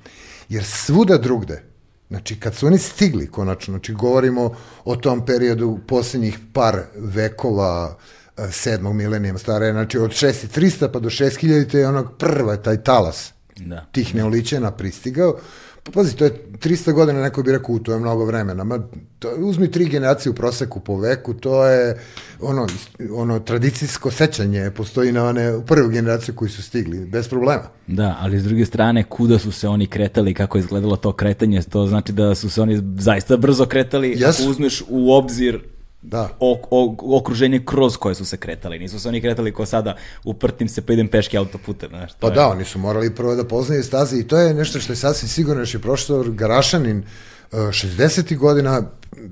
Jer 0.49 0.64
svuda 0.64 1.18
drugde, 1.18 1.62
znači 2.09 2.41
kad 2.41 2.55
su 2.55 2.66
oni 2.66 2.79
stigli 2.79 3.31
konačno, 3.31 3.72
znači 3.72 3.93
govorimo 3.93 4.55
o 4.85 4.97
tom 4.97 5.26
periodu 5.26 5.79
posljednjih 5.87 6.39
par 6.53 6.83
vekova, 6.97 7.97
e, 7.97 8.18
sedmog 8.51 8.95
milenijama 8.95 9.39
stare, 9.39 9.72
znači 9.72 9.99
od 9.99 10.11
6300 10.11 10.89
pa 10.89 10.99
do 11.01 11.11
6000 11.11 11.74
je 11.74 11.89
onog 11.89 12.16
prva 12.18 12.57
taj 12.57 12.76
talas 12.76 13.32
Da. 13.57 13.84
tih 13.93 14.14
neoličena 14.14 14.70
pristigao. 14.70 15.36
Pa 15.84 15.93
pazi, 15.93 16.16
to 16.16 16.24
je 16.24 16.30
300 16.55 16.93
godina, 16.93 17.22
neko 17.22 17.43
bi 17.43 17.53
rekao, 17.53 17.74
"U, 17.74 17.78
to 17.78 17.93
je 17.93 17.99
mnogo 17.99 18.24
vremena. 18.24 18.64
Ma, 18.64 18.78
to, 19.18 19.28
uzmi 19.30 19.70
tri 19.70 19.84
generacije 19.86 20.30
u 20.30 20.34
proseku 20.34 20.80
po 20.80 20.97
veku, 20.97 21.34
to 21.34 21.66
je 21.66 21.99
ono, 22.41 22.66
ono 23.12 23.39
tradicijsko 23.41 24.11
sećanje, 24.11 24.70
postoji 24.70 25.12
na 25.12 25.24
one 25.24 25.61
prvu 25.66 25.89
generaciju 25.89 26.34
koji 26.34 26.51
su 26.51 26.62
stigli, 26.62 27.07
bez 27.07 27.28
problema. 27.28 27.62
Da, 27.86 28.16
ali 28.20 28.41
s 28.41 28.45
druge 28.45 28.64
strane, 28.64 29.05
kuda 29.05 29.39
su 29.39 29.53
se 29.53 29.68
oni 29.68 29.86
kretali, 29.86 30.34
kako 30.34 30.59
je 30.59 30.61
izgledalo 30.61 30.97
to 30.97 31.12
kretanje, 31.12 31.62
to 31.62 31.86
znači 31.86 32.12
da 32.12 32.34
su 32.34 32.51
se 32.51 32.62
oni 32.62 32.82
zaista 32.99 33.36
brzo 33.36 33.66
kretali, 33.66 34.11
Jesu. 34.11 34.43
ako 34.43 34.51
uzmeš 34.51 34.82
u 34.89 35.12
obzir 35.12 35.61
Da. 36.03 36.28
ok, 36.40 36.66
ok, 36.70 37.03
okruženje 37.05 37.62
kroz 37.64 37.96
koje 37.96 38.14
su 38.14 38.24
se 38.24 38.36
kretali. 38.36 38.78
Nisu 38.78 39.01
se 39.01 39.09
oni 39.09 39.20
kretali 39.20 39.53
ko 39.53 39.66
sada 39.66 39.94
uprtim 40.24 40.68
se 40.68 40.80
pa 40.80 40.92
idem 40.92 41.09
peške 41.09 41.36
autoputem. 41.38 41.88
Znaš, 41.88 42.11
Pa 42.20 42.26
je- 42.26 42.34
da, 42.34 42.49
oni 42.49 42.64
su 42.64 42.78
morali 42.78 43.14
prvo 43.14 43.34
da 43.34 43.44
poznaju 43.44 43.84
staze 43.84 44.18
i 44.18 44.24
to 44.24 44.38
je 44.38 44.55
nešto 44.55 44.80
što 44.80 44.92
je 44.92 44.96
sasvim 44.96 45.28
sigurno 45.28 45.62
još 45.62 45.74
je 45.74 45.80
profesor 45.80 46.30
Garašanin 46.30 46.99
uh, 46.99 47.59
60. 47.59 48.36
godina 48.36 48.82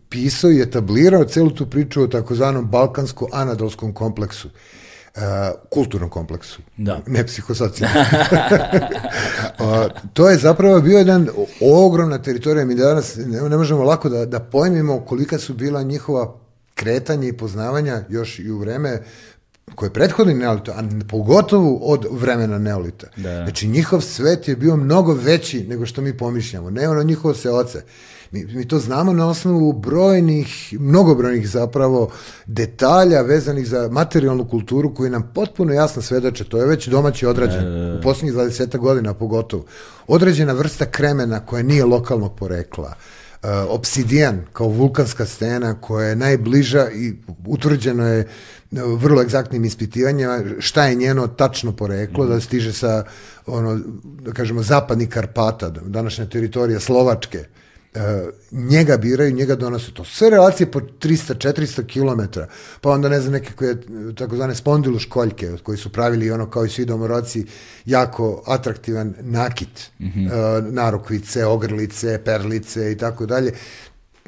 pisao 0.08 0.50
i 0.50 0.60
etablirao 0.60 1.24
celu 1.24 1.50
tu 1.50 1.66
priču 1.66 2.02
o 2.02 2.06
takozvanom 2.06 2.64
balkansko-anadolskom 2.66 3.92
kompleksu. 3.92 4.48
Uh, 4.48 5.22
kulturnom 5.70 6.10
kompleksu, 6.10 6.58
Da. 6.76 7.00
ne 7.06 7.26
psihosocijalnom. 7.26 8.04
A, 9.58 9.88
to 10.12 10.28
je 10.30 10.38
zapravo 10.38 10.80
bio 10.80 10.98
jedan 10.98 11.28
ogromna 11.62 12.18
teritorija. 12.18 12.64
Mi 12.64 12.74
danas 12.74 13.16
ne, 13.16 13.40
ne 13.40 13.56
možemo 13.56 13.82
lako 13.82 14.08
da, 14.08 14.26
da 14.26 14.40
pojmimo 14.40 15.00
kolika 15.00 15.38
su 15.38 15.54
bila 15.54 15.82
njihova 15.82 16.34
kretanja 16.76 17.28
i 17.28 17.32
poznavanja 17.32 18.04
još 18.08 18.38
i 18.38 18.50
u 18.50 18.58
vreme 18.58 19.02
koje 19.74 19.86
je 19.86 19.92
prethodni 19.92 20.34
neolito, 20.34 20.72
a 20.72 20.82
pogotovo 21.08 21.76
od 21.76 22.06
vremena 22.10 22.58
neolita. 22.58 23.06
Da. 23.16 23.42
Znači, 23.44 23.68
njihov 23.68 24.00
svet 24.00 24.48
je 24.48 24.56
bio 24.56 24.76
mnogo 24.76 25.14
veći 25.14 25.64
nego 25.64 25.86
što 25.86 26.02
mi 26.02 26.16
pomišljamo. 26.16 26.70
Ne 26.70 26.88
ono 26.88 27.02
njihovo 27.02 27.34
seoce. 27.34 27.82
Mi, 28.30 28.44
mi 28.44 28.68
to 28.68 28.78
znamo 28.78 29.12
na 29.12 29.28
osnovu 29.28 29.72
brojnih, 29.72 30.74
mnogobrojnih 30.80 31.48
zapravo 31.48 32.10
detalja 32.46 33.22
vezanih 33.22 33.66
za 33.66 33.88
materijalnu 33.92 34.48
kulturu 34.48 34.94
koji 34.94 35.10
nam 35.10 35.30
potpuno 35.34 35.72
jasno 35.72 36.02
svedoče. 36.02 36.44
To 36.44 36.58
je 36.58 36.66
već 36.66 36.88
domaći 36.88 37.26
odrađen. 37.26 37.96
U 37.98 38.02
posljednjih 38.02 38.34
20 38.34 38.78
godina 38.78 39.14
pogotovo. 39.14 39.64
Određena 40.06 40.52
vrsta 40.52 40.86
kremena 40.86 41.46
koja 41.46 41.62
nije 41.62 41.84
lokalnog 41.84 42.36
porekla. 42.38 42.88
Uh, 42.88 43.15
obsidijan 43.68 44.42
kao 44.52 44.68
vulkanska 44.68 45.26
stena 45.26 45.80
koja 45.80 46.08
je 46.08 46.16
najbliža 46.16 46.88
i 46.90 47.14
utvrđeno 47.46 48.06
je 48.06 48.20
uh, 48.20 48.26
vrlo 48.72 49.22
egzaktnim 49.22 49.64
ispitivanjima 49.64 50.40
šta 50.58 50.86
je 50.86 50.94
njeno 50.94 51.26
tačno 51.26 51.72
poreklo, 51.76 52.26
da 52.26 52.40
stiže 52.40 52.72
sa 52.72 53.04
ono, 53.46 53.80
da 54.02 54.32
kažemo, 54.32 54.62
zapadnih 54.62 55.08
Karpata, 55.08 55.70
današnja 55.70 56.26
teritorija 56.26 56.80
Slovačke, 56.80 57.38
Uh, 57.38 57.65
njega 58.52 58.96
biraju, 58.96 59.32
njega 59.32 59.54
donose. 59.54 59.90
To 59.94 60.04
sve 60.04 60.30
relacije 60.30 60.70
po 60.70 60.80
300-400 60.80 61.86
km, 61.86 62.40
pa 62.80 62.90
onda 62.90 63.08
ne 63.08 63.20
znam 63.20 63.32
nekakve 63.32 63.76
takozvane 64.16 64.54
spondilu 64.54 64.98
školjke 64.98 65.52
koji 65.62 65.78
su 65.78 65.92
pravili 65.92 66.30
ono 66.30 66.50
kao 66.50 66.64
i 66.64 66.68
svi 66.68 66.84
domoroci 66.84 67.46
jako 67.84 68.42
atraktivan 68.46 69.14
nakit, 69.20 69.90
mm 70.00 70.06
-hmm. 70.06 70.26
uh, 70.26 70.72
narukvice, 70.72 71.46
ogrlice, 71.46 72.20
perlice 72.24 72.92
i 72.92 72.98
tako 72.98 73.26
dalje, 73.26 73.52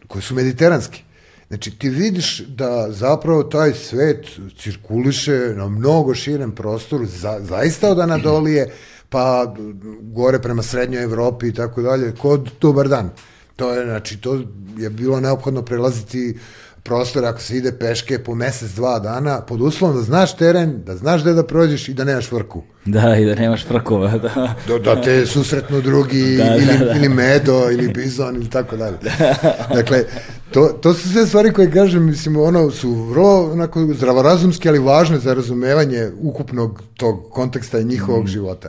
koji 0.06 0.22
su 0.22 0.34
mediteranski. 0.34 1.02
Znači 1.48 1.78
ti 1.78 1.88
vidiš 1.88 2.40
da 2.40 2.86
zapravo 2.90 3.42
taj 3.42 3.74
svet 3.74 4.26
cirkuliše 4.58 5.52
na 5.56 5.68
mnogo 5.68 6.14
širem 6.14 6.52
prostoru, 6.52 7.06
za, 7.06 7.38
zaista 7.40 7.90
od 7.90 7.98
Anadolije, 7.98 8.70
pa 9.08 9.54
gore 10.02 10.38
prema 10.38 10.62
srednjoj 10.62 11.02
Evropi 11.02 11.48
i 11.48 11.54
tako 11.54 11.82
dalje, 11.82 12.14
kod 12.14 12.50
dobar 12.60 12.88
dan. 12.88 13.10
To 13.58 13.72
je, 13.72 13.84
znači, 13.84 14.16
to 14.16 14.40
je 14.76 14.90
bilo 14.90 15.20
neophodno 15.20 15.62
prelaziti 15.62 16.38
prostor 16.82 17.24
ako 17.24 17.40
se 17.40 17.56
ide 17.56 17.72
peške 17.72 18.18
po 18.18 18.34
mesec, 18.34 18.70
dva 18.70 18.98
dana, 18.98 19.40
pod 19.40 19.60
uslovom 19.60 19.96
da 19.96 20.02
znaš 20.02 20.36
teren, 20.36 20.82
da 20.84 20.96
znaš 20.96 21.22
gde 21.22 21.32
da 21.32 21.42
prođeš 21.42 21.88
i 21.88 21.94
da 21.94 22.04
nemaš 22.04 22.32
vrku. 22.32 22.62
Da, 22.84 23.16
i 23.16 23.24
da 23.24 23.34
nemaš 23.34 23.66
frkova. 23.66 24.10
Da. 24.18 24.54
Da, 24.68 24.78
da 24.78 25.02
te 25.02 25.26
susretnu 25.26 25.80
drugi 25.80 26.36
Da, 26.36 26.44
da, 26.44 26.56
ili, 26.56 26.78
da. 26.78 26.92
ili 26.96 27.08
medo 27.08 27.70
ili 27.70 27.88
bizon 27.88 28.36
ili 28.36 28.50
tako 28.50 28.76
dalje. 28.76 28.96
Dakle, 29.74 30.04
to, 30.50 30.68
to 30.82 30.94
su 30.94 31.08
sve 31.08 31.26
stvari 31.26 31.52
koje 31.52 31.70
kažem, 31.70 32.06
mislim, 32.06 32.36
ono 32.36 32.70
su 32.70 32.92
vrlo 32.92 33.52
onako 33.52 33.86
zdravorazumske, 33.86 34.68
ali 34.68 34.78
važne 34.78 35.18
za 35.18 35.34
razumevanje 35.34 36.10
ukupnog 36.20 36.82
tog 36.96 37.30
konteksta 37.30 37.78
i 37.78 37.84
njihovog 37.84 38.24
Mm. 38.24 38.28
života. 38.28 38.68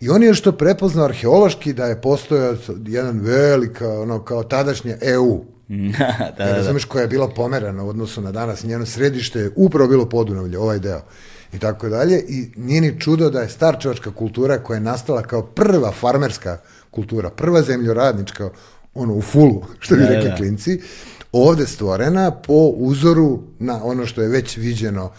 I 0.00 0.08
on 0.08 0.22
je 0.22 0.34
što 0.34 0.52
prepoznao 0.52 1.04
arheološki 1.04 1.72
da 1.72 1.86
je 1.86 2.00
postojao 2.00 2.56
jedan 2.86 3.20
velika, 3.20 3.88
ono, 4.00 4.24
kao 4.24 4.42
tadašnja 4.42 4.96
EU, 5.00 5.44
da, 5.98 6.34
da, 6.38 6.44
da, 6.44 6.44
da. 6.44 6.56
razumeš 6.56 6.84
koja 6.84 7.02
je 7.02 7.08
bila 7.08 7.28
pomerana 7.28 7.84
u 7.84 7.88
odnosu 7.88 8.20
na 8.20 8.32
danas, 8.32 8.64
njeno 8.64 8.86
središte 8.86 9.38
je 9.40 9.50
upravo 9.56 9.88
bilo 9.88 10.08
Podunavlje, 10.08 10.58
ovaj 10.58 10.78
deo 10.78 11.00
i 11.52 11.58
tako 11.58 11.88
dalje 11.88 12.24
i 12.28 12.50
nije 12.56 12.80
ni 12.80 13.00
čudo 13.00 13.30
da 13.30 13.40
je 13.40 13.48
starčevačka 13.48 14.10
kultura 14.10 14.58
koja 14.58 14.76
je 14.76 14.80
nastala 14.80 15.22
kao 15.22 15.42
prva 15.42 15.92
farmerska 15.92 16.58
kultura, 16.90 17.30
prva 17.30 17.62
zemljoradnička, 17.62 18.50
ono 18.94 19.14
u 19.14 19.22
fulu, 19.22 19.62
što 19.80 19.94
bi 19.94 20.02
Da, 20.02 20.08
rekli 20.08 20.30
da. 20.30 20.36
klinci, 20.36 20.80
ovde 21.32 21.66
stvorena 21.66 22.30
po 22.30 22.72
uzoru 22.76 23.42
na 23.58 23.84
ono 23.84 24.06
što 24.06 24.22
je 24.22 24.28
već 24.28 24.56
viđeno 24.56 25.08
pa, 25.08 25.14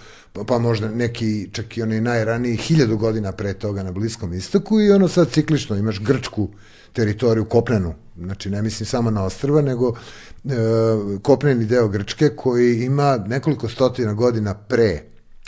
pa 0.47 0.59
možda 0.59 0.89
neki, 0.91 1.49
čak 1.51 1.77
i 1.77 1.81
oni 1.81 2.01
najraniji, 2.01 2.57
hiljadu 2.57 2.97
godina 2.97 3.31
pre 3.31 3.53
toga 3.53 3.83
na 3.83 3.91
Bliskom 3.91 4.33
istoku 4.33 4.81
i 4.81 4.91
ono 4.91 5.07
sad 5.07 5.31
ciklično, 5.31 5.75
imaš 5.75 5.99
grčku 5.99 6.49
teritoriju 6.93 7.45
kopnenu, 7.45 7.93
znači 8.17 8.49
ne 8.49 8.61
mislim 8.61 8.87
samo 8.87 9.11
na 9.11 9.23
ostrva, 9.23 9.61
nego 9.61 9.93
e, 10.45 10.49
kopneni 11.21 11.65
deo 11.65 11.87
Grčke 11.87 12.29
koji 12.29 12.83
ima 12.83 13.17
nekoliko 13.27 13.69
stotina 13.69 14.13
godina 14.13 14.53
pre 14.53 15.01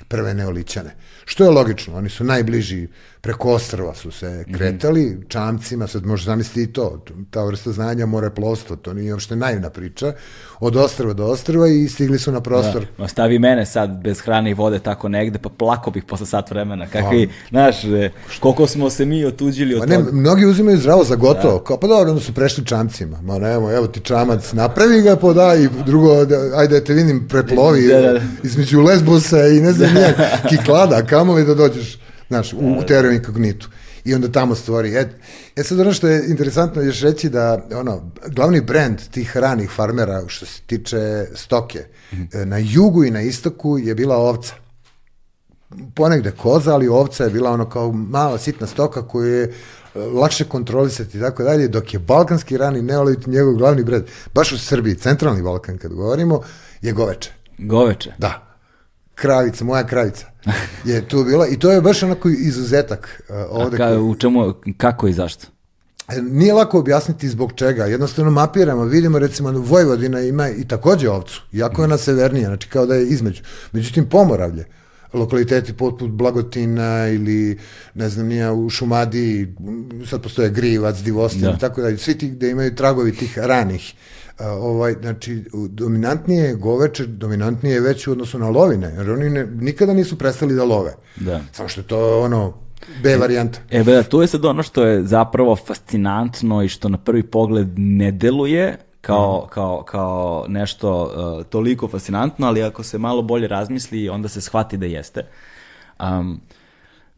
prve 0.08 0.34
neolićane. 0.34 0.96
Što 1.26 1.44
je 1.44 1.50
logično, 1.50 1.96
oni 1.96 2.10
su 2.10 2.24
najbliži 2.24 2.88
preko 3.22 3.50
ostrva 3.52 3.96
su 3.96 4.12
se 4.12 4.46
kretali, 4.54 5.18
čamcima, 5.28 5.88
sad 5.88 6.06
može 6.06 6.26
zamisliti 6.26 6.70
i 6.70 6.74
to, 6.74 7.04
ta 7.30 7.44
vrsta 7.44 7.72
znanja 7.72 8.06
more 8.06 8.30
plovstvo, 8.30 8.76
to 8.76 8.94
nije 8.94 9.14
uopšte 9.14 9.36
naivna 9.36 9.70
priča, 9.70 10.14
od 10.60 10.76
ostrva 10.76 11.14
do 11.14 11.26
ostrva 11.26 11.68
i 11.68 11.88
stigli 11.88 12.20
su 12.20 12.32
na 12.32 12.42
prostor. 12.42 12.86
Da. 12.98 13.08
Stavi 13.08 13.40
mene 13.40 13.66
sad 13.66 13.90
bez 14.04 14.20
hrane 14.22 14.52
i 14.52 14.54
vode 14.54 14.80
tako 14.80 15.10
negde, 15.10 15.40
pa 15.40 15.50
plako 15.50 15.92
bih 15.92 16.04
posle 16.04 16.26
sat 16.26 16.52
vremena. 16.52 16.88
Kakvi, 16.88 17.30
znaš, 17.50 17.84
e, 17.84 18.10
koliko 18.40 18.68
smo 18.68 18.90
se 18.90 19.06
mi 19.06 19.26
otuđili 19.26 19.76
od 19.76 19.90
ne, 19.90 19.96
toga. 19.96 20.12
mnogi 20.12 20.46
uzimaju 20.46 20.78
zdravo 20.78 21.04
za 21.04 21.16
gotovo, 21.16 21.60
kao 21.60 21.80
pa 21.80 21.88
dobro, 21.88 22.10
onda 22.10 22.22
su 22.24 22.34
prešli 22.34 22.66
čamcima. 22.66 23.22
Ma 23.22 23.40
nemo, 23.40 23.72
evo 23.72 23.88
ti 23.88 24.00
čamac, 24.00 24.54
napravi 24.54 25.02
ga 25.02 25.16
po 25.16 25.34
da 25.34 25.56
i 25.56 25.68
drugo, 25.86 26.26
da, 26.26 26.36
ajde 26.56 26.80
da 26.80 26.86
te 26.86 26.94
vidim 26.94 27.28
preplovi 27.30 27.88
Da, 27.88 28.02
da, 28.02 28.14
da. 28.14 28.20
između 28.44 28.82
Lesbosa 28.82 29.48
i 29.48 29.62
ne 29.62 29.72
znam 29.72 29.94
nije, 29.96 30.16
Kiklada, 30.50 31.06
kamoli 31.06 31.46
da 31.46 31.54
dođeš, 31.56 32.01
znaš, 32.32 32.54
u, 32.54 32.58
u 32.80 32.84
teoriju 32.88 33.14
inkognitu. 33.14 33.70
I 34.06 34.14
onda 34.16 34.32
tamo 34.32 34.56
stvori. 34.56 34.96
E, 34.96 35.10
e 35.56 35.64
sad 35.64 35.80
ono 35.80 35.94
što 35.94 36.08
je 36.08 36.24
interesantno 36.28 36.82
još 36.82 37.02
reći 37.02 37.30
da 37.30 37.68
ono, 37.76 38.12
glavni 38.28 38.62
brend 38.62 39.00
tih 39.12 39.38
ranih 39.38 39.72
farmera 39.76 40.24
što 40.28 40.46
se 40.46 40.62
tiče 40.62 41.26
stoke, 41.36 41.86
e, 42.34 42.46
na 42.46 42.58
jugu 42.58 43.04
i 43.04 43.12
na 43.12 43.22
istoku 43.22 43.78
je 43.78 43.96
bila 43.96 44.18
ovca 44.18 44.54
ponegde 45.96 46.32
koza, 46.32 46.74
ali 46.74 46.88
ovca 46.88 47.24
je 47.24 47.30
bila 47.30 47.52
ono 47.52 47.70
kao 47.70 47.92
mala 47.92 48.38
sitna 48.38 48.68
stoka 48.68 49.08
koju 49.08 49.34
je 49.34 49.44
e, 49.44 49.52
lakše 50.00 50.44
kontrolisati 50.44 51.18
i 51.18 51.22
tako 51.22 51.44
dalje, 51.44 51.68
dok 51.68 51.94
je 51.94 52.00
balkanski 52.00 52.58
rani 52.58 52.82
neolit 52.82 53.28
njegov 53.28 53.54
glavni 53.54 53.84
bred, 53.84 54.04
baš 54.34 54.52
u 54.52 54.58
Srbiji, 54.58 54.96
centralni 54.96 55.42
Balkan 55.42 55.78
kad 55.78 55.94
govorimo, 55.94 56.42
je 56.82 56.94
goveče. 56.94 57.32
Goveče. 57.58 58.14
Da. 58.18 58.51
Kravica, 59.22 59.64
moja 59.64 59.88
kravica 59.88 60.26
je 60.86 61.08
tu 61.08 61.24
bila 61.24 61.48
i 61.48 61.58
to 61.58 61.72
je 61.72 61.82
baš 61.82 62.04
onako 62.04 62.30
izuzetak 62.30 63.22
uh, 63.22 63.36
A 63.36 63.46
ovde. 63.52 63.78
ka, 63.78 63.88
koji- 63.88 64.00
u 64.00 64.16
čemu, 64.16 64.54
kako 64.78 65.08
i 65.08 65.14
zašto? 65.14 65.48
E, 66.10 66.22
Nije 66.22 66.54
lako 66.54 66.80
objasniti 66.80 67.30
zbog 67.30 67.54
čega. 67.54 67.86
Jednostavno 67.86 68.32
mapiramo, 68.32 68.84
vidimo 68.86 69.20
recimo 69.20 69.52
Vojvodina 69.52 70.22
ima 70.22 70.50
i 70.50 70.68
takođe 70.68 71.10
ovcu, 71.10 71.42
iako 71.54 71.82
je 71.82 71.86
ona 71.86 71.98
severnija, 71.98 72.48
znači 72.48 72.68
kao 72.68 72.86
da 72.86 72.96
je 72.96 73.08
između. 73.08 73.42
Međutim, 73.72 74.06
Pomoravlje, 74.06 74.66
lokaliteti 75.14 75.74
poput 75.74 76.10
Blagotina 76.10 77.08
ili 77.08 77.60
ne 77.94 78.10
znam 78.10 78.28
nija 78.28 78.54
u 78.54 78.70
Šumadiji, 78.70 79.56
sad 80.06 80.22
postoje 80.22 80.50
Grivac, 80.50 80.98
Divostin 80.98 81.42
Da. 81.42 81.52
i 81.52 81.60
tako 81.60 81.82
dalje, 81.82 81.98
svi 81.98 82.18
ti 82.18 82.30
gde 82.30 82.50
imaju 82.50 82.76
tragovi 82.76 83.16
tih 83.16 83.38
ranih. 83.38 83.94
A, 83.94 84.21
ovaj, 84.50 84.94
znači, 85.02 85.44
dominantnije 85.70 86.44
je 86.44 86.56
goveče, 86.56 87.06
dominantnije 87.06 87.74
je 87.74 87.82
već 87.82 88.08
u 88.08 88.12
odnosu 88.12 88.40
na 88.40 88.50
lovine, 88.50 88.94
jer 88.98 89.12
oni 89.12 89.30
ne, 89.30 89.46
nikada 89.46 89.94
nisu 89.94 90.18
prestali 90.18 90.56
da 90.56 90.64
love. 90.64 90.94
Da. 91.16 91.42
Samo 91.52 91.70
što 91.70 91.82
je 91.82 91.88
to 91.88 92.22
ono, 92.22 92.54
B 93.04 93.18
varijanta. 93.18 93.60
E, 93.70 93.84
da, 93.84 94.04
tu 94.04 94.22
je 94.22 94.28
sad 94.28 94.46
ono 94.46 94.64
što 94.64 94.86
je 94.86 95.04
zapravo 95.04 95.56
fascinantno 95.56 96.64
i 96.64 96.70
što 96.70 96.90
na 96.90 96.98
prvi 96.98 97.24
pogled 97.24 97.68
ne 97.78 98.12
deluje 98.12 98.78
kao, 99.02 99.48
kao, 99.52 99.84
kao 99.84 100.46
nešto 100.48 101.04
uh, 101.04 101.46
toliko 101.46 101.88
fascinantno, 101.88 102.48
ali 102.48 102.64
ako 102.64 102.84
se 102.84 102.98
malo 102.98 103.22
bolje 103.22 103.48
razmisli, 103.48 104.10
onda 104.10 104.28
se 104.28 104.42
shvati 104.42 104.78
da 104.78 104.86
jeste. 104.86 105.28
Um, 106.00 106.42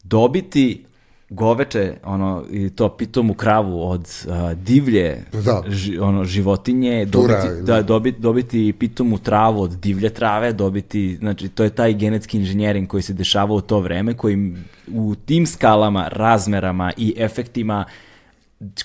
dobiti 0.04 0.86
goveče, 1.34 1.94
ono, 2.04 2.44
i 2.52 2.70
to 2.70 2.90
pitomu 2.90 3.34
kravu 3.34 3.84
od 3.84 4.02
uh, 4.28 4.34
divlje 4.54 5.18
Da. 5.36 5.64
ži, 5.68 5.98
ono, 6.00 6.26
životinje, 6.26 7.06
Tura, 7.06 7.28
dobiti, 7.34 7.48
ili- 7.50 7.64
da, 7.64 7.82
dobiti, 7.84 8.22
dobiti 8.22 8.74
pitomu 8.74 9.18
travu 9.18 9.62
od 9.62 9.72
divlje 9.72 10.10
trave, 10.10 10.54
dobiti, 10.54 11.16
znači, 11.16 11.50
to 11.50 11.64
je 11.64 11.70
taj 11.70 11.94
genetski 11.94 12.38
inženjering 12.38 12.88
koji 12.88 13.04
se 13.04 13.14
dešava 13.14 13.54
u 13.54 13.62
to 13.62 13.80
vreme, 13.80 14.14
koji 14.14 14.54
u 14.88 15.16
tim 15.18 15.46
skalama, 15.48 16.08
razmerama 16.08 16.92
i 16.98 17.14
efektima 17.18 17.86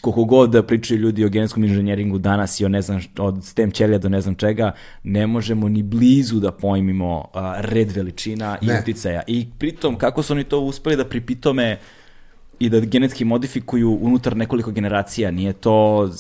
koliko 0.00 0.24
god 0.24 0.50
da 0.50 0.62
pričaju 0.62 1.00
ljudi 1.00 1.24
o 1.24 1.28
genetskom 1.28 1.64
inženjeringu 1.64 2.18
danas 2.18 2.60
i 2.60 2.64
o 2.64 2.68
ne 2.68 2.82
znam, 2.82 3.00
od 3.18 3.44
stem 3.44 3.70
ćelija 3.70 3.98
do 3.98 4.08
ne 4.08 4.20
znam 4.20 4.34
čega, 4.34 4.72
ne 5.04 5.26
možemo 5.26 5.68
ni 5.68 5.82
blizu 5.82 6.40
da 6.40 6.52
pojmimo 6.52 7.24
a, 7.34 7.54
red 7.58 7.92
veličina 7.92 8.58
i 8.62 8.66
Ne. 8.66 8.80
uticaja. 8.80 9.22
I 9.26 9.46
pritom, 9.58 9.96
kako 9.96 10.22
su 10.22 10.32
oni 10.32 10.44
to 10.44 10.60
uspeli 10.60 10.96
da 10.96 11.04
pripitome 11.04 11.78
i 12.59 12.68
da 12.70 12.80
genetski 12.80 13.24
modifikuju 13.24 13.98
unutar 14.01 14.36
nekoliko 14.36 14.70
generacija, 14.70 15.30
nije 15.30 15.52
to 15.52 16.10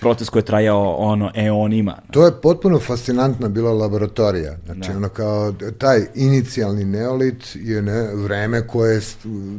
proces 0.00 0.28
koji 0.28 0.40
je 0.40 0.44
trajao 0.44 0.94
ono 0.96 1.30
eonima. 1.34 1.96
To 2.10 2.24
je 2.24 2.32
potpuno 2.42 2.78
fascinantna 2.78 3.48
bila 3.48 3.72
laboratorija. 3.72 4.56
Znači, 4.64 4.90
ono 4.90 5.08
kao, 5.08 5.52
taj 5.78 6.00
inicijalni 6.14 6.84
neolit 6.84 7.44
je 7.54 7.82
ne, 7.82 8.14
vreme 8.14 8.66
koje, 8.66 9.00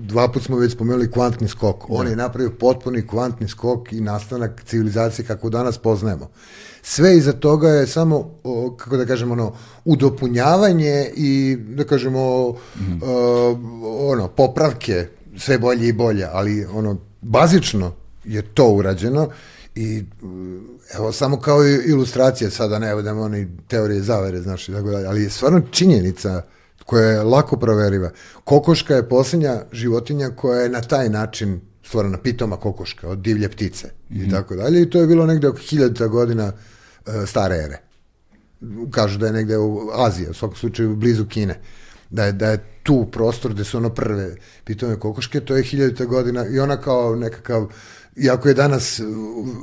dva 0.05 0.27
put 0.31 0.43
smo 0.43 0.57
već 0.57 0.73
spomenuli 0.73 1.11
kvantni 1.11 1.47
skok. 1.47 1.89
On 1.89 2.07
je 2.07 2.15
napravio 2.15 2.51
potpuni 2.59 3.07
kvantni 3.07 3.47
skok 3.47 3.93
i 3.93 4.01
nastanak 4.01 4.63
civilizacije 4.65 5.25
kako 5.25 5.49
danas 5.49 5.77
poznajemo. 5.77 6.29
Sve 6.81 7.17
iza 7.17 7.33
toga 7.33 7.69
je 7.69 7.87
samo, 7.87 8.29
o, 8.43 8.75
kako 8.77 8.97
da 8.97 9.05
kažemo, 9.05 9.33
ono, 9.33 9.53
udopunjavanje 9.85 11.11
i, 11.15 11.57
da 11.59 11.83
kažemo, 11.83 12.19
o, 12.21 12.55
ono, 14.11 14.27
popravke, 14.27 15.07
sve 15.41 15.57
bolje 15.57 15.87
i 15.87 15.93
bolje, 15.93 16.27
ali 16.31 16.65
ono, 16.65 16.97
bazično 17.21 17.93
je 18.23 18.41
to 18.41 18.67
urađeno 18.67 19.29
i 19.75 20.03
mm, 20.23 20.59
evo 20.95 21.11
samo 21.11 21.39
kao 21.39 21.65
ilustracija 21.65 22.49
sada 22.49 22.79
ne 22.79 22.95
budemo 22.95 23.21
oni 23.21 23.47
teorije 23.67 24.01
zavere 24.01 24.41
znaš 24.41 24.69
i 24.69 24.71
tako 24.71 24.89
dalje, 24.89 25.07
ali 25.07 25.23
je 25.23 25.29
stvarno 25.29 25.61
činjenica 25.71 26.41
koja 26.85 27.05
je 27.05 27.23
lako 27.23 27.57
proveriva. 27.57 28.09
Kokoška 28.43 28.95
je 28.95 29.09
posljednja 29.09 29.61
životinja 29.71 30.29
koja 30.29 30.61
je 30.61 30.69
na 30.69 30.81
taj 30.81 31.09
način 31.09 31.61
stvorena 31.83 32.17
pitoma 32.17 32.57
kokoška 32.57 33.09
od 33.09 33.19
divlje 33.19 33.49
ptice 33.49 33.89
i 34.09 34.29
tako 34.31 34.55
dalje 34.55 34.81
i 34.81 34.89
to 34.89 34.99
je 34.99 35.07
bilo 35.07 35.25
negde 35.25 35.47
oko 35.47 35.59
hiljadita 35.59 36.07
godina 36.07 36.51
e, 36.51 37.25
stare 37.25 37.55
ere. 37.55 37.77
Kažu 38.91 39.17
da 39.17 39.25
je 39.25 39.33
negde 39.33 39.57
u 39.57 39.89
Aziji, 39.93 40.29
u 40.29 40.33
svakom 40.33 40.55
slučaju 40.55 40.95
blizu 40.95 41.25
Kine, 41.25 41.59
da 42.11 42.25
je, 42.25 42.31
da 42.31 42.49
je 42.49 42.63
tu 42.83 43.07
prostor 43.11 43.53
gde 43.53 43.63
su 43.63 43.77
ono 43.77 43.89
prve 43.89 44.35
pitome 44.63 44.99
kokoške, 44.99 45.39
to 45.39 45.55
je 45.55 45.63
hiljadita 45.63 46.05
godina 46.05 46.47
i 46.47 46.59
ona 46.59 46.77
kao 46.77 47.15
nekakav, 47.15 47.67
iako 48.15 48.47
je 48.47 48.53
danas 48.53 48.99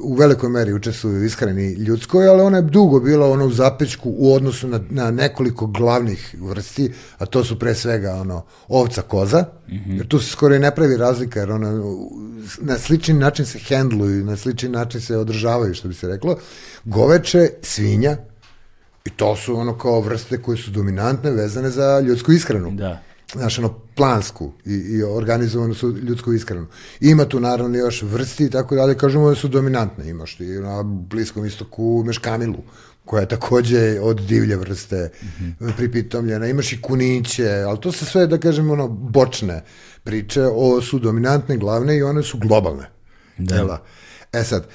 u, 0.03 0.15
velikoj 0.15 0.49
meri 0.49 0.73
učestvuju 0.73 1.25
ishrani 1.25 1.73
ljudskoj, 1.73 2.29
ali 2.29 2.43
ona 2.43 2.57
je 2.57 2.63
dugo 2.63 3.01
bila 3.01 3.31
ono 3.31 3.47
u 3.47 3.51
zapečku 3.51 4.15
u 4.19 4.35
odnosu 4.35 4.69
na, 4.69 4.81
na 4.91 5.11
nekoliko 5.11 5.67
glavnih 5.67 6.35
vrsti, 6.41 6.93
a 7.19 7.27
to 7.27 7.45
su 7.45 7.59
pre 7.59 7.75
svega 7.75 8.15
ono 8.15 8.45
ovca 8.69 9.03
koza, 9.03 9.45
jer 9.87 10.09
tu 10.09 10.19
se 10.19 10.31
skoro 10.31 10.55
i 10.55 10.59
ne 10.59 10.75
pravi 10.75 10.97
razlika, 10.97 11.41
jer 11.41 11.51
ona 11.51 11.83
na 12.61 12.79
slični 12.79 13.15
način 13.15 13.47
se 13.47 13.59
hendluju, 13.59 14.25
na 14.25 14.37
slični 14.37 14.69
način 14.69 15.01
se 15.01 15.17
održavaju, 15.17 15.75
što 15.75 15.89
bi 15.89 15.95
se 15.95 16.09
reklo, 16.09 16.39
goveče, 16.85 17.51
svinja, 17.63 18.17
i 19.09 19.11
to 19.11 19.37
su 19.37 19.57
ono 19.57 19.79
kao 19.79 20.01
vrste 20.01 20.43
koje 20.43 20.59
su 20.59 20.71
dominantne, 20.71 21.31
vezane 21.31 21.71
za 21.71 22.01
ljudsku 22.01 22.33
ishranu. 22.33 22.71
Da. 22.71 23.03
Znaš, 23.33 23.59
ono, 23.59 23.75
plansku 23.95 24.53
i, 24.65 24.73
i 24.73 25.03
organizovanu 25.03 25.75
su 25.75 25.97
ljudsku 25.97 26.33
ishranu. 26.33 26.67
Ima 27.01 27.25
tu 27.25 27.41
naravno 27.41 27.79
još 27.79 28.03
vrsti 28.03 28.45
i 28.45 28.51
tako 28.51 28.75
dalje, 28.75 28.99
kažemo 28.99 29.29
da 29.29 29.35
su 29.35 29.49
dominantne. 29.49 30.09
Imaš 30.11 30.37
ti 30.37 30.45
na 30.45 30.83
Bliskom 30.83 31.47
istoku 31.47 32.03
meškamilu, 32.07 32.63
koja 33.05 33.21
je 33.21 33.29
takođe 33.29 34.01
od 34.01 34.21
divlje 34.21 34.57
vrste 34.57 35.11
pripitomljena. 35.77 36.47
Imaš 36.47 36.73
i 36.73 36.81
kuniće, 36.83 37.49
ali 37.49 37.81
to 37.81 37.93
se 37.93 38.05
sve, 38.05 38.27
da 38.27 38.39
kažemo, 38.39 38.73
ono, 38.73 38.89
bočne 38.89 39.65
priče. 40.05 40.47
Ovo 40.47 40.83
su 40.83 40.99
dominantne, 40.99 41.57
glavne 41.57 41.97
i 41.97 42.03
one 42.03 42.23
su 42.23 42.39
globalne. 42.39 42.91
Da. 43.39 43.83
E 44.33 44.45
sad, 44.45 44.67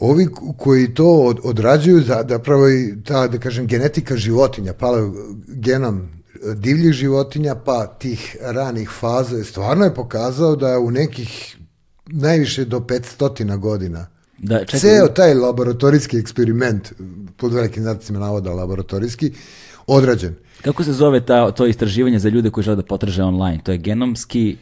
ovi 0.00 0.28
koji 0.56 0.94
to 0.94 1.22
od, 1.22 1.38
odrađuju, 1.44 2.00
da, 2.00 2.22
da 2.22 2.38
pravo 2.38 2.68
i 2.70 2.94
ta, 3.04 3.26
da 3.28 3.38
kažem, 3.38 3.66
genetika 3.66 4.16
životinja, 4.16 4.72
pala 4.72 5.10
genom 5.48 6.08
divljih 6.54 6.92
životinja, 6.92 7.54
pa 7.54 7.86
tih 7.86 8.36
ranih 8.40 8.90
faza, 9.00 9.44
stvarno 9.44 9.84
je 9.84 9.94
pokazao 9.94 10.56
da 10.56 10.78
u 10.78 10.90
nekih 10.90 11.56
najviše 12.06 12.64
do 12.64 12.78
500 12.80 13.58
godina 13.58 14.06
Da, 14.42 14.64
čekaj, 14.64 14.80
ceo 14.80 15.08
taj 15.08 15.34
laboratorijski 15.34 16.18
eksperiment, 16.18 16.92
pod 17.36 17.52
velikim 17.52 17.82
znacima 17.82 18.18
navoda 18.18 18.52
laboratorijski, 18.52 19.32
odrađen. 19.86 20.34
Kako 20.62 20.84
se 20.84 20.92
zove 20.92 21.20
ta, 21.26 21.50
to 21.50 21.66
istraživanje 21.66 22.18
za 22.18 22.28
ljude 22.28 22.50
koji 22.50 22.64
žele 22.64 22.76
da 22.76 22.82
potraže 22.82 23.22
online? 23.22 23.60
To 23.64 23.72
je 23.72 23.78
genomski... 23.78 24.56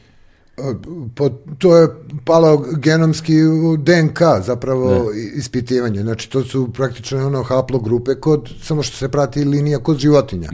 Po, 1.15 1.29
to 1.59 1.77
je 1.77 1.89
palo 2.25 2.57
genomski 2.77 3.43
u 3.45 3.77
DNK 3.77 4.19
zapravo 4.47 5.13
i- 5.15 5.39
ispitivanje. 5.39 6.03
Znači 6.03 6.31
to 6.31 6.45
su 6.45 6.73
praktično 6.73 7.27
ono 7.27 7.43
haplogrupe 7.43 8.15
kod, 8.15 8.51
samo 8.63 8.83
što 8.83 8.97
se 8.97 9.09
prati 9.09 9.45
linija 9.45 9.79
kod 9.79 9.99
životinja. 9.99 10.49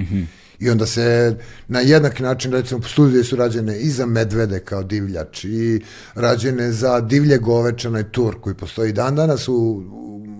I 0.58 0.70
onda 0.70 0.86
se 0.86 1.36
na 1.68 1.80
jednak 1.80 2.20
način, 2.20 2.52
recimo, 2.52 2.82
studije 2.82 3.24
su 3.24 3.36
rađene 3.36 3.78
i 3.78 3.90
za 3.90 4.06
medvede 4.06 4.60
kao 4.60 4.82
divljač 4.82 5.44
i 5.44 5.80
rađene 6.14 6.72
za 6.72 7.00
divlje 7.00 7.38
goveče, 7.38 7.88
onaj 7.88 8.02
tur 8.04 8.40
koji 8.40 8.54
postoji 8.54 8.92
dan 8.92 9.14
danas 9.16 9.48
u, 9.48 9.82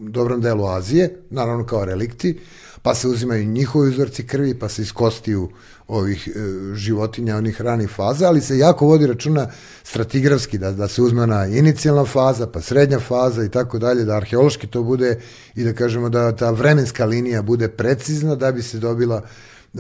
dobrom 0.09 0.41
delu 0.41 0.67
Azije, 0.67 1.23
naravno 1.31 1.67
kao 1.67 1.85
relikti, 1.85 2.39
pa 2.83 2.95
se 2.95 3.09
uzimaju 3.09 3.45
njihovi 3.45 3.89
uzorci 3.89 4.27
krvi, 4.27 4.55
pa 4.55 4.69
se 4.69 4.83
iskostiju 4.83 5.49
ovih 5.89 6.29
e, 6.29 6.41
životinja, 6.75 7.37
onih 7.37 7.61
ranih 7.61 7.91
faza, 7.91 8.29
ali 8.29 8.41
se 8.41 8.59
jako 8.59 8.87
vodi 8.87 9.07
računa 9.07 9.51
stratigrafski, 9.83 10.59
da, 10.59 10.73
da 10.73 10.89
se 10.89 11.03
uzme 11.03 11.23
ona 11.23 11.47
inicijalna 11.47 12.05
faza, 12.05 12.47
pa 12.47 12.61
srednja 12.61 13.01
faza 13.01 13.45
i 13.45 13.49
tako 13.49 13.79
dalje, 13.79 14.05
da 14.05 14.17
arheološki 14.17 14.67
to 14.67 14.83
bude 14.83 15.21
i 15.55 15.65
da 15.65 15.73
kažemo 15.73 16.09
da 16.09 16.37
ta 16.37 16.51
vremenska 16.51 17.05
linija 17.05 17.43
bude 17.43 17.69
precizna 17.69 18.35
da 18.35 18.53
bi 18.53 18.63
se 18.63 18.79
dobila 18.79 19.23
e, 19.75 19.79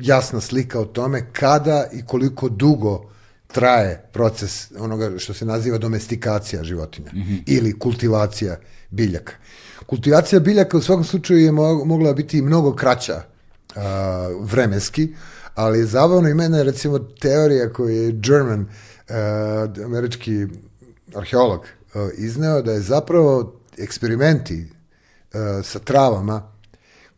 jasna 0.00 0.40
slika 0.40 0.80
o 0.80 0.84
tome 0.84 1.26
kada 1.32 1.86
i 1.92 2.06
koliko 2.06 2.48
dugo 2.48 3.10
traje 3.46 4.02
proces 4.12 4.72
onoga 4.78 5.18
što 5.18 5.34
se 5.34 5.44
naziva 5.44 5.78
domestikacija 5.78 6.64
životinja 6.64 7.10
ili 7.46 7.78
kultivacija 7.78 8.56
biljaka. 8.90 9.32
Kultivacija 9.86 10.40
biljaka 10.40 10.76
u 10.76 10.80
svakom 10.80 11.04
slučaju 11.04 11.40
je 11.40 11.52
mo- 11.52 11.84
mogla 11.84 12.12
biti 12.12 12.42
mnogo 12.42 12.74
kraća 12.74 13.33
a, 13.76 14.28
vremenski, 14.40 15.14
ali 15.54 15.86
zabavno 15.86 16.28
i 16.28 16.34
mene 16.34 16.64
recimo 16.64 16.98
teorija 16.98 17.72
koju 17.72 17.88
je 17.88 18.12
German, 18.12 18.66
a, 19.08 19.66
američki 19.84 20.46
arheolog 21.14 21.66
a, 21.94 22.08
izneo 22.16 22.62
da 22.62 22.72
je 22.72 22.80
zapravo 22.80 23.60
eksperimenti 23.78 24.66
a, 25.32 25.60
sa 25.64 25.78
travama 25.78 26.52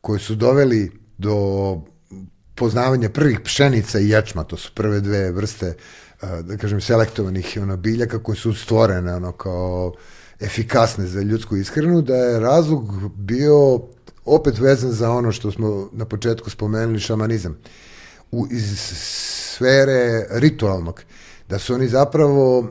koji 0.00 0.20
su 0.20 0.34
doveli 0.34 0.92
do 1.18 1.36
poznavanja 2.54 3.10
prvih 3.10 3.40
pšenica 3.40 4.00
i 4.00 4.08
ječma, 4.08 4.44
to 4.44 4.56
su 4.56 4.70
prve 4.74 5.00
dve 5.00 5.32
vrste, 5.32 5.74
da 6.42 6.56
kažem, 6.56 6.80
selektovanih 6.80 7.58
ono, 7.62 7.76
biljaka 7.76 8.22
koje 8.22 8.36
su 8.36 8.54
stvorene 8.54 9.14
ono, 9.14 9.32
kao 9.32 9.94
efikasne 10.40 11.06
za 11.06 11.20
ljudsku 11.20 11.56
ishranu, 11.56 12.02
da 12.02 12.14
je 12.14 12.40
razlog 12.40 13.10
bio 13.14 13.80
opet 14.26 14.58
vezan 14.58 14.90
za 14.92 15.10
ono 15.10 15.32
što 15.32 15.52
smo 15.52 15.88
na 15.92 16.04
početku 16.04 16.50
spomenuli, 16.50 17.00
šamanizam. 17.00 17.56
U, 18.32 18.46
iz 18.50 18.78
sfere 19.54 20.26
ritualnog, 20.30 21.02
da 21.48 21.58
su 21.58 21.74
oni 21.74 21.88
zapravo 21.88 22.58
uh, 22.58 22.68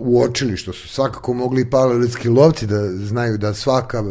uočili, 0.00 0.56
što 0.56 0.72
su 0.72 0.88
svakako 0.88 1.34
mogli 1.34 1.62
i 1.62 1.70
paleolitski 1.70 2.28
lovci 2.28 2.66
da 2.66 2.88
znaju 2.88 3.38
da 3.38 3.54
svaka 3.54 4.04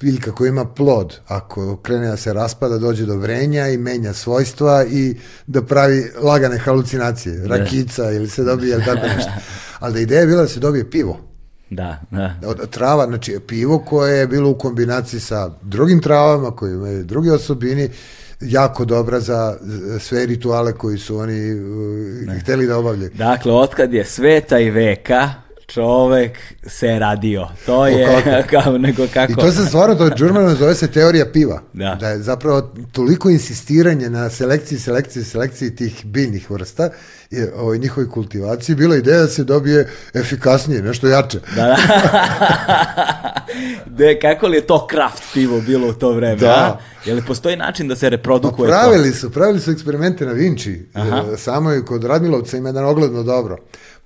biljka 0.00 0.32
koja 0.32 0.48
ima 0.48 0.64
plod, 0.64 1.20
ako 1.26 1.76
krene 1.76 2.06
da 2.06 2.16
se 2.16 2.32
raspada, 2.32 2.78
dođe 2.78 3.06
do 3.06 3.16
vrenja 3.16 3.68
i 3.68 3.78
menja 3.78 4.12
svojstva 4.12 4.84
i 4.84 5.16
da 5.46 5.62
pravi 5.62 6.10
lagane 6.22 6.58
halucinacije, 6.58 7.46
rakica 7.46 8.12
ili 8.12 8.28
se 8.28 8.44
dobije 8.44 8.74
ili 8.74 8.84
tako 8.84 9.06
nešto. 9.16 9.32
Ali 9.80 9.94
da 9.94 10.00
ideja 10.00 10.20
je 10.20 10.26
bila 10.26 10.42
da 10.42 10.48
se 10.48 10.60
dobije 10.60 10.90
pivo 10.90 11.27
Da, 11.70 12.00
da. 12.10 12.34
od 12.46 12.70
trava, 12.70 13.06
znači 13.06 13.38
pivo 13.46 13.78
koje 13.78 14.18
je 14.18 14.26
bilo 14.26 14.50
u 14.50 14.58
kombinaciji 14.58 15.20
sa 15.20 15.50
drugim 15.62 16.00
travama 16.02 16.50
koji 16.50 16.72
imaju 16.72 17.04
druge 17.04 17.32
osobini, 17.32 17.90
jako 18.40 18.84
dobra 18.84 19.20
za 19.20 19.56
sve 20.00 20.26
rituale 20.26 20.72
koji 20.72 20.98
su 20.98 21.16
oni 21.16 21.54
uh, 21.54 22.40
hteli 22.40 22.66
da 22.66 22.78
obavljaju. 22.78 23.10
Dakle, 23.14 23.52
otkad 23.52 23.92
je 23.92 24.04
sveta 24.04 24.58
i 24.58 24.70
veka, 24.70 25.30
čovek 25.68 26.38
se 26.66 26.98
radio. 26.98 27.48
To 27.66 27.86
je 27.86 28.22
kako? 28.24 28.48
kao 28.62 28.78
nego 28.78 29.06
kako... 29.14 29.32
I 29.32 29.34
to 29.34 29.52
se 29.52 29.66
stvarno, 29.66 29.94
to 29.94 30.04
je 30.04 30.12
Germano 30.18 30.54
zove 30.54 30.74
se 30.74 30.88
teorija 30.88 31.26
piva. 31.32 31.62
Da. 31.72 31.96
da 32.00 32.08
je 32.08 32.18
zapravo 32.18 32.60
toliko 32.92 33.30
insistiranje 33.30 34.10
na 34.10 34.30
selekciji, 34.30 34.78
selekciji, 34.78 35.24
selekciji 35.24 35.76
tih 35.76 36.06
biljnih 36.06 36.50
vrsta 36.50 36.90
je, 37.30 37.52
ovoj 37.56 37.78
njihovoj 37.78 38.10
kultivaciji 38.10 38.76
bila 38.76 38.96
ideja 38.96 39.20
da 39.20 39.28
se 39.28 39.44
dobije 39.44 39.88
efikasnije, 40.14 40.82
nešto 40.82 41.08
jače. 41.08 41.40
Da, 41.56 41.62
da. 41.62 41.74
De, 43.98 44.18
kako 44.20 44.46
li 44.46 44.56
je 44.56 44.66
to 44.66 44.86
kraft 44.86 45.22
pivo 45.34 45.60
bilo 45.60 45.88
u 45.88 45.92
to 45.92 46.12
vreme? 46.12 46.36
Da. 46.36 46.48
A? 46.48 46.78
Je 47.04 47.14
li 47.14 47.22
postoji 47.26 47.56
način 47.56 47.88
da 47.88 47.96
se 47.96 48.06
Pa 48.06 48.10
reprodukuje 48.10 48.68
pravili 48.68 49.12
su, 49.12 49.30
pravili 49.30 49.60
su 49.60 49.70
eksperimente 49.70 50.26
na 50.26 50.32
Vinči, 50.32 50.88
Aha. 50.92 51.24
E, 51.32 51.36
samo 51.36 51.74
i 51.74 51.84
kod 51.84 52.04
Radmilovca 52.04 52.56
ima 52.56 52.68
jedan 52.68 52.84
ogledno 52.84 53.22
dobro. 53.22 53.56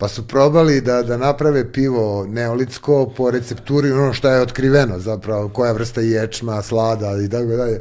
Pa 0.03 0.09
su 0.09 0.27
probali 0.27 0.81
da, 0.81 1.03
da 1.03 1.16
naprave 1.16 1.73
pivo 1.73 2.27
neolitsko 2.29 3.12
po 3.16 3.31
recepturi 3.31 3.93
ono 3.93 4.12
što 4.12 4.31
je 4.31 4.41
otkriveno 4.41 4.99
zapravo, 4.99 5.49
koja 5.49 5.73
vrsta 5.73 6.01
ječma, 6.01 6.62
slada 6.62 7.23
i 7.24 7.29
tako 7.29 7.47
dalje. 7.47 7.81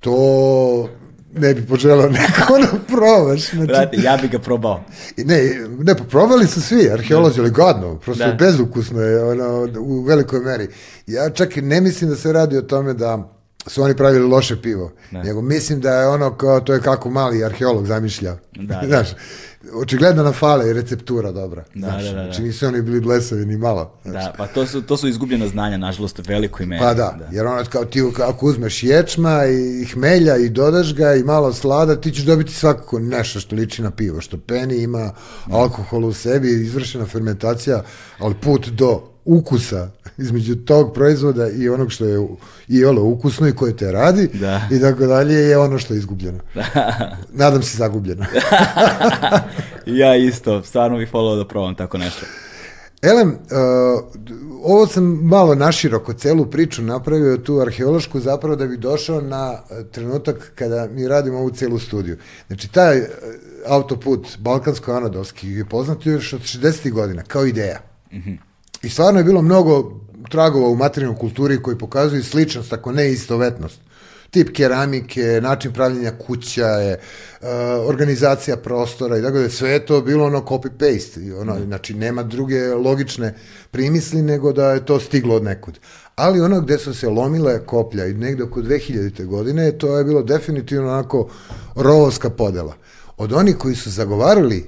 To 0.00 0.88
ne 1.34 1.54
bi 1.54 1.66
poželao 1.66 2.08
neko 2.20 2.58
da 2.58 2.78
probaš. 2.86 3.50
Znači, 3.50 3.66
Brate, 3.66 3.96
ja 4.02 4.16
bi 4.22 4.28
ga 4.28 4.38
probao. 4.38 4.84
Ne, 5.16 5.66
ne, 5.78 5.94
pa 5.94 6.04
probali 6.04 6.46
su 6.46 6.62
svi, 6.62 6.90
arheolozi, 6.90 7.40
ali 7.40 7.50
gadno, 7.50 7.98
prosto 7.98 8.24
Da. 8.24 8.32
bezukusno 8.32 9.00
je, 9.02 9.24
ono, 9.24 9.68
u 9.78 10.02
velikoj 10.02 10.40
meri. 10.40 10.68
Ja 11.06 11.30
čak 11.30 11.56
i 11.56 11.62
ne 11.62 11.80
mislim 11.80 12.10
da 12.10 12.16
se 12.16 12.32
radi 12.32 12.56
o 12.56 12.62
tome 12.62 12.94
da 12.94 13.34
su 13.66 13.82
oni 13.82 13.96
pravili 13.96 14.28
loše 14.28 14.62
pivo, 14.62 14.92
nego 15.10 15.42
mislim 15.42 15.80
da 15.80 16.00
je 16.00 16.08
ono 16.08 16.36
kao, 16.36 16.60
to 16.60 16.74
je 16.74 16.80
kako 16.80 17.10
mali 17.10 17.44
arheolog 17.44 17.86
zamišlja. 17.86 18.36
Da, 18.56 18.74
da. 18.74 18.86
Znaš, 18.88 19.08
očigledno 19.72 20.22
nam 20.22 20.32
fale 20.32 20.70
i 20.70 20.72
receptura 20.72 21.32
dobra. 21.32 21.64
Da, 21.74 21.88
znaš, 21.88 22.04
da, 22.04 22.10
da, 22.10 22.16
da. 22.16 22.24
Znači 22.24 22.42
nisu 22.42 22.66
oni 22.66 22.82
bili 22.82 23.00
blesavi 23.00 23.46
ni 23.46 23.56
malo. 23.56 23.92
Da, 24.04 24.34
pa 24.38 24.46
to 24.46 24.66
su, 24.66 24.82
to 24.82 24.96
su 24.96 25.08
izgubljena 25.08 25.48
znanja, 25.48 25.76
nažalost, 25.76 26.18
u 26.18 26.22
velikoj 26.28 26.66
meri. 26.66 26.82
Pa 26.82 26.94
da, 26.94 27.18
jer 27.32 27.46
ono 27.46 27.64
kao 27.64 27.84
ti 27.84 28.02
ako 28.28 28.46
uzmeš 28.46 28.82
ječma 28.82 29.40
i 29.46 29.84
hmelja 29.84 30.36
i 30.36 30.48
dodaš 30.48 30.94
ga 30.94 31.14
i 31.14 31.22
malo 31.22 31.52
slada, 31.52 32.00
ti 32.00 32.12
ćeš 32.12 32.24
dobiti 32.24 32.52
svakako 32.52 32.98
nešto 32.98 33.40
što 33.40 33.56
liči 33.56 33.82
na 33.82 33.90
pivo, 33.90 34.20
što 34.20 34.38
peni 34.38 34.76
ima 34.76 35.12
alkohol 35.50 36.04
u 36.04 36.12
sebi, 36.12 36.48
izvršena 36.50 37.06
fermentacija, 37.06 37.82
ali 38.18 38.34
put 38.34 38.68
do 38.68 39.02
ukusa 39.28 39.90
između 40.18 40.56
tog 40.56 40.94
proizvoda 40.94 41.48
i 41.48 41.68
onog 41.68 41.92
što 41.92 42.04
je 42.04 42.28
i 42.68 42.84
ono 42.84 43.02
ukusno 43.02 43.48
i 43.48 43.52
koje 43.52 43.76
te 43.76 43.92
radi 43.92 44.30
Da. 44.34 44.60
i 44.70 44.80
tako 44.80 45.06
dalje 45.06 45.34
je 45.34 45.58
ono 45.58 45.78
što 45.78 45.94
je 45.94 45.98
izgubljeno. 45.98 46.38
Nadam 47.42 47.62
se 47.62 47.76
zagubljeno. 47.76 48.24
ja 50.00 50.16
isto, 50.16 50.62
stvarno 50.62 50.98
bih 50.98 51.14
volao 51.14 51.36
da 51.36 51.48
probam 51.48 51.74
tako 51.74 51.98
nešto. 51.98 52.26
Elem, 53.02 53.28
uh, 53.28 53.36
ovo 54.62 54.86
sam 54.86 55.04
malo 55.04 55.54
naširoko 55.54 56.12
celu 56.12 56.46
priču 56.46 56.82
napravio 56.82 57.36
tu 57.36 57.60
arheološku 57.60 58.20
zapravo 58.20 58.56
da 58.56 58.66
bi 58.66 58.76
došao 58.76 59.20
na 59.20 59.52
uh, 59.52 59.86
trenutak 59.92 60.52
kada 60.54 60.88
mi 60.90 61.08
radimo 61.08 61.38
ovu 61.38 61.50
celu 61.50 61.78
studiju. 61.78 62.16
Znači, 62.46 62.72
taj 62.72 62.98
uh, 62.98 63.06
autoput 63.66 64.26
Balkansko-Anadolski 64.38 65.48
je 65.48 65.64
poznat 65.64 66.06
još 66.06 66.32
od 66.32 66.40
60. 66.40 66.90
godina 66.90 67.22
kao 67.22 67.46
ideja. 67.46 67.80
I 68.82 68.88
stvarno 68.88 69.20
je 69.20 69.24
bilo 69.24 69.42
mnogo 69.42 70.00
tragova 70.30 70.68
u 70.68 70.76
materijalnoj 70.76 71.18
kulturi 71.18 71.62
koji 71.62 71.78
pokazuju 71.78 72.24
sličnost, 72.24 72.72
ako 72.72 72.92
ne 72.92 73.12
istovetnost. 73.12 73.80
Tip 74.30 74.48
keramike, 74.52 75.40
način 75.42 75.72
pravljenja 75.72 76.12
kuća 76.18 76.66
je, 76.66 77.00
uh, 77.40 77.48
organizacija 77.88 78.56
prostora 78.56 79.18
i 79.18 79.22
tako 79.22 79.38
da 79.38 79.48
sve 79.48 79.70
je 79.70 79.86
to 79.86 80.00
bilo 80.00 80.26
ono 80.26 80.40
copy-paste. 80.40 81.40
Ono, 81.40 81.64
Znači, 81.64 81.94
nema 81.94 82.22
druge 82.22 82.74
logične 82.74 83.34
primisli 83.70 84.22
nego 84.22 84.52
da 84.52 84.70
je 84.70 84.84
to 84.84 85.00
stiglo 85.00 85.34
od 85.34 85.44
nekud. 85.44 85.78
Ali 86.14 86.40
ono 86.40 86.60
gde 86.60 86.78
su 86.78 86.94
se 86.94 87.08
lomile 87.08 87.66
koplja 87.66 88.06
i 88.06 88.14
negde 88.14 88.42
oko 88.42 88.60
2000. 88.60 89.26
godine, 89.26 89.72
to 89.72 89.98
je 89.98 90.04
bilo 90.04 90.22
definitivno 90.22 90.88
onako 90.88 91.28
rovovska 91.74 92.30
podela. 92.30 92.74
Od 93.16 93.32
onih 93.32 93.56
koji 93.56 93.74
su 93.74 93.90
zagovarali 93.90 94.58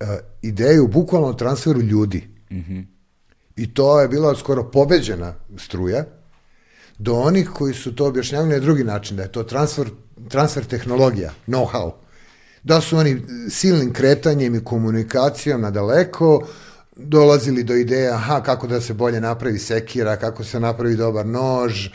uh, 0.00 0.08
ideju 0.42 0.86
bukvalno 0.88 1.32
transferu 1.32 1.80
ljudi, 1.80 2.28
i 3.58 3.74
to 3.74 4.00
je 4.00 4.08
bila 4.08 4.34
skoro 4.36 4.70
pobeđena 4.70 5.34
struja, 5.56 6.04
do 6.98 7.14
onih 7.14 7.50
koji 7.54 7.74
su 7.74 7.94
to 7.94 8.06
objašnjavali 8.06 8.50
na 8.50 8.58
drugi 8.58 8.84
način, 8.84 9.16
da 9.16 9.22
je 9.22 9.32
to 9.32 9.42
transfer, 9.42 9.90
transfer 10.28 10.64
tehnologija, 10.64 11.32
know-how. 11.46 11.90
Da 12.62 12.80
su 12.80 12.96
oni 12.96 13.22
silnim 13.50 13.92
kretanjem 13.92 14.54
i 14.54 14.64
komunikacijom 14.64 15.60
na 15.60 15.70
daleko 15.70 16.46
dolazili 16.98 17.64
do 17.64 17.74
ideje, 17.74 18.10
aha, 18.10 18.40
kako 18.40 18.66
da 18.66 18.80
se 18.80 18.94
bolje 18.94 19.20
napravi 19.20 19.58
sekira, 19.58 20.16
kako 20.16 20.44
se 20.44 20.60
napravi 20.60 20.96
dobar 20.96 21.26
nož, 21.26 21.86
e, 21.86 21.90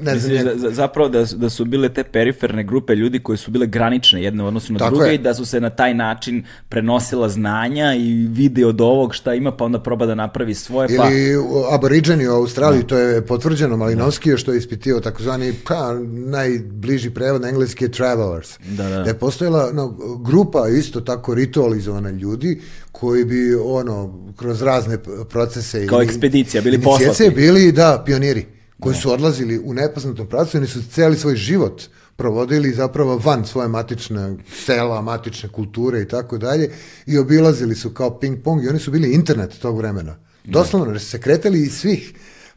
ne 0.00 0.18
znam, 0.18 0.32
Misliš 0.32 0.42
da, 0.44 0.58
za- 0.58 0.70
zapravo 0.70 1.08
da, 1.08 1.24
da 1.26 1.50
su 1.50 1.64
bile 1.64 1.88
te 1.88 2.04
periferne 2.04 2.64
grupe 2.64 2.94
ljudi 2.94 3.18
koje 3.18 3.36
su 3.36 3.50
bile 3.50 3.66
granične 3.66 4.22
jedne 4.22 4.44
u 4.44 4.46
odnosu 4.46 4.72
na 4.72 4.78
druge 4.80 5.04
je. 5.04 5.14
i 5.14 5.18
da 5.18 5.34
su 5.34 5.44
se 5.44 5.60
na 5.60 5.70
taj 5.70 5.94
način 5.94 6.44
prenosila 6.68 7.28
znanja 7.28 7.94
i 7.94 8.26
vide 8.26 8.66
od 8.66 8.80
ovog 8.80 9.14
šta 9.14 9.34
ima 9.34 9.52
pa 9.52 9.64
onda 9.64 9.80
proba 9.80 10.06
da 10.06 10.14
napravi 10.14 10.54
svoje 10.54 10.96
pa... 10.96 11.10
Ili 11.10 11.36
u- 11.36 11.42
aboriđani 11.70 12.28
u 12.28 12.32
Australiji, 12.32 12.82
to 12.82 12.98
je 12.98 13.26
potvrđeno, 13.26 13.76
Malinovski 13.76 14.30
je 14.30 14.36
što 14.36 14.52
je 14.52 14.58
ispitio 14.58 15.00
takozvani, 15.00 15.52
pa, 15.64 15.94
najbliži 16.08 17.10
prevod 17.10 17.42
na 17.42 17.48
engleski 17.48 17.84
je 17.84 17.90
travelers. 17.90 18.58
Da, 18.60 18.82
da. 18.84 18.96
Da 18.96 19.08
je 19.08 19.14
postojala 19.14 19.70
no, 19.72 19.88
grupa 20.20 20.68
isto 20.70 21.00
tako 21.00 21.34
ritualizovana 21.34 22.10
ljudi 22.10 22.60
koji 22.94 23.24
bi 23.24 23.54
ono 23.56 23.96
kroz 24.36 24.62
razne 24.62 24.98
procese 25.24 25.86
Kao 25.86 26.02
i- 26.02 26.04
ekspedicija, 26.04 26.62
bili 26.62 26.82
poslati. 26.82 27.30
bili 27.30 27.72
da 27.72 28.02
pioniri 28.06 28.46
koji 28.80 28.94
su 28.96 29.12
odlazili 29.12 29.58
u 29.58 29.74
nepoznatom 29.74 30.26
pravcu 30.26 30.56
oni 30.56 30.66
su 30.66 30.80
cijeli 30.84 31.16
svoj 31.16 31.36
život 31.36 31.82
provodili 32.16 32.72
zapravo 32.72 33.18
van 33.18 33.46
svoje 33.46 33.68
matične 33.68 34.36
sela, 34.56 35.02
matične 35.02 35.48
kulture 35.48 36.02
i 36.02 36.08
tako 36.08 36.38
dalje 36.38 36.70
i 37.06 37.18
obilazili 37.18 37.74
su 37.74 37.90
kao 37.90 38.18
ping 38.18 38.42
pong 38.42 38.64
i 38.64 38.68
oni 38.68 38.78
su 38.78 38.90
bili 38.90 39.12
internet 39.12 39.58
tog 39.58 39.78
vremena. 39.78 40.16
Doslovno, 40.44 40.92
jer 40.92 41.00
se 41.00 41.20
kretali 41.20 41.62
iz 41.62 41.72
svih 41.72 42.12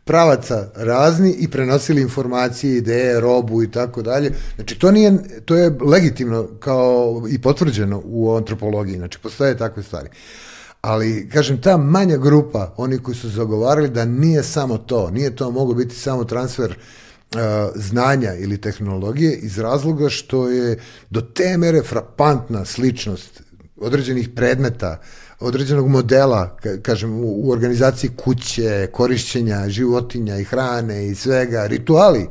pravaca 0.07 0.69
razni 0.75 1.35
i 1.39 1.47
prenosili 1.47 2.01
informacije, 2.01 2.77
ideje, 2.77 3.19
robu 3.19 3.63
i 3.63 3.71
tako 3.71 4.01
dalje. 4.01 4.31
Znači, 4.55 4.79
to, 4.79 4.91
nije, 4.91 5.17
to 5.45 5.55
je 5.55 5.77
legitimno 5.81 6.47
kao 6.59 7.23
i 7.29 7.41
potvrđeno 7.41 8.01
u 8.05 8.35
antropologiji. 8.35 8.97
Znači, 8.97 9.19
postoje 9.19 9.57
takve 9.57 9.83
stvari. 9.83 10.09
Ali, 10.81 11.29
kažem, 11.29 11.61
ta 11.61 11.77
manja 11.77 12.17
grupa, 12.17 12.73
oni 12.77 12.97
koji 12.99 13.15
su 13.15 13.29
zagovarali 13.29 13.89
da 13.89 14.05
nije 14.05 14.43
samo 14.43 14.77
to, 14.77 15.11
nije 15.11 15.35
to 15.35 15.51
moglo 15.51 15.73
biti 15.73 15.95
samo 15.95 16.23
transfer 16.23 16.71
uh, 16.71 17.39
znanja 17.75 18.33
ili 18.33 18.61
tehnologije 18.61 19.37
iz 19.37 19.59
razloga 19.59 20.09
što 20.09 20.49
je 20.49 20.79
do 21.09 21.21
te 21.21 21.57
mere 21.57 21.83
frapantna 21.83 22.65
sličnost 22.65 23.41
određenih 23.81 24.29
predmeta, 24.35 25.01
određenog 25.39 25.87
modela, 25.87 26.57
ka- 26.63 26.81
kažem, 26.81 27.13
u, 27.15 27.51
organizaciji 27.51 28.09
kuće, 28.15 28.87
korišćenja 28.91 29.69
životinja 29.69 30.37
i 30.37 30.43
hrane 30.43 31.07
i 31.07 31.15
svega, 31.15 31.65
rituali. 31.65 32.27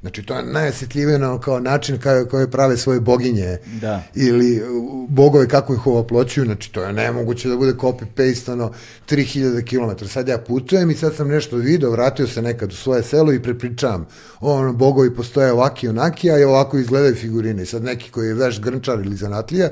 Znači, 0.00 0.22
to 0.22 0.36
je 0.36 0.42
najosjetljiveno 0.44 1.40
kao 1.40 1.60
način 1.60 1.98
kao, 1.98 2.24
koje 2.24 2.50
prave 2.50 2.76
svoje 2.76 3.00
boginje 3.00 3.58
Da. 3.80 4.02
ili 4.14 4.62
bogove 5.08 5.48
kako 5.48 5.74
ih 5.74 5.86
ovoploćuju, 5.86 6.44
znači 6.44 6.72
to 6.72 6.82
je 6.82 6.92
nemoguće 6.92 7.48
da 7.48 7.56
bude 7.56 7.72
copy-paste, 7.72 8.52
ono, 8.52 8.72
3000 9.08 9.64
km. 9.98 10.06
Sad 10.06 10.28
ja 10.28 10.38
putujem 10.38 10.90
i 10.90 10.94
sad 10.94 11.14
sam 11.14 11.28
nešto 11.28 11.56
video, 11.56 11.90
vratio 11.90 12.26
se 12.26 12.42
nekad 12.42 12.72
u 12.72 12.76
svoje 12.76 13.02
selo 13.02 13.32
i 13.32 13.42
prepričavam. 13.42 14.06
Ono, 14.40 14.72
bogovi 14.72 15.14
postoje 15.14 15.52
ovaki 15.52 15.86
i 15.86 15.90
onaki, 15.90 16.30
a 16.30 16.38
i 16.38 16.44
ovako 16.44 16.78
izgledaju 16.78 17.14
figurine. 17.14 17.62
I 17.62 17.66
sad 17.66 17.84
neki 17.84 18.10
koji 18.10 18.28
je 18.28 18.34
veš 18.34 18.60
grnčar 18.60 18.98
ili 18.98 19.16
zanatlija, 19.16 19.68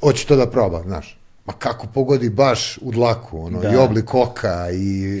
hoće 0.00 0.26
to 0.26 0.36
da 0.36 0.50
proba, 0.50 0.82
znaš. 0.82 1.19
Ma 1.50 1.56
kako 1.58 1.86
pogodi 1.86 2.30
baš 2.30 2.78
u 2.82 2.90
dlaku, 2.90 3.38
ono, 3.46 3.60
Da. 3.60 3.72
i 3.72 3.76
oblik 3.76 4.14
oka, 4.14 4.70
i 4.70 5.18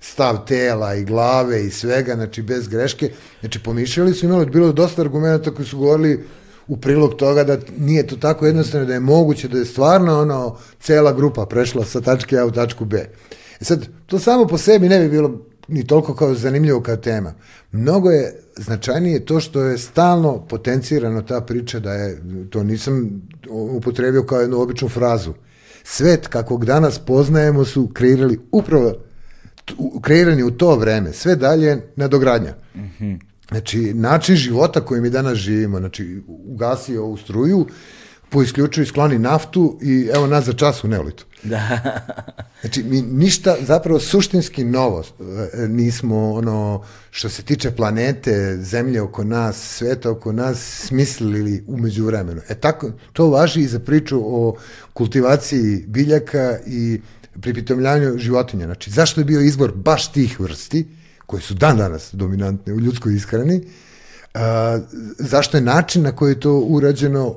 stav 0.00 0.44
tela, 0.46 0.94
i 0.94 1.04
glave, 1.04 1.66
i 1.66 1.70
svega, 1.70 2.14
znači 2.14 2.42
bez 2.42 2.68
greške. 2.68 3.10
Znači 3.40 3.62
pomišljali 3.62 4.14
su, 4.14 4.26
imali 4.26 4.46
bilo 4.46 4.72
dosta 4.72 5.02
argumenta 5.02 5.50
koji 5.50 5.66
su 5.66 5.78
govorili 5.78 6.24
u 6.68 6.76
prilog 6.76 7.14
toga 7.14 7.44
da 7.44 7.58
nije 7.78 8.06
to 8.06 8.16
tako 8.16 8.46
jednostavno, 8.46 8.86
da 8.86 8.94
je 8.94 9.00
moguće 9.00 9.48
da 9.48 9.58
je 9.58 9.64
stvarno 9.64 10.20
ono, 10.20 10.56
cela 10.80 11.12
grupa 11.12 11.46
prešla 11.46 11.84
sa 11.84 12.00
tačke 12.00 12.38
A 12.38 12.46
u 12.46 12.50
tačku 12.50 12.84
B. 12.84 12.96
E 13.60 13.64
sad, 13.64 13.86
to 14.06 14.18
samo 14.18 14.46
po 14.46 14.58
sebi 14.58 14.88
ne 14.88 15.00
bi 15.00 15.08
bilo 15.08 15.38
ni 15.68 15.86
toliko 15.86 16.14
kao 16.14 16.34
zanimljivo 16.34 16.80
kao 16.80 16.96
tema. 16.96 17.34
Mnogo 17.72 18.10
je 18.10 18.42
značajnije 18.56 19.24
to 19.24 19.40
što 19.40 19.62
je 19.62 19.78
stalno 19.78 20.46
potencirano 20.48 21.22
ta 21.22 21.40
priča 21.40 21.80
da 21.80 21.92
je, 21.92 22.22
to 22.50 22.62
nisam 22.62 23.22
upotrebio 23.50 24.22
kao 24.22 24.40
jednu 24.40 24.60
običnu 24.60 24.88
frazu, 24.88 25.32
svet 25.84 26.26
kakvog 26.26 26.64
danas 26.64 26.98
poznajemo 26.98 27.64
su 27.64 27.88
kreirali 27.94 28.40
upravo 28.52 28.94
kreirani 30.00 30.42
u 30.42 30.50
to 30.50 30.76
vreme, 30.76 31.12
sve 31.12 31.36
dalje 31.36 31.80
nadogradnja. 31.96 32.54
Znači, 33.48 33.94
način 33.94 34.36
života 34.36 34.80
koji 34.80 35.00
mi 35.00 35.10
danas 35.10 35.38
živimo, 35.38 35.78
znači, 35.78 36.22
ugasi 36.26 36.96
ovu 36.96 37.16
struju, 37.16 37.66
poisključuju 38.32 38.82
i 38.82 38.86
skloni 38.86 39.18
naftu 39.18 39.78
i 39.82 40.08
evo 40.14 40.26
nas 40.26 40.44
za 40.44 40.52
čas 40.52 40.84
u 40.84 40.88
neolitu. 40.88 41.24
Da. 41.42 41.80
Znači, 42.60 42.82
mi 42.82 43.02
ništa 43.02 43.56
zapravo 43.60 44.00
suštinski 44.00 44.64
novo 44.64 45.02
e, 45.02 45.68
nismo, 45.68 46.32
ono, 46.32 46.84
što 47.10 47.28
se 47.28 47.42
tiče 47.42 47.70
planete, 47.70 48.56
zemlje 48.60 49.00
oko 49.00 49.24
nas, 49.24 49.76
sveta 49.76 50.10
oko 50.10 50.32
nas, 50.32 50.58
smislili 50.86 51.64
umeđu 51.66 52.04
vremenu. 52.04 52.40
E 52.48 52.54
tako, 52.54 52.90
to 53.12 53.30
važi 53.30 53.60
i 53.60 53.66
za 53.66 53.78
priču 53.78 54.20
o 54.24 54.56
kultivaciji 54.92 55.84
biljaka 55.86 56.58
i 56.66 57.00
pripitomljanju 57.40 58.18
životinja. 58.18 58.66
Znači, 58.66 58.90
zašto 58.90 59.20
je 59.20 59.24
bio 59.24 59.40
izbor 59.40 59.72
baš 59.74 60.12
tih 60.12 60.40
vrsti, 60.40 60.86
koje 61.26 61.42
su 61.42 61.54
dan 61.54 61.76
danas 61.76 62.10
dominantne 62.12 62.72
u 62.72 62.80
ljudskoj 62.80 63.14
ishrani, 63.14 63.60
a, 64.34 64.78
zašto 65.18 65.56
je 65.56 65.60
način 65.60 66.02
na 66.02 66.12
koji 66.12 66.32
je 66.32 66.40
to 66.40 66.58
urađeno 66.58 67.36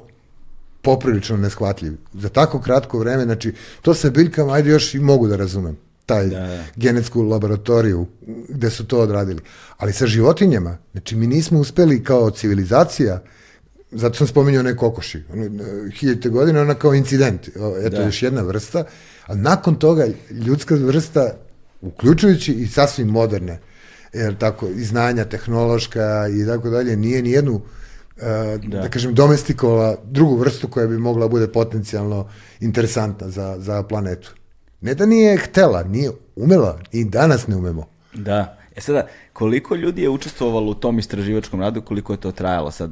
poprilično 0.86 1.38
neshvatljiv. 1.38 1.94
Za 2.14 2.30
tako 2.30 2.62
kratko 2.62 3.00
vreme, 3.00 3.24
znači, 3.24 3.54
to 3.82 3.94
sa 3.94 4.10
biljkama, 4.10 4.54
ajde 4.54 4.70
još 4.70 4.94
i 4.94 5.00
mogu 5.00 5.28
da 5.28 5.36
razumem 5.36 5.78
taj 6.06 6.28
da, 6.28 6.40
da. 6.40 6.64
genetsku 6.76 7.22
laboratoriju 7.22 8.06
gde 8.50 8.70
su 8.70 8.86
to 8.88 9.00
odradili. 9.00 9.42
Ali 9.78 9.94
sa 9.94 10.08
životinjama, 10.08 10.78
znači 10.92 11.16
mi 11.16 11.28
nismo 11.28 11.60
uspeli 11.60 12.04
kao 12.04 12.30
civilizacija, 12.32 13.22
zato 13.92 14.16
sam 14.16 14.28
spominjao 14.28 14.60
one 14.60 14.78
kokoši, 14.78 15.24
ono, 15.34 15.50
hiljete 16.00 16.30
godine, 16.30 16.62
ona 16.62 16.74
kao 16.74 16.94
incident, 16.94 17.48
eto 17.84 17.98
da. 17.98 18.04
još 18.04 18.24
jedna 18.24 18.42
vrsta, 18.42 18.84
a 19.26 19.36
nakon 19.36 19.76
toga 19.76 20.08
ljudska 20.32 20.76
vrsta, 20.76 21.34
uključujući 21.82 22.54
i 22.54 22.68
sasvim 22.68 23.08
moderne, 23.08 23.60
jer 24.14 24.38
tako, 24.38 24.68
i 24.68 24.84
znanja 24.84 25.26
tehnološka 25.26 26.28
i 26.28 26.46
tako 26.46 26.70
dalje, 26.70 26.96
nije 26.96 27.22
ni 27.22 27.32
jednu 27.32 27.62
da. 28.64 28.82
da 28.82 28.90
kažem, 28.90 29.14
domestikovala 29.14 29.98
drugu 30.04 30.36
vrstu 30.36 30.68
koja 30.68 30.88
bi 30.88 30.98
mogla 30.98 31.28
bude 31.28 31.48
potencijalno 31.48 32.30
interesantna 32.60 33.30
za, 33.30 33.56
za 33.60 33.84
planetu. 33.84 34.32
Ne 34.82 34.94
da 34.96 35.06
nije 35.06 35.38
htela, 35.38 35.84
nije 35.84 36.12
umela 36.36 36.80
i 36.92 37.06
danas 37.06 37.48
ne 37.48 37.56
umemo. 37.56 37.88
Da. 38.14 38.58
E 38.76 38.82
sada, 38.82 39.08
koliko 39.34 39.76
ljudi 39.76 40.02
je 40.02 40.10
učestvovalo 40.10 40.72
u 40.72 40.74
tom 40.74 41.00
istraživačkom 41.00 41.62
radu, 41.62 41.82
koliko 41.82 42.14
je 42.14 42.20
to 42.20 42.32
trajalo 42.32 42.72
sad? 42.72 42.92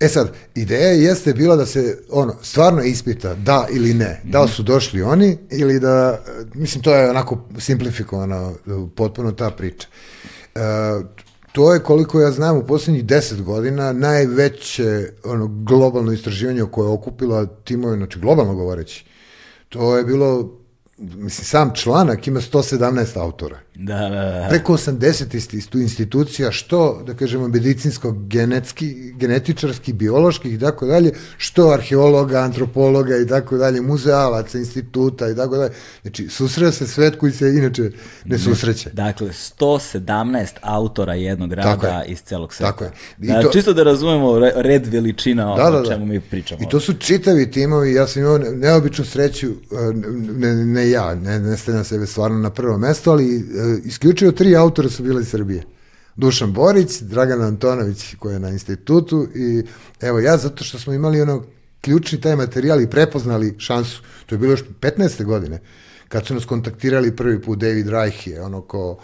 E 0.00 0.08
sad, 0.08 0.32
ideja 0.54 0.88
jeste 0.88 1.32
bila 1.32 1.56
da 1.56 1.66
se 1.66 1.98
ono, 2.10 2.34
stvarno 2.42 2.82
ispita 2.82 3.34
da 3.34 3.66
ili 3.70 3.94
ne. 3.94 4.20
Da 4.24 4.42
li 4.42 4.48
su 4.48 4.62
došli 4.62 5.02
oni 5.02 5.38
ili 5.50 5.80
da, 5.80 6.20
mislim, 6.54 6.82
to 6.82 6.94
je 6.94 7.10
onako 7.10 7.38
simplifikovano 7.58 8.54
potpuno 8.96 9.32
ta 9.32 9.50
priča. 9.50 9.88
E, 10.54 10.60
to 11.58 11.72
je, 11.74 11.80
koliko 11.82 12.20
ja 12.20 12.30
znam, 12.30 12.56
u 12.56 12.66
poslednjih 12.66 13.04
deset 13.04 13.42
godina 13.42 13.92
najveće 13.92 15.12
ono, 15.24 15.46
globalno 15.46 16.12
istraživanje 16.12 16.64
koje 16.70 16.86
je 16.86 16.92
okupilo 16.92 17.46
timove, 17.46 17.96
znači 17.96 18.18
globalno 18.18 18.54
govoreći. 18.54 19.04
To 19.68 19.96
je 19.96 20.04
bilo 20.04 20.57
mislim, 20.98 21.44
sam 21.44 21.72
članak 21.74 22.26
ima 22.26 22.40
117 22.40 23.18
autora. 23.18 23.58
Da, 23.74 23.98
da, 23.98 24.08
da. 24.08 24.46
Preko 24.48 24.72
80 24.72 25.76
institucija, 25.80 26.52
što, 26.52 27.02
da 27.06 27.14
kažemo, 27.14 27.48
medicinsko, 27.48 28.12
genetski, 28.12 29.12
genetičarski, 29.16 29.92
bioloških 29.92 30.54
i 30.54 30.58
tako 30.58 30.86
dalje, 30.86 31.12
što 31.36 31.70
arheologa, 31.70 32.38
antropologa 32.38 33.16
i 33.16 33.26
tako 33.26 33.56
dalje, 33.56 33.80
muzealaca, 33.80 34.58
instituta 34.58 35.30
i 35.30 35.36
tako 35.36 35.56
dalje. 35.56 35.70
Znači, 36.02 36.28
susreo 36.28 36.72
se 36.72 36.86
svet 36.86 37.16
koji 37.16 37.32
se 37.32 37.48
inače 37.48 37.90
ne 38.24 38.38
susreće. 38.38 38.90
Dakle, 38.92 39.28
117 39.28 40.46
autora 40.60 41.14
jednog 41.14 41.52
rada 41.52 42.04
iz 42.06 42.22
celog 42.22 42.54
sveta. 42.54 42.72
Tako 42.72 42.84
je. 42.84 42.90
I 43.20 43.26
da, 43.26 43.42
to... 43.42 43.50
Čisto 43.52 43.72
da 43.72 43.82
razumemo 43.82 44.38
red 44.56 44.86
veličina 44.86 45.56
da, 45.56 45.70
da, 45.70 45.78
o 45.78 45.82
da. 45.82 45.88
čemu 45.88 46.06
mi 46.06 46.20
pričamo. 46.20 46.62
I 46.62 46.68
to 46.68 46.80
su 46.80 46.94
čitavi 46.94 47.50
timovi, 47.50 47.92
ja 47.92 48.06
sam 48.06 48.22
imao 48.22 48.38
neobičnu 48.38 49.04
sreću, 49.04 49.46
ne, 50.36 50.54
ne 50.54 50.87
ja, 50.90 51.14
ne, 51.14 51.40
ne 51.40 51.56
stavljam 51.56 51.84
sebe 51.84 52.06
stvarno 52.06 52.38
na 52.38 52.50
prvo 52.50 52.78
mesto, 52.78 53.10
ali 53.10 53.36
e, 53.36 53.42
isključivo 53.84 54.32
tri 54.32 54.56
autora 54.56 54.88
su 54.88 55.02
bili 55.02 55.22
iz 55.22 55.28
Srbije. 55.28 55.62
Dušan 56.16 56.52
Borić, 56.52 57.00
Dragan 57.00 57.42
Antonović 57.42 58.14
koji 58.18 58.32
je 58.32 58.40
na 58.40 58.48
institutu 58.48 59.28
i 59.34 59.62
evo 60.00 60.18
ja 60.18 60.36
zato 60.36 60.64
što 60.64 60.78
smo 60.78 60.92
imali 60.92 61.20
ono 61.20 61.44
ključni 61.80 62.20
taj 62.20 62.36
materijal 62.36 62.80
i 62.80 62.90
prepoznali 62.90 63.54
šansu, 63.58 64.02
to 64.26 64.34
je 64.34 64.38
bilo 64.38 64.52
još 64.52 64.64
15. 64.80 65.24
godine, 65.24 65.60
kad 66.08 66.26
su 66.26 66.34
nas 66.34 66.44
kontaktirali 66.44 67.16
prvi 67.16 67.42
put 67.42 67.58
David 67.58 67.88
Reich 67.88 68.26
je 68.26 68.42
ono 68.42 68.60
ko 68.60 68.98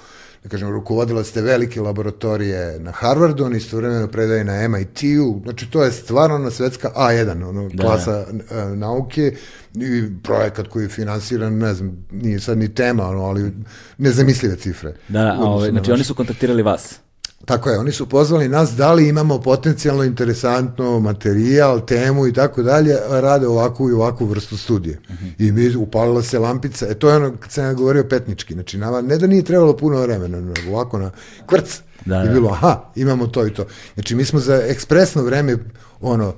da 0.45 0.51
kažem, 0.51 0.71
rukovodila 0.71 1.25
ste 1.25 1.41
velike 1.41 1.81
laboratorije 1.81 2.79
na 2.81 2.91
Harvardu, 2.91 3.45
on 3.45 3.57
istovremeno 3.57 4.09
predaje 4.09 4.45
na 4.45 4.69
MIT-u, 4.69 5.41
znači 5.45 5.71
to 5.71 5.85
je 5.85 5.93
stvarno 5.93 6.39
na 6.39 6.51
svetska 6.51 6.91
A1, 6.97 7.49
ono, 7.49 7.69
da, 7.69 7.83
klasa 7.83 8.25
da. 8.51 8.75
nauke 8.75 9.37
i 9.75 10.03
projekat 10.23 10.69
koji 10.69 10.83
je 10.83 10.89
finansiran, 10.89 11.59
ne 11.59 11.75
znam, 11.75 12.07
nije 12.11 12.41
sad 12.41 12.59
ni 12.59 12.75
tema, 12.75 13.09
ono, 13.09 13.25
ali 13.25 13.53
nezamislive 13.99 14.57
cifre. 14.57 14.95
Da, 15.09 15.23
da, 15.23 15.39
ove, 15.41 15.71
znači 15.71 15.93
oni 15.93 16.05
su 16.05 16.15
kontaktirali 16.15 16.63
vas? 16.63 17.01
Tako 17.45 17.71
je, 17.71 17.79
oni 17.79 17.93
su 17.93 18.09
pozvali 18.09 18.49
nas 18.49 18.71
da 18.71 18.93
li 18.93 19.09
imamo 19.09 19.41
potencijalno 19.41 20.05
interesantno 20.05 21.01
materijal, 21.01 21.87
temu 21.87 22.27
i 22.27 22.33
tako 22.33 22.63
dalje, 22.63 22.97
rade 23.09 23.47
ovakvu 23.47 23.91
i 23.91 23.93
ovakvu 23.93 24.27
vrstu 24.27 24.57
studije. 24.57 25.01
Uh. 25.09 25.15
-huh. 25.15 25.33
I 25.39 25.53
mi 25.53 25.77
upalila 25.77 26.23
se 26.23 26.39
lampica, 26.39 26.87
e 26.89 26.95
to 26.95 27.09
je 27.09 27.17
ono 27.17 27.37
kad 27.37 27.51
sam 27.51 27.65
ja 27.65 27.73
govorio 27.73 28.05
petnički, 28.05 28.55
znači 28.55 28.79
nama 28.79 29.01
ne 29.01 29.19
da 29.19 29.27
nije 29.27 29.43
trebalo 29.43 29.77
puno 29.77 30.01
vremena, 30.01 30.41
nego 30.41 30.71
ovako 30.71 30.99
na 30.99 31.11
kvrc 31.47 31.81
da, 32.05 32.21
je 32.21 32.27
da. 32.27 32.33
bilo, 32.33 32.51
aha, 32.51 32.81
imamo 32.97 33.27
to 33.27 33.47
i 33.47 33.55
to. 33.55 33.67
Znači 33.95 34.15
mi 34.15 34.25
smo 34.25 34.41
za 34.41 34.63
ekspresno 34.67 35.23
vreme, 35.23 35.57
ono, 36.01 36.35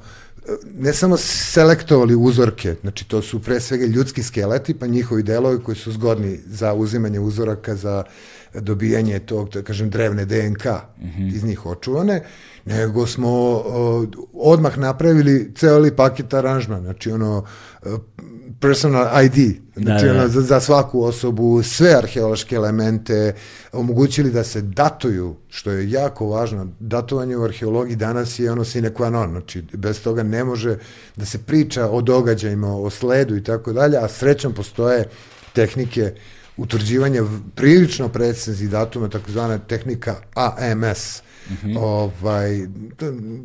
ne 0.79 0.93
samo 0.93 1.17
selektovali 1.17 2.15
uzorke, 2.15 2.75
znači 2.81 3.09
to 3.09 3.23
su 3.23 3.43
pre 3.43 3.61
svega 3.61 3.87
ljudski 3.87 4.23
skeleti, 4.23 4.75
pa 4.75 4.87
njihovi 4.87 5.23
delovi 5.23 5.63
koji 5.63 5.77
su 5.77 5.93
zgodni 5.93 6.41
za 6.47 6.75
uzimanje 6.75 7.21
uzoraka, 7.21 7.75
za 7.75 8.05
dobijanje 8.61 9.19
tog, 9.19 9.51
da 9.51 9.63
kažem, 9.63 9.91
drevne 9.91 10.25
DNK 10.25 10.65
mm 10.65 11.07
-hmm. 11.07 11.35
iz 11.35 11.45
njih 11.45 11.67
očuvane, 11.67 12.23
nego 12.65 13.07
smo 13.07 13.29
o, 13.31 14.07
odmah 14.33 14.79
napravili 14.79 15.53
celi 15.55 15.97
paket 15.97 16.35
aranžman, 16.35 16.83
znači 16.83 17.11
ono 17.11 17.45
personal 18.61 19.25
ID, 19.25 19.57
znači 19.77 20.07
da, 20.07 20.13
da. 20.13 20.19
Ono, 20.19 20.29
za, 20.29 20.41
za 20.41 20.61
svaku 20.61 21.03
osobu, 21.03 21.63
sve 21.63 21.95
arheološke 21.95 22.57
elemente, 22.57 23.35
omogućili 23.73 24.31
da 24.31 24.45
se 24.45 24.63
datuju, 24.63 25.37
što 25.49 25.71
je 25.71 25.91
jako 25.91 26.27
važno, 26.27 26.69
datovanje 26.81 27.37
u 27.37 27.45
arheologiji 27.45 27.97
danas 27.97 28.39
je 28.39 28.53
ono 28.53 28.65
sine 28.65 28.91
qua 28.91 29.11
non, 29.11 29.31
znači 29.31 29.63
bez 29.73 30.03
toga 30.03 30.23
ne 30.23 30.45
može 30.45 30.79
da 31.17 31.25
se 31.25 31.39
priča 31.39 31.91
o 31.91 32.01
događajima, 32.01 32.77
o 32.77 32.91
sledu 32.91 33.37
i 33.37 33.45
tako 33.45 33.73
dalje, 33.73 33.99
a 33.99 34.09
srećom 34.09 34.53
postoje 34.53 35.05
tehnike 35.53 36.13
utvrđivanja 36.57 37.23
prilično 37.55 38.09
preciznih 38.09 38.71
datuma, 38.71 39.09
takozvana 39.09 39.59
tehnika 39.59 40.15
AMS, 40.35 41.23
Mm 41.51 41.55
-hmm. 41.63 41.79
ovaj, 41.79 42.67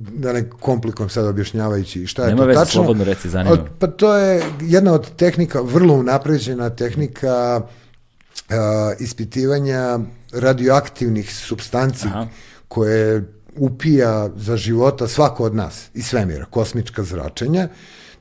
da 0.10 0.34
ne 0.34 0.50
komplikom 0.50 1.10
sad 1.10 1.26
objašnjavajući 1.26 2.08
šta 2.08 2.24
je 2.24 2.30
Nema 2.30 2.54
to 2.54 2.54
tačno. 2.54 2.72
slobodno 2.72 3.04
reci, 3.04 3.30
zanima. 3.30 3.54
Od, 3.54 3.60
pa 3.80 3.88
to 3.88 4.18
je 4.18 4.44
jedna 4.62 4.94
od 4.94 5.16
tehnika, 5.16 5.62
vrlo 5.62 5.94
unapređena 5.94 6.70
tehnika 6.70 7.62
uh, 7.62 8.56
ispitivanja 9.00 10.00
radioaktivnih 10.34 11.36
substanci 11.36 12.08
Aha. 12.08 12.28
koje 12.68 13.24
upija 13.56 14.30
za 14.36 14.58
života 14.58 15.08
svako 15.08 15.44
od 15.44 15.56
nas 15.56 15.90
iz 15.94 16.06
svemira, 16.06 16.46
kosmička 16.46 17.04
zračenja. 17.04 17.68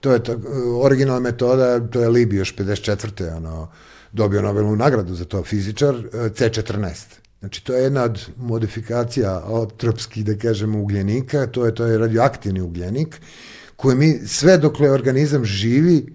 To 0.01 0.13
je 0.13 0.25
ta, 0.25 0.37
originalna 0.83 1.21
metoda, 1.21 1.89
to 1.89 2.01
je 2.01 2.09
Libi 2.09 2.37
još 2.37 2.57
54. 2.57 3.37
Ono, 3.37 3.69
dobio 4.13 4.43
Nobelovu 4.43 4.77
nagradu 4.77 5.15
za 5.15 5.25
to 5.25 5.43
fizičar, 5.45 5.95
e, 5.95 6.17
C14. 6.17 6.95
Znači, 7.41 7.65
to 7.65 7.75
je 7.75 7.83
jedna 7.83 8.03
od 8.03 8.27
modifikacija 8.37 9.43
otropskih, 9.47 10.25
da 10.25 10.39
kažemo, 10.39 10.81
ugljenika, 10.81 11.47
to 11.47 11.67
je, 11.67 11.75
to 11.75 11.87
je 11.87 11.99
radioaktivni 11.99 12.61
ugljenik, 12.61 13.21
koji 13.77 13.97
mi, 13.97 14.19
sve 14.27 14.59
dokle 14.59 14.91
organizam 14.91 15.45
živi, 15.45 16.07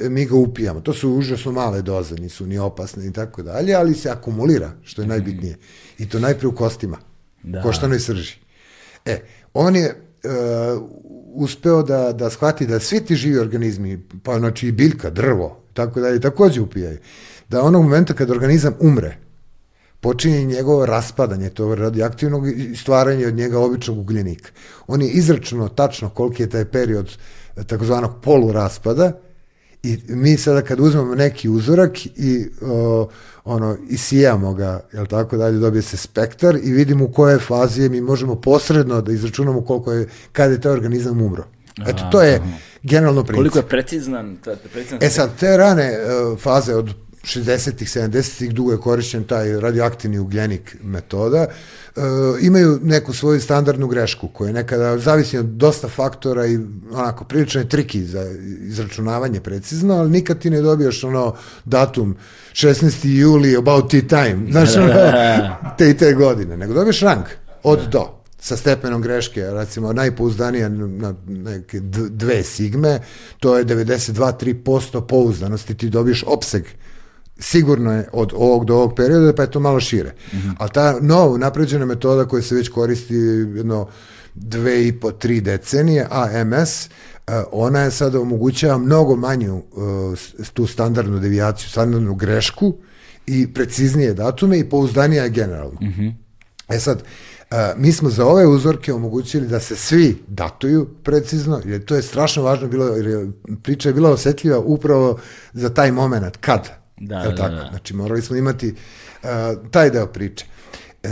e, 0.00 0.08
mi 0.08 0.26
ga 0.26 0.34
upijamo. 0.36 0.80
To 0.80 0.92
su 0.92 1.10
užasno 1.10 1.52
male 1.52 1.82
doze, 1.82 2.14
nisu 2.14 2.46
ni 2.46 2.58
opasne 2.58 3.06
i 3.06 3.12
tako 3.12 3.42
dalje, 3.42 3.74
ali 3.74 3.94
se 3.94 4.10
akumulira, 4.10 4.72
što 4.82 5.02
je 5.02 5.08
najbitnije. 5.08 5.56
I 5.98 6.08
to 6.08 6.20
najprije 6.20 6.48
u 6.48 6.54
kostima, 6.54 6.98
da. 7.42 7.62
koštanoj 7.62 8.00
srži. 8.00 8.34
E, 9.04 9.20
on 9.54 9.76
je 9.76 9.94
uh, 10.24 10.82
uspeo 11.34 11.82
da, 11.82 12.12
da 12.12 12.30
shvati 12.30 12.66
da 12.66 12.80
svi 12.80 13.00
ti 13.00 13.16
živi 13.16 13.38
organizmi, 13.38 14.02
pa 14.22 14.38
znači 14.38 14.68
i 14.68 14.72
biljka, 14.72 15.10
drvo, 15.10 15.62
tako 15.72 16.00
dalje, 16.00 16.20
takođe 16.20 16.60
upijaju 16.60 16.98
da 17.48 17.62
onog 17.62 17.82
momenta 17.82 18.14
kad 18.14 18.30
organizam 18.30 18.74
umre, 18.80 19.16
počinje 20.00 20.44
njegovo 20.44 20.86
raspadanje 20.86 21.50
tog 21.50 21.74
radioaktivnog 21.74 22.48
i 22.48 22.76
stvaranje 22.76 23.26
od 23.26 23.34
njega 23.34 23.58
običnog 23.58 23.98
ugljenika. 23.98 24.50
On 24.86 25.02
je 25.02 25.08
izračuno 25.08 25.68
tačno 25.68 26.08
koliki 26.08 26.42
je 26.42 26.50
taj 26.50 26.64
period 26.64 27.16
takozvanog 27.66 28.10
poluraspada 28.22 29.12
i 29.82 29.98
mi 30.08 30.36
sada 30.36 30.62
kad 30.62 30.80
uzmemo 30.80 31.14
neki 31.14 31.48
uzorak 31.48 32.06
i 32.06 32.46
o, 32.62 33.08
ono 33.44 33.76
isijamo 33.88 34.54
ga, 34.54 34.80
jel 34.92 35.06
tako 35.06 35.36
dalje, 35.36 35.58
dobije 35.58 35.82
se 35.82 35.96
spektar 35.96 36.58
i 36.62 36.72
vidimo 36.72 37.04
u 37.04 37.12
kojoj 37.12 37.38
fazi 37.38 37.82
je, 37.82 37.88
mi 37.88 38.00
možemo 38.00 38.40
posredno 38.40 39.00
da 39.00 39.12
izračunamo 39.12 39.64
koliko 39.64 39.92
je, 39.92 40.08
kada 40.32 40.52
je 40.52 40.60
taj 40.60 40.72
organizam 40.72 41.20
umro. 41.20 41.44
Eto, 41.86 42.08
to 42.12 42.22
je 42.22 42.42
generalno 42.82 43.24
princip. 43.24 43.36
Koliko 43.36 43.58
je 43.58 43.68
preciznan? 43.68 44.36
To 44.44 44.50
je 44.50 44.56
preciznan 44.56 45.02
E 45.02 45.10
sad, 45.10 45.30
te 45.40 45.56
rane 45.56 45.90
uh, 45.90 46.38
faze 46.38 46.74
od 46.74 46.94
60-ih, 47.26 47.88
70-ih, 47.88 48.54
dugo 48.54 48.72
je 48.72 48.78
korišćen 48.78 49.24
taj 49.24 49.60
radioaktivni 49.60 50.18
ugljenik 50.18 50.76
metoda, 50.82 51.46
uh, 51.96 52.02
imaju 52.40 52.78
neku 52.82 53.12
svoju 53.12 53.40
standardnu 53.40 53.88
grešku 53.88 54.28
koja 54.28 54.48
je 54.48 54.54
nekada 54.54 54.98
zavisi 54.98 55.38
od 55.38 55.46
dosta 55.46 55.88
faktora 55.88 56.46
i 56.46 56.58
onako 56.92 57.24
prilično 57.24 57.60
je 57.60 57.68
triki 57.68 58.04
za 58.04 58.22
izračunavanje 58.60 59.40
precizno, 59.40 59.94
ali 59.94 60.10
nikad 60.10 60.38
ti 60.38 60.50
ne 60.50 60.62
dobiješ 60.62 61.04
ono 61.04 61.34
datum 61.64 62.16
16. 62.52 63.06
juli 63.06 63.56
about 63.56 63.90
tea 63.90 64.00
time, 64.00 64.52
znaš, 64.52 64.76
ono, 64.82 64.92
te 65.78 65.90
i 65.90 65.96
te 65.96 66.12
godine, 66.12 66.56
nego 66.56 66.74
dobiješ 66.74 67.00
rang 67.00 67.24
od 67.62 67.88
do 67.90 68.16
sa 68.38 68.56
stepenom 68.56 69.02
greške, 69.02 69.42
recimo 69.50 69.92
najpouzdanija 69.92 70.68
na 70.68 71.14
neke 71.26 71.80
dve 72.10 72.42
sigme, 72.42 73.00
to 73.38 73.58
je 73.58 73.64
92-3% 73.64 75.06
pouzdanosti, 75.06 75.74
ti 75.74 75.88
dobiješ 75.88 76.24
opseg 76.26 76.64
sigurno 77.38 77.92
je 77.92 78.08
od 78.12 78.32
ovog 78.34 78.64
do 78.64 78.74
ovog 78.74 78.94
perioda, 78.94 79.32
pa 79.32 79.42
je 79.42 79.50
to 79.50 79.60
malo 79.60 79.80
šire. 79.80 80.14
Mm 80.32 80.36
-hmm. 80.36 80.54
Ali 80.58 80.70
ta 80.70 80.98
nova 81.00 81.38
napređena 81.38 81.84
metoda 81.84 82.24
koja 82.24 82.42
se 82.42 82.54
već 82.54 82.68
koristi 82.68 83.14
jedno 83.14 83.88
dve 84.34 84.88
i 84.88 84.92
po, 84.92 85.12
tri 85.12 85.40
decenije, 85.40 86.06
AMS, 86.10 86.88
ona 87.52 87.80
je 87.80 87.90
sada 87.90 88.20
omogućava 88.20 88.78
mnogo 88.78 89.16
manju 89.16 89.62
tu 90.52 90.66
standardnu 90.66 91.18
devijaciju, 91.18 91.68
standardnu 91.70 92.14
grešku 92.14 92.74
i 93.26 93.54
preciznije 93.54 94.14
datume 94.14 94.58
i 94.58 94.68
pouzdanija 94.68 95.24
je 95.24 95.30
generalno. 95.30 95.80
Mm 95.80 95.86
-hmm. 95.86 96.14
E 96.68 96.78
sad, 96.78 97.02
mi 97.76 97.92
smo 97.92 98.10
za 98.10 98.26
ove 98.26 98.46
uzorke 98.46 98.92
omogućili 98.92 99.48
da 99.48 99.60
se 99.60 99.76
svi 99.76 100.22
datuju 100.28 100.88
precizno, 101.02 101.60
jer 101.64 101.84
to 101.84 101.96
je 101.96 102.02
strašno 102.02 102.42
važno 102.42 102.68
bilo, 102.68 102.86
jer 102.86 103.30
priča 103.62 103.88
je 103.88 103.92
bila 103.92 104.10
osetljiva 104.10 104.58
upravo 104.58 105.18
za 105.52 105.74
taj 105.74 105.92
moment, 105.92 106.36
kad, 106.36 106.68
Da, 107.00 107.18
da, 107.18 107.34
tako? 107.34 107.54
da, 107.54 107.66
Znači, 107.70 107.94
morali 107.94 108.22
smo 108.22 108.36
imati 108.36 108.74
uh, 109.22 109.28
taj 109.70 109.90
deo 109.90 110.06
priče. 110.06 110.46
Uh, 111.04 111.10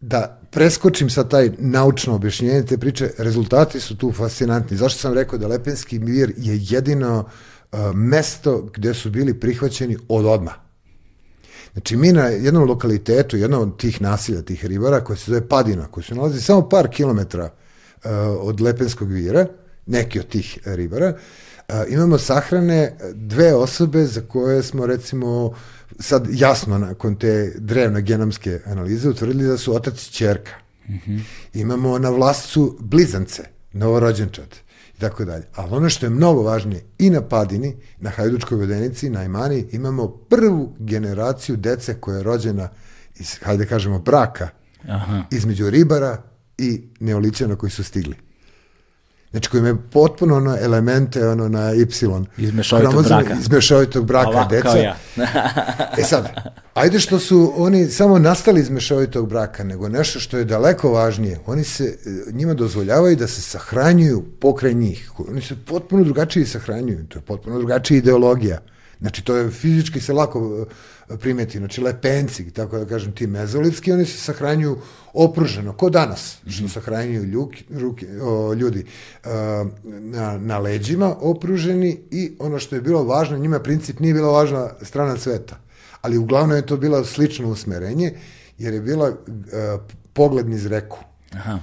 da 0.00 0.40
preskočim 0.50 1.10
sa 1.10 1.28
taj 1.28 1.50
naučno 1.58 2.14
objašnjenje 2.14 2.62
te 2.62 2.78
priče, 2.78 3.10
rezultati 3.18 3.80
su 3.80 3.96
tu 3.96 4.12
fascinantni. 4.12 4.76
Zašto 4.76 4.98
sam 4.98 5.14
rekao 5.14 5.38
da 5.38 5.46
Lepenski 5.46 5.98
mir 5.98 6.32
je 6.36 6.58
jedino 6.60 7.24
uh, 7.72 7.78
mesto 7.94 8.70
gde 8.74 8.94
su 8.94 9.10
bili 9.10 9.40
prihvaćeni 9.40 9.96
od 10.08 10.26
odma. 10.26 10.52
Znači, 11.72 11.96
mi 11.96 12.12
na 12.12 12.26
jednom 12.26 12.68
lokalitetu, 12.68 13.36
jednom 13.36 13.62
od 13.62 13.78
tih 13.78 14.02
nasilja, 14.02 14.42
tih 14.42 14.64
ribara, 14.66 15.04
koje 15.04 15.16
se 15.16 15.30
zove 15.30 15.48
Padina, 15.48 15.86
koji 15.86 16.04
se 16.04 16.14
nalazi 16.14 16.40
samo 16.40 16.68
par 16.68 16.88
kilometra 16.88 17.44
uh, 17.44 18.10
od 18.40 18.60
Lepenskog 18.60 19.10
vira, 19.10 19.46
neki 19.86 20.20
od 20.20 20.28
tih 20.28 20.58
ribara, 20.64 21.08
uh, 21.08 21.20
imamo 21.88 22.18
sahrane 22.18 22.96
dve 23.14 23.54
osobe 23.54 24.06
za 24.06 24.20
koje 24.20 24.62
smo 24.62 24.86
recimo 24.86 25.54
sad 26.00 26.28
jasno 26.30 26.78
nakon 26.78 27.16
te 27.16 27.52
drevne 27.58 28.02
genomske 28.02 28.60
analize 28.66 29.08
utvrdili 29.08 29.48
da 29.48 29.58
su 29.58 29.74
otac 29.74 30.06
i 30.06 30.12
čerka. 30.12 30.52
Mm 30.88 30.92
-hmm. 30.94 31.20
Imamo 31.54 31.98
na 31.98 32.10
vlascu 32.10 32.78
blizance, 32.80 33.42
novorođenčad 33.72 34.56
i 34.96 35.00
tako 35.00 35.24
dalje. 35.24 35.44
Ali 35.54 35.76
ono 35.76 35.88
što 35.88 36.06
je 36.06 36.10
mnogo 36.10 36.42
važnije, 36.42 36.84
i 36.98 37.10
na 37.10 37.22
Padini, 37.22 37.76
na 37.98 38.10
Hajdučkoj 38.10 38.58
vodenici, 38.58 39.10
na 39.10 39.24
Imani, 39.24 39.66
imamo 39.72 40.08
prvu 40.08 40.74
generaciju 40.78 41.56
dece 41.56 41.94
koja 42.00 42.16
je 42.16 42.22
rođena 42.22 42.68
iz, 43.14 43.38
hajde 43.42 43.66
kažemo, 43.66 43.98
braka 43.98 44.48
Aha. 44.88 45.22
između 45.30 45.70
ribara 45.70 46.22
i 46.58 46.82
neoličana 47.00 47.56
koji 47.56 47.70
su 47.70 47.84
stigli. 47.84 48.16
Znači 49.32 49.50
koji 49.50 49.58
imaju 49.58 49.78
potpuno 49.90 50.36
ono 50.36 50.56
elemente 50.60 51.28
ono 51.28 51.48
na 51.48 51.72
Y. 51.74 51.86
Iz 52.36 52.52
mešovitog 52.54 53.04
braka. 53.04 53.34
Iz 53.40 53.50
mešovitog 53.50 54.06
braka, 54.06 54.28
Ova, 54.28 54.44
deca. 54.44 54.78
Ja. 54.78 54.96
e 55.98 56.02
sad, 56.02 56.28
ajde 56.74 56.98
što 56.98 57.18
su 57.18 57.52
oni 57.56 57.86
samo 57.86 58.18
nastali 58.18 58.60
iz 58.60 58.70
mešovitog 58.70 59.28
braka, 59.28 59.64
nego 59.64 59.88
nešto 59.88 60.20
što 60.20 60.38
je 60.38 60.44
daleko 60.44 60.92
važnije. 60.92 61.38
Oni 61.46 61.64
se, 61.64 61.98
njima 62.32 62.54
dozvoljavaju 62.54 63.16
da 63.16 63.26
se 63.26 63.42
sahranjuju 63.42 64.24
pokraj 64.40 64.74
njih. 64.74 65.10
Oni 65.28 65.42
se 65.42 65.56
potpuno 65.66 66.04
drugačiji 66.04 66.46
sahranjuju. 66.46 67.06
To 67.08 67.18
je 67.18 67.22
potpuno 67.22 67.58
drugačija 67.58 67.98
ideologija. 67.98 68.58
Znači, 69.00 69.24
to 69.24 69.36
je 69.36 69.50
fizički 69.50 70.00
se 70.00 70.12
lako 70.12 70.66
primeti, 71.20 71.58
znači 71.58 71.80
lepenci, 71.80 72.50
tako 72.50 72.78
da 72.78 72.84
kažem, 72.84 73.12
ti 73.12 73.26
mezolitski, 73.26 73.92
oni 73.92 74.04
se 74.04 74.18
sahranjuju 74.18 74.78
opruženo, 75.12 75.72
ko 75.72 75.90
danas, 75.90 76.36
što 76.46 76.68
sahranjuju 76.68 77.24
ljuki, 77.24 77.64
ruke, 77.70 78.06
o, 78.22 78.54
ljudi 78.54 78.86
a, 79.24 79.64
na, 79.84 80.38
na 80.38 80.58
leđima 80.58 81.16
opruženi 81.20 82.00
i 82.10 82.32
ono 82.38 82.58
što 82.58 82.74
je 82.74 82.80
bilo 82.80 83.04
važno, 83.04 83.38
njima 83.38 83.60
princip 83.60 84.00
nije 84.00 84.14
bila 84.14 84.32
važna 84.32 84.70
strana 84.82 85.16
sveta, 85.16 85.56
ali 86.00 86.18
uglavnom 86.18 86.56
je 86.56 86.66
to 86.66 86.76
bilo 86.76 87.04
slično 87.04 87.48
usmerenje, 87.48 88.12
jer 88.58 88.74
je 88.74 88.80
bila 88.80 89.08
a, 89.52 89.78
pogled 90.12 90.48
niz 90.48 90.66
reku. 90.66 90.98
Aha. 91.32 91.58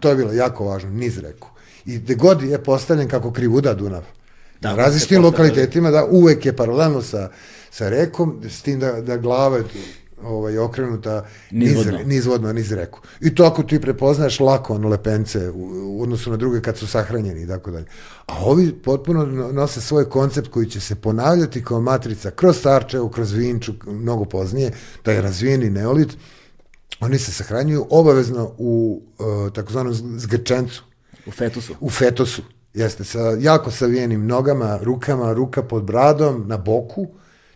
To 0.00 0.08
je 0.08 0.16
bilo 0.16 0.32
jako 0.32 0.64
važno, 0.64 0.90
niz 0.90 1.18
reku. 1.18 1.48
I 1.86 1.98
gde 1.98 2.14
god 2.14 2.42
je 2.42 2.64
postavljen 2.64 3.08
kako 3.08 3.32
krivuda 3.32 3.74
Dunav, 3.74 4.02
da, 4.60 4.70
na 4.70 4.76
različitim 4.76 5.22
lokalitetima, 5.22 5.90
da 5.90 6.04
uvek 6.04 6.46
je 6.46 6.56
paralelno 6.56 7.02
sa 7.02 7.30
sa 7.72 7.88
rekom, 7.88 8.40
s 8.48 8.62
tim 8.62 8.80
da, 8.80 9.00
da 9.00 9.16
glava 9.16 9.62
ovaj, 10.24 10.58
okrenuta 10.58 11.26
nizvodno. 11.50 11.98
Niz, 11.98 12.06
nizvodno 12.06 12.52
niz 12.52 12.72
reku. 12.72 13.00
I 13.20 13.34
to 13.34 13.44
ako 13.44 13.62
ti 13.62 13.80
prepoznaješ 13.80 14.40
lako 14.40 14.74
ono 14.74 14.88
lepence 14.88 15.50
u, 15.50 15.70
u 15.98 16.02
odnosu 16.02 16.30
na 16.30 16.36
druge 16.36 16.60
kad 16.62 16.78
su 16.78 16.86
sahranjeni 16.86 17.42
i 17.42 17.46
tako 17.46 17.70
dalje. 17.70 17.86
A 18.26 18.44
ovi 18.44 18.72
potpuno 18.72 19.26
nose 19.52 19.80
svoj 19.80 20.10
koncept 20.10 20.48
koji 20.48 20.66
će 20.66 20.80
se 20.80 20.94
ponavljati 20.94 21.64
kao 21.64 21.80
matrica 21.80 22.30
kroz 22.30 22.58
Starčevu, 22.58 23.08
kroz 23.08 23.32
Vinču, 23.32 23.72
mnogo 23.86 24.24
poznije, 24.24 24.72
taj 25.02 25.20
razvijeni 25.20 25.70
neolit, 25.70 26.16
oni 27.00 27.18
se 27.18 27.32
sahranjuju 27.32 27.86
obavezno 27.90 28.54
u 28.58 29.02
uh, 29.18 29.52
takozvanom 29.52 29.94
zgrčencu. 29.94 30.84
U 31.26 31.30
fetusu. 31.30 31.74
U 31.80 31.90
fetusu, 31.90 32.42
jeste, 32.74 33.04
sa 33.04 33.36
jako 33.40 33.70
savijenim 33.70 34.26
nogama, 34.26 34.78
rukama, 34.82 35.32
ruka 35.32 35.62
pod 35.62 35.84
bradom, 35.84 36.44
na 36.46 36.56
boku, 36.56 37.08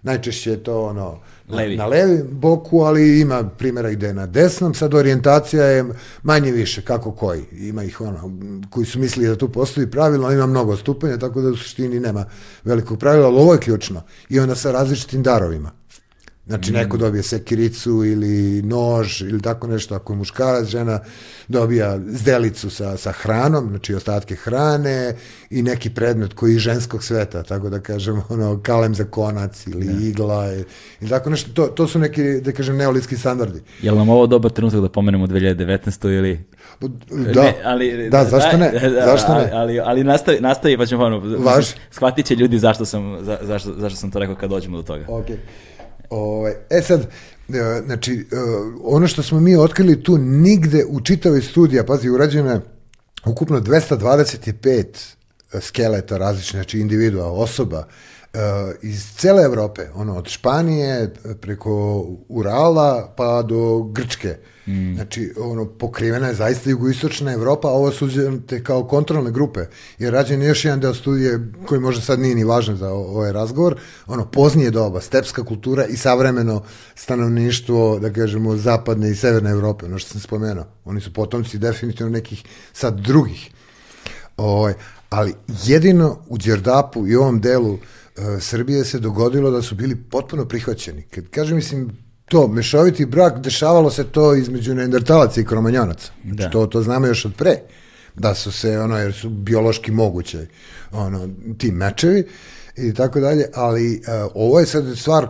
najčešće 0.02 0.50
je 0.50 0.64
to 0.64 0.84
ono 0.84 1.18
levi. 1.48 1.76
na 1.76 1.86
levi 1.86 2.22
boku, 2.30 2.80
ali 2.80 3.20
ima 3.20 3.48
primjera 3.58 3.90
gde 3.90 4.06
je 4.06 4.14
na 4.14 4.26
desnom, 4.26 4.74
sad 4.74 4.94
orijentacija 4.94 5.64
je 5.64 5.84
manje 6.22 6.52
više, 6.52 6.82
kako 6.82 7.12
koji, 7.12 7.44
ima 7.52 7.84
ih 7.84 8.00
ono, 8.00 8.38
koji 8.70 8.86
su 8.86 8.98
mislili 8.98 9.28
da 9.28 9.36
tu 9.36 9.48
postoji 9.48 9.90
pravilo, 9.90 10.32
ima 10.32 10.46
mnogo 10.46 10.76
stupanja, 10.76 11.18
tako 11.18 11.40
da 11.40 11.48
u 11.48 11.56
suštini 11.56 12.00
nema 12.00 12.24
velikog 12.64 12.98
pravila, 12.98 13.26
ali 13.26 13.36
ovo 13.36 13.52
je 13.52 13.60
ključno, 13.60 14.02
i 14.28 14.40
onda 14.40 14.54
sa 14.54 14.72
različitim 14.72 15.22
darovima. 15.22 15.70
Znači, 16.46 16.72
neko 16.72 16.96
dobije 16.96 17.22
sekiricu 17.22 18.04
ili 18.04 18.62
nož 18.62 19.20
ili 19.22 19.42
tako 19.42 19.66
nešto, 19.66 19.94
ako 19.94 20.12
je 20.12 20.16
muškarac, 20.16 20.66
žena 20.66 21.00
dobija 21.48 21.98
zdelicu 22.06 22.70
sa, 22.70 22.96
sa 22.96 23.12
hranom, 23.12 23.68
znači 23.68 23.94
ostatke 23.94 24.34
hrane 24.34 25.16
i 25.50 25.62
neki 25.62 25.90
predmet 25.90 26.34
koji 26.34 26.52
je 26.52 26.58
ženskog 26.58 27.04
sveta, 27.04 27.42
tako 27.42 27.68
da 27.68 27.80
kažem, 27.80 28.22
ono, 28.28 28.60
kalem 28.62 28.94
za 28.94 29.04
konac 29.04 29.66
ili 29.66 29.86
ja. 29.86 29.92
Da. 29.92 30.06
igla 30.06 30.54
i, 30.54 30.64
i 31.00 31.08
tako 31.08 31.30
nešto. 31.30 31.50
To, 31.52 31.66
to 31.66 31.86
su 31.86 31.98
neki, 31.98 32.22
da 32.40 32.52
kažem, 32.52 32.76
neolitski 32.76 33.16
standardi. 33.16 33.60
Je 33.82 33.90
li 33.92 33.98
nam 33.98 34.08
ovo 34.08 34.26
dobar 34.26 34.50
trenutak 34.50 34.80
da 34.80 34.88
pomenemo 34.88 35.26
2019. 35.26 36.08
ili... 36.18 36.44
Da, 37.34 37.42
ne, 37.42 37.54
ali, 37.64 38.10
da, 38.10 38.24
zašto 38.24 38.56
ne? 38.56 38.70
Da, 38.70 39.04
zašto 39.04 39.34
ne? 39.34 39.50
Ali, 39.52 39.80
ali 39.80 40.04
nastavi, 40.04 40.40
nastavi 40.40 40.78
pa 40.78 40.86
ćemo 40.86 41.04
ono, 41.04 41.38
Vaš? 41.38 41.66
shvatit 41.90 42.26
će 42.26 42.34
ljudi 42.34 42.58
zašto 42.58 42.84
sam, 42.84 43.24
za, 43.24 43.38
zašto, 43.42 43.74
zašto 43.78 43.96
sam 43.96 44.10
to 44.10 44.18
rekao 44.18 44.34
kad 44.34 44.50
dođemo 44.50 44.76
do 44.76 44.82
toga. 44.82 45.04
Okej. 45.08 45.36
Okay. 45.36 45.38
Ovaj, 46.10 46.52
e 46.70 46.82
sad, 46.82 47.00
e, 47.00 47.82
znači, 47.86 48.12
e, 48.14 48.36
ono 48.84 49.06
što 49.06 49.22
smo 49.22 49.40
mi 49.40 49.56
otkrili 49.56 50.02
tu 50.02 50.18
nigde 50.18 50.84
u 50.88 51.00
čitavoj 51.00 51.42
studija, 51.42 51.84
pazi, 51.84 52.10
urađeno 52.10 52.50
je 52.50 52.60
ukupno 53.26 53.60
225 53.60 54.84
skeleta 55.60 56.18
različnih, 56.18 56.58
znači 56.62 56.78
individua, 56.78 57.32
osoba, 57.32 57.86
iz 58.82 59.14
cele 59.16 59.42
Evrope, 59.42 59.82
ono, 59.94 60.16
od 60.16 60.28
Španije 60.28 61.14
preko 61.40 62.04
Urala 62.28 63.14
pa 63.16 63.42
do 63.42 63.82
Grčke. 63.82 64.36
Mm. 64.66 64.94
Znači, 64.94 65.32
ono, 65.40 65.64
pokrivena 65.64 66.28
je 66.28 66.34
zaista 66.34 66.70
jugoistočna 66.70 67.32
Evropa, 67.32 67.68
a 67.68 67.72
ovo 67.72 67.90
su 67.90 68.06
uzete 68.06 68.64
kao 68.64 68.84
kontrolne 68.84 69.30
grupe. 69.30 69.60
Jer 69.98 70.12
rađen 70.12 70.42
je 70.42 70.48
još 70.48 70.64
jedan 70.64 70.80
deo 70.80 70.94
studije 70.94 71.52
koji 71.66 71.80
možda 71.80 72.02
sad 72.02 72.20
nije 72.20 72.34
ni 72.34 72.44
važan 72.44 72.76
za 72.76 72.90
ovaj 72.90 73.32
razgovor, 73.32 73.76
ono, 74.06 74.24
poznije 74.24 74.70
doba, 74.70 75.00
stepska 75.00 75.44
kultura 75.44 75.84
i 75.86 75.96
savremeno 75.96 76.62
stanovništvo, 76.94 77.98
da 77.98 78.12
kažemo, 78.12 78.56
zapadne 78.56 79.10
i 79.10 79.14
severne 79.14 79.50
Evrope, 79.50 79.86
ono 79.86 79.98
što 79.98 80.10
sam 80.10 80.20
spomenuo. 80.20 80.64
Oni 80.84 81.00
su 81.00 81.12
potomci 81.12 81.58
definitivno 81.58 82.12
nekih 82.12 82.44
sad 82.72 83.00
drugih. 83.00 83.50
Ovaj, 84.36 84.74
ali 85.10 85.34
jedino 85.64 86.18
u 86.28 86.38
Đerdapu 86.38 87.06
i 87.06 87.16
ovom 87.16 87.40
delu 87.40 87.72
uh, 87.72 87.80
Srbije 88.40 88.84
se 88.84 88.98
dogodilo 88.98 89.50
da 89.50 89.62
su 89.62 89.74
bili 89.74 89.96
potpuno 89.96 90.44
prihvaćeni. 90.44 91.02
Kad 91.02 91.28
kažem, 91.28 91.56
mislim, 91.56 91.90
to, 92.24 92.48
mešoviti 92.48 93.06
brak, 93.06 93.40
dešavalo 93.40 93.90
se 93.90 94.04
to 94.04 94.34
između 94.34 94.74
neandertalaca 94.74 95.40
i 95.40 95.44
kromanjonaca. 95.44 96.12
Znači, 96.24 96.42
da. 96.42 96.50
to, 96.50 96.66
to 96.66 96.82
znamo 96.82 97.06
još 97.06 97.24
od 97.24 97.34
pre. 97.34 97.60
da 98.18 98.34
su 98.34 98.52
se, 98.52 98.78
ono, 98.78 98.98
jer 98.98 99.12
su 99.12 99.30
biološki 99.30 99.90
moguće, 99.90 100.46
ono, 100.92 101.28
ti 101.58 101.72
mečevi 101.72 102.28
i 102.76 102.94
tako 102.94 103.20
dalje, 103.20 103.44
ali 103.54 103.94
uh, 103.94 104.30
ovo 104.34 104.60
je 104.60 104.66
sad 104.66 104.98
stvar 104.98 105.28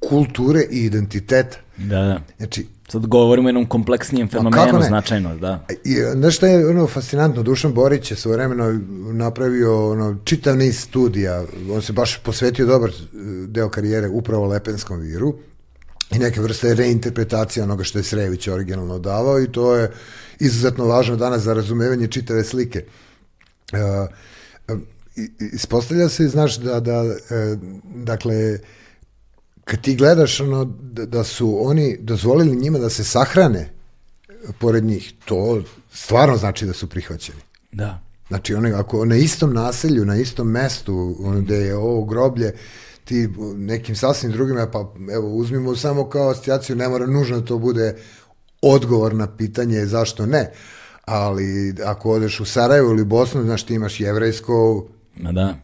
kulture 0.00 0.62
i 0.70 0.84
identiteta. 0.84 1.58
Da, 1.76 2.02
da. 2.02 2.20
Znači, 2.38 2.66
Sad 2.90 3.06
govorimo 3.06 3.46
o 3.46 3.50
jednom 3.50 3.66
kompleksnijem 3.66 4.28
fenomenu, 4.28 4.82
značajno, 4.82 5.36
da. 5.36 5.66
I, 5.84 5.96
znaš 6.14 6.36
šta 6.36 6.46
je 6.46 6.68
ono 6.68 6.86
fascinantno, 6.86 7.42
Dušan 7.42 7.72
Borić 7.72 8.10
je 8.10 8.16
svojevremeno 8.16 8.80
napravio 9.12 9.90
ono, 9.90 10.16
čitav 10.24 10.56
niz 10.56 10.80
studija, 10.80 11.44
on 11.72 11.82
se 11.82 11.92
baš 11.92 12.18
posvetio 12.18 12.66
dobar 12.66 12.90
eh, 12.90 12.94
deo 13.46 13.68
karijere 13.68 14.08
upravo 14.08 14.46
Lepenskom 14.46 15.00
viru 15.00 15.34
i 16.14 16.18
neke 16.18 16.40
vrste 16.40 16.74
reinterpretacije 16.74 17.62
onoga 17.62 17.84
što 17.84 17.98
je 17.98 18.02
Srejević 18.02 18.48
originalno 18.48 18.98
davao 18.98 19.40
i 19.40 19.52
to 19.52 19.76
je 19.76 19.90
izuzetno 20.38 20.84
važno 20.84 21.16
danas 21.16 21.42
za 21.42 21.54
razumevanje 21.54 22.06
čitave 22.06 22.44
slike. 22.44 22.84
Uh, 23.72 23.78
ispostavlja 25.52 26.08
se, 26.08 26.28
znaš, 26.28 26.58
da, 26.58 26.80
da 26.80 26.92
e, 26.92 27.56
dakle, 27.94 28.58
kad 29.70 29.80
ti 29.80 29.94
gledaš 29.94 30.40
ono, 30.40 30.64
da, 30.64 31.06
da 31.06 31.24
su 31.24 31.58
oni 31.60 31.96
dozvolili 32.00 32.56
njima 32.56 32.78
da 32.78 32.90
se 32.90 33.04
sahrane 33.04 33.70
pored 34.58 34.84
njih, 34.84 35.12
to 35.24 35.62
stvarno 35.92 36.36
znači 36.36 36.66
da 36.66 36.72
su 36.72 36.88
prihvaćeni. 36.88 37.40
Da. 37.72 38.00
Znači, 38.28 38.54
oni, 38.54 38.72
ako 38.72 39.04
na 39.04 39.16
istom 39.16 39.54
naselju, 39.54 40.04
na 40.04 40.16
istom 40.16 40.50
mestu, 40.50 41.16
ono 41.20 41.40
gde 41.40 41.56
je 41.56 41.76
ovo 41.76 42.04
groblje, 42.04 42.54
ti 43.04 43.28
nekim 43.56 43.96
sasvim 43.96 44.32
drugima, 44.32 44.66
pa 44.70 44.92
evo, 45.12 45.34
uzmimo 45.34 45.76
samo 45.76 46.08
kao 46.08 46.30
asocijaciju, 46.30 46.76
ne 46.76 46.88
mora 46.88 47.06
nužno 47.06 47.40
da 47.40 47.46
to 47.46 47.58
bude 47.58 47.96
odgovor 48.62 49.14
na 49.14 49.36
pitanje 49.36 49.86
zašto 49.86 50.26
ne, 50.26 50.52
ali 51.04 51.74
ako 51.84 52.10
odeš 52.10 52.40
u 52.40 52.44
Sarajevo 52.44 52.90
ili 52.90 53.04
Bosnu, 53.04 53.42
znaš, 53.42 53.66
ti 53.66 53.74
imaš 53.74 54.00
jevrejsko, 54.00 54.86
Ma 55.22 55.32
da. 55.32 55.54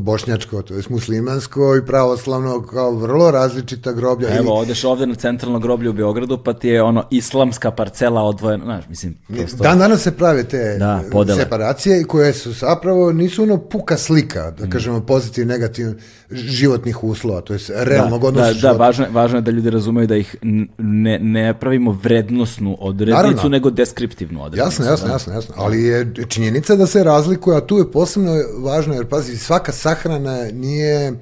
bošnjačko, 0.00 0.62
to 0.62 0.74
je 0.74 0.82
muslimansko 0.88 1.76
i 1.76 1.86
pravoslavno 1.86 2.62
kao 2.62 2.90
vrlo 2.92 3.30
različita 3.30 3.92
groblja. 3.92 4.28
Ili- 4.28 4.38
Evo, 4.38 4.54
odeš 4.54 4.84
ovde 4.84 5.06
na 5.06 5.14
centralno 5.14 5.58
groblje 5.58 5.90
u 5.90 5.94
Beogradu, 5.94 6.38
pa 6.38 6.52
ti 6.52 6.68
je 6.68 6.82
ono 6.82 7.04
islamska 7.10 7.70
parcela 7.70 8.22
odvojena, 8.22 8.64
znaš, 8.64 8.84
mislim, 8.88 9.16
prosto... 9.28 9.56
Dan 9.58 9.78
danas 9.78 10.02
se 10.02 10.10
prave 10.12 10.44
te 10.44 10.76
Da, 10.78 11.02
podele. 11.12 11.38
separacije 11.38 12.04
koje 12.04 12.32
su 12.32 12.52
zapravo 12.52 13.12
nisu 13.12 13.42
ono 13.42 13.58
puka 13.58 13.96
slika, 13.96 14.24
Mm. 14.50 14.56
da 14.56 14.68
kažemo 14.68 15.00
pozitiv, 15.00 15.46
negativ 15.46 15.86
životnih 16.30 17.04
uslova, 17.04 17.40
to 17.40 17.52
je 17.52 17.58
realnog 17.70 18.20
da, 18.20 18.26
odnosa 18.28 18.52
da, 18.52 18.60
da, 18.62 18.72
važno, 18.74 19.06
važno 19.10 19.38
je 19.38 19.42
da 19.42 19.50
ljudi 19.50 19.70
razumeju 19.70 20.06
da 20.06 20.16
ih 20.16 20.36
ne, 20.78 21.18
ne 21.18 21.54
pravimo 21.54 21.92
vrednosnu 21.94 22.76
odrednicu, 22.80 23.16
Naravno. 23.22 23.48
nego 23.48 23.70
deskriptivnu 23.70 24.42
odrednicu. 24.42 24.66
Jasno, 24.66 24.84
jasno, 24.84 25.06
da. 25.06 25.12
jasno, 25.12 25.32
jasno. 25.32 25.54
Ali 25.58 25.82
je 25.82 26.12
činjenica 26.28 26.76
da 26.76 26.86
se 26.86 27.04
razlikuje, 27.04 27.56
a 27.56 27.60
tu 27.60 27.78
je 27.78 27.90
posebno 27.90 28.32
važno, 28.58 28.94
jer 28.94 29.03
pazi, 29.08 29.38
svaka 29.38 29.72
sahrana 29.72 30.44
nije 30.52 31.06
e, 31.06 31.14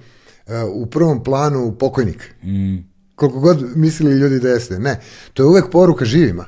u 0.73 0.87
prvom 0.87 1.25
planu 1.25 1.77
pokojnik. 1.79 2.35
Mm. 2.43 2.77
Koliko 3.15 3.41
god 3.41 3.77
mislili 3.77 4.19
ljudi 4.19 4.41
da 4.41 4.49
jeste. 4.49 4.79
Ne, 4.79 5.01
to 5.35 5.43
je 5.43 5.47
uvek 5.47 5.71
poruka 5.71 6.05
živima. 6.05 6.47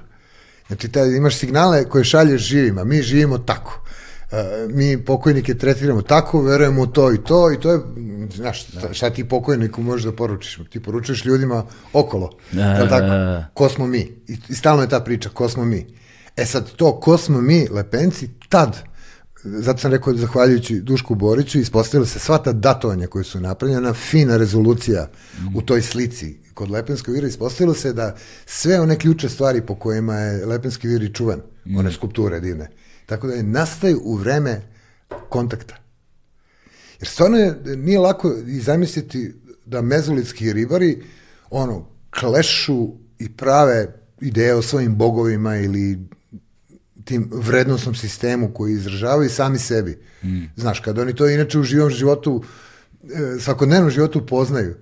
Znači, 0.67 0.89
taj, 0.89 1.17
imaš 1.17 1.37
signale 1.37 1.85
koje 1.85 2.05
šalješ 2.05 2.43
živima. 2.43 2.85
Mi 2.85 3.03
živimo 3.03 3.39
tako. 3.39 3.85
E, 4.33 4.67
mi 4.69 5.05
pokojnike 5.05 5.55
tretiramo 5.55 6.03
tako, 6.03 6.43
verujemo 6.43 6.83
u 6.83 6.87
to 6.87 7.13
i 7.13 7.19
to 7.25 7.53
i 7.53 7.61
to 7.61 7.73
je, 7.73 7.81
znaš, 8.35 8.69
šta, 8.69 8.93
šta 8.93 9.11
ti 9.11 9.29
pokojniku 9.29 9.83
možeš 9.83 10.05
da 10.05 10.13
poručiš? 10.13 10.59
Ti 10.71 10.83
poručuješ 10.83 11.25
ljudima 11.25 11.65
okolo. 11.93 12.31
Da, 12.53 12.65
Jel 12.65 12.89
tako? 12.89 13.07
da, 13.07 13.19
da. 13.19 13.51
Ko 13.55 13.69
smo 13.69 13.87
mi? 13.87 13.99
I, 14.29 14.39
I 14.49 14.55
stalno 14.55 14.83
je 14.83 14.89
ta 14.89 15.01
priča, 15.01 15.29
ko 15.29 15.49
smo 15.49 15.65
mi? 15.65 15.87
E 16.37 16.45
sad, 16.47 16.71
to 16.71 17.01
ko 17.01 17.19
smo 17.19 17.41
mi, 17.41 17.69
lepenci, 17.71 18.29
tad, 18.49 18.79
zato 19.45 19.79
sam 19.79 19.93
rekao, 19.93 20.15
zahvaljujući 20.15 20.81
Dušku 20.81 21.15
Boriću, 21.15 21.59
ispostavila 21.59 22.07
se 22.07 22.19
sva 22.19 22.39
ta 22.39 22.53
datovanja 22.53 23.07
koje 23.07 23.25
su 23.25 23.41
napravljena, 23.41 23.95
fina 23.95 24.37
rezolucija 24.37 25.11
u 25.55 25.63
toj 25.63 25.83
slici 25.83 26.37
kod 26.55 26.71
Lepenskog 26.71 27.15
vira, 27.15 27.29
ispostavilo 27.29 27.75
se 27.75 27.93
da 27.93 28.17
sve 28.47 28.81
one 28.81 28.99
ključe 28.99 29.29
stvari 29.29 29.61
po 29.61 29.75
kojima 29.75 30.15
je 30.15 30.47
Lepenski 30.47 30.89
vir 30.89 31.03
i 31.03 31.15
čuvan, 31.15 31.41
one 31.77 31.93
skulpture 31.93 32.41
divne, 32.41 32.71
tako 33.07 33.27
da 33.27 33.35
je 33.35 33.43
nastaju 33.43 34.01
u 34.05 34.17
vreme 34.17 34.63
kontakta. 35.29 35.77
Jer 37.01 37.09
stvarno 37.09 37.39
je, 37.39 37.61
nije 37.77 37.99
lako 37.99 38.35
i 38.47 38.61
zamisliti 38.61 39.35
da 39.67 39.83
mezolitski 39.83 40.53
ribari 40.53 41.03
ono, 41.51 41.89
klešu 42.21 42.89
i 43.19 43.37
prave 43.37 43.95
ideje 44.21 44.55
o 44.55 44.63
svojim 44.63 44.97
bogovima 44.97 45.57
ili 45.57 45.99
tim 47.05 47.31
vrednostnom 47.33 47.95
sistemu 47.95 48.51
koji 48.55 48.73
izražavaju 48.73 49.31
sami 49.31 49.59
sebi. 49.59 49.99
Mm. 50.25 50.43
Znaš, 50.57 50.81
kad 50.81 50.99
oni 50.99 51.15
to 51.15 51.29
inače 51.29 51.59
u 51.59 51.63
živom 51.63 51.91
životu, 51.91 52.43
e, 53.03 53.41
svakodnevnom 53.41 53.91
životu 53.91 54.27
poznaju. 54.27 54.75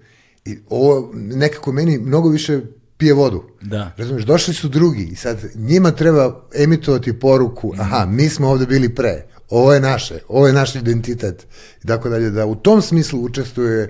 I 0.44 0.58
ovo 0.68 1.10
nekako 1.14 1.72
meni 1.72 1.98
mnogo 1.98 2.28
više 2.28 2.60
pije 2.96 3.14
vodu. 3.14 3.44
Da. 3.60 3.92
Razumeš, 3.96 4.24
došli 4.24 4.54
su 4.54 4.68
drugi 4.68 5.08
i 5.12 5.16
sad 5.16 5.38
njima 5.54 5.90
treba 5.90 6.42
emitovati 6.54 7.18
poruku, 7.18 7.72
aha, 7.78 8.06
mi 8.06 8.28
smo 8.28 8.48
ovde 8.48 8.66
bili 8.66 8.94
pre, 8.94 9.26
ovo 9.50 9.74
je 9.74 9.80
naše, 9.80 10.18
ovo 10.28 10.46
je 10.46 10.52
naš 10.52 10.74
identitet 10.74 11.46
i 11.84 11.86
tako 11.86 12.08
dalje, 12.08 12.30
da 12.30 12.46
u 12.46 12.54
tom 12.54 12.82
smislu 12.82 13.20
učestvuje 13.20 13.82
a, 13.84 13.86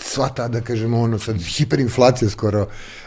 sva 0.00 0.28
ta, 0.28 0.48
da 0.48 0.60
kažemo, 0.60 1.00
ono 1.00 1.18
sad 1.18 1.36
hiperinflacija 1.36 2.30
skoro 2.30 2.66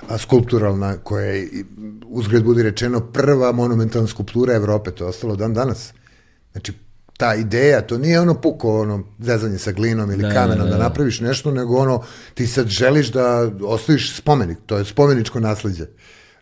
a, 0.10 0.18
skulpturalna, 0.18 0.98
koja 0.98 1.26
je, 1.26 1.44
i, 1.44 1.66
uzgred 2.06 2.44
budi 2.44 2.64
rečeno, 2.64 3.00
prva 3.00 3.52
monumentalna 3.52 4.08
skulptura 4.08 4.54
Evrope, 4.54 4.92
to 4.92 5.04
je 5.04 5.08
ostalo 5.10 5.36
dan 5.36 5.54
danas. 5.54 5.94
Znači, 6.52 6.74
ta 7.18 7.36
ideja, 7.36 7.82
to 7.82 7.98
nije 7.98 8.20
ono 8.20 8.34
puko 8.42 8.82
ono 8.82 9.04
zezanje 9.20 9.58
sa 9.58 9.72
glinom 9.72 10.12
ili 10.12 10.22
Da, 10.22 10.34
kamenom 10.34 10.66
da, 10.66 10.72
da, 10.72 10.78
da. 10.78 10.84
napraviš 10.84 11.20
nešto, 11.20 11.52
nego 11.52 11.78
ono 11.78 12.04
ti 12.34 12.48
sad 12.48 12.68
želiš 12.68 13.12
da 13.12 13.52
ostaviš 13.62 14.18
spomenik, 14.18 14.58
to 14.66 14.78
je 14.78 14.86
spomeničko 14.86 15.40
nasleđe. 15.40 15.86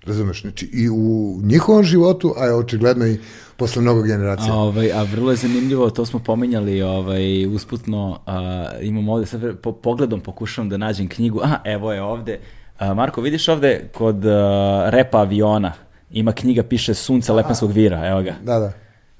Razumeš? 0.05 0.41
Znači 0.41 0.69
i 0.73 0.89
u 0.89 1.39
njihovom 1.43 1.83
životu, 1.83 2.33
a 2.37 2.45
je 2.45 2.53
očigledno 2.53 3.07
i 3.07 3.19
posle 3.57 3.81
mnogo 3.81 4.01
generacija. 4.01 4.53
A, 4.53 4.57
ovaj, 4.57 4.91
a 4.93 5.03
vrlo 5.03 5.31
je 5.31 5.37
zanimljivo, 5.37 5.89
to 5.89 6.05
smo 6.05 6.19
pominjali 6.19 6.81
ovaj, 6.81 7.45
usputno, 7.45 8.19
a, 8.25 8.69
imam 8.81 9.09
ovde, 9.09 9.25
sad 9.25 9.57
po, 9.61 9.71
pogledom 9.71 10.21
pokušavam 10.21 10.69
da 10.69 10.77
nađem 10.77 11.09
knjigu, 11.09 11.39
aha, 11.43 11.57
evo 11.63 11.93
je 11.93 12.01
ovde, 12.01 12.39
a, 12.77 12.93
Marko, 12.93 13.21
vidiš 13.21 13.47
ovde 13.47 13.89
kod 13.93 14.25
a, 14.25 14.89
repa 14.89 15.17
aviona, 15.19 15.73
ima 16.11 16.31
knjiga, 16.31 16.63
piše 16.63 16.93
Sunce 16.93 17.33
Lepenskog 17.33 17.71
vira, 17.71 18.07
evo 18.07 18.21
ga. 18.21 18.35
Da, 18.43 18.59
da. 18.59 18.71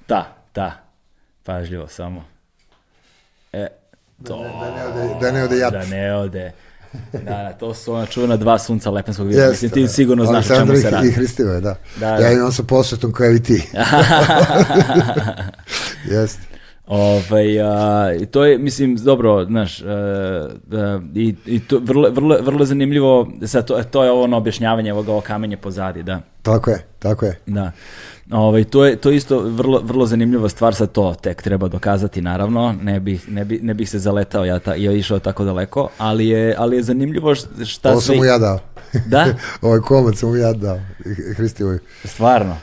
Ta, 0.06 0.36
ta, 0.54 0.72
pažljivo 1.44 1.88
samo. 1.88 2.24
E, 3.54 3.68
to, 4.24 4.38
Da 4.38 4.72
ne 4.72 4.86
ode, 4.86 5.20
da 5.22 5.32
ne 5.32 5.44
ode 5.44 5.58
jat. 5.58 5.74
da 5.74 5.86
ne 5.86 6.16
ode. 6.16 6.52
Da, 7.14 7.20
da, 7.20 7.54
to 7.54 7.74
su 7.74 7.94
ona 7.94 8.06
čuvena 8.06 8.38
dva 8.38 8.60
sunca 8.60 8.90
Lepenskog 8.92 9.28
vira. 9.28 9.50
Mislim, 9.50 9.72
ti 9.72 9.82
da. 9.82 9.88
sigurno 9.88 10.26
znaš 10.26 10.50
o 10.50 10.56
čemu 10.56 10.76
se 10.76 10.90
radi. 10.90 11.08
i 11.08 11.12
Hristivoje, 11.12 11.62
da. 11.62 11.76
Da, 12.00 12.08
ja 12.08 12.20
da. 12.20 12.32
imam 12.32 12.52
sa 12.52 12.64
posvetom 12.64 13.12
kao 13.12 13.32
i 13.32 13.44
ti. 13.44 13.64
Jeste. 16.12 16.56
Ovaj, 16.88 17.62
a, 17.62 18.14
i 18.20 18.26
to 18.26 18.46
je, 18.46 18.58
mislim, 18.58 18.96
dobro, 18.96 19.46
znaš, 19.46 19.82
e, 19.82 19.86
da, 20.68 21.02
i, 21.16 21.36
i 21.46 21.60
to 21.60 21.80
vrlo, 21.84 22.10
vrlo, 22.10 22.38
vrlo 22.42 22.66
zanimljivo, 22.66 23.32
sad, 23.46 23.68
to, 23.68 23.84
to 23.84 24.04
je 24.04 24.12
ovo 24.12 24.24
ono 24.24 24.38
objašnjavanje 24.38 24.94
ovoga 24.94 25.12
ovo 25.12 25.22
kamenje 25.22 25.58
pozadi, 25.58 26.04
da. 26.04 26.22
Tako 26.42 26.72
je, 26.72 26.86
tako 27.00 27.26
je. 27.26 27.40
Da. 27.46 27.72
Ovaj, 28.32 28.64
to, 28.64 28.86
je, 28.86 28.96
to 28.96 29.10
je 29.10 29.18
isto 29.18 29.40
vrlo, 29.40 29.82
vrlo 29.84 30.06
zanimljiva 30.06 30.50
stvar, 30.50 30.76
sad 30.76 30.92
to 30.92 31.16
tek 31.22 31.42
treba 31.42 31.68
dokazati, 31.68 32.22
naravno, 32.22 32.76
ne 32.82 33.00
bih, 33.00 33.30
ne 33.30 33.46
bih, 33.46 33.64
ne 33.64 33.74
bih 33.74 33.90
se 33.90 34.00
zaletao 34.00 34.46
ja, 34.46 34.60
ta, 34.60 34.76
ja 34.76 34.92
išao 34.92 35.20
tako 35.20 35.44
daleko, 35.44 35.90
ali 35.98 36.28
je, 36.28 36.56
ali 36.58 36.76
je 36.76 36.84
zanimljivo 36.84 37.36
šta 37.66 37.92
Ovo 37.92 38.02
sam 38.02 38.18
mu 38.18 38.26
ja 38.26 38.38
dao. 38.38 38.60
Da? 39.06 39.26
Ovaj 39.62 39.80
komad 39.80 40.18
sam 40.18 40.30
mu 40.30 40.36
ja 40.36 40.54
dao. 40.54 40.80
Hristivoju. 41.36 41.80
Stvarno? 42.06 42.58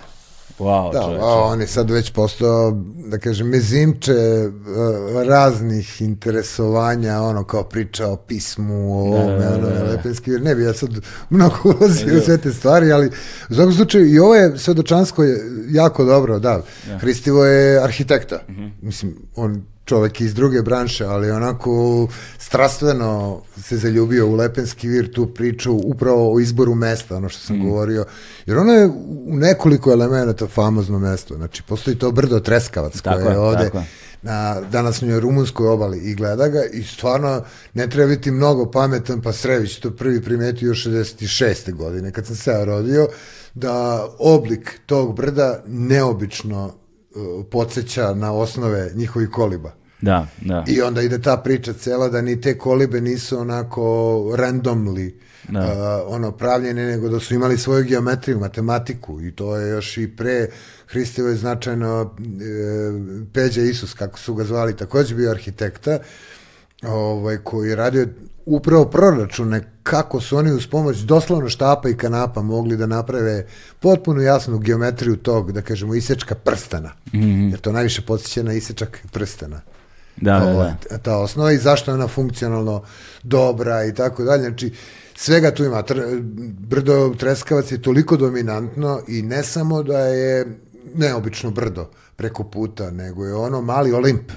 Wow, 0.58 0.92
Da, 0.92 1.02
čoveče. 1.02 1.22
on 1.24 1.60
je 1.60 1.66
sad 1.66 1.90
već 1.90 2.10
postao, 2.12 2.70
da 3.06 3.18
kažem, 3.18 3.46
mezimče 3.48 4.12
uh, 4.12 5.22
raznih 5.28 6.02
interesovanja, 6.02 7.20
ono 7.22 7.44
kao 7.44 7.62
priča 7.64 8.08
o 8.08 8.16
pismu, 8.16 8.94
o 8.94 9.00
ovome, 9.00 9.38
da, 9.38 9.54
ono, 9.54 9.68
da. 9.68 9.84
Lepenski. 9.84 10.30
Ne 10.30 10.54
bi 10.54 10.62
ja 10.62 10.74
sad 10.74 10.90
mnogo 11.30 11.56
ulazio 11.80 12.18
u 12.18 12.20
sve 12.20 12.38
te 12.38 12.52
stvari, 12.52 12.92
ali 12.92 13.10
u 13.50 13.54
svakom 13.54 13.72
slučaju 13.72 14.06
i 14.14 14.18
ovo 14.18 14.34
je 14.34 14.58
svedočansko 14.58 15.22
je 15.24 15.40
jako 15.70 16.04
dobro, 16.04 16.38
da. 16.38 16.62
Hristivo 17.00 17.44
je 17.44 17.84
arhitekta. 17.84 18.38
Mhm. 18.48 18.66
Mislim, 18.82 19.16
on 19.36 19.71
čovek 19.84 20.20
iz 20.20 20.34
druge 20.34 20.62
branše, 20.62 21.04
ali 21.04 21.30
onako 21.30 22.08
strastveno 22.38 23.42
se 23.62 23.76
zaljubio 23.76 24.26
u 24.26 24.34
Lepenski 24.34 24.88
vir, 24.88 25.12
tu 25.12 25.26
priču 25.26 25.72
upravo 25.72 26.34
o 26.34 26.40
izboru 26.40 26.74
mesta, 26.74 27.16
ono 27.16 27.28
što 27.28 27.40
sam 27.40 27.56
Mhm. 27.56 27.68
govorio, 27.68 28.04
jer 28.46 28.58
ono 28.58 28.72
je 28.72 28.86
u 29.26 29.36
nekoliko 29.36 29.92
elemenata 29.92 30.46
famozno 30.46 30.98
mesto, 30.98 31.34
znači 31.34 31.62
postoji 31.62 31.98
to 31.98 32.10
brdo 32.10 32.40
Treskavac 32.40 33.00
Tako 33.00 33.22
koje 33.22 33.32
je 33.32 33.38
ovde 33.38 33.64
tako 33.64 33.82
na 34.22 34.60
današnjoj 34.60 35.20
rumunskoj 35.20 35.68
obali 35.68 35.98
i 35.98 36.14
gleda 36.14 36.48
ga 36.48 36.64
i 36.72 36.82
stvarno 36.82 37.42
ne 37.74 37.90
treba 37.90 38.08
biti 38.08 38.30
mnogo 38.30 38.70
pametan, 38.70 39.22
pa 39.22 39.32
Srević 39.32 39.76
to 39.76 39.90
prvi 39.90 40.22
primetio 40.22 40.66
još 40.66 40.86
66. 40.86 41.72
godine, 41.74 42.12
kad 42.12 42.26
sam 42.26 42.36
se 42.36 42.50
ja 42.50 42.64
rodio, 42.64 43.08
da 43.54 44.06
oblik 44.18 44.80
tog 44.86 45.16
brda 45.16 45.62
neobično 45.66 46.74
podsjeća 47.50 48.14
na 48.14 48.32
osnove 48.32 48.90
njihovih 48.94 49.28
koliba. 49.30 49.72
Da, 50.00 50.26
da. 50.40 50.64
I 50.68 50.82
onda 50.82 51.02
ide 51.02 51.22
ta 51.22 51.36
priča 51.36 51.72
cela 51.72 52.08
da 52.08 52.20
ni 52.20 52.40
te 52.40 52.58
kolibe 52.58 53.00
nisu 53.00 53.38
onako 53.38 53.82
randomly 54.36 55.12
Da. 55.48 55.60
uh, 55.60 56.14
ono 56.14 56.32
pravljene, 56.32 56.86
nego 56.86 57.08
da 57.08 57.20
su 57.20 57.34
imali 57.34 57.58
svoju 57.58 57.84
geometriju, 57.84 58.38
matematiku 58.38 59.20
i 59.20 59.32
to 59.32 59.56
je 59.56 59.70
još 59.70 59.98
i 59.98 60.16
pre 60.16 60.48
Hristivo 60.92 61.28
je 61.28 61.36
značajno 61.36 62.14
e, 62.20 62.24
Peđa 63.32 63.62
Isus, 63.62 63.94
kako 63.94 64.18
su 64.18 64.34
ga 64.34 64.44
zvali, 64.44 64.76
takođe 64.76 65.14
bio 65.14 65.30
arhitekta, 65.30 65.98
ovaj, 66.82 67.38
koji 67.38 67.68
je 67.68 67.76
radio 67.76 68.06
upravo 68.46 68.84
proračune 68.84 69.72
kako 69.82 70.20
su 70.20 70.36
oni 70.36 70.52
uz 70.52 70.66
pomoć 70.66 70.96
doslovno 70.98 71.48
štapa 71.48 71.88
i 71.88 71.96
kanapa 71.96 72.42
mogli 72.42 72.76
da 72.76 72.86
naprave 72.86 73.46
potpuno 73.80 74.22
jasnu 74.22 74.58
geometriju 74.58 75.16
tog, 75.16 75.52
da 75.52 75.62
kažemo, 75.62 75.94
isečka 75.94 76.34
prstena. 76.34 76.92
Mm 77.12 77.18
-hmm. 77.18 77.50
Jer 77.50 77.60
to 77.60 77.72
najviše 77.72 78.02
podsjeća 78.02 78.42
na 78.42 78.52
isečak 78.52 78.98
prstena. 79.12 79.60
Da, 80.16 80.38
da, 80.38 80.50
Ovaj, 80.50 80.72
da. 80.90 80.98
ta 80.98 81.18
osnova 81.18 81.52
i 81.52 81.58
zašto 81.58 81.90
je 81.90 81.94
ona 81.94 82.08
funkcionalno 82.08 82.82
dobra 83.22 83.84
i 83.84 83.94
tako 83.94 84.24
dalje. 84.24 84.42
Znači, 84.42 84.72
svega 85.14 85.50
tu 85.50 85.64
ima. 85.64 85.82
Tr 85.82 86.00
brdo 86.58 87.14
Treskavac 87.18 87.72
je 87.72 87.82
toliko 87.82 88.16
dominantno 88.16 89.00
i 89.08 89.22
ne 89.22 89.42
samo 89.42 89.82
da 89.82 89.98
je 89.98 90.58
neobično 90.94 91.50
brdo 91.50 91.90
preko 92.16 92.44
puta, 92.44 92.90
nego 92.90 93.24
je 93.24 93.34
ono 93.34 93.62
mali 93.62 93.92
Olimp. 93.92 94.32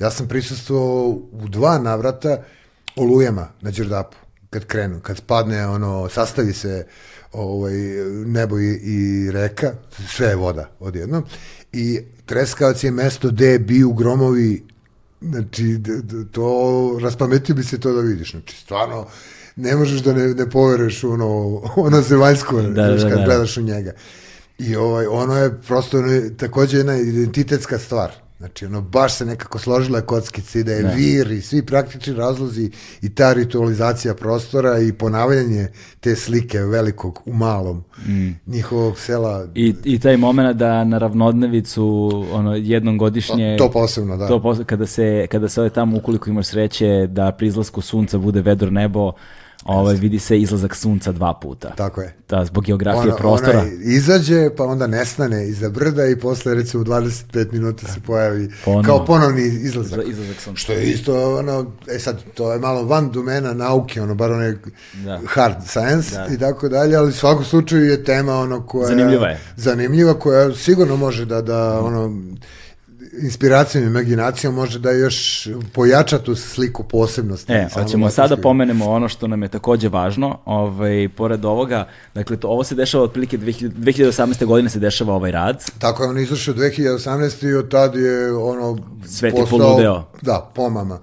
Ja 0.00 0.10
sam 0.10 0.28
prisustvovao 0.28 1.08
u 1.32 1.48
dva 1.48 1.78
navrata 1.78 2.42
olujama 2.96 3.48
na 3.60 3.70
Đerdapu, 3.70 4.16
kad 4.50 4.64
krenu, 4.64 5.00
kad 5.00 5.20
padne 5.20 5.66
ono, 5.66 6.08
sastavi 6.08 6.52
se 6.52 6.86
ovaj, 7.32 7.72
nebo 8.26 8.58
i, 8.58 8.80
i 8.82 9.30
reka, 9.30 9.72
sve 10.08 10.26
je 10.26 10.36
voda 10.36 10.70
odjednom, 10.80 11.24
i 11.72 12.00
Treskavac 12.26 12.84
je 12.84 12.90
mesto 12.90 13.28
gde 13.28 13.58
biju 13.58 13.92
gromovi 13.92 14.70
Znači, 15.22 15.80
to, 16.32 16.98
raspametio 17.02 17.54
bi 17.54 17.62
se 17.62 17.80
to 17.80 17.92
da 17.92 18.00
vidiš. 18.00 18.30
Znači, 18.30 18.56
stvarno, 18.56 19.06
ne 19.56 19.76
možeš 19.76 20.00
da 20.00 20.12
ne, 20.12 20.34
ne 20.34 20.50
poveruješ 20.50 21.04
u 21.04 21.10
ono, 21.10 21.60
ono 21.76 22.02
zemaljsko, 22.02 22.62
Da, 22.62 22.72
znaš, 22.72 23.02
da, 23.02 23.08
kad 23.08 23.18
da. 23.18 23.24
gledaš 23.24 23.56
u 23.56 23.62
njega. 23.62 23.92
I 24.58 24.76
ovaj, 24.76 25.06
ono 25.06 25.36
je 25.36 25.60
prosto 25.66 25.98
ono 25.98 26.12
je 26.12 26.36
takođe 26.36 26.76
jedna 26.78 26.96
identitetska 26.96 27.78
stvar. 27.78 28.10
Znači, 28.40 28.66
ono, 28.66 28.80
baš 28.80 29.14
se 29.14 29.24
nekako 29.26 29.58
složila 29.58 30.00
kockica 30.00 30.58
i 30.58 30.64
da 30.64 30.72
je 30.72 30.82
Da. 30.82 30.88
vir 30.88 31.30
i 31.32 31.40
svi 31.40 31.66
praktični 31.66 32.14
razlozi 32.14 32.70
i 33.02 33.14
ta 33.14 33.32
ritualizacija 33.32 34.14
prostora 34.14 34.78
i 34.78 34.92
ponavljanje 34.92 35.68
te 36.00 36.16
slike 36.16 36.58
velikog 36.58 37.22
u 37.26 37.32
malom 37.32 37.84
njihovog 38.46 38.98
sela. 38.98 39.46
I, 39.54 39.74
I 39.84 39.98
taj 39.98 40.16
moment 40.16 40.56
da 40.56 40.84
na 40.84 40.98
ravnodnevicu 40.98 42.10
ono, 42.32 42.54
jednom 42.54 42.98
godišnje... 42.98 43.56
To 43.58 43.70
posebno, 43.70 44.16
da. 44.16 44.28
To 44.28 44.38
pos- 44.38 44.64
kada 44.64 44.86
se, 44.86 45.26
kada 45.30 45.48
se 45.48 45.60
ode 45.60 45.70
tamo, 45.70 45.96
ukoliko 45.96 46.30
imaš 46.30 46.46
sreće 46.46 47.06
da 47.06 47.32
pri 47.32 47.46
izlasku 47.46 47.80
sunca 47.80 48.18
bude 48.18 48.40
vedro 48.40 48.70
nebo, 48.70 49.12
ovaj, 49.64 49.94
vidi 49.94 50.18
se 50.18 50.40
izlazak 50.40 50.76
sunca 50.76 51.12
dva 51.12 51.34
puta. 51.34 51.70
Tako 51.70 52.00
je. 52.00 52.14
Da, 52.28 52.44
zbog 52.44 52.64
geografije 52.64 53.02
Ona- 53.04 53.16
prostora. 53.16 53.58
Ona 53.58 53.68
izađe, 53.84 54.50
pa 54.56 54.64
onda 54.64 54.86
nestane 54.86 55.48
iza 55.48 55.68
brda 55.68 56.06
i 56.06 56.16
posle 56.16 56.54
recimo 56.54 56.84
25 56.84 57.52
minuta 57.52 57.86
se 57.86 58.00
pojavi 58.00 58.50
Ponovo. 58.64 58.82
kao 58.84 59.04
ponovni 59.06 59.42
izlazak. 59.42 59.92
Izla- 59.92 60.10
izlazak 60.10 60.36
sunca. 60.36 60.56
Što 60.56 60.72
je 60.72 60.82
isto, 60.84 61.38
ono, 61.38 61.66
e 61.88 61.98
sad, 61.98 62.22
to 62.34 62.52
je 62.52 62.58
malo 62.58 62.84
van 62.84 63.10
domena 63.10 63.52
nauke, 63.54 64.02
ono, 64.02 64.14
bar 64.14 64.32
one 64.32 64.58
Da. 64.94 65.20
hard 65.26 65.56
science 65.64 66.16
Da. 66.16 66.26
i 66.28 66.38
tako 66.38 66.68
dalje, 66.68 66.96
ali 66.96 67.08
u 67.08 67.12
svakom 67.12 67.44
slučaju 67.44 67.84
je 67.84 68.04
tema 68.04 68.34
ono 68.34 68.62
koja... 68.62 68.86
Zanimljiva 68.86 69.28
je. 69.28 69.40
Zanimljiva, 69.56 70.14
koja 70.14 70.54
sigurno 70.54 70.96
može 70.96 71.24
da, 71.24 71.42
da 71.42 71.80
ono, 71.80 72.16
inspiracijom 73.22 73.84
i 73.84 73.86
imaginacijom 73.86 74.54
može 74.54 74.78
da 74.78 74.90
još 74.90 75.48
pojača 75.72 76.18
tu 76.18 76.34
sliku 76.34 76.82
posebnosti. 76.82 77.52
E, 77.52 77.68
samog 77.70 77.86
hoćemo 77.86 78.10
sada 78.10 78.36
pomenemo 78.36 78.90
ono 78.90 79.08
što 79.08 79.26
nam 79.26 79.42
je 79.42 79.48
takođe 79.48 79.88
važno, 79.88 80.38
ovaj, 80.44 81.08
pored 81.16 81.44
ovoga, 81.44 81.88
dakle, 82.14 82.36
to, 82.36 82.48
ovo 82.48 82.64
se 82.64 82.74
dešava 82.74 83.04
otprilike 83.04 83.38
2000, 83.38 83.70
2018. 83.70 84.46
godine 84.46 84.70
se 84.70 84.78
dešava 84.78 85.14
ovaj 85.14 85.30
rad, 85.30 85.64
Tako 85.78 86.02
je 86.02 86.08
on 86.08 86.18
izašao 86.18 86.54
2018. 86.54 87.48
i 87.48 87.54
od 87.54 87.70
tad 87.70 87.94
je 87.94 88.32
ono 88.32 88.78
Svet 89.06 89.34
je 89.38 89.46
poludeo. 89.50 90.04
Da, 90.22 90.50
pomama. 90.54 90.98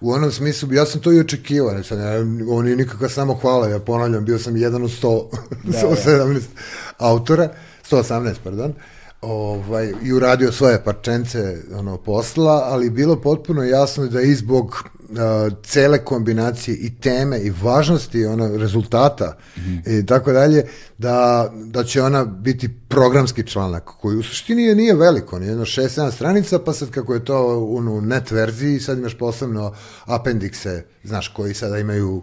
U 0.00 0.12
onom 0.12 0.30
smislu, 0.30 0.72
ja 0.72 0.86
sam 0.86 1.00
to 1.00 1.12
i 1.12 1.20
očekivao, 1.20 1.72
ne, 1.72 1.82
sad, 1.82 1.98
ja, 1.98 2.18
ovo 2.50 2.62
nije 2.62 2.76
nikakva 2.76 3.08
samo 3.08 3.34
hvala, 3.34 3.68
ja 3.68 3.78
ponavljam, 3.78 4.24
bio 4.24 4.38
sam 4.38 4.56
jedan 4.56 4.84
od 4.84 4.90
100, 5.02 5.24
117 5.64 6.40
autora, 6.98 7.48
118, 7.90 8.34
pardon, 8.44 8.74
ovaj, 9.22 9.92
i 10.02 10.12
uradio 10.12 10.52
svoje 10.52 10.84
parčence 10.84 11.62
ono, 11.74 11.96
posla, 11.96 12.62
ali 12.64 12.90
bilo 12.90 13.20
potpuno 13.20 13.62
jasno 13.62 14.06
da 14.06 14.20
i 14.20 14.34
zbog 14.34 14.88
uh, 15.12 15.18
cele 15.64 16.04
kombinacije 16.04 16.76
i 16.76 16.94
teme 17.00 17.38
i 17.38 17.52
važnosti 17.62 18.26
ono, 18.26 18.56
rezultata 18.56 19.36
i 19.86 20.06
tako 20.06 20.32
dalje, 20.32 20.64
da, 20.98 21.50
da 21.54 21.84
će 21.84 22.02
ona 22.02 22.24
biti 22.24 22.68
programski 22.88 23.46
članak 23.46 23.84
koji 23.84 24.16
u 24.16 24.22
suštini 24.22 24.62
je, 24.62 24.74
nije 24.74 24.94
veliko, 24.94 25.36
on 25.36 25.42
je 25.42 25.48
jedno 25.48 25.64
6-7 25.64 26.10
stranica, 26.10 26.58
pa 26.58 26.72
sad 26.72 26.90
kako 26.90 27.14
je 27.14 27.24
to 27.24 27.58
u 27.58 27.76
ono, 27.76 28.00
net 28.00 28.30
verziji, 28.30 28.80
sad 28.80 28.98
imaš 28.98 29.18
posebno 29.18 29.74
apendikse, 30.04 30.84
znaš, 31.04 31.28
koji 31.28 31.54
sada 31.54 31.78
imaju 31.78 32.22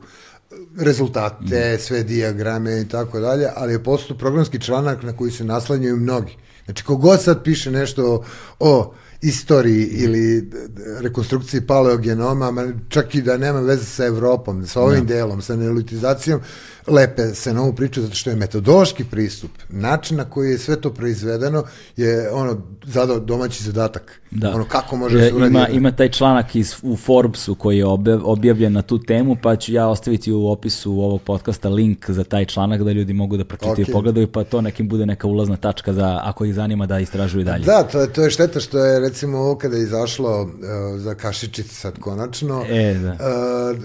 rezultate, 0.78 1.78
sve 1.80 2.04
dijagrame 2.04 2.82
i 2.82 2.88
tako 2.88 3.20
dalje, 3.20 3.48
ali 3.56 3.74
je 3.74 3.84
postao 3.84 4.18
programski 4.18 4.62
članak 4.62 5.04
na 5.04 5.18
koji 5.18 5.32
se 5.32 5.44
naslanjaju 5.44 5.96
mnogi. 5.96 6.38
Znači, 6.70 6.84
kogod 6.84 7.22
sad 7.22 7.44
piše 7.44 7.72
nešto 7.72 8.24
o 8.60 8.94
istoriji 9.22 9.86
ili 9.86 10.52
rekonstrukciji 11.00 11.62
paleogenoma, 11.62 12.52
ma 12.52 12.68
čak 12.90 13.16
i 13.16 13.22
da 13.22 13.38
nema 13.38 13.60
veze 13.60 13.86
sa 13.86 14.06
Evropom, 14.06 14.68
sa 14.68 14.82
ovim 14.82 15.06
delom, 15.06 15.42
sa 15.42 15.56
neolitizacijom, 15.56 16.42
lepe 16.90 17.24
se 17.26 17.54
na 17.54 17.62
ovu 17.62 17.74
priču 17.74 18.02
zato 18.02 18.16
što 18.16 18.30
je 18.30 18.36
metodološki 18.36 19.04
pristup, 19.04 19.52
način 19.70 20.18
na 20.18 20.26
koji 20.26 20.52
je 20.52 20.58
sve 20.58 20.76
to 20.78 20.92
proizvedeno 20.92 21.64
je 21.98 22.32
ono 22.32 22.58
zadao 22.86 23.20
domaći 23.20 23.64
zadatak. 23.64 24.22
Da. 24.32 24.50
Ono 24.50 24.66
kako 24.66 24.96
može 24.96 25.18
E, 25.18 25.22
se 25.22 25.34
uradi. 25.34 25.50
ima, 25.50 25.68
ima 25.68 25.92
taj 25.92 26.10
članak 26.10 26.56
iz, 26.56 26.76
u 26.84 26.98
Forbesu 26.98 27.56
koji 27.56 27.78
je 27.78 27.86
objav- 27.86 28.22
objavljen 28.24 28.74
na 28.74 28.82
tu 28.82 29.00
temu, 29.00 29.36
pa 29.36 29.56
ću 29.56 29.74
ja 29.74 29.88
ostaviti 29.88 30.32
u 30.32 30.48
opisu 30.48 30.92
ovog 30.94 31.22
podcasta 31.22 31.70
link 31.70 32.10
za 32.10 32.24
taj 32.24 32.46
članak 32.46 32.84
da 32.84 32.92
ljudi 32.92 33.14
mogu 33.14 33.38
da 33.38 33.46
pročitaju 33.46 33.80
i 33.80 33.84
Ok. 33.84 33.90
pogledaju, 33.90 34.28
pa 34.28 34.44
to 34.44 34.62
nekim 34.62 34.90
bude 34.90 35.06
neka 35.06 35.28
ulazna 35.28 35.58
tačka 35.58 35.94
za 35.94 36.20
ako 36.24 36.46
ih 36.46 36.54
zanima 36.54 36.86
da 36.86 37.00
istražuju 37.00 37.44
dalje. 37.44 37.66
Da, 37.66 37.84
to 37.84 38.02
je, 38.02 38.14
to 38.14 38.24
je 38.24 38.30
šteta 38.30 38.60
što 38.60 38.80
je 38.80 39.00
recimo 39.00 39.38
ovo 39.40 39.56
kada 39.56 39.76
je 39.78 39.84
izašlo 39.84 40.42
uh, 40.42 40.50
za 40.96 41.16
Kašičić 41.16 41.68
sad 41.68 42.00
konačno, 42.00 42.66
E, 42.70 42.94
da. 42.96 43.12
uh, 43.12 43.78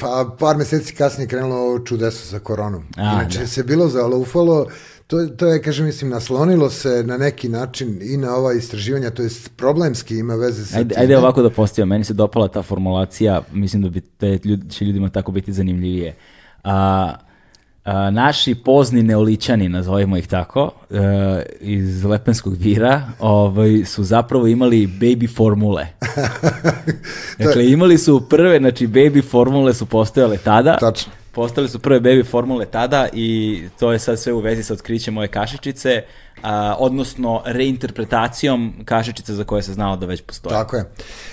pa 0.00 0.36
par 0.38 0.56
meseci 0.56 0.94
kasnije 0.94 1.28
krenulo 1.28 1.56
ovo 1.56 1.78
čudeso 1.78 2.26
sa 2.26 2.38
koronom. 2.46 2.82
A, 2.96 3.12
Inače 3.12 3.40
da. 3.40 3.46
se 3.46 3.62
bilo 3.62 3.88
zalaufalo, 3.88 4.66
to, 5.06 5.26
to 5.26 5.46
je, 5.46 5.62
kažem, 5.62 5.86
mislim, 5.86 6.10
naslonilo 6.10 6.70
se 6.70 7.02
na 7.06 7.16
neki 7.16 7.48
način 7.48 7.98
i 8.02 8.16
na 8.16 8.34
ova 8.34 8.52
istraživanja, 8.52 9.10
to 9.10 9.22
jest 9.22 9.50
problemski 9.56 10.18
ima 10.18 10.34
veze 10.34 10.66
sa 10.66 10.78
Ajde, 10.78 10.94
time. 10.94 11.02
ajde 11.02 11.18
ovako 11.18 11.42
da 11.42 11.50
postavim, 11.50 11.88
meni 11.88 12.04
se 12.04 12.14
dopala 12.14 12.48
ta 12.48 12.62
formulacija, 12.62 13.42
mislim 13.52 13.82
da 13.82 13.88
bi 13.88 14.00
te 14.00 14.38
ljudi, 14.44 14.70
će 14.70 14.84
ljudima 14.84 15.08
tako 15.08 15.32
biti 15.32 15.52
zanimljivije. 15.52 16.14
A, 16.64 17.14
a, 17.84 18.10
naši 18.10 18.54
pozni 18.54 19.02
neolićani, 19.02 19.68
nazovimo 19.68 20.16
ih 20.16 20.26
tako, 20.28 20.70
e, 20.90 21.42
iz 21.60 22.04
Lepenskog 22.04 22.54
vira, 22.58 23.02
ovaj, 23.18 23.84
su 23.84 24.04
zapravo 24.04 24.46
imali 24.46 24.86
baby 24.86 25.36
formule. 25.36 25.86
dakle, 27.44 27.70
imali 27.70 27.98
su 27.98 28.28
prve, 28.28 28.58
znači 28.58 28.86
baby 28.86 29.24
formule 29.30 29.74
su 29.74 29.86
postojale 29.86 30.38
tada. 30.38 30.78
Tačno. 30.78 31.12
Postale 31.36 31.68
su 31.68 31.78
prve 31.78 32.00
baby 32.00 32.24
formule 32.24 32.66
tada 32.66 33.08
i 33.12 33.62
to 33.78 33.92
je 33.92 33.98
sad 33.98 34.18
sve 34.18 34.32
u 34.32 34.38
vezi 34.38 34.62
sa 34.62 34.74
otkrićem 34.74 35.14
moje 35.14 35.28
kašičice, 35.28 36.02
a, 36.42 36.76
odnosno 36.78 37.42
reinterpretacijom 37.46 38.74
kašičice 38.84 39.34
za 39.34 39.44
koje 39.44 39.62
se 39.62 39.72
znalo 39.72 39.96
da 39.96 40.06
već 40.06 40.22
postoje. 40.22 40.52
Tako 40.52 40.76
je. 40.76 40.84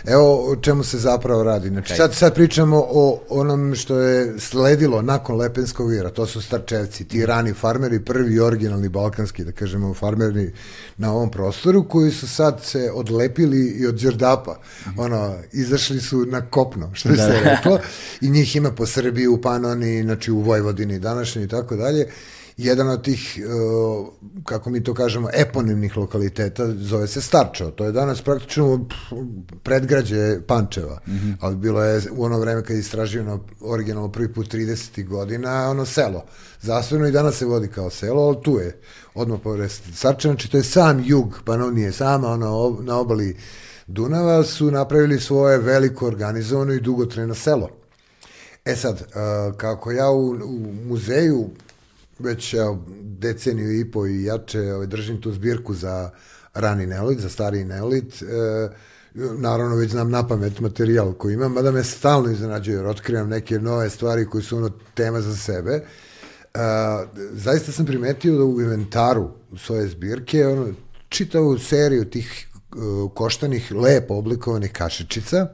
Evo 0.05 0.51
o 0.51 0.55
čemu 0.55 0.83
se 0.83 0.97
zapravo 0.97 1.43
radi. 1.43 1.69
Znači, 1.69 1.93
sad, 1.95 2.13
sad 2.13 2.33
pričamo 2.35 2.85
o 2.89 3.19
onom 3.29 3.75
što 3.75 3.99
je 3.99 4.39
sledilo 4.39 5.01
nakon 5.01 5.35
Lepenskog 5.35 5.89
vira. 5.89 6.09
To 6.09 6.25
su 6.25 6.41
starčevci, 6.41 7.07
ti 7.07 7.25
rani 7.25 7.53
farmeri, 7.53 8.05
prvi 8.05 8.39
originalni 8.39 8.89
balkanski, 8.89 9.43
da 9.43 9.51
kažemo, 9.51 9.93
farmeri 9.93 10.53
na 10.97 11.13
ovom 11.13 11.31
prostoru, 11.31 11.87
koji 11.87 12.11
su 12.11 12.27
sad 12.27 12.61
se 12.63 12.91
odlepili 12.93 13.67
i 13.67 13.87
od 13.87 13.95
Đerdapa. 13.95 14.59
Ono, 14.97 15.35
izašli 15.51 16.01
su 16.01 16.25
na 16.25 16.41
kopno, 16.41 16.91
što 16.93 17.09
je 17.09 17.15
se 17.15 17.39
reklo. 17.43 17.79
I 18.21 18.29
njih 18.29 18.55
ima 18.55 18.71
po 18.71 18.85
Srbiji, 18.85 19.27
u 19.27 19.41
Panoni, 19.41 20.03
znači 20.03 20.31
u 20.31 20.39
Vojvodini 20.39 20.99
današnji 20.99 21.43
i 21.43 21.47
tako 21.47 21.75
dalje. 21.75 22.07
Jedan 22.57 22.89
od 22.89 23.03
tih, 23.03 23.39
uh, 23.39 24.07
kako 24.45 24.69
mi 24.69 24.83
to 24.83 24.93
kažemo, 24.93 25.29
eponimnih 25.33 25.97
lokaliteta 25.97 26.67
zove 26.67 27.07
se 27.07 27.21
Starčevo. 27.21 27.71
To 27.71 27.85
je 27.85 27.91
danas 27.91 28.21
praktično 28.21 28.87
predgrađe 29.63 30.41
Pančeva, 30.47 30.99
mm 31.07 31.11
-hmm. 31.11 31.35
ali 31.39 31.55
bilo 31.55 31.83
je 31.83 32.01
u 32.11 32.23
ono 32.23 32.39
vreme 32.39 32.63
kad 32.63 32.75
je 32.75 32.79
istraživano 32.79 33.39
originalno 33.61 34.11
prvi 34.11 34.33
put 34.33 34.53
30. 34.53 35.07
godina, 35.07 35.69
ono 35.69 35.85
selo. 35.85 36.25
Zasvojeno 36.61 37.07
i 37.07 37.11
danas 37.11 37.35
se 37.35 37.45
vodi 37.45 37.67
kao 37.67 37.89
selo, 37.89 38.21
ali 38.21 38.43
tu 38.43 38.57
je 38.57 38.79
odmah 39.13 39.39
pored 39.43 39.71
Starčeva, 39.71 40.33
znači 40.33 40.51
to 40.51 40.57
je 40.57 40.63
sam 40.63 41.03
jug 41.05 41.39
Panonije, 41.45 41.91
sama 41.91 42.27
ono, 42.27 42.77
na 42.81 42.97
obali 42.97 43.37
Dunava 43.87 44.43
su 44.43 44.71
napravili 44.71 45.19
svoje 45.19 45.57
veliko 45.57 46.07
organizovano 46.07 46.73
i 46.73 46.81
dugotrajno 46.81 47.35
selo. 47.35 47.69
E 48.65 48.75
sad, 48.75 48.93
uh, 48.93 49.57
kako 49.57 49.91
ja 49.91 50.09
u, 50.09 50.29
u 50.29 50.73
muzeju 50.85 51.49
već 52.19 52.53
evo, 52.53 52.85
deceniju 53.01 53.79
i 53.79 53.91
po 53.91 54.07
i 54.07 54.23
jače 54.23 54.73
ovaj, 54.73 54.87
držim 54.87 55.21
tu 55.21 55.31
zbirku 55.31 55.73
za 55.73 56.11
rani 56.53 56.85
neolit, 56.85 57.19
za 57.19 57.29
stari 57.29 57.65
neolit, 57.65 58.21
e, 58.21 58.69
naravno 59.37 59.75
već 59.75 59.91
znam 59.91 60.09
na 60.09 60.27
pamet 60.27 60.59
materijal 60.59 61.13
koji 61.13 61.33
imam, 61.33 61.53
mada 61.53 61.71
me 61.71 61.83
stalno 61.83 62.31
iznenađuje 62.31 62.75
jer 62.75 62.85
otkrivam 62.85 63.29
neke 63.29 63.59
nove 63.59 63.89
stvari 63.89 64.25
koji 64.25 64.43
su 64.43 64.57
ono 64.57 64.69
tema 64.93 65.21
za 65.21 65.35
sebe. 65.35 65.71
E, 65.71 65.83
zaista 67.31 67.71
sam 67.71 67.85
primetio 67.85 68.37
da 68.37 68.43
u 68.43 68.61
inventaru 68.61 69.29
svoje 69.57 69.87
zbirke 69.87 70.47
ono, 70.47 70.67
čitavu 71.09 71.59
seriju 71.59 72.05
tih 72.05 72.47
uh, 72.75 73.11
koštanih, 73.13 73.71
lepo 73.71 74.15
oblikovanih 74.15 74.71
kašičica, 74.71 75.47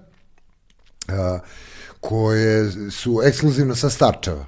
uh, 1.07 1.13
koje 1.99 2.71
su 2.91 3.21
ekskluzivno 3.23 3.75
sa 3.75 3.89
Starčeva 3.89 4.45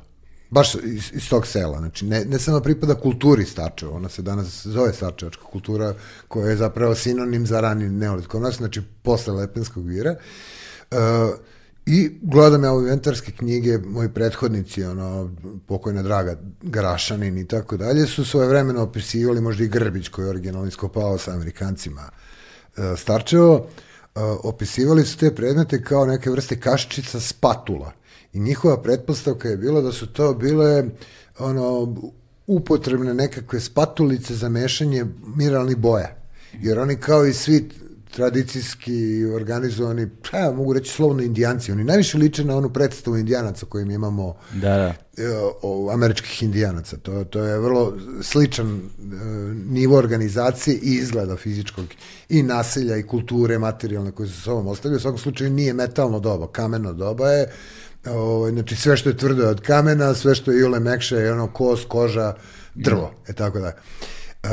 baš 0.52 0.76
iz, 0.76 1.12
iz 1.14 1.30
tog 1.30 1.48
sela. 1.48 1.80
Znači, 1.80 2.06
ne, 2.06 2.26
ne 2.26 2.40
samo 2.40 2.60
pripada 2.60 2.96
kulturi 2.96 3.46
Starčeva, 3.46 3.92
ona 3.92 4.10
se 4.10 4.22
danas 4.22 4.68
zove 4.68 4.94
Starčevačka 4.94 5.44
kultura, 5.44 5.94
koja 6.28 6.50
je 6.50 6.58
zapravo 6.58 6.96
sinonim 6.96 7.48
za 7.48 7.62
rani 7.62 7.90
neolit 7.90 8.28
kod 8.28 8.42
nas, 8.42 8.58
znači 8.58 8.82
posle 9.02 9.34
Lepenskog 9.34 9.88
vira. 9.88 10.16
Uh, 10.92 10.98
I 11.86 12.20
gledam 12.22 12.64
ja 12.64 12.72
ove 12.72 12.84
inventarske 12.84 13.32
knjige, 13.32 13.78
moji 13.78 14.10
prethodnici, 14.10 14.84
ono, 14.84 15.32
pokojna 15.68 16.04
Draga 16.04 16.36
Garašanin 16.62 17.38
i 17.38 17.48
tako 17.48 17.78
dalje, 17.78 18.06
su 18.06 18.26
svoje 18.26 18.48
vremeno 18.48 18.84
opisivali 18.84 19.42
možda 19.42 19.64
i 19.64 19.68
Grbić 19.68 20.08
koji 20.08 20.26
je 20.26 20.30
originalno 20.30 20.68
iskopao 20.68 21.18
sa 21.18 21.32
Amerikancima 21.32 22.10
uh, 22.12 22.84
Starčevo, 22.98 23.56
uh, 23.56 24.22
opisivali 24.44 25.06
su 25.06 25.18
te 25.18 25.36
predmete 25.36 25.84
kao 25.84 26.06
neke 26.06 26.30
vrste 26.30 26.60
kaščica 26.60 27.20
spatula 27.20 28.01
I 28.34 28.40
njihova 28.40 28.82
pretpostavka 28.82 29.48
je 29.50 29.58
bila 29.58 29.82
da 29.82 29.92
su 29.92 30.08
to 30.08 30.34
bile 30.34 30.84
ono, 31.40 31.96
upotrebne 32.48 33.14
nekakve 33.14 33.60
spatulice 33.60 34.36
za 34.36 34.50
mešanje 34.50 35.06
mineralnih 35.36 35.78
boja. 35.78 36.16
Jer 36.62 36.80
oni 36.80 36.96
kao 36.96 37.26
i 37.26 37.34
svi 37.34 37.70
tradicijski 38.12 39.26
organizovani, 39.26 40.10
pa 40.32 40.52
mogu 40.52 40.74
reći 40.74 40.92
slovno 40.92 41.24
indijanci, 41.24 41.72
oni 41.72 41.84
najviše 41.84 42.18
liče 42.18 42.44
na 42.44 42.58
onu 42.58 42.74
predstavu 42.74 43.18
indijanaca 43.18 43.66
koju 43.66 43.86
mi 43.86 43.94
imamo 43.94 44.36
da, 44.54 44.78
da. 44.78 44.94
E, 45.24 45.28
o, 45.62 45.92
američkih 45.94 46.44
indijanaca. 46.44 46.98
To, 46.98 47.24
to 47.24 47.44
je 47.44 47.60
vrlo 47.60 47.98
sličan 48.22 48.78
e, 48.78 48.82
nivo 49.54 49.98
organizacije 49.98 50.76
i 50.76 50.96
izgleda 50.96 51.38
fizičkog 51.38 51.86
i 52.30 52.44
naselja 52.44 52.98
i 52.98 53.04
kulture 53.04 53.60
materijalne 53.60 54.12
koje 54.12 54.30
sa 54.30 54.42
sobom 54.42 54.68
ostavljaju. 54.68 54.98
U 54.98 55.02
svakom 55.02 55.20
slučaju 55.20 55.50
nije 55.50 55.74
metalno 55.74 56.20
doba, 56.20 56.48
kameno 56.48 56.94
doba 56.94 57.32
je 57.32 57.52
O, 58.06 58.12
ovaj, 58.12 58.52
znači 58.52 58.76
sve 58.76 58.98
što 58.98 59.10
je 59.10 59.18
tvrdo 59.18 59.44
je 59.44 59.50
od 59.50 59.62
kamena, 59.62 60.14
sve 60.14 60.36
što 60.36 60.52
je 60.52 60.60
iole 60.60 60.80
mekše 60.80 61.16
je 61.16 61.34
ono 61.34 61.48
kos, 61.48 61.86
koža, 61.88 62.34
drvo, 62.76 63.08
mm. 63.08 63.32
e 63.32 63.34
tako 63.34 63.60
da. 63.60 63.74
Uh, 64.44 64.50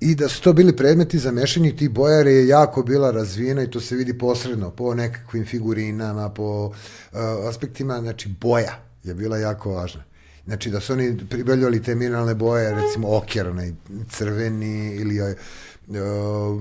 I 0.00 0.14
da 0.14 0.28
su 0.28 0.42
to 0.42 0.52
bili 0.52 0.76
predmeti 0.76 1.18
za 1.18 1.32
mešanje 1.32 1.76
tih 1.76 1.90
bojara 1.90 2.30
je 2.30 2.48
jako 2.48 2.82
bila 2.82 3.10
razvijena 3.10 3.62
i 3.62 3.70
to 3.70 3.80
se 3.80 3.96
vidi 3.96 4.18
posredno 4.18 4.70
po 4.70 4.94
nekakvim 4.94 5.46
figurinama, 5.46 6.28
po 6.28 6.66
uh, 6.66 7.18
aspektima, 7.48 8.00
znači 8.00 8.28
boja 8.40 8.78
je 9.04 9.14
bila 9.14 9.38
jako 9.38 9.70
važna. 9.70 10.02
Znači 10.46 10.70
da 10.70 10.80
su 10.80 10.92
oni 10.92 11.18
pribavljali 11.30 11.82
te 11.82 11.94
mineralne 11.94 12.34
boje, 12.34 12.74
recimo 12.74 13.16
okjer, 13.16 13.48
onaj 13.48 13.72
crveni 14.10 14.94
ili 14.94 15.36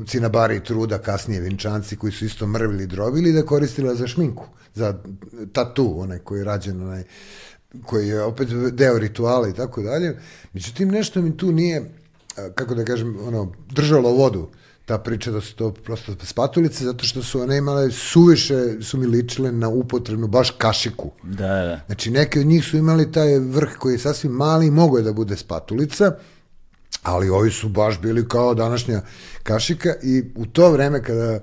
cinabari 0.07 0.63
truda, 0.63 0.97
kasnije 0.97 1.41
vinčanci 1.41 1.95
koji 1.95 2.11
su 2.11 2.25
isto 2.25 2.47
mrvili 2.47 2.87
drobili 2.87 3.33
da 3.33 3.45
koristila 3.45 3.95
za 3.95 4.07
šminku 4.07 4.47
za 4.73 4.95
tatu, 5.53 5.95
onaj 5.97 6.19
koji 6.19 6.39
je 6.39 6.45
rađen, 6.45 6.81
onaj 6.81 7.03
koji 7.85 8.07
je 8.07 8.23
opet 8.23 8.47
deo 8.71 8.97
rituala 8.97 9.49
i 9.49 9.53
tako 9.53 9.81
dalje. 9.81 10.17
Međutim, 10.53 10.89
nešto 10.89 11.21
mi 11.21 11.37
tu 11.37 11.51
nije, 11.51 11.91
kako 12.55 12.75
da 12.75 12.85
kažem, 12.85 13.17
ono, 13.27 13.51
držalo 13.69 14.11
vodu 14.11 14.49
ta 14.85 14.97
priča 14.97 15.31
da 15.31 15.41
su 15.41 15.55
to 15.55 15.71
prosto 15.71 16.15
spatulice, 16.23 16.85
zato 16.85 17.05
što 17.05 17.23
su 17.23 17.41
one 17.41 17.57
imale 17.57 17.91
suviše, 17.91 18.81
su 18.81 18.97
mi 18.97 19.05
ličile 19.05 19.51
na 19.51 19.69
upotrebnu 19.69 20.27
baš 20.27 20.51
kašiku. 20.57 21.11
Da, 21.23 21.47
da. 21.47 21.79
Znači, 21.85 22.11
neke 22.11 22.39
od 22.39 22.45
njih 22.45 22.65
su 22.65 22.77
imali 22.77 23.11
taj 23.11 23.39
vrh 23.39 23.69
koji 23.79 23.93
je 23.93 23.99
sasvim 23.99 24.31
mali 24.31 24.67
i 24.67 24.71
mogo 24.71 24.97
je 24.97 25.03
da 25.03 25.13
bude 25.13 25.37
spatulica, 25.37 26.11
ali 27.03 27.29
ovi 27.29 27.51
su 27.51 27.69
baš 27.69 28.01
bili 28.01 28.27
kao 28.27 28.53
današnja 28.53 29.01
kašika 29.43 29.93
i 30.03 30.23
u 30.35 30.45
to 30.45 30.71
vreme 30.71 31.03
kada 31.03 31.39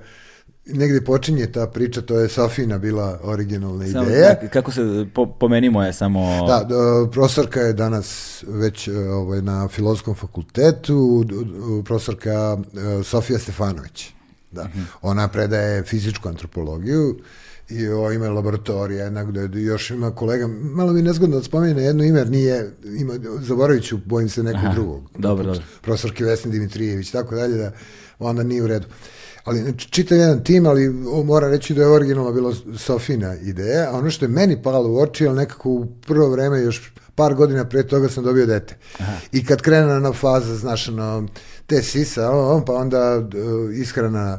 negde 0.68 1.04
počinje 1.04 1.52
ta 1.52 1.66
priča, 1.66 2.02
to 2.02 2.18
je 2.18 2.28
Sofina 2.28 2.78
bila 2.78 3.20
originalna 3.22 3.86
samo, 3.86 4.04
ideja. 4.04 4.34
Da, 4.42 4.48
kako 4.48 4.72
se, 4.72 5.06
po, 5.14 5.26
pomenimo 5.26 5.82
je 5.82 5.92
samo... 5.92 6.46
Da, 6.46 6.64
da, 6.64 7.10
profesorka 7.10 7.60
je 7.60 7.72
danas 7.72 8.38
već 8.48 8.88
e, 8.88 8.98
ovaj, 8.98 9.42
na 9.42 9.68
filozofskom 9.68 10.14
fakultetu, 10.14 11.24
profesorka 11.84 12.58
e, 13.00 13.02
Sofija 13.04 13.38
Stefanović. 13.38 14.10
Da. 14.50 14.62
Uh 14.62 14.68
mhm. 14.68 14.78
-huh. 14.78 14.84
Ona 15.02 15.28
predaje 15.28 15.82
fizičku 15.82 16.28
antropologiju 16.28 17.18
i 17.69 17.89
o, 17.89 18.12
ima 18.12 18.28
laboratorija 18.28 19.05
jedna 19.05 19.24
gde 19.24 19.61
još 19.61 19.90
ima 19.90 20.15
kolega, 20.15 20.47
malo 20.49 20.93
mi 20.93 21.03
nezgodno 21.03 21.36
da 21.36 21.43
spomene 21.43 21.82
jedno 21.82 22.05
ime, 22.05 22.24
nije, 22.24 22.70
ima, 22.85 23.15
zaboravit 23.40 23.85
ću, 23.85 23.99
bojim 24.05 24.28
se 24.28 24.43
nekog 24.43 24.65
Aha, 24.65 24.74
drugog. 24.74 25.11
Dobro, 25.19 25.45
dobro. 25.45 25.62
Profesorki 25.82 26.24
Vesni 26.24 26.51
Dimitrijević, 26.51 27.11
tako 27.11 27.35
dalje, 27.35 27.57
da 27.57 27.73
onda 28.19 28.43
nije 28.43 28.62
u 28.62 28.66
redu. 28.66 28.86
Uh, 28.86 28.93
ali 29.49 29.62
znači, 29.62 29.90
čitav 29.90 30.19
jedan 30.19 30.45
tim, 30.45 30.66
ali 30.66 30.89
mora 31.24 31.49
reći 31.49 31.74
da 31.74 31.82
je 31.82 31.89
originalno 31.89 32.32
bilo 32.32 32.55
Sofina 32.78 33.35
ideja, 33.35 33.90
a 33.90 33.97
ono 33.99 34.11
što 34.11 34.24
je 34.24 34.28
meni 34.28 34.62
palo 34.62 34.89
u 34.89 34.99
oči, 34.99 35.27
ali 35.27 35.36
nekako 35.36 35.70
u 35.70 35.86
prvo 36.07 36.28
vreme, 36.28 36.61
još 36.61 36.93
par 37.15 37.35
godina 37.35 37.65
pre 37.65 37.86
toga 37.86 38.09
sam 38.09 38.24
dobio 38.24 38.47
dete. 38.47 38.77
Aha. 38.99 39.12
I 39.32 39.45
kad 39.45 39.62
krene 39.62 40.01
na 40.01 40.12
faza, 40.12 40.57
znaš, 40.57 40.89
ono, 40.89 41.28
te 41.66 41.82
sisa, 41.82 42.31
pa 42.66 42.74
onda 42.74 43.19
uh, 43.19 43.74
ishrana 43.74 44.39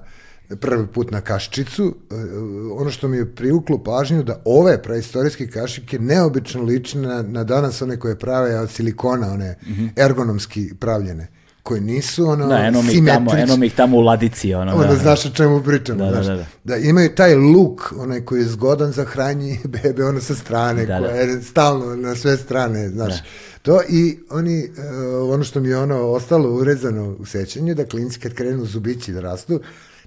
prvi 0.56 0.88
put 0.88 1.12
na 1.12 1.22
kaščicu, 1.22 1.86
uh, 1.86 2.82
ono 2.82 2.92
što 2.92 3.08
mi 3.08 3.18
je 3.18 3.36
privuklo 3.36 3.84
pažnju 3.84 4.24
da 4.24 4.42
ove 4.46 4.82
praistorijske 4.84 5.48
kašike 5.48 6.00
neobično 6.00 6.64
lične 6.64 7.02
na, 7.02 7.22
na 7.22 7.44
danas 7.44 7.82
one 7.82 8.00
koje 8.00 8.20
prave 8.20 8.60
od 8.60 8.70
silikona, 8.70 9.34
one 9.34 9.56
mm 9.68 9.74
-hmm. 9.74 9.90
ergonomski 9.96 10.74
pravljene 10.80 11.28
koje 11.64 11.82
nisu 11.82 12.28
ono 12.28 12.48
da, 12.48 12.58
eno 12.58 12.82
mi 12.82 13.06
tamo, 13.06 13.32
eno 13.38 13.58
mi 13.58 13.66
ih 13.66 13.76
tamo 13.76 13.98
u 13.98 14.02
ladici 14.02 14.54
ono, 14.54 14.76
ono 14.76 14.88
da, 14.88 14.96
znaš 14.96 15.26
o 15.26 15.30
čemu 15.30 15.64
pričam 15.64 15.98
da, 15.98 16.12
znaš, 16.12 16.26
da, 16.26 16.32
da, 16.32 16.38
da. 16.38 16.46
da, 16.64 16.76
imaju 16.76 17.10
taj 17.16 17.36
luk 17.36 17.94
onaj 17.98 18.22
koji 18.22 18.40
je 18.40 18.46
zgodan 18.46 18.92
za 18.92 19.06
hranji 19.06 19.60
bebe 19.84 20.06
ono 20.06 20.22
sa 20.22 20.36
strane 20.36 20.86
da, 20.86 21.00
koja 21.00 21.14
da. 21.14 21.20
je 21.20 21.42
stalno 21.42 21.96
na 21.96 22.16
sve 22.16 22.38
strane 22.38 22.90
znaš 22.90 23.14
da. 23.14 23.24
to 23.62 23.82
i 23.90 24.20
oni 24.30 24.64
uh, 24.64 25.34
ono 25.34 25.44
što 25.44 25.60
mi 25.60 25.70
je 25.70 25.78
ono 25.78 26.02
ostalo 26.02 26.50
urezano 26.50 27.16
u 27.20 27.26
sećanju 27.26 27.76
da 27.76 27.86
klinci 27.86 28.20
kad 28.20 28.34
krenu 28.34 28.66
zubići 28.66 29.12
da 29.12 29.22
rastu 29.22 29.60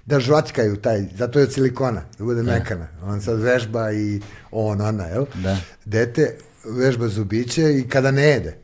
da 0.05 0.19
žvatkaju 0.19 0.75
taj, 0.75 1.05
zato 1.17 1.39
je 1.39 1.45
od 1.45 1.53
silikona, 1.53 2.01
da 2.17 2.23
bude 2.23 2.43
da. 2.43 2.51
mekana. 2.51 2.87
On 3.03 3.21
sad 3.21 3.39
vežba 3.39 3.91
i 3.91 4.21
on, 4.51 4.81
ona, 4.81 5.03
jel? 5.03 5.25
Da. 5.43 5.57
Dete 5.85 6.35
vežba 6.65 7.07
zubiće 7.07 7.79
i 7.79 7.87
kada 7.89 8.11
ne 8.11 8.23
jede. 8.23 8.57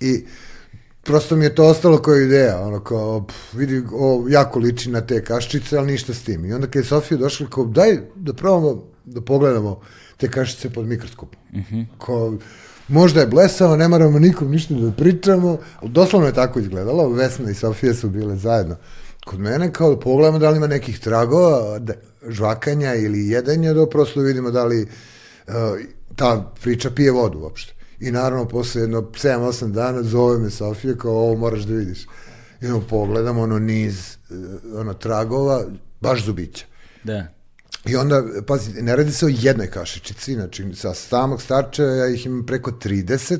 I 0.00 0.26
prosto 1.02 1.36
mi 1.36 1.44
je 1.44 1.54
to 1.54 1.66
ostalo 1.66 1.98
kao 1.98 2.16
ideja, 2.16 2.60
ono 2.60 2.80
kao, 2.80 3.26
pff, 3.26 3.54
vidi, 3.54 3.82
o, 3.92 4.26
jako 4.28 4.58
liči 4.58 4.90
na 4.90 5.00
te 5.00 5.24
kaščice, 5.24 5.78
ali 5.78 5.92
ništa 5.92 6.14
s 6.14 6.22
tim. 6.22 6.44
I 6.44 6.52
onda 6.52 6.66
kad 6.66 6.82
je 6.82 6.88
Sofija 6.88 7.18
došla, 7.18 7.46
kao, 7.50 7.64
daj 7.64 7.98
da 8.14 8.32
probamo, 8.32 8.84
da 9.04 9.20
pogledamo 9.20 9.80
te 10.16 10.30
kaščice 10.30 10.70
pod 10.70 10.86
mikroskopom. 10.86 11.40
Mm 11.52 11.60
-hmm. 11.70 11.86
Kao, 12.06 12.38
možda 12.88 13.20
je 13.20 13.26
blesao, 13.26 13.76
ne 13.76 13.88
moramo 13.88 14.18
nikom 14.18 14.50
ništa 14.50 14.74
da 14.74 14.92
pričamo, 14.92 15.58
ali 15.80 15.90
doslovno 15.90 16.26
je 16.26 16.34
tako 16.34 16.60
izgledalo, 16.60 17.08
Vesna 17.08 17.50
i 17.50 17.54
Sofija 17.54 17.94
su 17.94 18.08
bile 18.08 18.36
zajedno 18.36 18.76
kod 19.24 19.40
mene, 19.40 19.72
kao 19.72 19.94
da 19.94 20.00
pogledamo 20.00 20.38
da 20.38 20.50
li 20.50 20.56
ima 20.56 20.66
nekih 20.66 21.00
tragova, 21.00 21.78
da, 21.78 21.92
žvakanja 22.28 22.94
ili 22.94 23.28
jedenja, 23.28 23.72
da 23.72 23.88
prosto 23.88 24.20
vidimo 24.20 24.50
da 24.50 24.64
li 24.64 24.82
uh, 24.82 25.54
ta 26.16 26.52
priča 26.62 26.90
pije 26.90 27.10
vodu 27.10 27.38
uopšte. 27.38 27.74
I 28.00 28.10
naravno, 28.10 28.48
posle 28.48 28.80
jedno 28.80 29.00
7-8 29.00 29.72
dana 29.72 30.02
zove 30.02 30.38
me 30.38 30.50
Sofija 30.50 30.96
kao 30.96 31.12
ovo 31.12 31.36
moraš 31.36 31.60
da 31.60 31.74
vidiš. 31.74 32.06
I 32.60 32.66
ono, 32.66 32.80
pogledam 32.80 33.38
ono 33.38 33.58
niz, 33.58 34.16
eh, 34.30 34.34
ono, 34.74 34.94
tragova, 34.94 35.64
baš 36.00 36.24
zubića. 36.24 36.64
Da. 37.04 37.26
I 37.86 37.96
onda, 37.96 38.22
pazi, 38.46 38.82
ne 38.82 38.96
radi 38.96 39.12
se 39.12 39.26
o 39.26 39.28
jednoj 39.32 39.70
kašičici, 39.70 40.34
znači 40.34 40.74
sa 40.74 40.94
samog 40.94 41.42
starčeva 41.42 41.90
ja 41.90 42.08
ih 42.08 42.26
imam 42.26 42.46
preko 42.46 42.70
30, 42.70 43.38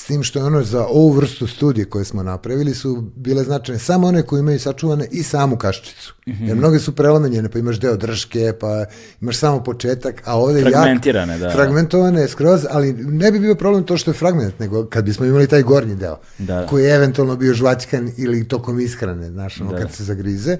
s 0.00 0.04
tim 0.04 0.22
što 0.22 0.38
je 0.38 0.44
ono 0.44 0.62
za 0.62 0.86
ovu 0.86 1.12
vrstu 1.12 1.46
studije 1.46 1.84
koje 1.84 2.04
smo 2.04 2.22
napravili 2.22 2.74
su 2.74 3.04
bile 3.16 3.44
značajne 3.44 3.78
samo 3.78 4.06
one 4.06 4.22
koje 4.22 4.40
imaju 4.40 4.60
sačuvane 4.60 5.06
i 5.10 5.22
samu 5.22 5.56
kašičicu. 5.56 6.14
Mm 6.26 6.30
-hmm. 6.32 6.48
Jer 6.48 6.56
mnoge 6.56 6.78
su 6.78 6.96
prelomenjene, 6.96 7.48
pa 7.48 7.58
imaš 7.58 7.80
deo 7.80 7.96
drške, 7.96 8.52
pa 8.60 8.84
imaš 9.20 9.38
samo 9.38 9.64
početak, 9.64 10.22
a 10.24 10.38
ovde 10.38 10.60
fragmentirane, 10.60 11.32
jak, 11.32 11.40
da. 11.40 11.50
fragmentovane 11.50 12.28
skroz, 12.28 12.66
ali 12.70 12.92
ne 12.92 13.32
bi 13.32 13.38
bio 13.38 13.54
problem 13.54 13.84
to 13.84 13.96
što 13.96 14.10
je 14.10 14.14
fragment, 14.14 14.58
nego 14.58 14.86
kad 14.86 15.04
bismo 15.04 15.26
imali 15.26 15.46
taj 15.46 15.62
gornji 15.62 15.94
deo, 15.94 16.18
Da. 16.38 16.66
koji 16.66 16.84
je 16.84 16.94
eventualno 16.94 17.36
bio 17.36 17.54
žvaćkan 17.54 18.12
ili 18.16 18.48
tokom 18.48 18.80
ishrane, 18.80 19.30
znaš, 19.30 19.60
ono 19.60 19.70
Da. 19.70 19.78
kad 19.78 19.92
se 19.92 20.04
zagrize 20.04 20.58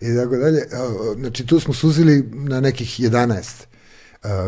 i 0.00 0.16
tako 0.16 0.36
dalje. 0.36 0.62
Znači 1.18 1.46
tu 1.46 1.60
smo 1.60 1.74
suzili 1.74 2.30
na 2.32 2.60
nekih 2.60 3.00
11 3.00 3.32
uh, 3.32 3.77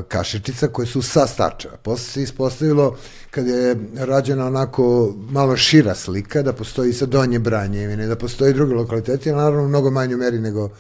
kašičica 0.08 0.68
koje 0.68 0.86
su 0.86 1.02
sa 1.02 1.26
starčeva. 1.26 1.76
Posle 1.76 2.12
se 2.12 2.22
ispostavilo 2.22 2.96
kad 3.30 3.46
je 3.46 3.76
rađena 3.96 4.46
onako 4.46 5.14
malo 5.30 5.56
šira 5.56 5.94
slika, 5.94 6.42
da 6.42 6.52
postoji 6.52 6.92
sa 6.92 7.06
donje 7.06 7.38
branjevine, 7.38 8.06
da 8.06 8.16
postoji 8.16 8.52
druge 8.52 8.74
lokaliteti, 8.74 9.30
ali 9.30 9.38
naravno 9.38 9.68
mnogo 9.68 9.90
manju 9.90 10.16
meri 10.16 10.38
nego 10.38 10.70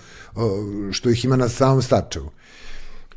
što 0.92 1.10
ih 1.10 1.24
ima 1.24 1.36
na 1.36 1.48
samom 1.48 1.82
starčevu. 1.82 2.30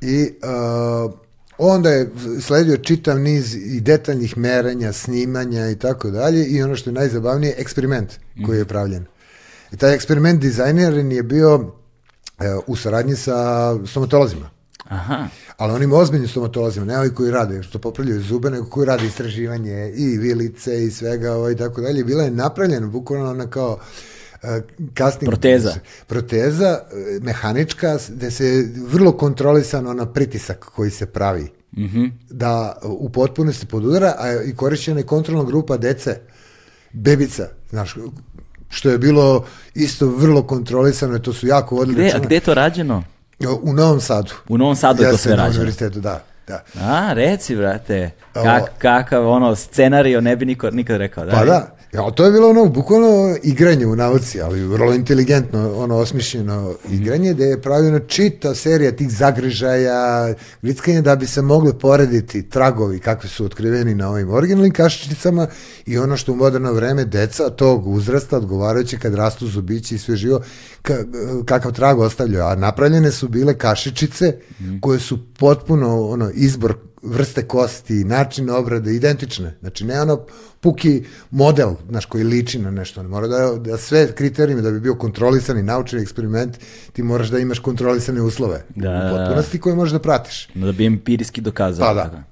I 0.02 0.34
uh, 0.44 1.14
onda 1.58 1.90
je 1.90 2.10
sledio 2.42 2.78
čitav 2.78 3.20
niz 3.20 3.56
i 3.56 3.82
detaljnih 3.82 4.38
merenja, 4.38 4.94
snimanja 4.94 5.70
i 5.70 5.76
tako 5.76 6.12
dalje 6.12 6.46
i 6.46 6.64
ono 6.64 6.76
što 6.76 6.90
je 6.90 6.94
najzabavnije, 6.94 7.56
eksperiment 7.58 8.20
koji 8.46 8.58
je 8.58 8.66
pravljen. 8.66 9.06
I 9.72 9.78
taj 9.78 9.96
eksperiment 9.96 10.42
dizajneren 10.42 11.12
je 11.12 11.24
bio 11.24 11.72
e, 12.40 12.56
u 12.68 12.76
saradnji 12.76 13.16
sa 13.16 13.78
stomatolozima. 13.88 14.53
Aha. 14.94 15.28
Ali 15.58 15.74
onim 15.74 15.94
ozbiljnim 15.94 16.30
stomatolozima, 16.30 16.86
ne 16.86 17.00
ovi 17.00 17.10
koji 17.10 17.32
rade, 17.32 17.64
što 17.64 17.80
popravljaju 17.80 18.22
zube, 18.22 18.50
nego 18.50 18.66
koji 18.66 18.86
rade 18.86 19.06
istraživanje 19.06 19.92
i 19.92 20.18
vilice 20.18 20.84
i 20.84 20.92
svega 20.92 21.34
ovo 21.34 21.50
i 21.50 21.56
tako 21.56 21.82
dalje. 21.82 22.04
Bila 22.04 22.24
je 22.24 22.32
napravljena 22.32 22.88
bukvalno 22.88 23.30
ona 23.30 23.48
kao 23.48 23.80
e, 24.44 24.62
casting 24.98 25.30
Proteza. 25.30 25.74
proteza 26.08 26.68
e, 26.68 27.20
mehanička 27.22 27.98
gde 28.10 28.32
se 28.32 28.46
vrlo 28.78 29.12
kontrolisano 29.12 29.94
na 29.94 30.06
pritisak 30.06 30.66
koji 30.66 30.92
se 30.92 31.06
pravi 31.06 31.48
Mhm. 31.78 32.06
da 32.30 32.78
u 32.84 33.10
potpunosti 33.10 33.66
podudara 33.66 34.16
a 34.18 34.42
i 34.44 34.56
korišćena 34.56 35.00
je 35.00 35.06
kontrolna 35.06 35.44
grupa 35.44 35.78
dece 35.78 36.20
bebica 36.92 37.48
znaš 37.70 37.96
što 38.70 38.90
je 38.90 38.98
bilo 38.98 39.46
isto 39.76 40.08
vrlo 40.08 40.44
kontrolisano 40.44 41.20
to 41.20 41.34
su 41.34 41.48
jako 41.48 41.76
vodili 41.76 41.96
Gde, 41.96 42.12
a 42.16 42.20
gde 42.20 42.36
je 42.36 42.40
to 42.42 42.54
rađeno? 42.54 43.04
U 43.62 43.74
Novom 43.74 44.02
Sadu 44.02 44.32
U 44.50 44.58
Novom 44.58 44.76
Sadu 44.76 45.04
je 45.04 45.12
to 45.12 45.18
sve 45.18 45.32
na 45.32 45.44
rađeno. 45.44 45.60
univerzitetu 45.60 46.00
da 46.00 46.24
da 46.48 46.64
A, 46.82 47.14
reci, 47.14 47.56
brate, 47.56 48.12
kak, 48.34 48.64
kakav 48.78 49.30
ono 49.30 49.56
scenario 49.56 50.22
ne 50.22 50.36
bi 50.36 50.46
niko 50.46 50.70
nikad 50.72 50.98
rekao. 50.98 51.26
Da, 51.26 51.32
Pa 51.32 51.46
da, 51.46 51.76
ja, 51.94 52.12
to 52.12 52.26
je 52.26 52.32
bilo 52.32 52.50
ono 52.50 52.66
bukvalno 52.66 53.36
igranje 53.44 53.86
u 53.86 53.96
nauci, 53.96 54.42
ali 54.42 54.68
vrlo 54.68 54.94
inteligentno, 54.94 55.74
ono 55.78 55.96
osmišljeno 55.96 56.74
igranje, 56.92 57.34
gde 57.34 57.46
je 57.46 57.62
pravljena 57.62 58.00
čita 58.00 58.56
serija 58.56 58.92
tih 58.92 59.10
zagrižaja, 59.10 60.34
grickanja 60.62 61.02
da 61.02 61.16
bi 61.16 61.28
se 61.28 61.42
mogli 61.42 61.74
porediti 61.74 62.50
tragovi 62.50 63.00
kakvi 63.00 63.30
su 63.30 63.46
otkriveni 63.46 63.96
na 63.96 64.10
ovim 64.10 64.30
originalnim 64.30 64.74
kašičicama 64.74 65.48
i 65.86 65.98
ono 65.98 66.18
što 66.18 66.32
u 66.32 66.36
moderno 66.36 66.74
vreme 66.74 67.06
deca 67.06 67.50
tog 67.50 67.88
uzrasta, 67.88 68.38
odgovarajuće 68.38 68.98
kad 68.98 69.16
rastu 69.16 69.48
zubići 69.48 69.96
i 69.96 69.98
sve 69.98 70.16
živo, 70.16 70.42
ka, 70.82 70.98
kakav 71.46 71.72
trag 71.72 72.00
ostavljaju. 72.00 72.46
A 72.46 72.56
napravljene 72.56 73.12
su 73.12 73.28
bile 73.28 73.58
kašičice 73.58 74.36
koje 74.82 75.00
su 75.00 75.20
potpuno 75.34 76.08
ono, 76.08 76.32
izbor 76.34 76.76
vrste 77.04 77.48
kosti, 77.48 78.04
način 78.04 78.50
obrade, 78.50 78.96
identične. 78.96 79.58
Znači, 79.60 79.86
ne 79.86 80.02
ono 80.02 80.26
puki 80.62 81.04
model, 81.32 81.76
znaš, 81.90 82.06
koji 82.06 82.24
liči 82.24 82.60
na 82.60 82.72
nešto. 82.72 83.04
Mora 83.04 83.28
da, 83.28 83.56
da 83.58 83.78
sve 83.78 84.12
kriterijume 84.12 84.62
da 84.62 84.72
bi 84.72 84.80
bio 84.80 84.96
kontrolisani 84.96 85.64
naučni 85.64 86.02
eksperiment, 86.02 86.58
ti 86.94 87.04
moraš 87.04 87.28
da 87.28 87.40
imaš 87.40 87.60
kontrolisane 87.60 88.22
uslove. 88.22 88.64
Da, 88.76 88.90
da, 88.90 88.98
u 88.98 89.18
da. 89.18 89.26
potpunosti 89.26 89.60
koje 89.60 89.76
možeš 89.76 89.94
da 89.94 90.00
pratiš. 90.00 90.50
Da 90.54 90.72
bi 90.72 90.86
empirijski 90.86 91.42
dokazao. 91.42 91.88
Pa 91.88 91.94
da. 91.94 92.24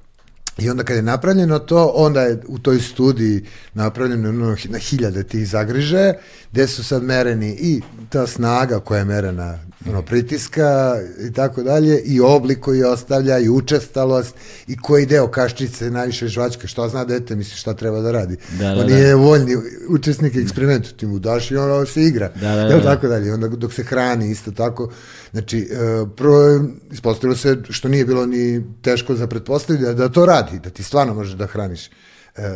I 0.58 0.70
onda 0.70 0.84
kad 0.84 0.96
je 0.96 1.02
napravljeno 1.02 1.60
to, 1.60 1.92
onda 1.96 2.22
je 2.22 2.42
u 2.48 2.60
toj 2.60 2.80
studiji 2.80 3.46
napravljeno 3.74 4.56
na 4.70 4.78
hiljade 4.78 5.24
tih 5.24 5.48
zagrižaja, 5.48 6.14
gde 6.52 6.68
su 6.68 6.84
sad 6.84 7.04
mereni 7.04 7.58
i 7.60 7.82
ta 8.10 8.28
snaga 8.28 8.80
koja 8.80 9.00
je 9.00 9.06
merena 9.06 9.60
ono, 9.90 10.02
pritiska 10.02 10.96
i 11.30 11.34
tako 11.34 11.64
dalje, 11.64 12.02
i 12.06 12.20
oblik 12.22 12.60
koji 12.60 12.84
ostavlja, 12.84 13.40
i 13.40 13.50
učestalost, 13.50 14.36
i 14.68 14.78
koji 14.78 15.06
deo 15.06 15.28
kaščice 15.28 15.86
je 15.86 15.92
najviše 15.92 16.28
žvačka, 16.28 16.68
šta 16.68 16.88
zna 16.90 17.06
dete, 17.06 17.36
misli 17.36 17.58
šta 17.58 17.74
treba 17.74 18.02
da 18.02 18.12
radi. 18.12 18.38
Da, 18.60 18.66
da, 18.66 18.82
On 18.82 18.88
da. 18.88 18.96
nije 18.96 19.16
voljni 19.16 19.58
učesnik 19.90 20.36
eksperimenta, 20.36 20.90
ti 20.90 21.06
mu 21.06 21.20
daš 21.20 21.52
i 21.52 21.58
ono 21.58 21.86
se 21.86 22.04
igra. 22.04 22.32
Da, 22.36 22.56
da, 22.56 22.62
Jel 22.62 22.80
da. 22.80 22.84
tako 22.84 23.08
dalje. 23.08 23.34
Onda 23.34 23.48
dok 23.48 23.74
se 23.74 23.84
hrani 23.84 24.32
isto 24.32 24.52
tako. 24.52 24.92
Znači, 25.32 25.60
e, 25.60 26.06
prvo 26.16 26.42
je 26.42 26.60
ispostavilo 26.92 27.38
se, 27.38 27.58
što 27.70 27.88
nije 27.88 28.06
bilo 28.06 28.26
ni 28.26 28.64
teško 28.82 29.16
za 29.16 29.28
pretpostaviti, 29.28 29.86
da, 29.86 29.94
da 29.94 30.10
to 30.10 30.26
radi, 30.26 30.60
da 30.60 30.70
ti 30.70 30.84
stvarno 30.84 31.14
možeš 31.14 31.34
da 31.34 31.48
hraniš 31.48 31.90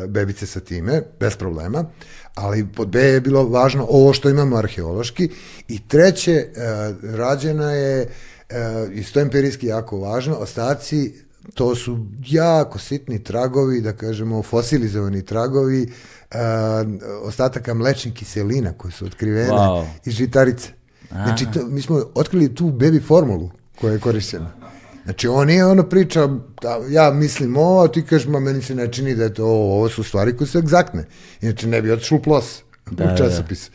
bebice 0.08 0.46
sa 0.46 0.60
time, 0.60 1.02
bez 1.20 1.36
problema, 1.36 1.86
ali 2.36 2.68
pod 2.68 2.88
B 2.88 3.00
je 3.00 3.22
bilo 3.22 3.48
važno 3.48 3.86
ovo 3.90 4.14
što 4.14 4.30
imamo 4.30 4.58
arheološki 4.58 5.30
i 5.68 5.88
treće, 5.88 6.32
e, 6.32 6.48
rađena 7.04 7.72
je, 7.72 8.02
e, 8.02 8.08
isto 8.94 9.20
empirijski 9.20 9.68
jako 9.68 10.00
važno, 10.00 10.36
ostaci 10.36 11.14
to 11.54 11.76
su 11.76 12.06
jako 12.28 12.80
sitni 12.80 13.24
tragovi, 13.24 13.82
da 13.82 13.94
kažemo 13.94 14.44
fosilizovani 14.44 15.26
tragovi 15.26 15.84
e, 15.84 16.38
ostataka 17.24 17.74
mlečnih 17.74 18.14
kiselina 18.14 18.74
koje 18.74 18.92
su 18.92 19.06
otkrivene 19.06 19.50
Wow. 19.50 19.86
iz 20.06 20.14
žitarice. 20.14 20.70
Znači, 21.10 21.46
to, 21.54 21.66
mi 21.66 21.82
smo 21.82 22.04
otkrili 22.16 22.56
tu 22.56 22.66
baby 22.66 23.08
formulu 23.08 23.52
koja 23.82 23.94
je 23.94 24.00
korišćena. 24.00 24.65
Znači, 25.06 25.28
on 25.28 25.48
nije 25.48 25.66
ono 25.66 25.84
priča, 25.84 26.28
da, 26.62 26.80
ja 26.90 27.12
mislim 27.12 27.58
ovo, 27.58 27.84
a 27.84 27.88
ti 27.88 28.06
kažeš, 28.06 28.28
ma 28.28 28.40
meni 28.40 28.62
se 28.62 28.76
ne 28.76 28.92
čini 28.92 29.16
da 29.16 29.24
je 29.24 29.34
to 29.34 29.46
ovo, 29.46 29.76
ovo 29.76 29.90
su 29.90 30.04
stvari 30.04 30.38
koje 30.38 30.48
su 30.48 30.58
egzaktne. 30.58 31.06
Inače, 31.42 31.68
ne 31.68 31.82
bi 31.82 31.92
otišlo 31.92 32.18
u 32.18 32.22
plos 32.22 32.64
Da, 32.92 33.04
u 33.04 33.08
da, 33.08 33.18
časopis. 33.18 33.70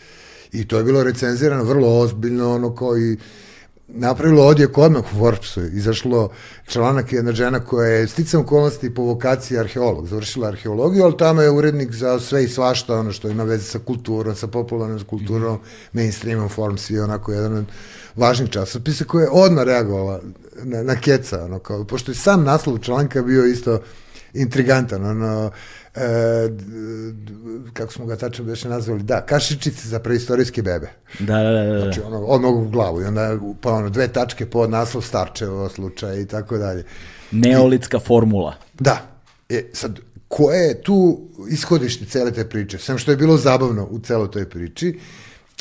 I 0.53 0.69
to 0.69 0.79
je 0.79 0.85
bilo 0.85 1.03
recenzirano 1.03 1.65
vrlo 1.65 1.99
ozbiljno, 1.99 2.55
ono 2.55 2.75
kao 2.75 2.99
i 2.99 3.17
napravilo 3.95 4.47
odjek 4.47 4.79
odmah 4.79 5.03
u 5.13 5.19
Forbesu. 5.19 5.61
Izašlo 5.61 6.31
članak 6.67 7.13
jedna 7.13 7.33
žena 7.33 7.61
koja 7.61 7.89
je 7.89 8.09
sticam 8.09 8.41
okolnosti 8.41 8.95
po 8.95 9.03
vokaciji 9.03 9.59
arheolog, 9.59 10.07
završila 10.07 10.49
arheologiju, 10.49 11.05
ali 11.05 11.17
tamo 11.17 11.43
je 11.43 11.51
urednik 11.51 11.93
za 11.93 12.21
sve 12.21 12.45
i 12.45 12.49
svašta, 12.49 12.99
ono 12.99 13.13
što 13.13 13.29
ima 13.29 13.45
veze 13.45 13.65
sa 13.65 13.79
kulturom, 13.79 14.35
sa 14.35 14.47
popularnom 14.47 15.01
kulturom, 15.05 15.59
mainstreamom, 15.93 16.49
Forms 16.49 16.91
i 16.91 16.99
onako 16.99 17.33
jedan 17.33 17.57
od 17.57 17.65
važnih 18.17 18.51
časopisa 18.51 19.05
koja 19.05 19.23
je 19.23 19.31
odmah 19.33 19.65
reagovala 19.65 20.21
na, 20.63 20.83
na 20.83 21.01
keca, 21.01 21.45
ono, 21.45 21.59
kao, 21.59 21.85
pošto 21.85 22.11
je 22.11 22.17
sam 22.17 22.45
naslov 22.45 22.79
članka 22.79 23.23
bio 23.23 23.47
isto 23.47 23.81
intrigantan, 24.35 25.07
ono, 25.07 25.51
e, 25.95 26.49
kako 27.73 27.93
smo 27.93 28.07
ga 28.07 28.17
tačno 28.17 28.45
beše 28.45 28.69
nazvali, 28.69 29.03
da, 29.03 29.27
kašičice 29.27 29.89
za 29.89 29.99
preistorijske 29.99 30.63
bebe. 30.63 30.91
Da, 31.19 31.43
da, 31.43 31.51
da. 31.51 31.63
da. 31.65 31.81
Znači, 31.81 32.01
ono, 32.01 32.19
odmah 32.19 32.51
u 32.51 32.69
glavu 32.69 33.03
i 33.03 33.05
onda 33.05 33.37
pa 33.61 33.73
ono, 33.73 33.91
dve 33.91 34.09
tačke 34.09 34.47
pod 34.47 34.71
naslov 34.71 35.03
Starčevo 35.03 35.69
slučaj 35.69 36.21
i 36.21 36.27
tako 36.27 36.59
dalje. 36.59 36.85
Neolitska 37.31 37.99
formula. 37.99 38.55
Da, 38.79 39.03
e, 39.49 39.65
sad, 39.73 39.99
koje 40.29 40.59
je 40.59 40.83
tu 40.83 41.21
ishodište 41.51 42.05
cele 42.05 42.31
te 42.31 42.49
priče? 42.49 42.79
Sam 42.79 42.99
što 42.99 43.11
je 43.11 43.17
bilo 43.17 43.37
zabavno 43.37 43.89
u 43.91 43.99
celoj 43.99 44.31
toj 44.31 44.51
priči, 44.51 44.99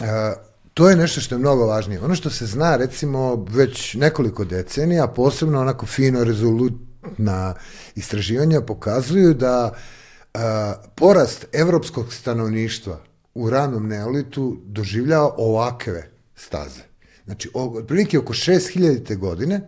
a, 0.02 0.34
to 0.74 0.90
je 0.90 0.96
nešto 0.96 1.22
što 1.22 1.36
je 1.36 1.40
mnogo 1.40 1.66
važnije. 1.66 2.02
Ono 2.02 2.16
što 2.16 2.30
se 2.30 2.46
zna, 2.46 2.76
recimo, 2.76 3.46
već 3.50 3.94
nekoliko 3.94 4.46
decenija, 4.46 5.08
posebno 5.08 5.62
onako 5.62 5.86
fino 5.86 6.24
rezolutna 6.24 7.54
istraživanja 7.96 8.62
pokazuju 8.62 9.34
da 9.34 9.66
a, 9.66 9.72
porast 10.96 11.46
evropskog 11.54 12.14
stanovništva 12.14 13.00
u 13.34 13.50
ranom 13.50 13.88
neolitu 13.88 14.58
doživljava 14.66 15.34
ovakve 15.38 16.10
staze. 16.36 16.82
Znači, 17.26 17.50
otprilike 17.54 18.20
oko 18.20 18.34
6000. 18.34 19.18
godine, 19.18 19.62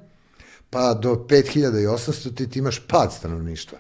pa 0.70 0.94
do 0.94 1.26
5800 1.30 2.50
ti, 2.50 2.60
imaš 2.60 2.88
pad 2.88 3.14
stanovništva. 3.14 3.78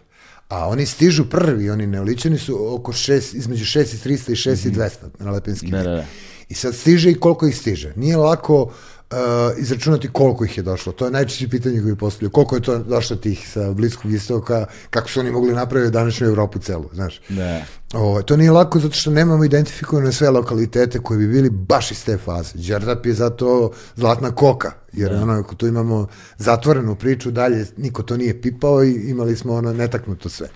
A 0.49 0.67
oni 0.67 0.85
stižu 0.85 1.29
prvi, 1.29 1.69
oni 1.69 1.87
neoličani 1.87 2.37
su 2.37 2.75
oko 2.75 2.91
6, 2.91 3.37
između 3.37 3.65
6300 3.65 4.31
i 4.31 4.35
6200 4.35 4.89
na 5.19 5.31
Lepinski 5.31 5.67
Da, 5.67 5.83
da, 5.83 5.89
da. 5.89 6.05
I 6.49 6.53
sad 6.53 6.75
stiže 6.75 7.11
i 7.11 7.19
koliko 7.19 7.47
ih 7.47 7.57
stiže. 7.57 7.93
Nije 7.95 8.17
lako 8.17 8.73
uh, 9.11 9.61
izračunati 9.61 10.09
koliko 10.11 10.45
ih 10.45 10.57
je 10.57 10.63
došlo. 10.63 10.91
To 10.91 11.05
je 11.05 11.11
najčešće 11.11 11.49
pitanje 11.49 11.81
koje 11.81 11.95
postavljaju. 11.95 12.31
Koliko 12.31 12.55
je 12.55 12.61
to 12.61 12.77
došlo 12.77 13.15
tih 13.15 13.49
sa 13.49 13.71
Bliskog 13.71 14.11
istoka, 14.11 14.65
kako 14.89 15.09
su 15.09 15.19
oni 15.19 15.31
mogli 15.31 15.53
napraviti 15.53 15.91
današnju 15.91 16.27
Evropu 16.27 16.59
celu, 16.59 16.89
znaš. 16.93 17.21
Da. 17.29 17.61
O, 17.93 18.21
to 18.21 18.37
nije 18.37 18.51
lako 18.51 18.79
zato 18.79 18.95
što 18.95 19.11
nemamo 19.11 19.45
identifikovane 19.45 20.11
sve 20.11 20.29
lokalitete 20.29 20.99
koji 20.99 21.17
bi 21.17 21.27
bili 21.27 21.49
baš 21.49 21.91
iz 21.91 22.05
te 22.05 22.17
faze. 22.17 22.51
Đerdap 22.53 23.05
je 23.05 23.13
zato 23.13 23.71
zlatna 23.95 24.31
koka, 24.31 24.71
jer 24.93 25.13
ono, 25.13 25.33
ako 25.33 25.55
tu 25.55 25.67
imamo 25.67 26.07
zatvorenu 26.37 26.95
priču, 26.95 27.31
dalje 27.31 27.65
niko 27.77 28.03
to 28.03 28.17
nije 28.17 28.41
pipao 28.41 28.83
i 28.83 29.09
imali 29.09 29.35
smo 29.35 29.53
ono 29.53 29.73
netaknuto 29.73 30.29
sve. 30.29 30.47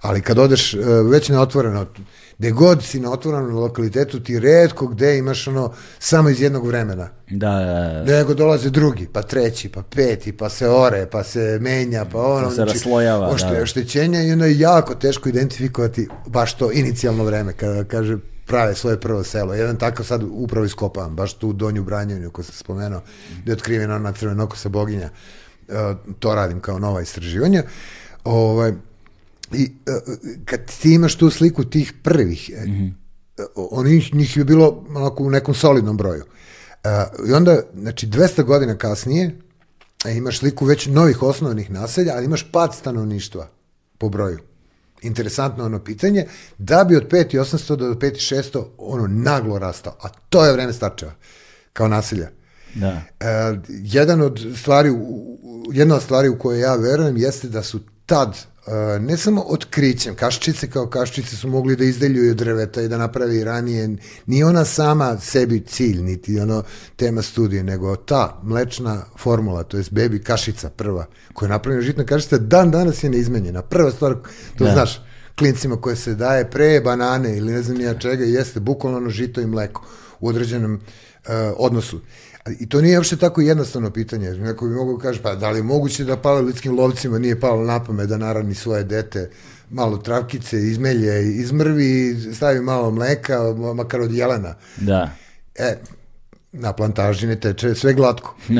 Ali 0.00 0.20
kad 0.20 0.38
odeš 0.38 0.74
e, 0.74 0.78
već 1.10 1.28
na 1.28 1.40
otvoreno, 1.40 1.86
gde 2.38 2.50
god 2.50 2.82
si 2.82 3.00
na 3.00 3.12
otvorenom 3.12 3.54
lokalitetu, 3.54 4.20
ti 4.20 4.40
redko 4.40 4.86
gde 4.86 5.18
imaš 5.18 5.48
ono 5.48 5.72
samo 5.98 6.28
iz 6.28 6.40
jednog 6.40 6.66
vremena. 6.66 7.08
Da, 7.30 7.50
da, 7.50 8.04
da. 8.04 8.16
Nego 8.16 8.34
dolaze 8.34 8.70
drugi, 8.70 9.08
pa 9.12 9.22
treći, 9.22 9.68
pa 9.68 9.82
peti, 9.82 10.32
pa 10.32 10.48
se 10.48 10.68
ore, 10.68 11.06
pa 11.06 11.24
se 11.24 11.58
menja, 11.60 12.04
pa 12.12 12.18
ono. 12.18 12.48
Pa 12.48 12.54
se 12.54 12.64
raslojava, 12.64 13.28
ošte, 13.28 13.54
da. 13.56 13.62
Oštećenja 13.62 14.22
i 14.22 14.32
ono 14.32 14.44
je 14.44 14.58
jako 14.58 14.94
teško 14.94 15.28
identifikovati 15.28 16.08
baš 16.26 16.54
to 16.54 16.72
inicijalno 16.72 17.24
vreme, 17.24 17.52
kada 17.52 17.84
kaže 17.84 18.18
prave 18.46 18.74
svoje 18.74 19.00
prvo 19.00 19.24
selo. 19.24 19.54
Jedan 19.54 19.76
takav 19.76 20.06
sad 20.06 20.22
upravo 20.30 20.66
iskopavam, 20.66 21.16
baš 21.16 21.34
tu 21.34 21.48
u 21.48 21.52
Donju 21.52 21.84
Branjevnju, 21.84 22.30
ko 22.30 22.42
sam 22.42 22.54
spomenuo, 22.54 23.00
gde 23.42 23.52
je 23.52 23.54
otkrivena 23.54 23.96
ona 23.96 24.12
crvenokosa 24.12 24.68
boginja. 24.68 25.08
E, 25.68 25.94
to 26.18 26.34
radim 26.34 26.60
kao 26.60 26.78
nova 26.78 27.02
istraživanja. 27.02 27.62
Ovaj, 28.24 28.72
I 29.52 29.64
e, 29.64 30.00
kad 30.44 30.60
ti 30.80 30.94
imaš 30.94 31.16
tu 31.16 31.30
sliku 31.30 31.64
tih 31.64 31.92
prvih, 32.02 32.50
mm 32.66 32.70
-hmm. 32.70 32.92
onih 33.54 34.14
njih 34.14 34.36
je 34.36 34.44
bilo 34.44 34.84
onako 34.88 35.24
u 35.24 35.30
nekom 35.30 35.54
solidnom 35.54 35.96
broju. 35.96 36.24
I 37.28 37.32
onda, 37.32 37.60
znači, 37.74 38.06
200 38.06 38.42
godina 38.42 38.76
kasnije, 38.76 39.38
imaš 40.08 40.38
sliku 40.38 40.64
već 40.64 40.86
novih 40.86 41.22
osnovnih 41.22 41.70
naselja, 41.70 42.12
ali 42.16 42.24
imaš 42.24 42.50
pad 42.52 42.74
stanovništva 42.74 43.48
po 43.98 44.08
broju. 44.08 44.38
Interesantno 45.02 45.64
ono 45.64 45.84
pitanje, 45.84 46.26
da 46.58 46.84
bi 46.84 46.96
od 46.96 47.10
5800 47.10 47.76
do 47.76 47.94
5600 47.94 48.64
ono 48.78 49.06
naglo 49.06 49.58
rastao, 49.58 49.96
a 50.02 50.08
to 50.08 50.44
je 50.44 50.52
vreme 50.52 50.72
starčeva, 50.72 51.12
kao 51.72 51.88
naselja. 51.88 52.30
Da. 52.74 52.88
Uh, 53.20 53.58
jedan 53.68 54.20
od 54.20 54.46
stvari, 54.56 54.90
jedna 55.72 55.94
od 55.94 56.02
stvari 56.02 56.28
u 56.28 56.38
koje 56.38 56.60
ja 56.60 56.74
verujem 56.74 57.16
jeste 57.16 57.48
da 57.48 57.62
su 57.62 57.80
tad 58.06 58.36
ne 59.00 59.16
samo 59.16 59.42
otkrićem, 59.42 60.14
kaščice 60.14 60.70
kao 60.70 60.86
kaščice 60.86 61.36
su 61.36 61.48
mogli 61.48 61.76
da 61.76 61.84
izdeljuju 61.84 62.34
drveta 62.34 62.82
i 62.82 62.88
da 62.88 62.98
napravi 62.98 63.44
ranije, 63.44 63.96
nije 64.26 64.46
ona 64.46 64.64
sama 64.64 65.18
sebi 65.20 65.60
cilj, 65.60 66.02
niti 66.02 66.40
ono 66.40 66.62
tema 66.96 67.22
studije, 67.22 67.62
nego 67.62 67.96
ta 67.96 68.40
mlečna 68.42 69.02
formula, 69.18 69.62
to 69.62 69.76
je 69.76 69.84
bebi 69.90 70.22
kašica 70.22 70.70
prva, 70.70 71.06
koja 71.32 71.46
je 71.46 71.50
napravljena 71.50 71.86
žitna 71.86 72.04
kašica, 72.04 72.38
dan 72.38 72.70
danas 72.70 73.04
je 73.04 73.10
neizmenjena. 73.10 73.62
Prva 73.62 73.90
stvar, 73.90 74.14
to 74.58 74.64
da. 74.64 74.72
znaš, 74.72 75.00
klincima 75.38 75.76
koje 75.76 75.96
se 75.96 76.14
daje 76.14 76.50
pre 76.50 76.80
banane 76.80 77.36
ili 77.36 77.52
ne 77.52 77.62
znam 77.62 77.76
nija 77.76 77.98
čega, 77.98 78.24
jeste 78.24 78.60
bukvalno 78.60 78.98
ono 78.98 79.10
žito 79.10 79.40
i 79.40 79.46
mleko 79.46 79.86
u 80.20 80.28
određenom 80.28 80.74
uh, 80.74 81.30
odnosu. 81.56 82.00
I 82.60 82.68
to 82.68 82.80
nije 82.80 82.98
uopšte 82.98 83.16
tako 83.16 83.40
jednostavno 83.40 83.90
pitanje. 83.90 84.30
Neko 84.30 84.66
bi 84.66 84.74
mogao 84.74 84.98
kaže, 84.98 85.22
pa 85.22 85.34
da 85.34 85.50
li 85.50 85.58
je 85.58 85.62
moguće 85.62 86.04
da 86.04 86.16
palelidskim 86.16 86.78
lovcima 86.78 87.18
nije 87.18 87.40
palo 87.40 87.64
na 87.64 87.84
pamet 87.84 88.08
da 88.08 88.16
narani 88.16 88.54
svoje 88.54 88.84
dete 88.84 89.30
malo 89.70 89.96
travkice, 89.96 90.56
izmelje, 90.56 91.36
izmrvi, 91.36 92.16
stavi 92.34 92.60
malo 92.60 92.90
mleka, 92.90 93.54
makar 93.74 94.00
od 94.00 94.12
jelena. 94.12 94.54
Da. 94.76 95.10
E, 95.54 95.76
na 96.52 96.72
plantaži 96.72 97.26
ne 97.26 97.40
teče 97.40 97.74
sve 97.74 97.94
glatko. 97.94 98.36
e, 98.50 98.54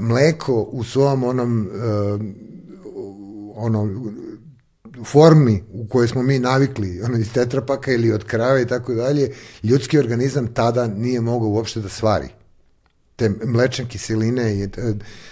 mleko 0.00 0.62
u 0.62 0.84
svom 0.84 1.24
onom 1.24 1.66
e, 1.66 1.68
onom 3.54 4.14
formi 5.04 5.62
u 5.72 5.86
kojoj 5.86 6.08
smo 6.08 6.22
mi 6.22 6.38
navikli, 6.38 7.02
ono 7.02 7.18
iz 7.18 7.32
tetrapaka 7.32 7.92
ili 7.92 8.12
od 8.12 8.24
krave 8.24 8.62
i 8.62 8.66
tako 8.66 8.94
dalje, 8.94 9.32
ljudski 9.62 9.98
organizam 9.98 10.54
tada 10.54 10.86
nije 10.86 11.20
mogao 11.20 11.48
uopšte 11.48 11.80
da 11.80 11.88
svari. 11.88 12.28
Te 13.16 13.30
mlečne 13.44 13.88
kiseline 13.88 14.62
i 14.62 14.68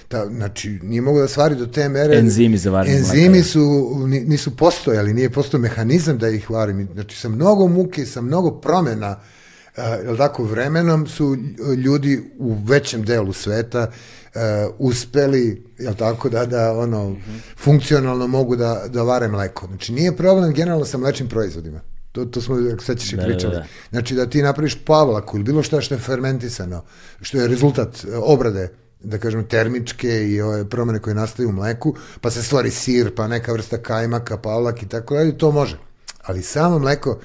ta, 0.08 0.26
znači 0.28 0.78
nije 0.82 1.00
mogao 1.00 1.22
da 1.22 1.28
stvari 1.28 1.54
do 1.54 1.66
te 1.66 1.88
mere. 1.88 2.18
Enzimi 2.18 2.56
za 2.56 2.70
varenje 2.70 2.96
enzimi 2.96 3.28
mleka. 3.28 3.44
su 3.44 3.96
nisu 4.06 4.56
postojali 4.56 5.14
nije 5.14 5.30
postojao 5.30 5.62
mehanizam 5.62 6.18
da 6.18 6.28
ih 6.28 6.50
varim. 6.50 6.88
Znači 6.94 7.16
sa 7.16 7.28
mnogo 7.28 7.66
muke 7.66 8.06
sa 8.06 8.20
mnogo 8.20 8.50
promena 8.50 9.10
uh, 9.10 9.39
jel 9.76 10.16
tako 10.16 10.44
vremenom 10.44 11.06
su 11.06 11.36
ljudi 11.84 12.22
u 12.38 12.56
većem 12.64 13.04
delu 13.04 13.32
sveta 13.32 13.86
uh, 13.86 14.40
uspeli 14.78 15.64
jel 15.78 15.94
tako 15.94 16.28
da 16.28 16.46
da 16.46 16.72
ono 16.72 17.10
mm 17.10 17.16
-hmm. 17.16 17.40
funkcionalno 17.58 18.26
mogu 18.26 18.56
da 18.56 18.84
da 18.88 19.02
vare 19.02 19.28
mleko 19.28 19.66
znači 19.66 19.92
nije 19.92 20.16
problem 20.16 20.52
generalno 20.52 20.84
sa 20.84 20.98
mlečnim 20.98 21.28
proizvodima 21.28 21.80
To, 22.12 22.24
to 22.24 22.40
smo, 22.40 22.56
ako 22.74 22.84
sećaš, 22.84 23.12
i 23.12 23.16
da, 23.16 23.22
pričali. 23.22 23.54
Da, 23.54 23.60
da. 23.60 23.66
Znači, 23.90 24.14
da 24.14 24.26
ti 24.26 24.42
napraviš 24.42 24.84
pavlaku 24.84 25.36
ili 25.36 25.44
bilo 25.44 25.62
šta 25.62 25.80
što 25.80 25.94
je 25.94 25.98
fermentisano, 25.98 26.84
što 27.20 27.38
je 27.38 27.48
rezultat 27.48 28.04
e, 28.04 28.16
obrade, 28.16 28.68
da 29.00 29.18
kažem, 29.18 29.44
termičke 29.44 30.28
i 30.28 30.40
ove 30.40 30.68
promene 30.68 30.98
koje 30.98 31.14
nastaju 31.14 31.48
u 31.48 31.52
mleku, 31.52 31.94
pa 32.20 32.30
se 32.30 32.42
stvari 32.42 32.70
sir, 32.70 33.14
pa 33.14 33.28
neka 33.28 33.52
vrsta 33.52 33.78
kajmaka, 33.78 34.38
pavlak 34.38 34.82
i 34.82 34.88
tako 34.88 35.14
dalje, 35.14 35.38
to 35.38 35.50
može. 35.50 35.78
Ali 36.22 36.42
samo 36.42 36.78
mleko, 36.78 37.18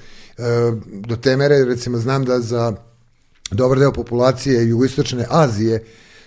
do 0.86 1.16
te 1.16 1.38
mere, 1.38 1.66
recimo, 1.66 1.98
znam 1.98 2.26
da 2.26 2.40
za 2.40 2.74
dobar 3.52 3.80
deo 3.80 3.92
populacije 3.92 4.70
jugoistočne 4.70 5.26
Azije, 5.30 5.84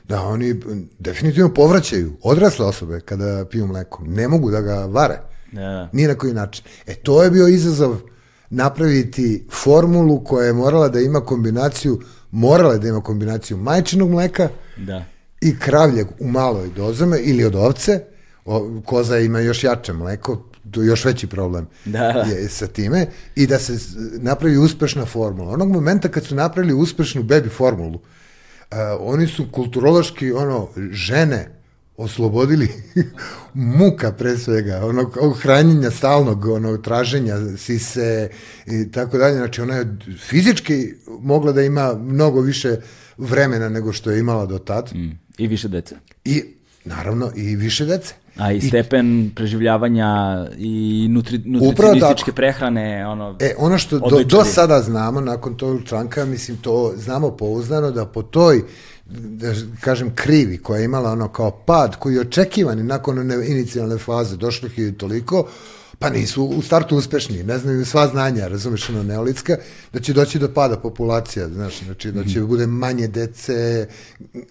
da 0.08 0.22
oni 0.22 0.60
definitivno 0.98 1.54
povraćaju 1.54 2.12
odrasle 2.22 2.66
osobe 2.66 3.00
kada 3.00 3.44
piju 3.50 3.66
mleko. 3.66 4.02
Ne 4.06 4.28
mogu 4.28 4.50
da 4.50 4.60
ga 4.60 4.74
vare. 4.74 5.20
Da. 5.52 5.88
Nije 5.92 6.08
na 6.08 6.14
koji 6.14 6.34
način. 6.34 6.64
E, 6.86 6.94
to 6.94 7.22
je 7.22 7.30
bio 7.30 7.48
izazov 7.48 7.96
napraviti 8.50 9.46
formulu 9.50 10.24
koja 10.24 10.46
je 10.46 10.52
morala 10.52 10.88
da 10.88 11.00
ima 11.00 11.20
kombinaciju, 11.20 12.00
morala 12.30 12.76
da 12.76 12.88
ima 12.88 13.00
kombinaciju 13.00 13.56
majčinog 13.56 14.10
mleka 14.10 14.48
da. 14.76 15.04
i 15.40 15.58
kravljeg 15.58 16.06
u 16.20 16.28
maloj 16.28 16.68
dozama 16.76 17.18
ili 17.18 17.44
od 17.44 17.54
ovce, 17.54 18.00
o, 18.44 18.80
koza 18.84 19.18
ima 19.18 19.40
još 19.40 19.64
jače 19.64 19.92
mleko, 19.92 20.47
to 20.70 20.82
je 20.82 20.86
još 20.86 21.04
veći 21.04 21.26
problem 21.26 21.66
da, 21.84 22.02
je 22.02 22.48
sa 22.48 22.66
time, 22.66 23.06
i 23.34 23.46
da 23.46 23.58
se 23.58 23.78
napravi 24.20 24.56
uspešna 24.56 25.06
formula. 25.06 25.52
Onog 25.52 25.70
momenta 25.70 26.08
kad 26.08 26.24
su 26.24 26.34
napravili 26.34 26.74
uspešnu 26.74 27.22
bebi 27.22 27.48
formulu, 27.48 27.94
uh, 27.94 28.78
oni 29.00 29.26
su 29.26 29.46
kulturološki, 29.52 30.32
ono, 30.32 30.68
žene, 30.92 31.58
oslobodili 31.98 32.68
muka 33.78 34.12
pre 34.12 34.36
svega, 34.36 34.80
onog, 34.84 35.38
hranjenja 35.42 35.90
stalnog, 35.90 36.46
onog 36.46 36.82
traženja 36.82 37.36
sise 37.56 38.28
i 38.66 38.90
tako 38.92 39.18
dalje. 39.18 39.36
Znači 39.36 39.60
ona 39.60 39.74
je 39.74 39.96
fizički 40.18 40.94
mogla 41.20 41.52
da 41.52 41.62
ima 41.62 41.94
mnogo 41.94 42.40
više 42.40 42.76
vremena 43.16 43.68
nego 43.68 43.92
što 43.92 44.10
je 44.10 44.18
imala 44.18 44.46
do 44.46 44.58
tad. 44.58 44.90
Mm. 44.94 45.18
I 45.38 45.46
više 45.46 45.68
dece. 45.68 45.96
I 46.24 46.44
naravno 46.84 47.32
i 47.36 47.56
više 47.56 47.84
dece. 47.84 48.14
A 48.38 48.52
i 48.52 48.60
stepen 48.60 49.24
I, 49.24 49.34
preživljavanja 49.34 50.46
i 50.58 51.06
nutri, 51.10 51.38
nutricionističke 51.44 52.32
prehrane, 52.32 53.06
ono... 53.06 53.36
E, 53.40 53.54
ono 53.58 53.78
što 53.78 53.98
do, 53.98 54.24
do 54.24 54.44
sada 54.44 54.82
znamo, 54.82 55.20
nakon 55.20 55.56
tog 55.56 55.80
članka, 55.84 56.24
mislim, 56.24 56.56
to 56.56 56.92
znamo 56.96 57.36
pouzdano 57.36 57.90
da 57.90 58.06
po 58.06 58.22
toj 58.22 58.62
da 59.10 59.54
kažem 59.80 60.14
krivi 60.14 60.58
koja 60.58 60.78
je 60.78 60.84
imala 60.84 61.12
ono 61.12 61.28
kao 61.28 61.50
pad 61.50 61.96
koji 61.96 62.14
je 62.14 62.20
očekivani 62.20 62.82
nakon 62.82 63.18
one 63.18 63.48
inicijalne 63.48 63.98
faze 63.98 64.36
došlo 64.36 64.68
je 64.76 64.98
toliko 64.98 65.48
pa 65.98 66.10
nisu 66.10 66.44
u 66.44 66.62
startu 66.62 66.96
uspešni, 66.96 67.42
ne 67.42 67.58
znaju 67.58 67.84
sva 67.84 68.08
znanja, 68.08 68.48
razumeš, 68.48 68.88
ono, 68.90 69.02
neolitska, 69.02 69.56
da 69.92 70.00
će 70.00 70.12
doći 70.12 70.38
do 70.38 70.48
pada 70.54 70.76
populacija, 70.76 71.48
znaš, 71.48 71.80
znači, 71.84 72.12
da 72.12 72.24
će 72.24 72.40
mm 72.40 72.42
-hmm. 72.42 72.46
bude 72.46 72.66
manje 72.66 73.08
dece, 73.08 73.88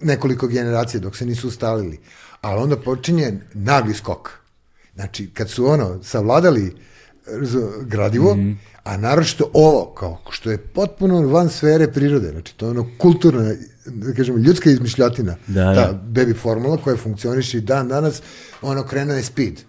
nekoliko 0.00 0.46
generacija 0.46 1.00
dok 1.00 1.16
se 1.16 1.26
nisu 1.26 1.48
ustalili. 1.48 1.98
Ali 2.40 2.62
onda 2.62 2.76
počinje 2.76 3.40
nagli 3.54 3.94
skok. 3.94 4.30
Znači, 4.94 5.30
kad 5.34 5.50
su 5.50 5.66
ono, 5.66 6.02
savladali 6.02 6.76
gradivo, 7.82 8.34
mm 8.34 8.38
-hmm. 8.38 8.56
a 8.84 8.96
naročito 8.96 9.50
ovo, 9.54 9.94
kao 9.94 10.18
što 10.30 10.50
je 10.50 10.58
potpuno 10.58 11.20
van 11.20 11.48
sfere 11.48 11.92
prirode, 11.92 12.30
znači 12.30 12.56
to 12.56 12.66
je 12.66 12.70
ono 12.70 12.86
kulturna 12.98 13.52
da 13.86 14.12
kažemo, 14.12 14.38
ljudska 14.38 14.70
izmišljotina, 14.70 15.36
da, 15.46 15.64
da. 15.64 15.74
ta 15.74 16.00
baby 16.12 16.36
formula 16.36 16.76
koja 16.76 16.96
funkcioniše 16.96 17.58
i 17.58 17.60
dan 17.60 17.88
danas, 17.88 18.22
ono 18.62 18.82
krenuo 18.82 19.16
je 19.16 19.22
speed. 19.22 19.60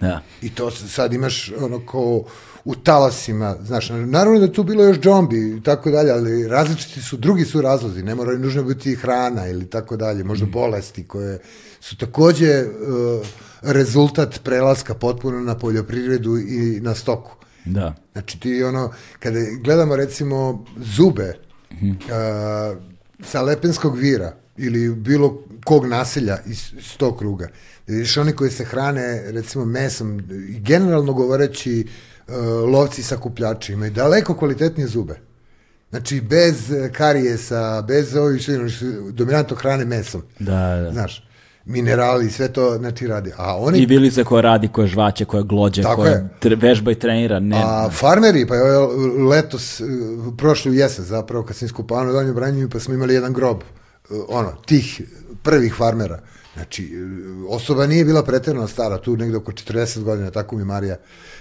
Da. 0.00 0.22
I 0.42 0.50
to 0.50 0.70
sad 0.70 1.12
imaš 1.12 1.52
ono 1.60 1.86
kao 1.86 2.24
u 2.64 2.74
talasima, 2.74 3.56
znaš, 3.64 3.88
naravno 3.88 4.38
da 4.40 4.52
tu 4.52 4.64
bilo 4.64 4.84
još 4.84 5.00
džombi 5.00 5.56
i 5.56 5.62
tako 5.62 5.90
dalje, 5.90 6.10
ali 6.10 6.48
različiti 6.48 7.02
su, 7.02 7.16
drugi 7.16 7.44
su 7.44 7.60
razlozi, 7.60 8.02
ne 8.02 8.14
moraju 8.14 8.38
nužno 8.38 8.62
biti 8.62 8.94
hrana 8.94 9.48
ili 9.48 9.70
tako 9.70 9.96
dalje, 9.96 10.24
možda 10.24 10.46
mm. 10.46 10.50
bolesti 10.50 11.08
koje 11.08 11.38
su 11.80 11.96
takođe 11.96 12.62
uh, 12.62 13.26
rezultat 13.62 14.40
prelaska 14.44 14.94
potpuno 14.94 15.40
na 15.40 15.58
poljoprivredu 15.58 16.38
i 16.38 16.80
na 16.80 16.94
stoku. 16.94 17.36
Da. 17.64 17.94
Znači 18.12 18.40
ti 18.40 18.62
ono, 18.62 18.92
kada 19.18 19.38
gledamo 19.64 19.96
recimo 19.96 20.64
zube, 20.76 21.34
mm. 21.70 21.90
uh, 21.90 21.96
sa 23.24 23.42
Lepenskog 23.42 23.98
vira 23.98 24.36
ili 24.56 24.94
bilo 24.94 25.42
kog 25.64 25.86
naselja 25.86 26.38
iz, 26.46 26.72
iz 26.78 26.96
tog 26.96 27.18
kruga, 27.18 27.48
da 27.86 27.92
vidiš 27.92 28.16
oni 28.16 28.32
koji 28.32 28.50
se 28.50 28.64
hrane 28.64 29.22
recimo 29.32 29.64
mesom 29.64 30.20
i 30.48 30.60
generalno 30.60 31.12
govoreći 31.12 31.84
uh, 31.86 32.11
lovci 32.72 33.02
sakupljači 33.02 33.72
imaju 33.72 33.90
daleko 33.90 34.34
kvalitetnije 34.34 34.86
zube. 34.86 35.18
Znači, 35.92 36.20
bez 36.20 36.72
e, 36.72 36.90
karijesa, 36.92 37.82
bez 37.88 38.16
ovih 38.16 38.48
dominantno 39.10 39.56
hrane 39.56 39.84
mesom. 39.84 40.22
Da, 40.38 40.80
da. 40.84 40.92
Znaš, 40.92 41.28
minerali, 41.64 42.30
sve 42.30 42.48
to, 42.48 42.76
znači, 42.78 43.06
radi. 43.06 43.32
A 43.36 43.56
oni... 43.56 43.78
I 43.78 43.86
bilice 43.86 44.24
koje 44.24 44.42
radi, 44.42 44.68
koje 44.68 44.86
žvaće, 44.86 45.24
koje 45.24 45.42
glođe, 45.44 45.82
Tako 45.82 46.02
koje 46.02 46.30
je. 46.44 46.56
vežba 46.56 46.92
i 46.92 46.94
trenira. 46.94 47.40
Ne, 47.40 47.62
A 47.64 47.90
farmeri, 47.90 48.46
pa 48.46 48.56
evo 48.56 48.92
letos, 49.28 49.80
e, 49.80 49.84
prošli 50.38 50.76
jesen 50.76 51.04
zapravo, 51.04 51.44
kad 51.44 51.56
sam 51.56 51.66
iskupao 51.66 52.04
na 52.04 52.12
Donju 52.12 52.34
Branjinu, 52.34 52.68
pa 52.68 52.80
smo 52.80 52.94
imali 52.94 53.14
jedan 53.14 53.32
grob, 53.32 53.60
e, 53.60 54.14
ono, 54.28 54.52
tih 54.66 55.02
prvih 55.42 55.74
farmera. 55.74 56.20
Znači, 56.54 56.92
osoba 57.48 57.86
nije 57.86 58.04
bila 58.04 58.22
pretjerano 58.22 58.68
stara, 58.68 58.98
tu 58.98 59.16
negde 59.16 59.36
oko 59.36 59.52
40 59.52 60.02
godina, 60.02 60.30
tako 60.30 60.56
mi 60.56 60.64
Marija 60.64 60.96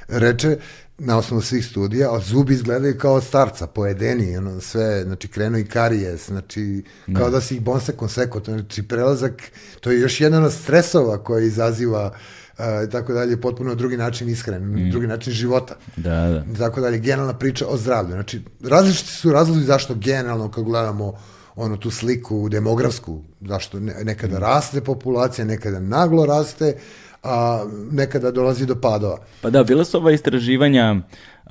reče, 0.08 0.58
na 0.98 1.18
osnovu 1.18 1.42
svih 1.42 1.66
studija, 1.66 2.16
a 2.16 2.20
zubi 2.20 2.54
izgledaju 2.54 2.98
kao 2.98 3.14
od 3.14 3.24
starca, 3.24 3.68
pojedeni, 3.68 4.38
ono, 4.38 4.62
sve, 4.62 5.04
znači, 5.04 5.28
krenu 5.28 5.58
i 5.58 5.66
karijes, 5.66 6.28
znači, 6.28 6.84
kao 7.18 7.30
da 7.30 7.42
si 7.42 7.56
ih 7.56 7.62
bonsekom 7.62 8.10
seko, 8.10 8.40
to, 8.40 8.52
znači, 8.52 8.84
prelazak, 8.84 9.42
to 9.80 9.92
je 9.92 10.00
još 10.00 10.22
jedan 10.22 10.44
od 10.44 10.54
stresova 10.54 11.24
koji 11.24 11.48
izaziva 11.48 12.12
uh, 12.58 12.64
i 12.88 12.90
tako 12.90 13.14
dalje, 13.14 13.42
potpuno 13.42 13.76
drugi 13.76 13.98
način 13.98 14.30
ishrane, 14.30 14.90
drugi 14.92 15.08
način 15.08 15.34
života 15.34 15.76
Da, 15.96 16.28
da. 16.28 16.44
tako 16.58 16.82
dalje, 16.82 17.00
generalna 17.00 17.38
priča 17.38 17.68
o 17.68 17.78
zdravlju. 17.78 18.12
Znači, 18.12 18.42
različiti 18.64 19.12
su 19.12 19.32
razlozi 19.32 19.66
zašto 19.66 19.96
generalno 19.96 20.52
kad 20.52 20.64
gledamo 20.64 21.14
ono 21.56 21.78
tu 21.78 21.92
sliku 21.92 22.50
demografsku, 22.50 23.22
zašto 23.42 23.80
ne, 23.80 23.96
nekada 24.04 24.40
raste 24.40 24.82
populacija, 24.82 25.46
nekada 25.46 25.80
naglo 25.80 26.26
raste, 26.26 26.78
a 27.24 27.66
nekada 27.92 28.32
dolazi 28.32 28.66
do 28.66 28.76
padova. 28.76 29.18
Pa 29.42 29.50
da, 29.50 29.64
bila 29.64 29.86
su 29.86 29.98
ova 29.98 30.12
istraživanja 30.12 30.96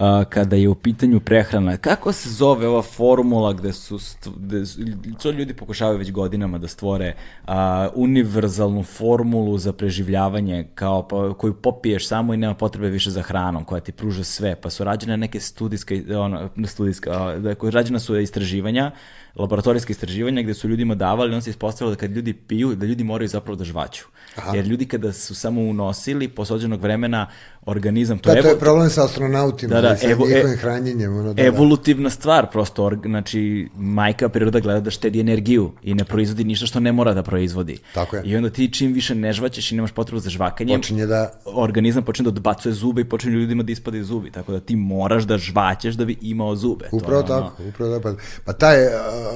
a, 0.00 0.24
kada 0.24 0.56
je 0.56 0.68
u 0.68 0.74
pitanju 0.74 1.20
prehrana. 1.20 1.76
Kako 1.76 2.12
se 2.12 2.30
zove 2.30 2.68
ova 2.68 2.82
formula 2.82 3.52
gde 3.52 3.72
su, 3.72 3.98
gde 4.36 4.66
su 4.66 4.80
to 5.22 5.30
ljudi 5.30 5.54
pokušavaju 5.54 5.98
već 5.98 6.12
godinama 6.12 6.58
da 6.58 6.68
stvore 6.68 7.14
a, 7.46 7.88
univerzalnu 7.94 8.82
formulu 8.82 9.58
za 9.58 9.72
preživljavanje 9.72 10.68
kao 10.74 11.08
pa, 11.08 11.34
koju 11.34 11.54
popiješ 11.54 12.08
samo 12.08 12.34
i 12.34 12.36
nema 12.36 12.54
potrebe 12.54 12.88
više 12.88 13.10
za 13.10 13.22
hranom, 13.22 13.64
koja 13.64 13.80
ti 13.80 13.92
pruža 13.92 14.24
sve. 14.24 14.56
Pa 14.56 14.70
su 14.70 14.84
rađene 14.84 15.16
neke 15.16 15.40
studijske, 15.40 16.04
ono, 16.16 16.48
studijska, 16.66 17.10
a, 17.10 17.38
da, 17.38 17.54
koje 17.54 17.70
rađena 17.70 17.98
su 17.98 18.18
istraživanja, 18.18 18.90
laboratorijske 19.34 19.90
istraživanja 19.90 20.42
gde 20.42 20.54
su 20.54 20.68
ljudima 20.68 20.94
davali, 20.94 21.34
on 21.34 21.42
se 21.42 21.50
ispostavilo 21.50 21.94
da 21.94 22.00
kad 22.00 22.10
ljudi 22.10 22.32
piju, 22.32 22.74
da 22.74 22.86
ljudi 22.86 23.04
moraju 23.04 23.28
zapravo 23.28 23.56
da 23.56 23.64
žvaću. 23.64 24.04
Aha. 24.36 24.56
Jer 24.56 24.66
ljudi 24.66 24.86
kada 24.86 25.12
su 25.12 25.34
samo 25.34 25.60
unosili, 25.60 26.28
posle 26.28 26.54
određenog 26.54 26.80
vremena, 26.80 27.26
organizam, 27.62 28.18
to 28.18 28.30
Da, 28.30 28.36
je 28.36 28.42
to 28.42 28.48
je 28.48 28.52
evo- 28.52 28.60
problem 28.60 28.90
sa 28.90 29.04
astronautima 29.04 29.74
Da, 29.74 29.80
da, 29.80 29.94
i 29.94 29.98
sa 29.98 30.06
evo- 30.06 30.26
njihovim 30.26 30.46
e- 30.48 30.56
hranjenjem. 30.56 31.12
Ono, 31.12 31.22
da, 31.24 31.34
da. 31.34 31.42
evolutivna 31.44 32.10
stvar, 32.10 32.50
prosto, 32.50 32.84
org- 32.84 33.02
znači, 33.04 33.40
majka 33.76 34.28
priroda 34.28 34.60
gleda 34.60 34.80
da 34.80 34.90
štedi 34.90 35.20
energiju 35.20 35.72
i 35.82 35.94
ne 35.94 36.04
proizvodi 36.04 36.44
ništa 36.44 36.66
što 36.66 36.80
ne 36.80 36.92
mora 36.92 37.14
da 37.14 37.22
proizvodi. 37.22 37.78
Tako 37.94 38.16
je. 38.16 38.22
I 38.24 38.36
onda 38.36 38.50
ti 38.50 38.68
čim 38.68 38.92
više 38.92 39.14
ne 39.14 39.32
žvaćeš 39.32 39.72
i 39.72 39.76
nemaš 39.76 39.92
potrebu 39.92 40.20
za 40.20 40.30
žvakanjem, 40.30 40.80
Počinje 40.80 41.06
da 41.06 41.30
organizam 41.46 42.02
počne 42.02 42.22
da 42.22 42.28
odbacuje 42.30 42.72
zube 42.74 43.00
i 43.00 43.06
počinju 43.06 43.32
ljudima 43.32 43.62
da 43.62 43.72
ispadaju 43.72 44.04
zubi, 44.04 44.30
tako 44.30 44.52
da 44.52 44.60
ti 44.60 44.76
moraš 44.76 45.22
da 45.24 45.38
žvaćeš 45.38 45.94
da 45.94 46.04
bi 46.04 46.16
imao 46.22 46.56
zube. 46.56 46.84
To 46.84 46.96
Upravo 46.96 47.18
ono- 47.18 47.28
tako, 47.40 47.62
upravo 47.64 47.98
tako. 47.98 48.16
Pa, 48.44 48.52
taj 48.52 48.84
uh, 48.84 48.90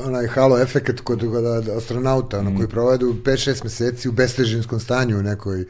onaj 0.05 0.27
halo 0.27 0.59
efekt 0.59 1.01
kod, 1.01 1.21
kod 1.21 1.45
astronauta, 1.71 2.39
ono, 2.39 2.51
Mm. 2.51 2.57
koji 2.57 2.69
provedu 2.69 3.15
5-6 3.17 3.65
meseci 3.65 4.09
u 4.09 4.13
bestežinskom 4.13 4.81
stanju 4.81 5.19
u 5.19 5.23
nekoj, 5.23 5.65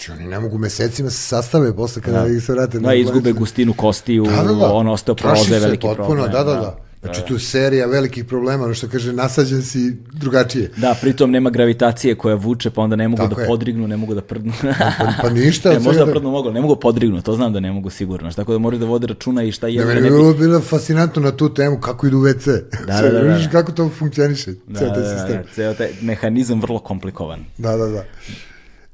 znači 0.00 0.12
oni 0.12 0.30
ne 0.30 0.40
mogu 0.40 0.58
mesecima 0.58 1.10
se 1.10 1.18
sastave 1.18 1.76
posle 1.76 2.02
kada 2.02 2.26
ih 2.28 2.42
se 2.42 2.52
vrate. 2.52 2.78
Da, 2.78 2.94
izgube 2.94 3.32
gustinu 3.32 3.72
kostiju, 3.74 4.24
Da, 4.24 4.42
da, 4.44 4.54
da. 4.54 5.14
Troši 5.14 5.40
je 5.42 5.44
se 5.50 5.58
veliki 5.60 5.80
potpuno, 5.80 6.06
problem. 6.06 6.32
Da, 6.32 6.44
da, 6.44 6.54
da. 6.54 6.76
Znači 7.02 7.22
tu 7.24 7.38
serija 7.38 7.86
velikih 7.86 8.24
problema, 8.24 8.64
ono 8.64 8.74
što 8.74 8.88
kaže, 8.88 9.12
nasađen 9.12 9.62
si 9.62 9.96
drugačije. 10.12 10.70
Da, 10.76 10.96
pritom 11.00 11.30
nema 11.30 11.50
gravitacije 11.50 12.14
koja 12.14 12.34
vuče, 12.34 12.70
pa 12.70 12.82
onda 12.82 12.96
ne 12.96 13.08
mogu 13.08 13.22
Tako 13.22 13.34
da 13.34 13.42
je. 13.42 13.46
podrignu, 13.48 13.88
ne 13.88 13.96
mogu 13.96 14.14
da 14.14 14.20
prdnu. 14.22 14.52
Pa, 14.98 15.12
pa 15.22 15.30
ništa. 15.40 15.68
ne, 15.70 15.78
možda 15.78 15.92
svega- 15.94 16.12
prdnu 16.12 16.30
mogu, 16.30 16.50
ne 16.50 16.60
mogu 16.60 16.76
podrignu, 16.76 17.22
to 17.22 17.34
znam 17.34 17.52
da 17.52 17.60
ne 17.60 17.72
mogu 17.72 17.90
sigurno. 17.90 18.22
znaš, 18.22 18.34
Tako 18.34 18.52
da 18.52 18.58
moraju 18.58 18.80
da 18.80 18.86
vode 18.86 19.06
računa 19.06 19.42
i 19.42 19.52
šta 19.52 19.66
Da, 19.66 19.70
je. 19.70 19.84
meni 19.84 19.98
je 19.98 20.02
bilo, 20.02 20.34
bilo 20.34 20.60
fascinantno 20.60 21.22
na 21.22 21.30
tu 21.32 21.54
temu 21.54 21.80
kako 21.80 22.06
idu 22.06 22.18
WC. 22.18 22.46
Da, 22.86 22.92
da, 22.92 23.02
da, 23.02 23.10
da. 23.12 23.20
Vidiš 23.22 23.46
kako 23.52 23.72
to 23.72 23.90
funkcioniše, 23.90 24.52
Da, 24.66 24.78
ceo 24.78 24.88
taj 24.88 24.96
da, 24.96 25.02
da, 25.02 25.16
sistem. 25.16 25.36
da, 25.38 25.48
ceo 25.54 25.74
taj 25.74 25.88
mehanizam 26.02 26.60
vrlo 26.60 26.78
komplikovan. 26.78 27.44
Da, 27.58 27.76
da, 27.76 27.86
da. 27.86 28.04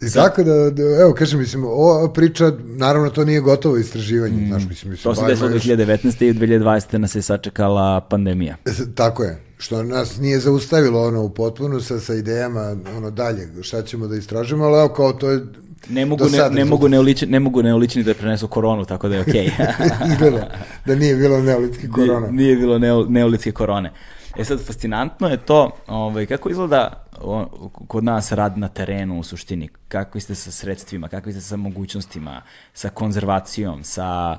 I 0.00 0.12
tako 0.12 0.42
da, 0.42 0.70
da, 0.70 0.82
evo, 1.00 1.12
kažem, 1.12 1.38
mislim, 1.40 1.64
ova 1.64 2.12
priča, 2.12 2.52
naravno, 2.60 3.10
to 3.10 3.24
nije 3.24 3.40
gotovo 3.40 3.76
istraživanje, 3.76 4.46
znaš, 4.48 4.62
mislim, 4.64 4.90
mislim, 4.90 5.12
Mm. 5.12 5.14
To 5.14 5.14
se 5.16 5.26
desilo 5.26 5.50
još- 5.50 5.62
2019. 5.62 6.22
i 6.22 6.32
2020. 6.32 6.98
nas 6.98 7.14
je 7.14 7.22
sačekala 7.22 8.00
pandemija. 8.00 8.56
E, 8.64 8.70
Tako 8.94 9.22
je, 9.24 9.38
što 9.58 9.82
nas 9.82 10.18
nije 10.18 10.40
zaustavilo 10.40 11.02
ono 11.02 11.22
u 11.22 11.30
potpunu 11.30 11.80
sa, 11.80 12.00
sa 12.00 12.14
idejama 12.14 12.60
ono 12.96 13.10
dalje, 13.10 13.48
šta 13.62 13.82
ćemo 13.82 14.06
da 14.06 14.16
istražimo, 14.16 14.64
ali 14.64 14.78
evo 14.78 14.88
kao 14.88 15.12
to 15.12 15.30
je 15.30 15.40
Ne 15.88 16.06
mogu, 16.06 16.24
ne, 16.24 16.30
sad 16.30 16.52
ne, 16.54 16.64
mogu 16.64 16.88
neoličeni, 16.88 17.32
ne 17.32 17.40
mogu 17.40 17.62
neoličeni 17.62 18.04
da 18.04 18.14
prenesu 18.14 18.48
koronu, 18.48 18.84
tako 18.84 19.08
da 19.08 19.14
je 19.14 19.20
okej. 19.20 19.50
izgleda 20.12 20.50
da 20.86 20.94
nije 20.94 21.14
bilo 21.16 21.40
neolitski 21.40 21.88
korona. 21.88 22.20
Nije, 22.20 22.32
nije 22.32 22.56
bilo 22.56 22.78
neo, 22.78 23.04
neolitske 23.04 23.52
korone. 23.52 23.92
E 24.38 24.44
sad, 24.44 24.60
fascinantno 24.60 25.28
je 25.28 25.36
to, 25.36 25.70
ovaj, 25.86 26.26
kako 26.26 26.50
izgleda 26.50 27.05
o, 27.20 27.68
kod 27.88 28.04
nas 28.04 28.32
rad 28.32 28.58
na 28.58 28.68
terenu 28.68 29.18
u 29.18 29.22
suštini, 29.22 29.68
kakvi 29.88 30.20
ste 30.20 30.34
sa 30.34 30.50
sredstvima, 30.50 31.08
kakvi 31.08 31.32
ste 31.32 31.40
sa 31.40 31.56
mogućnostima, 31.56 32.42
sa 32.74 32.88
konzervacijom, 32.88 33.84
sa 33.84 34.38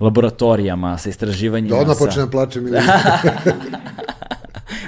laboratorijama, 0.00 0.98
sa 0.98 1.08
istraživanjima. 1.08 1.76
Da 1.76 1.80
odmah 1.80 1.96
sa... 1.96 2.04
počnem 2.04 2.30
plačem 2.30 2.66
ili... 2.66 2.78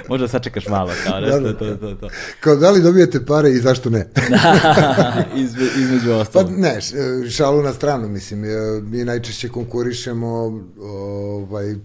Možda 0.09 0.27
sačekaš 0.27 0.67
malo, 0.67 0.91
kao 1.03 1.21
Da, 1.21 1.25
nešto, 1.25 1.39
da. 1.41 1.57
to, 1.57 1.75
to, 1.75 1.95
to. 1.95 2.09
kao 2.39 2.55
da 2.55 2.71
li 2.71 2.81
dobijete 2.81 3.25
pare 3.25 3.49
i 3.49 3.57
zašto 3.57 3.89
ne? 3.89 4.07
Izme, 5.43 5.63
između 5.77 6.09
Pa 6.09 6.15
ostalog. 6.15 6.51
ne, 6.51 6.79
šalu 7.29 7.63
na 7.63 7.73
stranu, 7.73 8.07
mislim, 8.07 8.43
e, 8.43 8.47
mi 8.81 9.05
najčešće 9.05 9.49
konkurišemo, 9.49 10.61
ovaj, 10.81 11.75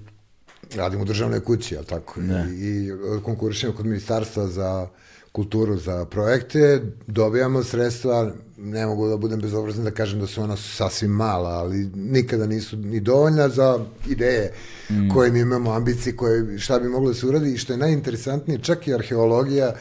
radimo 0.76 1.02
u 1.02 1.06
državnoj 1.06 1.40
kući, 1.40 1.74
jel 1.74 1.84
tako? 1.84 2.20
Da. 2.20 2.44
I, 2.50 2.86
I 2.86 2.90
konkurišemo 3.24 3.72
kod 3.72 3.86
ministarstva 3.86 4.46
za 4.46 4.88
kulturu, 5.36 5.76
za 5.76 6.04
projekte, 6.04 6.82
dobijamo 7.06 7.62
sredstva, 7.62 8.32
ne 8.56 8.86
mogu 8.86 9.08
da 9.08 9.16
budem 9.16 9.40
bezobrazan 9.40 9.84
da 9.84 9.90
kažem 9.90 10.20
da 10.20 10.26
su 10.26 10.42
ona 10.42 10.56
sasvim 10.56 11.10
mala, 11.10 11.50
ali 11.50 11.90
nikada 11.94 12.46
nisu 12.46 12.76
ni 12.76 13.00
dovoljna 13.00 13.48
za 13.48 13.78
ideje 14.08 14.52
mm. 14.90 15.10
koje 15.14 15.30
mi 15.30 15.40
imamo, 15.40 15.72
ambicije, 15.72 16.16
koje, 16.16 16.58
šta 16.58 16.78
bi 16.78 16.88
moglo 16.88 17.08
da 17.08 17.14
se 17.14 17.26
uradi 17.26 17.52
i 17.52 17.58
što 17.58 17.72
je 17.72 17.76
najinteresantnije, 17.76 18.62
čak 18.62 18.88
i 18.88 18.94
arheologija 18.94 19.74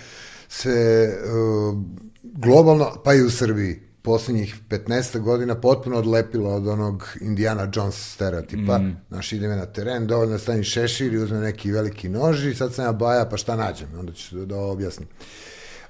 se 0.49 1.09
uh, 1.23 1.77
globalno, 2.21 2.91
pa 3.03 3.13
i 3.13 3.21
u 3.21 3.29
Srbiji, 3.29 3.79
poslednjih 4.05 4.55
15 4.69 5.19
godina 5.19 5.55
potpuno 5.55 5.97
odlepila 5.97 6.55
od 6.55 6.67
onog 6.67 7.07
Indiana 7.21 7.71
Jones 7.73 8.13
stereotipa. 8.13 8.77
Mm. 8.77 8.97
Znaš, 9.07 9.33
idem 9.33 9.57
na 9.57 9.65
teren, 9.65 10.07
dovoljno 10.07 10.39
stani 10.39 10.63
šešir 10.63 11.13
i 11.13 11.17
uzme 11.17 11.39
neki 11.39 11.71
veliki 11.71 12.09
nož 12.09 12.45
i 12.45 12.55
sad 12.55 12.73
sam 12.73 12.85
ja 12.85 12.91
baja, 12.91 13.25
pa 13.25 13.37
šta 13.37 13.55
nađem? 13.55 13.87
Onda 13.99 14.13
ću 14.13 14.35
da, 14.35 14.45
da 14.45 14.57
objasnim. 14.57 15.07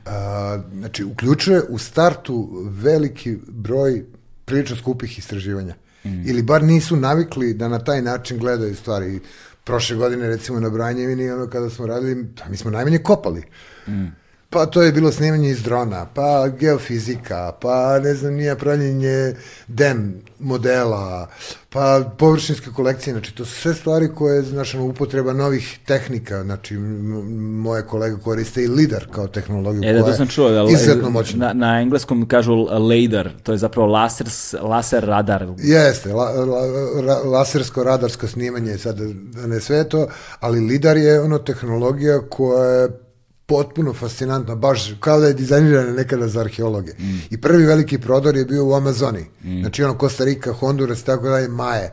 A, 0.06 0.60
znači, 0.74 1.04
uključuje 1.04 1.62
u 1.70 1.78
startu 1.78 2.50
veliki 2.70 3.38
broj 3.48 4.06
prilično 4.46 4.76
skupih 4.76 5.20
istraživanja. 5.20 5.76
Mm. 6.06 6.30
Ili 6.30 6.44
bar 6.44 6.64
nisu 6.64 6.96
navikli 6.96 7.54
da 7.54 7.68
na 7.68 7.80
taj 7.80 8.02
način 8.02 8.38
gledaju 8.38 8.76
stvari. 8.76 9.20
Prošle 9.64 9.96
godine, 9.96 10.28
recimo, 10.28 10.60
na 10.60 10.70
Branjevini, 10.70 11.32
ono, 11.32 11.48
kada 11.48 11.70
smo 11.70 11.88
radili, 11.88 12.28
mi 12.50 12.58
smo 12.58 12.72
najmanje 12.72 12.98
kopali. 12.98 13.44
Mm. 13.88 14.06
Pa 14.50 14.66
to 14.66 14.82
je 14.82 14.92
bilo 14.92 15.12
snimanje 15.12 15.50
iz 15.50 15.64
drona, 15.64 16.06
pa 16.14 16.48
geofizika, 16.48 17.52
pa 17.62 18.00
ne 18.00 18.14
znam, 18.14 18.34
nije 18.34 18.56
pravljenje 18.56 19.34
DEM 19.68 20.22
modela, 20.40 21.28
pa 21.70 22.12
površinske 22.18 22.70
kolekcije, 22.76 23.14
znači 23.14 23.36
to 23.36 23.46
su 23.46 23.54
sve 23.54 23.74
stvari 23.74 24.10
koje, 24.16 24.42
znači, 24.42 24.78
upotreba 24.78 25.34
novih 25.34 25.80
tehnika, 25.86 26.44
znači 26.44 26.78
moje 26.78 27.82
kolege 27.82 28.16
koriste 28.24 28.64
i 28.64 28.68
LIDAR 28.68 29.08
kao 29.12 29.28
tehnologiju 29.28 29.90
E, 29.90 29.94
da, 29.94 30.02
koja 30.02 30.12
to 30.12 30.18
sam 30.18 30.28
čuo. 30.28 30.50
Da, 30.50 30.60
je 30.60 30.74
izuzetno 30.74 31.10
moćna. 31.10 31.48
Na, 31.48 31.54
na 31.54 31.82
engleskom 31.82 32.28
kažu 32.28 32.54
LADAR, 32.56 33.30
to 33.44 33.52
je 33.52 33.58
zapravo 33.58 33.88
laser, 33.88 34.28
laser 34.62 35.04
radar. 35.04 35.48
Jeste, 35.58 36.14
la, 36.14 36.30
la, 36.32 36.62
la, 37.02 37.24
lasersko-radarsko 37.24 38.28
snimanje 38.28 38.72
je 38.72 38.78
sad 38.78 39.00
da 39.00 39.48
ne 39.48 39.60
sve 39.60 39.90
to, 39.90 40.08
ali 40.40 40.60
LIDAR 40.60 40.98
je 40.98 41.22
ono 41.22 41.38
tehnologija 41.38 42.22
koja 42.30 42.64
je 42.64 43.05
potpuno 43.46 43.94
fascinantna, 43.94 44.56
baš 44.56 44.94
kao 45.00 45.20
da 45.20 45.28
je 45.28 45.34
dizajnirana 45.34 45.92
nekada 45.92 46.28
za 46.28 46.40
arheologe. 46.40 46.92
Mm. 47.00 47.20
I 47.30 47.42
prvi 47.42 47.66
veliki 47.66 47.98
prodor 47.98 48.38
je 48.38 48.46
bio 48.46 48.66
u 48.66 48.74
Amazoni. 48.74 49.26
Mm. 49.44 49.62
Znači 49.62 49.84
ono 49.84 49.98
Costa 50.00 50.24
Rica, 50.26 50.54
Honduras, 50.54 51.04
tako 51.04 51.30
dalje, 51.30 51.48
Maje. 51.48 51.92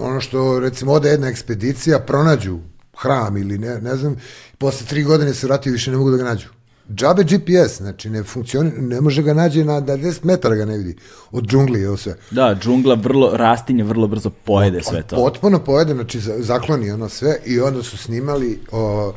Ono 0.00 0.20
što, 0.20 0.60
recimo, 0.60 0.92
ode 0.92 1.08
jedna 1.08 1.28
ekspedicija, 1.28 1.98
pronađu 1.98 2.58
hram 2.96 3.36
ili 3.36 3.58
ne, 3.58 3.80
ne 3.80 3.96
znam, 3.96 4.16
posle 4.58 4.86
tri 4.86 5.02
godine 5.02 5.34
se 5.34 5.46
vrati 5.46 5.68
i 5.68 5.72
više 5.72 5.90
ne 5.90 5.96
mogu 5.96 6.10
da 6.10 6.16
ga 6.16 6.24
nađu. 6.24 6.46
džabe 6.90 7.24
GPS, 7.24 7.76
znači 7.76 8.10
ne 8.10 8.22
funkcioni, 8.22 8.70
ne 8.70 9.00
može 9.00 9.22
ga 9.22 9.34
nađe 9.34 9.64
na, 9.64 9.72
na 9.72 9.80
10 9.80 10.18
metara 10.22 10.54
ga 10.54 10.64
ne 10.64 10.78
vidi, 10.78 10.96
od 11.30 11.44
džungli 11.46 11.94
i 11.94 11.96
sve. 11.96 12.16
Da, 12.30 12.56
džungla 12.62 12.94
vrlo, 12.94 13.36
rastinje 13.36 13.84
vrlo 13.84 14.06
brzo 14.06 14.30
pojede 14.30 14.80
sve 14.82 15.02
to. 15.02 15.16
Potpuno 15.16 15.58
pojede, 15.58 15.94
znači 15.94 16.20
za- 16.20 16.36
zakloni 16.38 16.90
ono 16.90 17.08
sve 17.08 17.36
i 17.46 17.60
onda 17.60 17.82
su 17.82 17.96
snimali 17.98 18.60
o, 18.72 19.12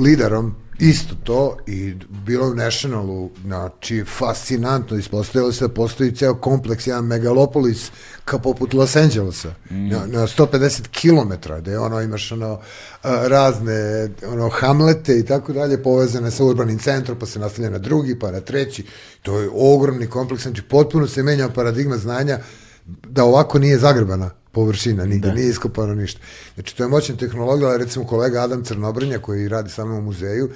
liderom 0.00 0.54
isto 0.78 1.14
to 1.24 1.56
i 1.66 1.94
bilo 2.26 2.46
je 2.46 2.52
u 2.52 2.54
Nationalu, 2.54 3.30
znači 3.44 4.04
fascinantno, 4.18 4.96
ispostavilo 4.96 5.52
se 5.52 5.68
da 5.68 5.74
postoji 5.74 6.14
ceo 6.14 6.34
kompleks, 6.34 6.86
jedan 6.86 7.04
megalopolis 7.04 7.90
kao 8.24 8.38
poput 8.38 8.74
Los 8.74 8.96
Angelesa, 8.96 9.54
na, 9.70 10.06
na 10.06 10.26
150 10.26 10.82
km, 10.88 11.52
gde 11.58 11.78
ono 11.78 12.00
imaš 12.00 12.32
ono 12.32 12.60
razne 13.02 14.08
ono 14.26 14.48
hamlete 14.48 15.18
i 15.18 15.24
tako 15.24 15.52
dalje 15.52 15.82
povezane 15.82 16.30
sa 16.30 16.44
urbanim 16.44 16.78
centrom, 16.78 17.18
pa 17.18 17.26
se 17.26 17.38
nastavlja 17.38 17.70
na 17.70 17.78
drugi, 17.78 18.18
pa 18.18 18.30
na 18.30 18.40
treći, 18.40 18.84
to 19.22 19.38
je 19.38 19.50
ogromni 19.54 20.06
kompleks, 20.06 20.42
znači 20.42 20.62
potpuno 20.62 21.06
se 21.06 21.22
menja 21.22 21.48
paradigma 21.48 21.96
znanja 21.96 22.38
da 22.86 23.24
ovako 23.24 23.58
nije 23.58 23.78
zagrebana 23.78 24.30
površina, 24.56 25.04
nigde, 25.04 25.32
nije 25.32 25.50
iskopano 25.50 25.94
ništa. 25.94 26.20
Znači, 26.54 26.76
to 26.76 26.84
je 26.84 26.88
moćna 26.88 27.16
tehnologija, 27.16 27.68
ali 27.68 27.84
recimo 27.84 28.06
kolega 28.06 28.40
Adam 28.40 28.64
Crnobrnja, 28.64 29.18
koji 29.18 29.48
radi 29.48 29.70
sa 29.70 29.84
mnom 29.84 29.98
u 29.98 30.02
muzeju, 30.02 30.48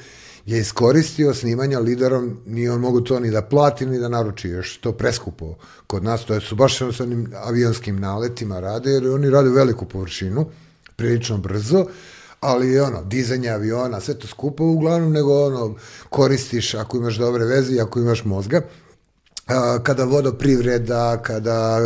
je 0.46 0.60
iskoristio 0.60 1.34
snimanja 1.34 1.78
liderom, 1.78 2.36
nije 2.46 2.72
on 2.72 2.80
mogu 2.80 3.00
to 3.00 3.20
ni 3.20 3.30
da 3.30 3.42
plati, 3.42 3.86
ni 3.86 3.98
da 3.98 4.08
naruči, 4.08 4.48
još 4.48 4.78
to 4.80 4.92
preskupo 4.92 5.54
kod 5.86 6.04
nas, 6.04 6.24
to 6.24 6.40
su 6.40 6.56
baš 6.56 6.78
sa 6.78 7.02
onim 7.02 7.28
avionskim 7.44 8.00
naletima 8.00 8.60
rade, 8.60 8.90
jer 8.90 9.08
oni 9.08 9.30
rade 9.30 9.50
veliku 9.50 9.84
površinu, 9.84 10.46
prilično 10.96 11.38
brzo, 11.38 11.84
ali 12.40 12.80
ono, 12.80 13.04
dizanje 13.04 13.50
aviona, 13.50 14.00
sve 14.00 14.14
to 14.18 14.26
skupo 14.26 14.64
uglavnom, 14.64 15.12
nego 15.12 15.46
ono, 15.46 15.74
koristiš 16.08 16.74
ako 16.74 16.96
imaš 16.96 17.18
dobre 17.18 17.44
veze 17.44 17.74
i 17.74 17.80
ako 17.80 18.00
imaš 18.00 18.24
mozga, 18.24 18.62
kada 19.82 20.04
vodoprivreda, 20.04 21.22
kada 21.22 21.80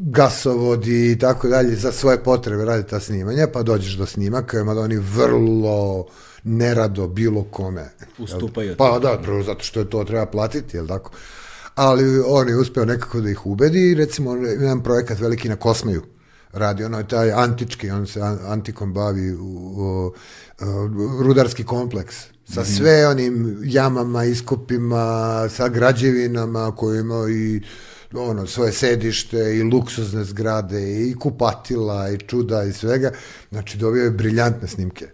gasovodi 0.00 1.12
i 1.12 1.18
tako 1.18 1.48
dalje, 1.48 1.76
za 1.76 1.92
svoje 1.92 2.22
potrebe 2.24 2.64
radi 2.64 2.86
ta 2.86 3.00
snimanja, 3.00 3.48
pa 3.52 3.62
dođeš 3.62 3.94
do 3.94 4.06
snimaka, 4.06 4.64
mada 4.64 4.80
oni 4.80 4.96
vrlo 4.96 6.06
nerado 6.44 7.06
bilo 7.06 7.44
kome. 7.50 7.90
Ustupaju. 8.18 8.76
Pa 8.76 8.98
da, 8.98 9.18
prvo 9.22 9.42
zato 9.42 9.64
što 9.64 9.80
je 9.80 9.90
to 9.90 10.04
treba 10.04 10.26
platiti, 10.26 10.76
jel 10.76 10.86
tako? 10.86 11.10
Ali 11.74 12.22
on 12.26 12.48
je 12.48 12.56
uspeo 12.56 12.84
nekako 12.84 13.20
da 13.20 13.30
ih 13.30 13.46
ubedi 13.46 13.94
recimo 13.94 14.36
jedan 14.36 14.82
projekat 14.82 15.18
veliki 15.18 15.48
na 15.48 15.56
Kosmaju 15.56 16.02
radi, 16.52 16.84
ono 16.84 16.98
je 16.98 17.08
taj 17.08 17.32
antički, 17.32 17.90
on 17.90 18.06
se 18.06 18.20
an- 18.20 18.38
antikom 18.46 18.92
bavi 18.92 19.32
u, 19.32 19.44
u, 19.44 20.12
u 20.96 21.22
rudarski 21.22 21.64
kompleks 21.64 22.16
sa 22.54 22.64
sve 22.64 23.06
onim 23.08 23.60
jamama, 23.64 24.24
iskopima, 24.24 25.48
sa 25.48 25.68
građevinama 25.68 26.76
koje 26.76 27.00
ima 27.00 27.28
i 27.30 27.60
ono, 28.12 28.46
svoje 28.46 28.72
sedište 28.72 29.56
i 29.56 29.62
luksuzne 29.62 30.24
zgrade 30.24 31.08
i 31.08 31.14
kupatila 31.14 32.10
i 32.10 32.18
čuda 32.18 32.64
i 32.64 32.72
svega. 32.72 33.10
Znači, 33.50 33.78
dobio 33.78 34.04
je 34.04 34.10
briljantne 34.10 34.68
snimke 34.68 35.08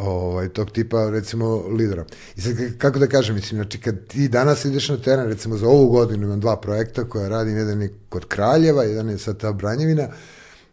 ovaj, 0.00 0.48
tog 0.48 0.70
tipa, 0.70 1.10
recimo, 1.10 1.68
lidera. 1.68 2.04
I 2.36 2.40
sad, 2.40 2.54
kako 2.78 2.98
da 2.98 3.06
kažem, 3.06 3.34
mislim, 3.34 3.58
znači, 3.62 3.80
kad 3.80 4.06
ti 4.06 4.28
danas 4.28 4.64
ideš 4.64 4.88
na 4.88 4.96
teren, 4.96 5.26
recimo, 5.26 5.56
za 5.56 5.68
ovu 5.68 5.88
godinu 5.88 6.26
imam 6.26 6.40
dva 6.40 6.56
projekta 6.56 7.04
koja 7.04 7.28
radim, 7.28 7.56
jedan 7.56 7.82
je 7.82 7.94
kod 8.08 8.26
Kraljeva, 8.26 8.82
jedan 8.82 9.08
je 9.08 9.18
sad 9.18 9.38
ta 9.38 9.52
Branjevina, 9.52 10.08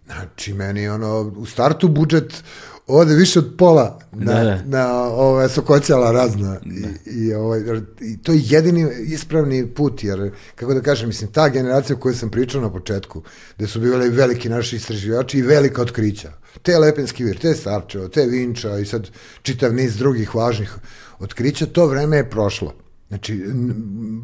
znači, 0.06 0.54
meni, 0.54 0.88
ono, 0.88 1.34
u 1.38 1.46
startu 1.46 1.88
budžet 1.88 2.44
ode 2.88 3.16
više 3.16 3.40
od 3.40 3.54
pola 3.58 4.00
na, 4.12 4.34
Da, 4.34 4.44
da. 4.44 4.64
na 4.66 5.04
ove 5.04 5.50
sokoćala 5.50 6.12
razna 6.12 6.60
I, 6.66 7.10
i, 7.12 7.34
ovaj, 7.34 7.62
i 8.02 8.18
to 8.18 8.32
je 8.32 8.42
jedini 8.44 8.88
ispravni 9.06 9.68
put 9.68 10.04
jer 10.04 10.32
kako 10.56 10.74
da 10.74 10.82
kažem 10.82 11.08
mislim 11.08 11.32
ta 11.32 11.50
generacija 11.50 11.96
o 11.96 12.00
kojoj 12.00 12.16
sam 12.16 12.30
pričao 12.30 12.62
na 12.62 12.72
početku 12.72 13.24
gde 13.58 13.68
su 13.68 13.80
bivali 13.80 14.10
veliki 14.10 14.50
naši 14.50 14.76
istraživači 14.76 15.38
i 15.38 15.42
velika 15.42 15.82
otkrića 15.82 16.32
te 16.62 16.78
Lepenski 16.78 17.24
vir, 17.24 17.38
te 17.38 17.54
Starčevo, 17.54 18.08
te 18.08 18.26
Vinča 18.26 18.80
i 18.80 18.86
sad 18.86 19.10
čitav 19.42 19.74
niz 19.74 19.98
drugih 19.98 20.36
važnih 20.36 20.76
otkrića 21.20 21.66
to 21.66 21.86
vreme 21.86 22.18
je 22.18 22.30
prošlo 22.30 22.74
Znači, 23.08 23.44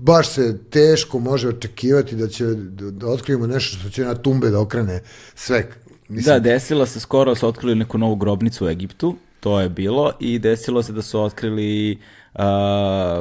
baš 0.02 0.30
se 0.30 0.58
teško 0.70 1.20
može 1.20 1.48
očekivati 1.48 2.16
da 2.16 2.28
će 2.28 2.46
da, 2.46 2.92
da 2.92 3.08
otkrijemo 3.08 3.48
nešto 3.48 3.78
što 3.80 3.90
će 3.90 4.06
na 4.06 4.16
tumbe 4.16 4.50
da 4.50 4.60
okrene 4.60 5.02
sve. 5.36 5.72
Da, 6.10 6.40
desilo 6.40 6.86
se 6.86 7.00
skoro, 7.00 7.36
su 7.36 7.48
otkrili 7.48 7.76
neku 7.76 7.98
novu 7.98 8.16
grobnicu 8.16 8.66
u 8.66 8.70
Egiptu, 8.70 9.16
to 9.40 9.60
je 9.60 9.70
bilo, 9.70 10.12
i 10.20 10.40
desilo 10.40 10.84
se 10.84 10.94
da 10.94 11.02
su 11.02 11.22
otkrili 11.22 12.00
uh, 12.34 12.42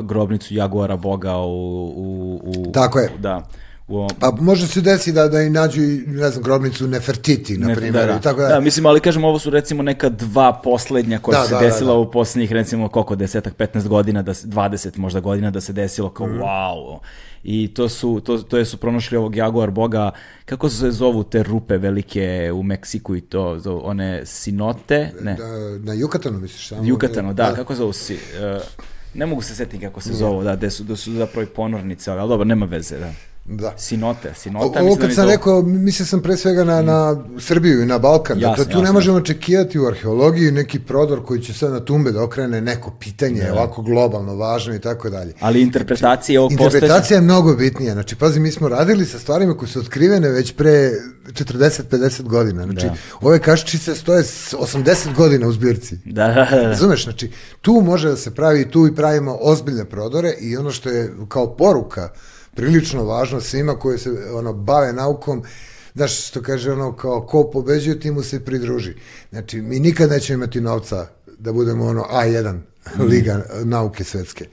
grobnicu 0.04 0.54
Jaguara 0.54 0.96
Boga 0.96 1.36
u... 1.36 1.92
u, 1.96 2.40
u 2.44 2.72
Tako 2.72 2.98
je. 2.98 3.10
Da. 3.18 3.48
U, 3.88 3.96
ovom- 3.96 4.10
Pa 4.20 4.30
može 4.32 4.66
se 4.66 4.80
desi 4.80 5.12
da, 5.12 5.28
da 5.28 5.42
i 5.42 5.50
nađu, 5.50 5.82
i, 5.82 5.86
ne 5.98 6.30
znam, 6.30 6.42
grobnicu 6.42 6.88
Nefertiti, 6.88 7.58
na 7.58 7.74
primjer, 7.74 7.92
da, 7.96 8.06
da. 8.06 8.18
i 8.18 8.22
tako 8.22 8.40
da. 8.40 8.48
da, 8.48 8.60
mislim, 8.60 8.86
ali 8.86 9.00
kažem, 9.00 9.24
ovo 9.24 9.38
su 9.38 9.50
recimo 9.50 9.82
neka 9.82 10.08
dva 10.08 10.52
poslednja 10.54 11.18
koja 11.18 11.32
Da, 11.32 11.42
su 11.42 11.48
se 11.48 11.54
da, 11.54 11.60
da, 11.60 11.66
desila 11.66 11.88
da. 11.88 11.98
u 11.98 12.10
poslednjih, 12.10 12.52
recimo, 12.52 12.88
koliko, 12.88 13.16
desetak, 13.16 13.54
15 13.54 13.88
godina, 13.88 14.22
da, 14.22 14.34
se- 14.34 14.46
20 14.46 14.96
možda 14.96 15.20
godina 15.20 15.50
da 15.50 15.60
se 15.60 15.72
desilo 15.72 16.10
kao 16.10 16.26
Mhm. 16.26 16.36
wow. 16.36 16.98
I 17.44 17.68
to 17.68 17.88
su, 17.88 18.20
to, 18.20 18.38
to 18.38 18.58
je 18.58 18.64
su 18.64 18.76
pronašli 18.76 19.16
ovog 19.16 19.36
Jaguar 19.36 19.70
Boga, 19.70 20.10
kako 20.44 20.68
se 20.68 20.90
zovu 20.90 21.24
te 21.24 21.42
rupe 21.42 21.78
velike 21.78 22.22
u 22.54 22.62
Meksiku 22.62 23.16
i 23.16 23.20
to, 23.20 23.58
zovu 23.58 23.80
one 23.84 24.26
sinote, 24.26 25.10
ne, 25.20 25.34
Da, 25.34 25.46
na 25.80 25.92
Jukatanu, 25.94 26.38
misliš? 26.38 26.68
Samo, 26.68 26.84
Jukatano, 26.84 27.34
da, 27.34 27.54
kako 27.54 27.74
zovu 27.74 27.92
si, 27.92 28.14
e, 28.14 28.58
ne 29.14 29.26
mogu 29.26 29.42
se 29.42 29.54
setiti 29.54 29.80
kako 29.80 30.00
se 30.00 30.12
zovu, 30.12 30.44
da, 30.44 30.56
da 30.56 30.70
su, 30.70 30.84
da 30.84 30.96
su 30.96 31.12
zapravo 31.12 31.42
i 31.42 31.46
ponornice, 31.46 32.10
ali 32.10 32.28
dobro, 32.28 32.44
nema 32.44 32.66
veze, 32.66 32.98
da. 32.98 33.12
Da. 33.44 33.74
Sinote, 33.76 34.30
O- 34.30 34.34
sinota, 34.34 34.64
Ovo 34.80 34.84
mislim 34.84 34.94
da 34.94 35.00
kad 35.00 35.08
mi 35.08 35.14
sam 35.14 35.24
to- 35.24 35.30
rekao, 35.30 35.62
mislio 35.62 36.06
sam 36.06 36.22
pre 36.22 36.36
svega 36.36 36.64
na, 36.64 36.82
na 36.82 37.16
Srbiju 37.38 37.82
i 37.82 37.86
na 37.86 37.98
Balkan. 37.98 38.38
Jasno, 38.38 38.50
dakle, 38.50 38.64
tu 38.64 38.70
jasno, 38.70 38.82
ne 38.82 38.92
možemo 38.92 39.16
očekivati 39.16 39.78
u 39.78 39.86
arheologiji 39.86 40.50
neki 40.50 40.78
prodor 40.78 41.24
koji 41.24 41.40
će 41.40 41.54
sad 41.54 41.72
na 41.72 41.80
tumbe 41.80 42.12
da 42.12 42.22
okrene 42.22 42.60
neko 42.60 42.90
pitanje, 42.90 43.52
ovako 43.52 43.82
globalno 43.82 44.34
važno 44.34 44.74
i 44.74 44.78
tako 44.78 45.10
dalje. 45.10 45.34
Ali 45.40 45.62
interpretacije 45.62 46.40
ovog 46.40 46.50
postojećeg... 46.50 46.74
Interpretacija 46.74 47.16
je 47.16 47.20
mnogo 47.20 47.54
bitnija. 47.54 47.92
Znači, 47.92 48.16
pazi, 48.16 48.40
mi 48.40 48.50
smo 48.50 48.68
radili 48.68 49.06
sa 49.06 49.18
stvarima 49.18 49.56
koje 49.56 49.68
su 49.68 49.80
otkrivene 49.80 50.28
već 50.28 50.52
pre 50.52 50.90
40-50 51.26 52.22
godina. 52.22 52.64
Znači, 52.64 52.86
Da. 52.86 52.94
ove 53.20 53.38
kaščice 53.38 53.94
stoje 53.94 54.24
s 54.24 54.54
80 54.54 55.14
godina 55.16 55.46
u 55.48 55.52
zbirci. 55.52 55.98
Da, 56.04 56.26
da, 56.26 56.48
da. 56.52 56.62
Razumeš, 56.62 57.04
znači, 57.04 57.30
tu 57.60 57.82
može 57.84 58.08
da 58.08 58.16
se 58.16 58.34
pravi, 58.34 58.70
tu 58.70 58.86
i 58.86 58.94
pravimo 58.94 59.38
ozbiljne 59.40 59.84
prodore 59.84 60.34
i 60.40 60.56
ono 60.56 60.70
što 60.70 60.88
je 60.88 61.12
kao 61.28 61.56
poruka 61.56 62.08
prilično 62.54 63.04
važno 63.04 63.40
svima 63.40 63.78
koji 63.78 63.98
se 63.98 64.10
ono 64.34 64.52
bave 64.52 64.92
naukom, 64.92 65.42
znaš 65.94 66.28
što 66.28 66.42
kaže 66.42 66.72
ono 66.72 66.96
kao 66.96 67.26
ko 67.26 67.50
pobeđuje 67.50 68.00
ti 68.00 68.10
mu 68.10 68.22
se 68.22 68.44
pridruži. 68.44 68.94
Znači, 69.30 69.60
mi 69.60 69.80
nikad 69.80 70.10
nećemo 70.10 70.34
imati 70.34 70.60
novca 70.60 71.06
da 71.38 71.52
budemo 71.52 71.86
ono 71.86 72.02
A1 72.10 72.58
liga 73.10 73.44
nauke 73.64 74.04
svetske. 74.04 74.48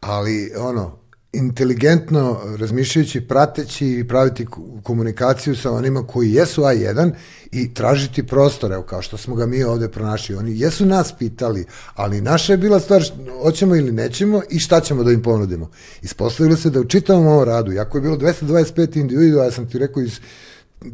Ali 0.00 0.52
ono, 0.58 0.99
inteligentno 1.32 2.40
razmišljajući, 2.58 3.20
prateći 3.20 3.86
i 3.86 4.08
praviti 4.08 4.46
komunikaciju 4.82 5.56
sa 5.56 5.70
onima 5.70 6.06
koji 6.06 6.32
jesu 6.32 6.62
A1 6.62 7.12
i 7.52 7.74
tražiti 7.74 8.26
prostor, 8.26 8.72
evo 8.72 8.82
kao 8.82 9.02
što 9.02 9.16
smo 9.16 9.34
ga 9.34 9.46
mi 9.46 9.64
ovde 9.64 9.88
pronašli. 9.88 10.36
Oni 10.36 10.60
jesu 10.60 10.86
nas 10.86 11.12
pitali, 11.18 11.64
ali 11.94 12.20
naša 12.20 12.52
je 12.52 12.56
bila 12.56 12.80
stvar 12.80 13.02
hoćemo 13.42 13.76
ili 13.76 13.92
nećemo 13.92 14.42
i 14.50 14.58
šta 14.58 14.80
ćemo 14.80 15.04
da 15.04 15.12
im 15.12 15.22
ponudimo. 15.22 15.70
Ispostavilo 16.02 16.56
se 16.56 16.70
da 16.70 16.80
u 16.80 16.84
čitavom 16.84 17.26
ovom 17.26 17.44
radu, 17.44 17.72
jako 17.72 17.98
je 17.98 18.02
bilo 18.02 18.16
225 18.16 18.96
individua, 18.96 19.44
ja 19.44 19.50
sam 19.50 19.70
ti 19.70 19.78
rekao 19.78 20.02
iz 20.02 20.20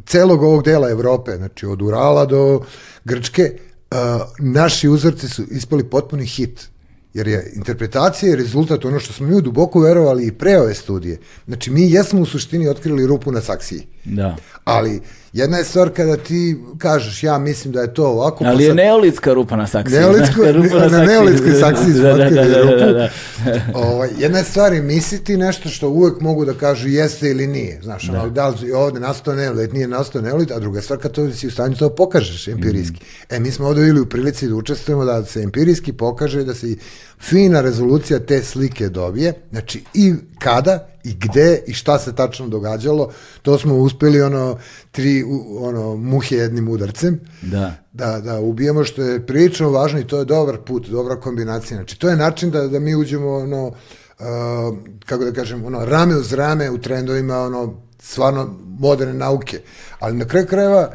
celog 0.05 0.43
ovog 0.43 0.63
dela 0.63 0.89
Evrope, 0.89 1.35
znači 1.37 1.65
od 1.65 1.81
Urala 1.81 2.25
do 2.25 2.61
Grčke, 3.05 3.57
naši 4.39 4.89
uzorci 4.89 5.29
su 5.29 5.43
ispali 5.51 5.83
potpuni 5.83 6.25
hit. 6.25 6.69
Jer 7.13 7.27
je 7.27 7.51
interpretacija 7.55 8.33
i 8.33 8.35
rezultat 8.35 8.85
ono 8.85 8.99
što 8.99 9.13
smo 9.13 9.27
mi 9.27 9.41
duboko 9.41 9.79
verovali 9.79 10.25
i 10.25 10.31
pre 10.31 10.59
ove 10.59 10.73
studije. 10.73 11.17
Znači, 11.47 11.71
mi 11.71 11.91
jesmo 11.91 12.21
u 12.21 12.25
suštini 12.25 12.67
otkrili 12.67 13.07
rupu 13.07 13.31
na 13.31 13.41
saksiji. 13.41 13.87
Da. 14.05 14.35
Ali, 14.63 15.01
jedna 15.33 15.57
je 15.57 15.63
stvar 15.63 15.89
kada 15.89 16.17
ti 16.17 16.57
kažeš, 16.77 17.23
ja 17.23 17.37
mislim 17.37 17.73
da 17.73 17.81
je 17.81 17.93
to 17.93 18.05
ovako... 18.05 18.43
pa 18.43 18.49
Ali 18.49 18.63
je 18.63 18.67
sad- 18.67 18.75
neolitska 18.75 19.33
rupa 19.33 19.55
na 19.55 19.67
saksiji. 19.67 19.99
Neolitsko- 19.99 20.51
Rupa 20.53 20.75
na 20.75 20.89
saksiji. 20.89 21.07
neolitskoj 21.07 21.53
saksiji 21.53 21.93
smo 21.93 22.03
Da, 22.03 22.13
da, 22.13 22.29
da, 22.29 22.43
da, 22.43 22.61
rupu. 22.61 22.75
da, 22.77 22.91
da. 22.93 23.09
ovaj, 23.85 24.09
jedna 24.17 24.37
je 24.37 24.43
stvar 24.43 24.73
je 24.73 24.81
misliti 24.81 25.37
nešto 25.37 25.69
što 25.69 25.89
uvek 25.89 26.21
mogu 26.21 26.45
da 26.45 26.53
kažu 26.53 26.87
jeste 26.89 27.29
ili 27.29 27.47
nije. 27.47 27.79
Znaš, 27.83 28.03
da, 28.03 28.21
ono, 28.21 28.29
da 28.29 28.47
li 28.47 28.67
je 28.67 28.75
ovde 28.75 28.99
nastao 28.99 29.35
neolit, 29.35 29.73
nije 29.73 29.87
nastao 29.87 30.21
neolit, 30.21 30.51
a 30.51 30.59
druga 30.59 30.81
stvar 30.81 30.99
kad 30.99 31.11
to 31.11 31.31
si 31.31 31.47
u 31.47 31.51
stanju 31.51 31.75
to 31.75 31.89
pokažeš 31.91 32.47
empirijski. 32.47 32.99
E, 33.29 33.39
mi 33.39 33.51
smo 33.51 33.67
ovde 33.67 33.81
bili 33.81 33.99
u 34.01 34.05
prilici 34.05 34.47
da 34.47 34.55
učestvujemo 34.55 35.05
da 35.05 35.25
se 35.25 35.41
empirijski 35.41 35.93
pokaže 35.93 36.43
da 36.43 36.53
se 36.53 36.75
fina 37.21 37.61
rezolucija 37.61 38.19
te 38.19 38.43
slike 38.43 38.89
dobije, 38.89 39.33
znači 39.51 39.83
i 39.93 40.13
kada 40.39 40.87
i 41.03 41.13
gde 41.13 41.63
i 41.67 41.73
šta 41.73 41.99
se 41.99 42.15
tačno 42.15 42.47
događalo, 42.47 43.11
to 43.41 43.57
smo 43.57 43.75
uspeli 43.75 44.21
ono 44.21 44.57
tri 44.91 45.23
ono 45.59 45.95
muhe 45.95 46.35
jednim 46.35 46.69
udarcem 46.69 47.19
Da. 47.41 47.73
da, 47.93 48.19
da 48.19 48.39
ubijemo, 48.39 48.83
što 48.83 49.01
je 49.01 49.25
prilično 49.25 49.69
važno 49.69 49.99
i 49.99 50.07
to 50.07 50.19
je 50.19 50.25
dobar 50.25 50.57
put, 50.57 50.87
dobra 50.87 51.15
kombinacija. 51.15 51.77
Znači, 51.77 51.99
to 51.99 52.09
je 52.09 52.15
način 52.15 52.51
da, 52.51 52.67
da 52.67 52.79
mi 52.79 52.95
uđemo, 52.95 53.35
ono, 53.35 53.67
uh, 53.67 53.75
kako 55.05 55.25
da 55.25 55.31
kažem, 55.33 55.65
ono, 55.65 55.85
rame 55.85 56.15
uz 56.15 56.33
rame 56.33 56.69
u 56.71 56.77
trendovima, 56.77 57.39
ono, 57.39 57.73
stvarno 57.99 58.55
moderne 58.79 59.13
nauke. 59.13 59.61
Ali 59.99 60.17
na 60.17 60.25
kraju 60.25 60.47
krajeva, 60.47 60.91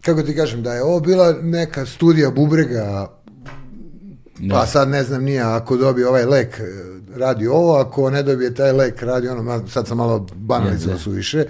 kako 0.00 0.22
ti 0.22 0.36
kažem, 0.36 0.62
da 0.62 0.74
je 0.74 0.82
ovo 0.82 1.00
bila 1.00 1.32
neka 1.32 1.86
studija 1.86 2.30
bubrega, 2.30 3.15
pa 4.50 4.66
sad 4.66 4.88
ne 4.88 5.02
znam 5.02 5.24
nije, 5.24 5.40
ako 5.40 5.76
dobije 5.76 6.08
ovaj 6.08 6.24
lek, 6.24 6.60
radi 7.16 7.46
ovo, 7.46 7.76
ako 7.76 8.10
ne 8.10 8.22
dobije 8.22 8.54
taj 8.54 8.72
lek, 8.72 9.02
radi 9.02 9.28
ono, 9.28 9.68
sad 9.68 9.86
sam 9.88 9.96
malo 9.96 10.26
banalizovao 10.34 10.98
su 10.98 11.10
više, 11.10 11.44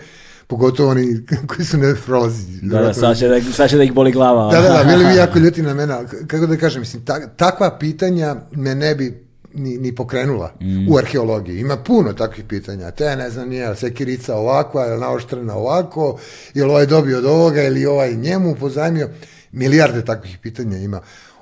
pogotovo 0.46 0.90
oni 0.90 1.20
koji 1.48 1.66
su 1.66 1.78
ne 1.78 1.94
prolazi. 2.06 2.60
Da, 2.62 2.80
da, 2.80 2.94
sad 2.94 3.18
će 3.18 3.28
da, 3.28 3.40
sad 3.52 3.70
će 3.70 3.76
da 3.76 3.82
ih 3.82 3.92
boli 3.92 4.12
glava. 4.12 4.52
Da, 4.52 4.60
da, 4.60 4.68
da, 4.68 4.84
bili 4.84 5.06
bi 5.06 5.16
jako 5.22 5.38
ljuti 5.38 5.62
na 5.62 5.74
mene, 5.74 5.94
kako 6.26 6.46
da 6.46 6.56
kažem, 6.56 6.80
mislim, 6.80 7.04
ta, 7.04 7.26
takva 7.28 7.78
pitanja 7.78 8.36
me 8.52 8.74
ne 8.74 8.94
bi 8.94 9.26
ni, 9.54 9.78
ni 9.78 9.94
pokrenula 9.94 10.52
Mm. 10.60 10.92
u 10.92 10.96
arheologiji. 10.96 11.60
Ima 11.60 11.76
puno 11.76 12.12
takvih 12.12 12.44
pitanja. 12.48 12.90
Te, 12.90 13.16
ne 13.16 13.30
znam, 13.30 13.48
nije, 13.48 13.76
sekirica 13.76 14.34
ovakva, 14.36 14.84
je 14.84 14.98
naoštrena 14.98 15.54
ovako, 15.54 16.18
je 16.54 16.64
li 16.64 16.70
ovaj 16.70 16.86
dobio 16.86 17.18
od 17.18 17.24
ovoga, 17.24 17.62
ili 17.62 17.86
ovaj 17.86 18.14
njemu 18.14 18.54
pozajmio. 18.54 19.08
Milijarde 19.52 20.04
takvih 20.04 20.38
pitanja 20.42 20.78
ima. 20.78 21.00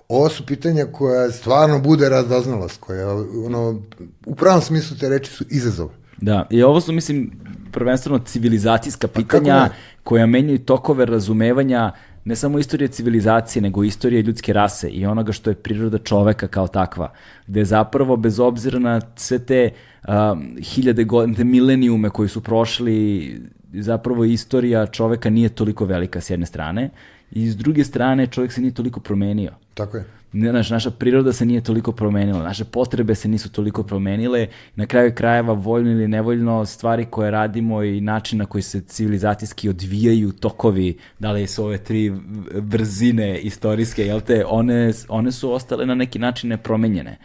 Ovo 0.09 0.29
su 0.29 0.47
pitanja 0.47 0.85
koja 0.93 1.31
stvarno 1.31 1.79
bude 1.79 2.09
radoznalost, 2.09 2.81
koja, 2.81 3.15
ono, 3.47 3.83
u 4.27 4.35
pravom 4.35 4.63
smislu 4.63 4.97
te 4.97 5.09
reči 5.09 5.31
su 5.31 5.45
izazov. 5.51 5.89
Da, 6.21 6.47
i 6.51 6.63
ovo 6.63 6.81
su, 6.81 6.93
mislim, 6.93 7.31
prvenstveno 7.73 8.19
civilizacijska 8.19 9.09
kako 9.09 9.21
pitanja 9.21 9.69
koja 10.03 10.27
menjaju 10.27 10.59
tokove 10.59 11.07
razumevanja 11.07 11.93
ne 12.25 12.37
samo 12.37 12.59
istorije 12.59 12.89
civilizacije, 12.89 13.63
nego 13.63 13.85
istorije 13.85 14.23
ljudske 14.23 14.53
rase 14.53 14.89
i 14.89 15.07
onoga 15.07 15.33
što 15.33 15.51
je 15.51 15.55
priroda 15.55 15.99
čoveka 15.99 16.47
kao 16.49 16.69
takva. 16.69 17.13
Gde 17.47 17.65
zapravo, 17.65 18.17
bez 18.17 18.41
obzira 18.41 18.79
na 18.79 19.01
sve 19.17 19.39
te 19.39 19.71
um, 20.09 20.57
hiljade 20.61 21.05
godina, 21.05 21.37
te 21.37 21.45
milenijume 21.45 22.11
koji 22.11 22.29
su 22.29 22.41
prošli, 22.41 23.41
zapravo 23.73 24.25
istorija 24.25 24.87
čoveka 24.87 25.31
nije 25.31 25.49
toliko 25.49 25.85
velika 25.85 26.21
s 26.21 26.31
jedne 26.31 26.47
strane 26.47 26.91
i 27.35 27.51
s 27.51 27.57
druge 27.57 27.85
strane 27.85 28.27
čovjek 28.27 28.53
se 28.53 28.61
nije 28.61 28.75
toliko 28.75 29.01
promenio. 29.01 29.53
Tako 29.75 29.97
je. 29.97 30.05
Ne, 30.33 30.51
znaš, 30.51 30.71
naša 30.71 30.91
priroda 30.91 31.33
se 31.33 31.47
nije 31.47 31.61
toliko 31.61 31.93
promenila, 31.93 32.43
naše 32.43 32.65
potrebe 32.65 33.15
se 33.15 33.29
nisu 33.29 33.53
toliko 33.53 33.83
promenile, 33.83 34.47
na 34.77 34.87
kraju 34.87 35.13
krajeva 35.15 35.53
voljno 35.53 35.91
ili 35.91 36.09
nevoljno 36.09 36.67
stvari 36.67 37.07
koje 37.11 37.31
radimo 37.31 37.83
i 37.83 38.01
način 38.01 38.39
na 38.39 38.47
koji 38.47 38.63
se 38.63 38.81
civilizacijski 38.81 39.69
odvijaju 39.69 40.33
tokovi, 40.33 40.99
da 41.19 41.33
li 41.33 41.47
su 41.47 41.65
ove 41.65 41.79
tri 41.79 42.13
brzine 42.61 43.39
istorijske, 43.39 44.07
jel 44.07 44.21
te, 44.21 44.45
one, 44.47 44.93
one 45.09 45.33
su 45.33 45.53
ostale 45.53 45.87
na 45.87 45.95
neki 45.95 46.19
način 46.19 46.51
nepromenjene. 46.51 47.19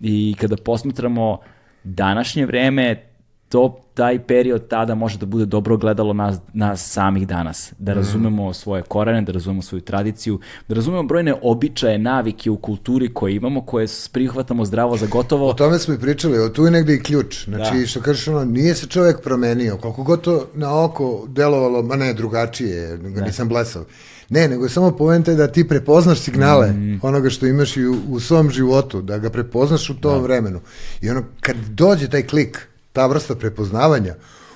I 0.00 0.34
kada 0.40 0.56
posmatramo 0.56 1.38
današnje 1.84 2.46
vreme, 2.46 3.09
to, 3.50 3.80
taj 3.94 4.18
period 4.18 4.68
tada 4.68 4.94
može 4.94 5.18
da 5.18 5.26
bude 5.26 5.46
dobro 5.46 5.76
gledalo 5.76 6.12
nas, 6.12 6.36
nas 6.52 6.92
samih 6.92 7.26
danas. 7.28 7.72
Da 7.78 7.92
razumemo 7.92 8.52
svoje 8.52 8.82
korene, 8.82 9.22
da 9.22 9.32
razumemo 9.32 9.62
svoju 9.62 9.80
tradiciju, 9.80 10.38
da 10.68 10.74
razumemo 10.74 11.02
brojne 11.02 11.34
običaje, 11.42 11.98
navike 11.98 12.50
u 12.50 12.56
kulturi 12.56 13.14
koje 13.14 13.34
imamo, 13.34 13.66
koje 13.66 13.86
prihvatamo 14.12 14.64
zdravo 14.64 14.96
za 14.96 15.06
gotovo. 15.06 15.48
O 15.48 15.54
tome 15.54 15.78
smo 15.78 15.94
i 15.94 15.98
pričali, 15.98 16.38
o 16.38 16.48
tu 16.48 16.64
je 16.64 16.70
negde 16.70 16.94
i 16.94 17.02
ključ. 17.02 17.44
Znači, 17.44 17.78
Da. 17.78 17.86
što 17.86 18.00
kažeš, 18.00 18.28
ono, 18.28 18.44
nije 18.44 18.74
se 18.74 18.86
čovjek 18.86 19.20
promenio, 19.22 19.76
koliko 19.76 20.02
god 20.02 20.20
to 20.20 20.46
na 20.54 20.84
oko 20.84 21.24
delovalo, 21.28 21.82
ma 21.82 21.96
ne, 21.96 22.14
drugačije, 22.14 22.98
nego 22.98 23.20
nisam 23.20 23.48
blesav. 23.48 23.82
Ne, 24.28 24.48
nego 24.48 24.64
je 24.64 24.70
samo 24.70 24.90
poenta 24.90 25.34
da 25.34 25.46
ti 25.46 25.68
prepoznaš 25.68 26.18
signale 26.18 26.72
Mm. 26.72 26.98
onoga 27.02 27.30
što 27.30 27.46
imaš 27.46 27.76
i 27.76 27.86
u, 27.86 27.96
u 28.08 28.20
svom 28.20 28.50
životu, 28.50 29.02
da 29.02 29.18
ga 29.18 29.30
prepoznaš 29.30 29.90
u 29.90 29.94
tom 29.94 30.22
vremenu. 30.22 30.60
I 31.02 31.10
ono, 31.10 31.22
kad 31.40 31.56
dođe 31.56 32.08
taj 32.08 32.22
klik, 32.22 32.69
ta 32.92 33.06
vrsta 33.06 33.34
prepoznavanja, 33.34 34.14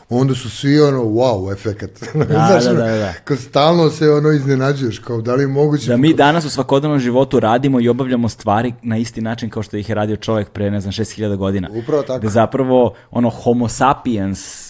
onda 0.09 0.35
su 0.35 0.51
svi 0.51 0.81
ono, 0.81 1.03
wow, 1.03 1.53
efekat. 1.53 1.91
Znaš, 2.31 2.65
da, 2.65 2.73
da, 2.73 2.97
da. 2.97 3.13
Kao 3.25 3.37
stalno 3.37 3.91
se 3.91 4.11
ono 4.11 4.31
iznenađuješ, 4.31 4.99
kao 4.99 5.21
da 5.21 5.35
li 5.35 5.43
je 5.43 5.47
moguće... 5.47 5.91
Da 5.91 5.97
mi 5.97 6.15
danas 6.15 6.45
u 6.45 6.51
svakodnevnom 6.51 7.01
životu 7.01 7.41
radimo 7.41 7.81
i 7.81 7.89
obavljamo 7.89 8.29
stvari 8.29 8.75
na 8.83 8.97
isti 8.97 9.21
način 9.21 9.51
kao 9.51 9.63
što 9.63 9.77
ih 9.77 9.89
je 9.89 9.95
radio 9.95 10.17
čovjek 10.17 10.51
pre, 10.51 10.71
ne 10.71 10.81
znam, 10.81 10.93
6000 10.93 11.37
godina. 11.37 11.69
Upravo 11.73 12.03
tako. 12.03 12.19
Da 12.19 12.29
zapravo, 12.29 12.95
ono, 13.11 13.31
homo 13.31 13.69
sapiens 13.69 14.64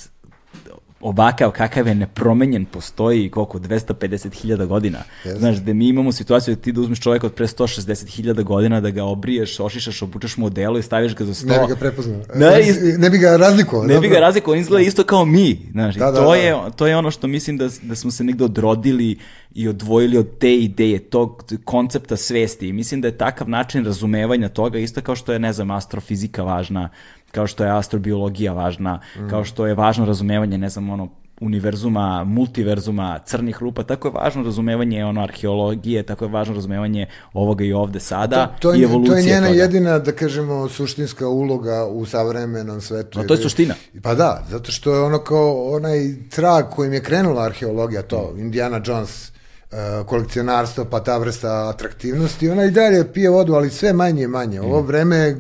ovakav 1.05 1.51
kakav 1.51 1.87
je 1.87 1.95
nepromenjen 1.95 2.65
postoji 2.65 3.31
koliko 3.31 3.59
250.000 3.59 4.67
godina. 4.67 4.99
Jeste. 5.25 5.39
Znaš, 5.39 5.57
da 5.57 5.73
mi 5.73 5.89
imamo 5.89 6.13
situaciju 6.13 6.55
da 6.55 6.61
ti 6.61 6.73
da 6.73 6.81
uzmeš 6.81 7.01
čovjeka 7.01 7.27
od 7.27 7.35
pre 7.35 7.47
160.000 7.47 8.43
godina, 8.43 8.81
da 8.81 8.91
ga 8.91 9.05
obriješ, 9.05 9.61
ošišaš, 9.61 10.03
obučeš 10.03 10.37
mu 10.37 10.47
odelo 10.47 10.79
i 10.79 10.83
staviš 10.83 11.15
ga 11.15 11.25
za 11.25 11.35
sto. 11.35 11.47
Ne 11.47 11.59
bi 11.59 11.67
ga 11.69 11.77
prepoznao. 11.77 12.21
Ne, 12.35 12.61
is- 12.61 12.99
ne 12.99 13.11
bi 13.11 13.19
ga 13.19 13.37
razlikovao. 13.37 13.87
ne 13.87 13.99
bi 13.99 14.09
ga 14.09 14.19
razlikovao, 14.19 14.53
on 14.53 14.61
izgleda 14.61 14.85
isto 14.85 15.05
kao 15.05 15.25
mi. 15.25 15.59
Znaš, 15.73 15.95
Da, 15.95 16.07
da, 16.07 16.15
to, 16.15 16.25
da. 16.25 16.35
Je, 16.35 16.55
to 16.77 16.87
je 16.87 16.97
ono 16.97 17.11
što 17.11 17.27
mislim 17.27 17.59
da, 17.59 17.69
da 17.83 17.95
smo 17.95 18.11
se 18.11 18.25
negde 18.25 18.45
odrodili 18.45 19.17
i 19.55 19.69
odvojili 19.69 20.19
od 20.19 20.39
te 20.39 20.55
ideje, 20.57 20.99
tog 20.99 21.45
koncepta 21.65 22.17
svesti. 22.17 22.69
I 22.69 22.73
mislim 22.73 23.01
da 23.01 23.09
je 23.09 23.19
takav 23.19 23.49
način 23.49 23.85
razumevanja 23.85 24.49
toga 24.49 24.79
isto 24.79 25.01
kao 25.01 25.17
što 25.17 25.33
je, 25.33 25.39
ne 25.39 25.53
znam, 25.53 25.71
astrofizika 25.71 26.43
važna, 26.43 26.89
kao 27.33 27.47
što 27.47 27.65
je 27.65 27.71
astrobiologija 27.71 28.53
važna, 28.53 29.01
Mm. 29.19 29.29
kao 29.31 29.45
što 29.45 29.67
je 29.67 29.75
važno 29.75 30.05
razumevanje, 30.05 30.59
ne 30.59 30.69
znam, 30.69 30.91
ono, 30.91 31.09
univerzuma, 31.41 32.25
multiverzuma, 32.25 33.19
crnih 33.27 33.57
rupa, 33.61 33.83
tako 33.83 34.09
je 34.09 34.13
važno 34.13 34.43
razumevanje 34.43 35.05
ono 35.05 35.23
arheologije, 35.23 36.03
tako 36.03 36.25
je 36.25 36.31
važno 36.31 36.55
razumevanje 36.55 37.07
ovoga 37.33 37.65
i 37.65 37.73
ovde 37.73 38.01
sada 38.01 38.57
to 38.61 38.75
i 38.75 38.79
je, 38.81 38.85
evolucije 38.85 39.13
to 39.13 39.19
je 39.19 39.25
njena 39.25 39.47
toga. 39.47 39.59
jedina, 39.59 39.99
da 39.99 40.13
kažemo, 40.13 40.69
suštinska 40.69 41.29
uloga 41.29 41.85
u 41.87 42.07
savremenom 42.07 42.81
svetu. 42.81 43.21
A 43.21 43.27
to 43.27 43.35
je 43.35 43.39
suština. 43.39 43.75
Pa 44.03 44.15
da, 44.15 44.45
zato 44.51 44.73
što 44.73 44.95
je 44.95 45.01
ono 45.01 45.19
kao 45.19 45.73
onaj 45.73 45.99
trag 46.31 46.65
kojim 46.71 46.93
je 46.93 47.03
krenula 47.03 47.43
arheologija, 47.43 48.03
to, 48.03 48.35
Indiana 48.39 48.81
Jones, 48.85 49.33
uh, 49.75 50.07
kolekcionarstvo, 50.07 50.85
pa 50.85 51.01
ta 51.01 51.19
vrsta 51.19 51.69
atraktivnosti, 51.69 52.51
ona 52.51 52.65
i 52.65 52.71
dalje 52.71 53.13
pije 53.13 53.31
vodu, 53.31 53.55
ali 53.55 53.71
sve 53.71 53.93
manje 53.93 54.23
i 54.23 54.29
manje. 54.29 54.61
Ovo 54.61 54.81
Mm. 54.83 54.87
vreme 54.87 55.37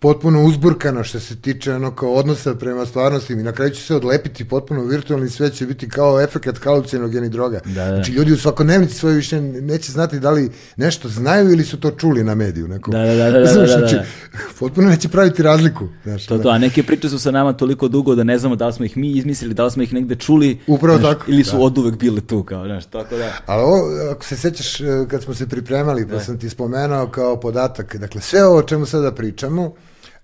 potpuno 0.00 0.44
uzburkano 0.44 1.04
što 1.04 1.20
se 1.20 1.36
tiče 1.40 1.74
ono 1.74 1.90
kao 1.94 2.12
odnosa 2.12 2.54
prema 2.54 2.86
stvarnosti 2.86 3.32
i 3.32 3.36
na 3.36 3.52
kraju 3.52 3.70
će 3.70 3.82
se 3.82 3.96
odlepiti 3.96 4.48
potpuno 4.48 4.84
virtualni 4.84 5.30
svet 5.30 5.54
će 5.54 5.66
biti 5.66 5.88
kao 5.88 6.20
efekat 6.20 6.58
halucinogeni 6.64 7.28
droga. 7.28 7.60
Da, 7.64 7.84
da. 7.84 7.94
Znači 7.94 8.12
ljudi 8.12 8.32
u 8.32 8.36
svakodnevnici 8.36 8.94
svoje 8.94 9.16
više 9.16 9.40
neće 9.40 9.92
znati 9.92 10.20
da 10.20 10.30
li 10.30 10.50
nešto 10.76 11.08
znaju 11.08 11.50
ili 11.52 11.64
su 11.64 11.80
to 11.80 11.90
čuli 11.90 12.24
na 12.24 12.34
mediju. 12.34 12.68
Neko. 12.68 12.90
Da, 12.90 12.98
da, 12.98 13.14
da, 13.14 13.30
da, 13.30 13.38
da, 13.38 13.46
Znaš, 13.46 13.70
da, 13.70 13.76
da. 13.76 13.88
znači, 13.88 13.96
potpuno 14.58 14.88
neće 14.88 15.08
praviti 15.08 15.42
razliku. 15.42 15.88
Znaš, 16.04 16.26
To, 16.26 16.38
to, 16.38 16.48
a 16.48 16.58
neke 16.58 16.82
priče 16.82 17.08
su 17.08 17.18
sa 17.18 17.30
nama 17.30 17.52
toliko 17.52 17.88
dugo 17.88 18.14
da 18.14 18.24
ne 18.24 18.38
znamo 18.38 18.56
da 18.56 18.66
li 18.66 18.72
smo 18.72 18.84
ih 18.84 18.96
mi 18.96 19.10
izmislili, 19.12 19.54
da 19.54 19.64
li 19.64 19.70
smo 19.70 19.82
ih 19.82 19.92
negde 19.92 20.14
čuli. 20.14 20.58
Upravo 20.66 20.98
znaš, 20.98 21.12
tako, 21.12 21.30
Ili 21.30 21.44
su 21.44 21.56
da. 21.56 21.62
oduvek 21.62 21.94
bile 21.98 22.20
tu, 22.20 22.42
kao, 22.42 22.64
znaš, 22.66 22.86
tako 22.86 23.16
da. 23.16 23.32
Ali 23.46 23.62
ovo, 23.62 23.80
ako 24.12 24.24
se 24.24 24.36
sećaš, 24.36 24.80
eh, 24.80 24.84
kad 25.08 25.22
smo 25.22 25.34
se 25.34 25.48
pripremali, 25.48 26.08
pa 26.08 26.20
sam 26.20 26.38
ti 26.38 26.48
spomenuo 26.50 27.06
kao 27.06 27.40
podatak, 27.40 27.96
dakle, 27.96 28.20
sve 28.20 28.46
ovo 28.46 28.56
o 28.56 28.62
čemu 28.62 28.86
sada 28.86 29.12
pričamo, 29.12 29.72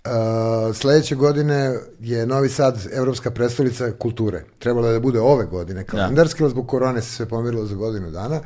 uh, 0.07 0.77
sledeće 0.77 1.15
godine 1.15 1.79
je 2.01 2.27
Novi 2.27 2.49
Sad 2.49 2.89
evropska 2.93 3.31
prestolica 3.31 3.93
kulture. 3.93 4.45
Trebalo 4.59 4.87
je 4.87 4.93
da 4.93 5.01
bude 5.01 5.21
ove 5.21 5.45
godine 5.45 5.85
kalendarski, 5.85 6.43
ali 6.43 6.51
zbog 6.51 6.69
korone 6.69 7.03
se 7.03 7.11
sve 7.11 7.27
pomirilo 7.27 7.67
za 7.67 7.75
godinu 7.75 8.11
dana. 8.11 8.41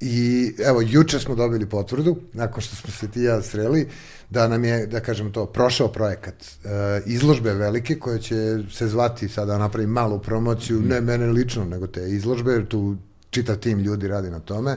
I 0.00 0.52
evo, 0.64 0.82
juče 0.82 1.18
smo 1.18 1.34
dobili 1.34 1.68
potvrdu, 1.68 2.16
nakon 2.32 2.62
što 2.62 2.76
smo 2.76 2.90
se 2.90 3.08
ti 3.08 3.22
ja 3.22 3.42
sreli, 3.42 3.88
da 4.30 4.48
nam 4.48 4.64
je, 4.64 4.86
da 4.86 5.00
kažem 5.00 5.32
to, 5.32 5.46
prošao 5.46 5.88
projekat 5.88 6.34
uh, 6.34 6.70
izložbe 7.06 7.54
velike 7.54 7.98
koje 7.98 8.20
će 8.20 8.58
se 8.72 8.88
zvati, 8.88 9.28
sada 9.28 9.58
napravim 9.58 9.90
malu 9.90 10.18
promociju, 10.18 10.80
ne 10.80 11.00
mene 11.00 11.26
lično, 11.26 11.64
nego 11.64 11.86
te 11.86 12.10
izložbe, 12.10 12.52
jer 12.52 12.68
tu 12.68 12.96
čitav 13.30 13.56
tim 13.56 13.78
ljudi 13.78 14.08
radi 14.08 14.30
na 14.30 14.40
tome, 14.40 14.76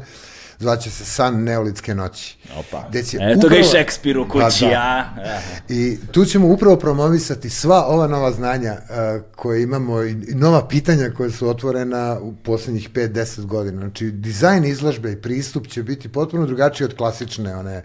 zvaće 0.59 0.89
se 0.89 1.05
San 1.05 1.43
Neolitske 1.43 1.95
noći. 1.95 2.37
Opa. 2.57 2.85
Gde 2.89 3.03
će 3.03 3.17
Eto 3.21 3.47
ga 3.47 3.55
i 3.55 3.59
upravo- 3.59 3.71
Šekspir 3.71 4.17
u 4.17 4.27
Pa 4.27 4.31
kući, 4.31 4.65
da. 4.65 4.71
a? 4.71 5.05
Eh. 5.25 5.41
I 5.69 5.97
tu 6.11 6.25
ćemo 6.25 6.47
upravo 6.47 6.75
promovisati 6.75 7.49
sva 7.49 7.85
ova 7.85 8.07
nova 8.07 8.31
znanja 8.31 8.77
uh, 8.79 9.21
koje 9.35 9.63
imamo 9.63 10.03
i 10.03 10.11
i 10.11 10.35
nova 10.35 10.67
pitanja 10.67 11.09
koje 11.17 11.31
su 11.31 11.49
otvorena 11.49 12.17
u 12.21 12.33
poslednjih 12.35 12.89
5-10 12.89 13.45
godina. 13.45 13.79
Znači, 13.81 14.11
dizajn 14.11 14.65
izložbe 14.65 15.11
i 15.11 15.21
pristup 15.21 15.67
će 15.67 15.83
biti 15.83 16.09
potpuno 16.09 16.45
drugačiji 16.45 16.85
od 16.85 16.95
klasične 16.97 17.55
one 17.55 17.83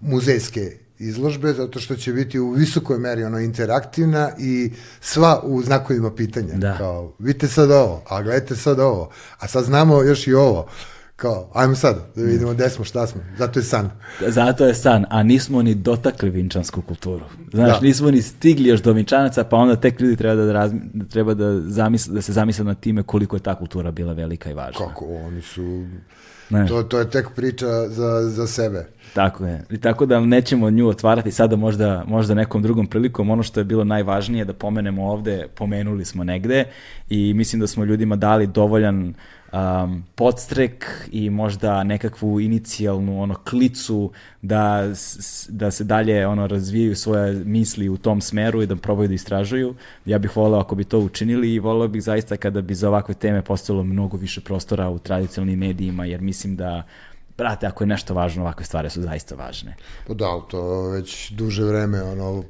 muzejske 0.00 0.72
izložbe, 0.98 1.52
zato 1.52 1.80
što 1.80 1.96
će 1.96 2.12
biti 2.12 2.38
u 2.38 2.50
visokoj 2.50 2.98
meri 2.98 3.24
ono 3.24 3.38
interaktivna 3.40 4.30
i 4.38 4.72
sva 5.00 5.40
u 5.42 5.62
znakovima 5.62 6.14
pitanja. 6.14 6.54
Da. 6.54 6.76
Kao, 6.78 7.12
vidite 7.18 7.48
sad 7.48 7.70
ovo, 7.70 8.02
a 8.08 8.22
gledajte 8.22 8.56
sad 8.56 8.80
ovo, 8.80 9.10
a 9.38 9.48
sad 9.48 9.64
znamo 9.64 10.02
još 10.02 10.26
i 10.26 10.34
ovo 10.34 10.68
kao, 11.16 11.50
ajmo 11.54 11.74
sad, 11.74 11.96
da 12.16 12.22
vidimo 12.22 12.52
gde 12.52 12.70
smo, 12.70 12.84
šta 12.84 13.06
smo. 13.06 13.20
Zato 13.38 13.58
je 13.58 13.62
san. 13.64 13.90
Zato 14.28 14.66
je 14.66 14.74
san, 14.74 15.04
a 15.10 15.22
nismo 15.22 15.62
ni 15.62 15.74
dotakli 15.74 16.30
vinčansku 16.30 16.82
kulturu. 16.82 17.24
Znaš, 17.52 17.80
Da. 17.80 17.86
nismo 17.86 18.10
ni 18.10 18.22
stigli 18.22 18.68
još 18.68 18.82
do 18.82 18.92
vinčanaca, 18.92 19.44
pa 19.44 19.56
onda 19.56 19.76
tek 19.76 20.00
ljudi 20.00 20.16
treba 20.16 20.34
da, 20.34 20.52
razmi, 20.52 20.80
da 20.92 21.04
treba 21.04 21.34
da, 21.34 21.60
zamisle, 21.60 22.14
da 22.14 22.22
se 22.22 22.32
zamisle 22.32 22.64
nad 22.64 22.80
time 22.80 23.02
koliko 23.02 23.36
je 23.36 23.40
ta 23.40 23.54
kultura 23.54 23.90
bila 23.90 24.12
velika 24.12 24.50
i 24.50 24.54
važna. 24.54 24.86
Kako, 24.86 25.04
oni 25.04 25.42
su... 25.42 25.86
Ne. 26.50 26.66
To, 26.66 26.82
to 26.82 26.98
je 26.98 27.10
tek 27.10 27.28
priča 27.36 27.66
za, 27.88 28.22
za 28.22 28.46
sebe. 28.46 28.86
Tako 29.14 29.46
je. 29.46 29.64
I 29.70 29.80
tako 29.80 30.06
da 30.06 30.20
nećemo 30.20 30.70
nju 30.70 30.88
otvarati 30.88 31.30
sada 31.30 31.56
možda, 31.56 32.04
možda 32.06 32.34
nekom 32.34 32.62
drugom 32.62 32.86
prilikom. 32.86 33.30
Ono 33.30 33.42
što 33.42 33.60
je 33.60 33.64
bilo 33.64 33.84
najvažnije 33.84 34.44
da 34.44 34.52
pomenemo 34.52 35.06
ovde, 35.06 35.46
pomenuli 35.54 36.04
smo 36.04 36.24
negde 36.24 36.64
i 37.10 37.34
mislim 37.34 37.60
da 37.60 37.66
smo 37.66 37.84
ljudima 37.84 38.16
dali 38.16 38.46
dovoljan 38.46 39.14
um, 39.54 40.04
podstrek 40.14 41.08
i 41.12 41.30
možda 41.30 41.84
nekakvu 41.84 42.40
inicijalnu 42.40 43.22
ono 43.22 43.34
klicu 43.34 44.10
da, 44.42 44.82
da 45.48 45.70
se 45.70 45.84
dalje 45.84 46.26
ono 46.26 46.46
razvijaju 46.46 46.96
svoje 46.96 47.32
misli 47.44 47.88
u 47.88 47.96
tom 47.96 48.20
smeru 48.20 48.62
i 48.62 48.66
da 48.66 48.76
probaju 48.76 49.08
da 49.08 49.14
istražuju. 49.14 49.74
Ja 50.04 50.18
bih 50.18 50.36
voleo 50.36 50.60
ako 50.60 50.74
bi 50.74 50.84
to 50.84 50.98
učinili 50.98 51.54
i 51.54 51.58
voleo 51.58 51.88
bih 51.88 52.02
zaista 52.02 52.36
kada 52.36 52.60
bi 52.60 52.74
za 52.74 52.88
ovakve 52.88 53.14
teme 53.14 53.42
postalo 53.42 53.82
mnogo 53.82 54.16
više 54.16 54.40
prostora 54.40 54.88
u 54.88 54.98
tradicionalnim 54.98 55.58
medijima 55.58 56.04
jer 56.04 56.20
mislim 56.20 56.56
da 56.56 56.82
Brate, 57.38 57.66
ako 57.66 57.84
je 57.84 57.88
nešto 57.88 58.14
važno, 58.14 58.42
ovakve 58.42 58.64
stvari 58.64 58.90
su 58.90 59.02
zaista 59.02 59.34
važne. 59.34 59.76
Pa 60.06 60.14
da, 60.14 60.40
to 60.50 60.90
već 60.90 61.30
duže 61.30 61.64
vreme, 61.64 62.02
ono, 62.02 62.44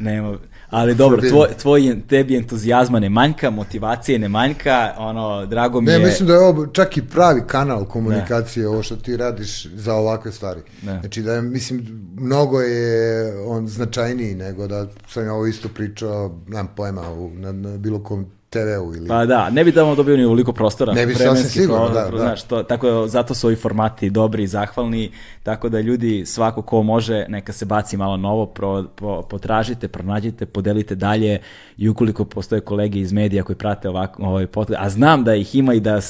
Nema, 0.00 0.38
ali 0.70 0.94
dobro, 0.94 1.22
tvoj, 1.28 1.48
tvoj, 1.60 2.02
tebi 2.08 2.36
entuzijazma 2.36 3.00
ne 3.00 3.08
manjka, 3.08 3.50
motivacije 3.50 4.18
ne 4.18 4.28
manjka, 4.28 4.94
ono, 4.98 5.46
drago 5.46 5.80
mi 5.80 5.86
Ne, 5.86 5.92
je... 5.92 5.98
mislim 5.98 6.28
da 6.28 6.34
je 6.34 6.40
ovo 6.40 6.66
čak 6.66 6.96
i 6.96 7.02
pravi 7.02 7.42
kanal 7.46 7.84
komunikacije, 7.84 8.68
ovo 8.68 8.82
što 8.82 8.96
ti 8.96 9.16
radiš 9.16 9.66
za 9.66 9.94
ovakve 9.94 10.32
stvari. 10.32 10.60
Ne. 10.82 11.00
Znači 11.00 11.22
da 11.22 11.34
je, 11.34 11.42
mislim, 11.42 12.08
mnogo 12.16 12.60
je 12.60 13.34
on 13.46 13.68
značajniji 13.68 14.34
nego 14.34 14.66
da 14.66 14.86
sam 15.08 15.24
ja 15.24 15.32
ovo 15.32 15.46
isto 15.46 15.68
pričao, 15.68 16.38
nemam 16.48 16.68
pojma, 16.76 17.12
u, 17.12 17.30
na, 17.34 17.52
na 17.52 17.78
bilo 17.78 18.02
kom 18.02 18.26
TV-u 18.52 18.94
ili... 18.94 19.08
Pa 19.08 19.26
da, 19.26 19.50
ne 19.50 19.64
bi 19.64 19.72
tamo 19.72 19.94
dobio 19.94 20.16
ni 20.16 20.24
ovoliko 20.24 20.52
prostora. 20.52 20.92
Ne 20.92 21.06
bi 21.06 21.14
sasvim 21.14 21.50
sigurno, 21.50 21.88
da, 21.88 22.10
da. 22.10 22.18
Znaš, 22.18 22.42
to, 22.42 22.62
tako 22.62 22.90
da, 22.90 23.08
zato 23.08 23.34
su 23.34 23.46
ovi 23.46 23.56
formati 23.56 24.10
dobri 24.10 24.42
i 24.42 24.46
zahvalni, 24.46 25.12
tako 25.42 25.68
da 25.68 25.80
ljudi, 25.80 26.26
svako 26.26 26.62
ko 26.62 26.82
može, 26.82 27.26
neka 27.28 27.52
se 27.52 27.64
baci 27.64 27.96
malo 27.96 28.16
novo, 28.16 28.46
pro, 28.46 28.84
po, 28.96 29.22
potražite, 29.22 29.88
pronađite, 29.88 30.46
podelite 30.46 30.94
dalje 30.94 31.38
i 31.76 31.88
ukoliko 31.88 32.24
postoje 32.24 32.60
kolege 32.60 32.98
iz 32.98 33.12
medija 33.12 33.42
koji 33.42 33.56
prate 33.56 33.88
ovako, 33.88 34.22
ovaj 34.22 34.46
podcast, 34.46 34.80
a 34.80 34.90
znam 34.90 35.24
da 35.24 35.34
ih 35.34 35.54
ima 35.54 35.74
i 35.74 35.80
da 35.80 36.00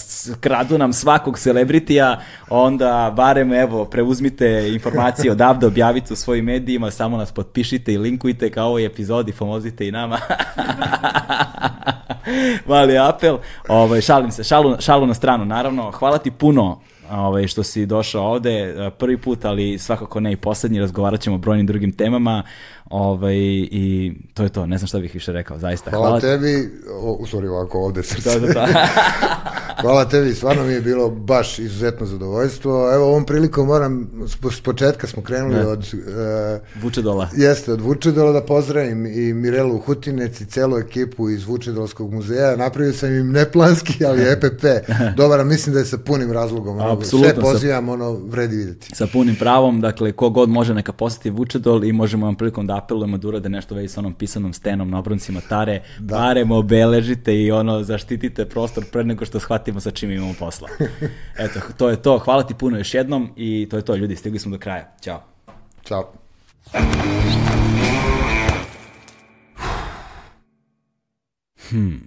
kradu 0.40 0.78
nam 0.78 0.92
svakog 0.92 1.38
celebritija, 1.38 2.20
onda 2.48 3.12
barem 3.16 3.52
evo, 3.52 3.84
preuzmite 3.84 4.70
informacije 4.74 5.32
odavde, 5.32 5.66
objavite 5.66 6.12
u 6.12 6.16
svojim 6.16 6.44
medijima, 6.44 6.90
samo 6.90 7.16
nas 7.16 7.32
potpišite 7.32 7.92
i 7.92 7.98
linkujte 7.98 8.50
kao 8.50 8.68
ovoj 8.68 8.84
epizodi, 8.84 9.32
pomozite 9.32 9.88
i 9.88 9.90
nama. 9.90 10.18
Mali 12.66 12.98
apel. 12.98 13.38
Ovaj, 13.68 14.00
šalim 14.00 14.30
se, 14.30 14.44
šalu, 14.44 14.76
šalu 14.80 15.06
na 15.06 15.14
stranu, 15.14 15.44
naravno. 15.44 15.90
Hvala 15.90 16.18
ti 16.18 16.30
puno 16.30 16.80
ovaj, 17.20 17.46
što 17.46 17.62
si 17.62 17.86
došao 17.86 18.24
ovde 18.24 18.50
eh, 18.50 18.90
prvi 18.98 19.16
put, 19.16 19.44
ali 19.44 19.78
svakako 19.78 20.20
ne 20.20 20.32
i 20.32 20.36
poslednji. 20.36 20.80
Razgovarat 20.80 21.20
ćemo 21.20 21.36
o 21.36 21.38
brojnim 21.38 21.66
drugim 21.66 21.92
temama. 21.92 22.42
Ovaj, 22.92 23.36
I 23.70 24.12
to 24.34 24.42
je 24.42 24.48
to, 24.48 24.66
ne 24.66 24.78
znam 24.78 24.86
šta 24.86 24.98
bih 24.98 25.14
više 25.14 25.32
rekao, 25.32 25.58
zaista. 25.58 25.90
Hvala, 25.90 26.20
tebi, 26.20 26.70
o, 27.02 27.26
stvari 27.26 27.48
ovako 27.48 27.78
ovde 27.78 28.02
srce. 28.02 28.40
Da, 28.40 28.46
da, 28.46 28.52
da. 28.52 28.66
Hvala 29.82 30.04
tebi, 30.04 30.34
stvarno 30.34 30.64
mi 30.64 30.72
je 30.72 30.80
bilo 30.80 31.10
baš 31.10 31.58
izuzetno 31.58 32.06
zadovoljstvo. 32.06 32.94
Evo, 32.94 33.06
ovom 33.06 33.24
prilikom 33.24 33.66
moram, 33.66 34.10
s, 34.50 34.60
početka 34.60 35.06
smo 35.06 35.22
krenuli 35.22 35.54
Ne. 35.54 35.66
od... 35.66 35.84
e, 35.84 36.60
Vučedola. 36.82 37.28
Jeste, 37.36 37.72
od 37.72 37.80
Vučedola 37.80 38.32
da 38.32 38.40
pozdravim 38.40 39.06
i 39.06 39.32
Mirelu 39.32 39.78
Hutinec 39.78 40.40
i 40.40 40.46
celu 40.46 40.78
ekipu 40.78 41.30
iz 41.30 41.44
Vučedolskog 41.44 42.12
muzeja. 42.12 42.56
Napravio 42.56 42.92
sam 42.92 43.14
im 43.14 43.32
neplanski, 43.32 44.04
ali 44.04 44.22
EPP. 44.32 44.64
Dobar, 45.16 45.40
a 45.40 45.44
mislim 45.44 45.72
da 45.72 45.78
je 45.78 45.84
sa 45.86 45.98
punim 45.98 46.32
razlogom. 46.32 46.76
Ono, 46.76 46.92
Apsolutno, 46.92 47.32
Sve 47.32 47.42
pozivam, 47.42 47.88
ono, 47.88 48.12
vredi 48.12 48.56
vidjeti. 48.56 48.96
Sa 48.96 49.06
punim 49.12 49.36
pravom, 49.36 49.80
dakle, 49.80 50.12
kogod 50.12 50.48
može 50.48 50.74
neka 50.74 50.92
poseti 50.92 51.30
Vučedol 51.30 51.84
i 51.84 51.92
možemo 51.92 52.26
vam 52.26 52.34
prilikom 52.34 52.66
da 52.66 52.81
apelujemo 52.82 53.18
da 53.18 53.28
urade 53.28 53.48
nešto 53.48 53.74
već 53.74 53.90
sa 53.90 54.00
onom 54.00 54.14
pisanom 54.14 54.52
stenom 54.52 54.90
na 54.90 54.98
obroncima 54.98 55.40
Tare, 55.48 55.82
barem 55.98 56.50
obeležite 56.50 57.34
i 57.34 57.52
ono, 57.52 57.82
zaštitite 57.82 58.44
prostor 58.44 58.84
pre 58.92 59.04
nego 59.04 59.24
što 59.24 59.40
shvatimo 59.40 59.80
sa 59.80 59.90
čim 59.90 60.10
imamo 60.10 60.34
posla. 60.38 60.68
Eto, 61.44 61.60
to 61.76 61.88
je 61.88 62.02
to. 62.02 62.18
Hvala 62.18 62.42
ti 62.42 62.54
puno 62.54 62.78
još 62.78 62.94
jednom 62.94 63.32
i 63.36 63.68
to 63.70 63.76
je 63.76 63.84
to, 63.84 63.94
ljudi, 63.94 64.16
stigli 64.16 64.38
smo 64.38 64.52
do 64.52 64.58
kraja. 64.58 64.96
Ćao. 65.00 65.22
Ćao. 65.84 66.12
Hmm. 71.70 72.06